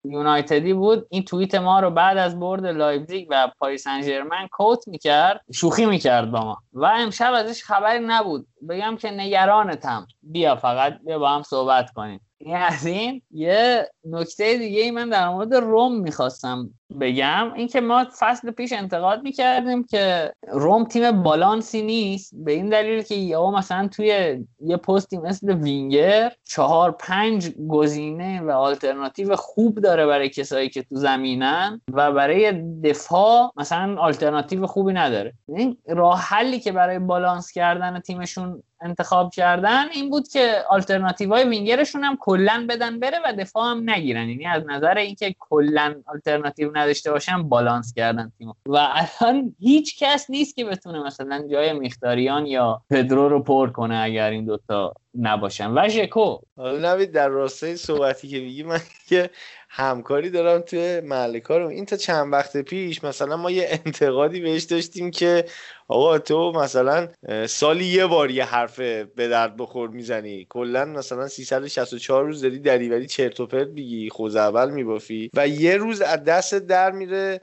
[0.04, 1.08] یونایتدی بود.
[1.10, 5.86] این توییت ما رو بعد از برد لایپزیگ و پاریس سن ژرمن quote می‌کرد شوخی
[5.86, 6.58] می‌کرد با ما.
[6.74, 8.48] و امشب ازش خبری نبود.
[8.70, 10.08] بگم که نگرانتم.
[10.22, 12.22] بیا فقط بیا با هم صحبت کنیم.
[12.38, 16.70] این از این یه نکته دیگه ای من در مورد روم می‌خواستم
[17.02, 22.34] بگم اینکه ما فصل پیش انتقاد می‌کردیم که روم تیم بالانسی نیست.
[22.36, 28.52] به این دلیل که یا مثلا توی یه پستی مثل وینگر چهار پنج گزینه و
[28.52, 32.52] آلترناتیو خوب داره برای کسایی که تو زمینن و برای
[32.84, 35.34] دفاع مثلا آلترناتیو خوبی نداره.
[35.48, 41.44] این راه حلی که برای بالانس کردن تیمشون انتخاب کردن این بود که آلترناتیو های
[41.44, 44.30] وینگرشون هم کلا بدن بره و دفاع هم نگیرن.
[44.30, 50.30] یعنی از نظر اینکه کلا آلترناتیو نداشته باشن بالانس کردن تیم و الان هیچ کس
[50.30, 55.72] نیست که بتونه مثلا جای مخیتاریان یا پدرو رو پر کنه اگر این دوتا نباشن.
[55.72, 56.38] و ژکو.
[56.58, 59.30] حالا نوید در راستای صحبتی که میگی من که
[59.70, 61.68] همکاری دارم توی محل کارم.
[61.68, 65.46] این تا چند وقت پیش مثلا ما یه انتقادی بهش داشتیم که
[65.88, 67.08] آقا تو مثلا
[67.48, 70.48] سالی یه بار یه حرف به درد بخور می‌زنی.
[70.50, 75.78] کلا مثلا 364 روز داری دریوری چرت و پرت میگی خوز اول میبافی و یه
[75.78, 77.42] روز از دست در میره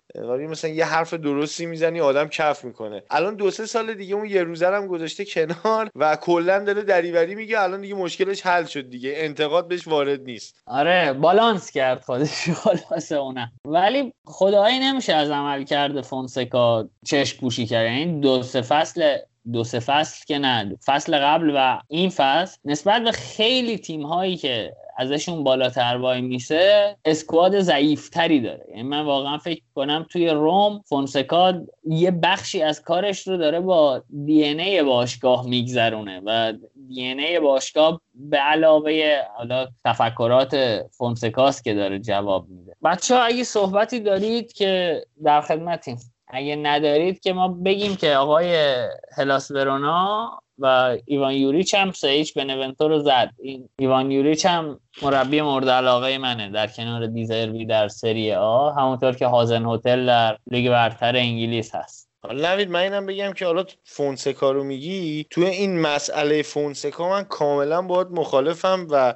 [0.51, 3.03] مثلا یه حرف درستی می‌زنی آدم کف می‌کنه.
[3.11, 7.35] الان دو سه سال دیگه اون یه روزه هم گذاشته کنار و کلا داره دریوری
[7.35, 9.13] میگه الان دیگه مشکلش حل شد دیگه.
[9.17, 10.63] انتقاد بهش وارد نیست.
[10.67, 13.53] آره بالانس کرد خودش خلاص اونم.
[13.65, 17.87] ولی خدایی نمیشه از عمل کرده فونسکا چشم پوشی کرد.
[17.87, 19.17] یعنی دو سه فصل
[19.53, 24.37] دو سه فصل که نه فصل قبل و این فصل نسبت به خیلی تیم هایی
[24.37, 28.67] که ازشون بالاتر وای میشه اسکواد ضعیفتری داره.
[28.71, 31.55] یعنی من واقعا فکر کنم توی روم فونسکا
[31.85, 36.53] یه بخشی از کارش رو داره با دی ای باشگاه میگذرونه و
[36.89, 42.77] دی ای باشگاه به علاوه حالا تفکرات فونسکاست که داره جواب میده.
[42.85, 45.99] بچه ها اگه صحبتی دارید که در خدمتیم.
[46.33, 48.77] اگه ندارید که ما بگیم که آقای
[49.17, 53.31] هلاس ورونا و ایوان یوریچ هم سه به نونتو رو زد.
[53.39, 56.51] این ایوان یوریچ هم مربی مورد علاقه منه.
[56.51, 62.12] در کنار دیزربی در سری آ همونطور که هازن هتل در لیگ برتر انگلیس هست.
[62.23, 67.25] حالا نوید من اینم بگم که حالا فونسکا رو میگی توی این مسئله فونسکا من
[67.25, 69.15] کاملا باید مخالفم و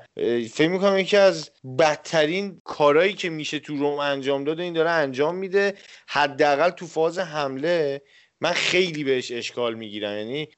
[0.52, 5.34] فکر می‌کنم یکی از بدترین کارهایی که میشه تو روم انجام داده این داره انجام
[5.34, 5.74] میده.
[6.06, 8.02] حداقل تو فاز حمله
[8.40, 10.18] من خیلی بهش اشکال می‌گیرم.
[10.18, 10.48] یعنی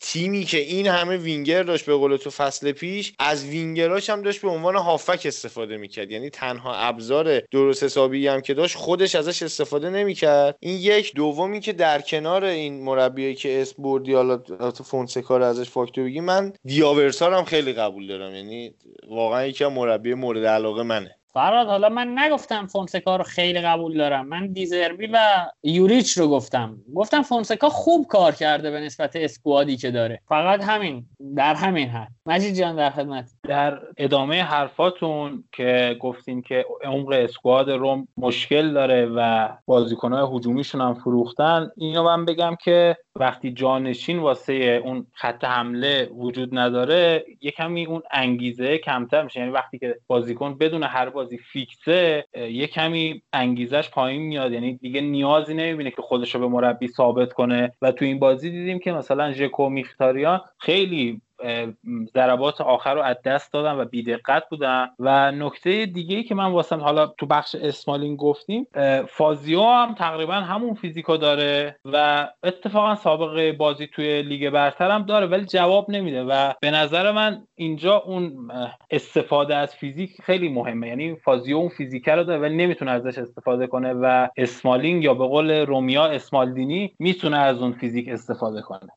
[0.00, 4.42] تیمی که این همه وینگر داشت به قول تو فصل پیش از وینگراش هم داشت
[4.42, 6.10] به عنوان هافک استفاده می‌کرد.
[6.10, 10.56] یعنی تنها ابزار درست حسابی هم که داشت خودش ازش استفاده نمی‌کرد.
[10.60, 11.14] این یک.
[11.14, 14.36] دومی که در کنار این مربیایی که اسم بردی حالا
[14.70, 18.34] تو فونسکا ازش فاکتور بگی من دیاورسا هم خیلی قبول دارم.
[18.34, 18.74] یعنی
[19.08, 21.19] واقعا یکی مربی مورد علاقه منه.
[21.32, 24.26] فراد حالا من نگفتم فونسکا رو خیلی قبول دارم.
[24.26, 26.76] من دیزربی و یوریچ رو گفتم.
[26.94, 30.20] گفتم فونسکا خوب کار کرده به نسبت اسکوادی که داره.
[30.28, 32.08] فقط همین در همین حد.
[32.26, 33.30] مجید جان در خدمت.
[33.48, 40.94] در ادامه حرفاتون که گفتین که عمق اسکواد روم مشکل داره و بازیکنهای هجومیشون هم
[40.94, 47.86] فروختن اینو من بگم که وقتی جانشین واسه اون خط حمله وجود نداره یه کمی
[47.86, 49.40] اون انگیزه کمتر میشه.
[49.40, 54.52] یعنی وقتی که بازیکن بدون هر بازی فیکسه یه کمی انگیزش پایین میاد.
[54.52, 57.72] یعنی دیگه نیازی نمی‌بینه که خودش رو به مربی ثابت کنه.
[57.82, 61.20] و تو این بازی دیدیم که مثلا ژکو میختاریان خیلی
[62.14, 64.88] ضربات آخر رو از دست دادن و بیدقت بودن.
[64.98, 68.66] و نکته دیگه که من واسم حالا تو بخش اسمالین گفتیم
[69.08, 75.26] فازیو هم تقریبا همون فیزیکو داره و اتفاقا سابقه بازی توی لیگ برتر هم داره
[75.26, 76.24] ولی جواب نمیده.
[76.24, 78.50] و به نظر من اینجا اون
[78.90, 80.88] استفاده از فیزیک خیلی مهمه.
[80.88, 85.26] یعنی فازیو اون فیزیکه رو داره ولی نمی‌تونه ازش استفاده کنه و اسمالینگ یا به
[85.26, 88.88] قول رومیا اسمالدینی می‌تونه از اون فیزیک استفاده کنه.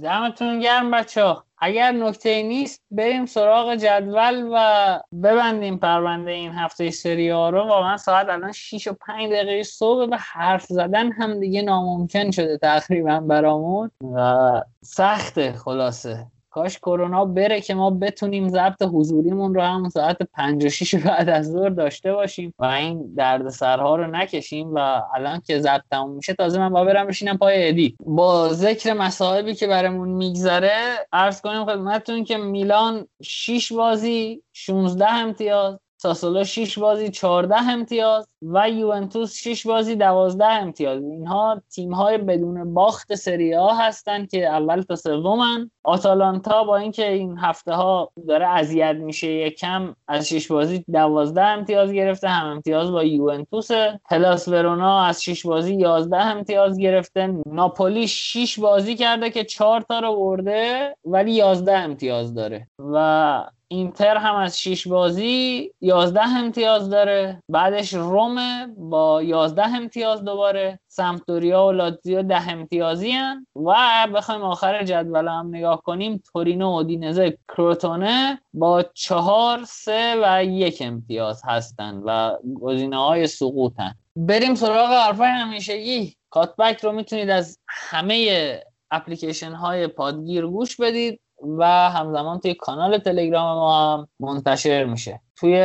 [0.00, 7.28] دمتون گرم بچه اگر نکته نیست بریم سراغ جدول و ببندیم پرونده این هفته سری
[7.28, 7.66] ها رو.
[7.68, 12.58] واقعا ساعت الان 6 و 5 دقیقه صبح و حرف زدن هم دیگه ناممکن شده
[12.58, 13.90] تقریبا برامون.
[14.14, 16.26] و سخته خلاصه.
[16.52, 21.28] کاش کرونا بره که ما بتونیم ضبط حضوریمون رو هم ساعت 5 و 6 بعد
[21.28, 26.34] از ظهر داشته باشیم و این دردسرها رو نکشیم و الان که ضبط تموم میشه
[26.34, 27.96] تازه من با برم بشینم پای ادی.
[28.06, 35.78] با ذکر مصاحبی که برامون میگذره عرض کنیم خدمتتون که میلان 6 بازی 16 امتیاز
[36.02, 41.02] ساسولو 6 بازی 14 امتیاز و یوونتوس 6 بازی 12 امتیاز.
[41.02, 45.70] اینها تیم های بدون باخت سری آ هستن که اول تا سومن.
[45.84, 51.92] آتالانتا با اینکه این هفته ها داره اذیت میشه یکم از 6 بازی 12 امتیاز
[51.92, 53.70] گرفته هم امتیاز با یوونتوس.
[54.10, 57.34] پلاس ورونا از 6 بازی 11 امتیاز گرفته.
[57.46, 62.68] ناپولی 6 بازی کرده که 4 تا رو برده ولی 11 امتیاز داره.
[62.78, 67.42] و اینتر هم از 6 بازی 11 امتیاز داره.
[67.48, 70.80] بعدش روم با 11 امتیاز دوباره.
[70.88, 73.46] سمپدوریا و لاتزیو 10 امتیازی هن.
[73.56, 73.74] و
[74.14, 80.82] بخوایم آخر جدول هم نگاه کنیم تورینو و اودینزه کروتونه با 4 3 و یک
[80.86, 83.94] امتیاز هستن و گزینه های سقوطن.
[84.16, 86.16] بریم سراغ حرفای همیشگی.
[86.30, 88.60] کاتبک رو می‌تونید از همه
[88.90, 91.20] اپلیکیشن های پادگیر گوش بدید.
[91.58, 95.20] و همزمان توی کانال تلگرام ما هم منتشر میشه.
[95.36, 95.56] توی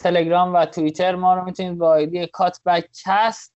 [0.00, 3.54] تلگرام و توییتر ما رو می‌تونید با آیدی Cutback Cast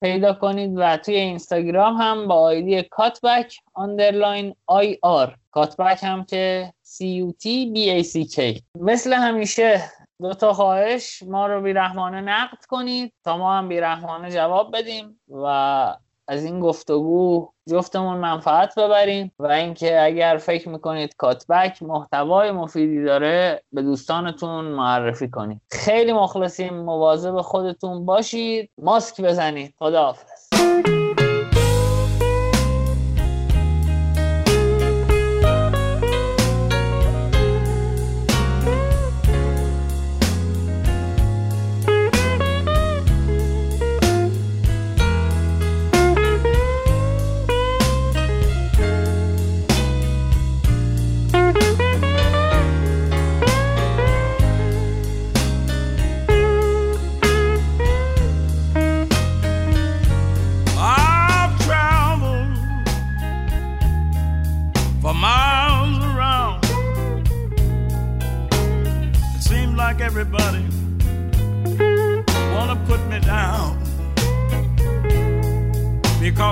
[0.00, 5.36] پیدا کنید و توی اینستاگرام هم با آیدی Cutback underline IR.
[5.50, 9.82] Cutback هم که C U T B A C K مثل همیشه
[10.22, 15.96] دو تا خواهش ما رو بیرحمانه نقد کنید تا ما هم بیرحمانه جواب بدیم و
[16.32, 23.62] از این گفتگو جفتمون منفعت ببریم و اینکه اگر فکر می‌کنید کاتبک محتوای مفیدی داره
[23.72, 25.60] به دوستانتون معرفی کنید.
[25.70, 26.74] خیلی مخلصیم.
[26.74, 28.70] مواظب خودتون باشید.
[28.78, 29.74] ماسک بزنید.
[29.78, 31.01] خداحافظ.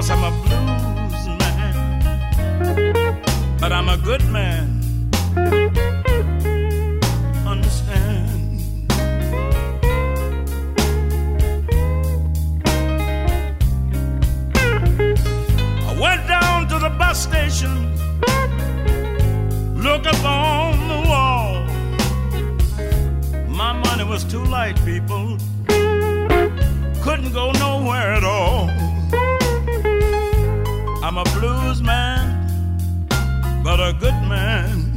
[0.01, 2.01] Because I'm a blues man,
[3.61, 4.81] but I'm a good man.
[7.47, 8.63] Understand?
[15.87, 17.95] I went down to the bus station,
[19.77, 21.67] look up on the wall.
[23.47, 25.37] My money was too light, people.
[27.03, 28.90] Couldn't go nowhere at all.
[31.11, 33.09] I'm a blues man,
[33.65, 34.90] but a good man.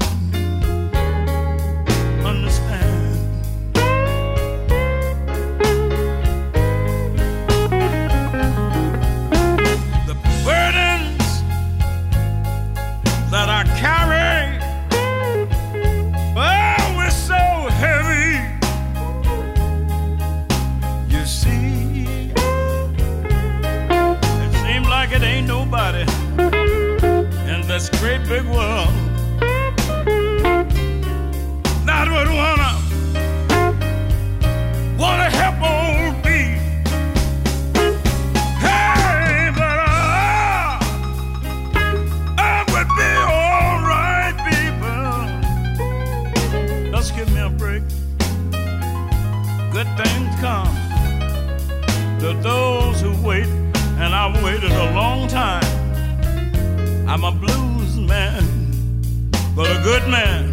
[27.84, 28.94] This great big world
[31.86, 32.72] that would wanna
[34.98, 36.42] wanna help old me.
[38.60, 40.80] Hey, but I,
[42.38, 45.12] I would be alright, people.
[46.92, 47.84] Just give me a break.
[49.74, 50.76] Good things come
[52.20, 53.48] to those who wait,
[54.00, 55.64] and I've waited a long time.
[57.10, 57.62] I'm a blues man,
[59.56, 60.52] but a good man.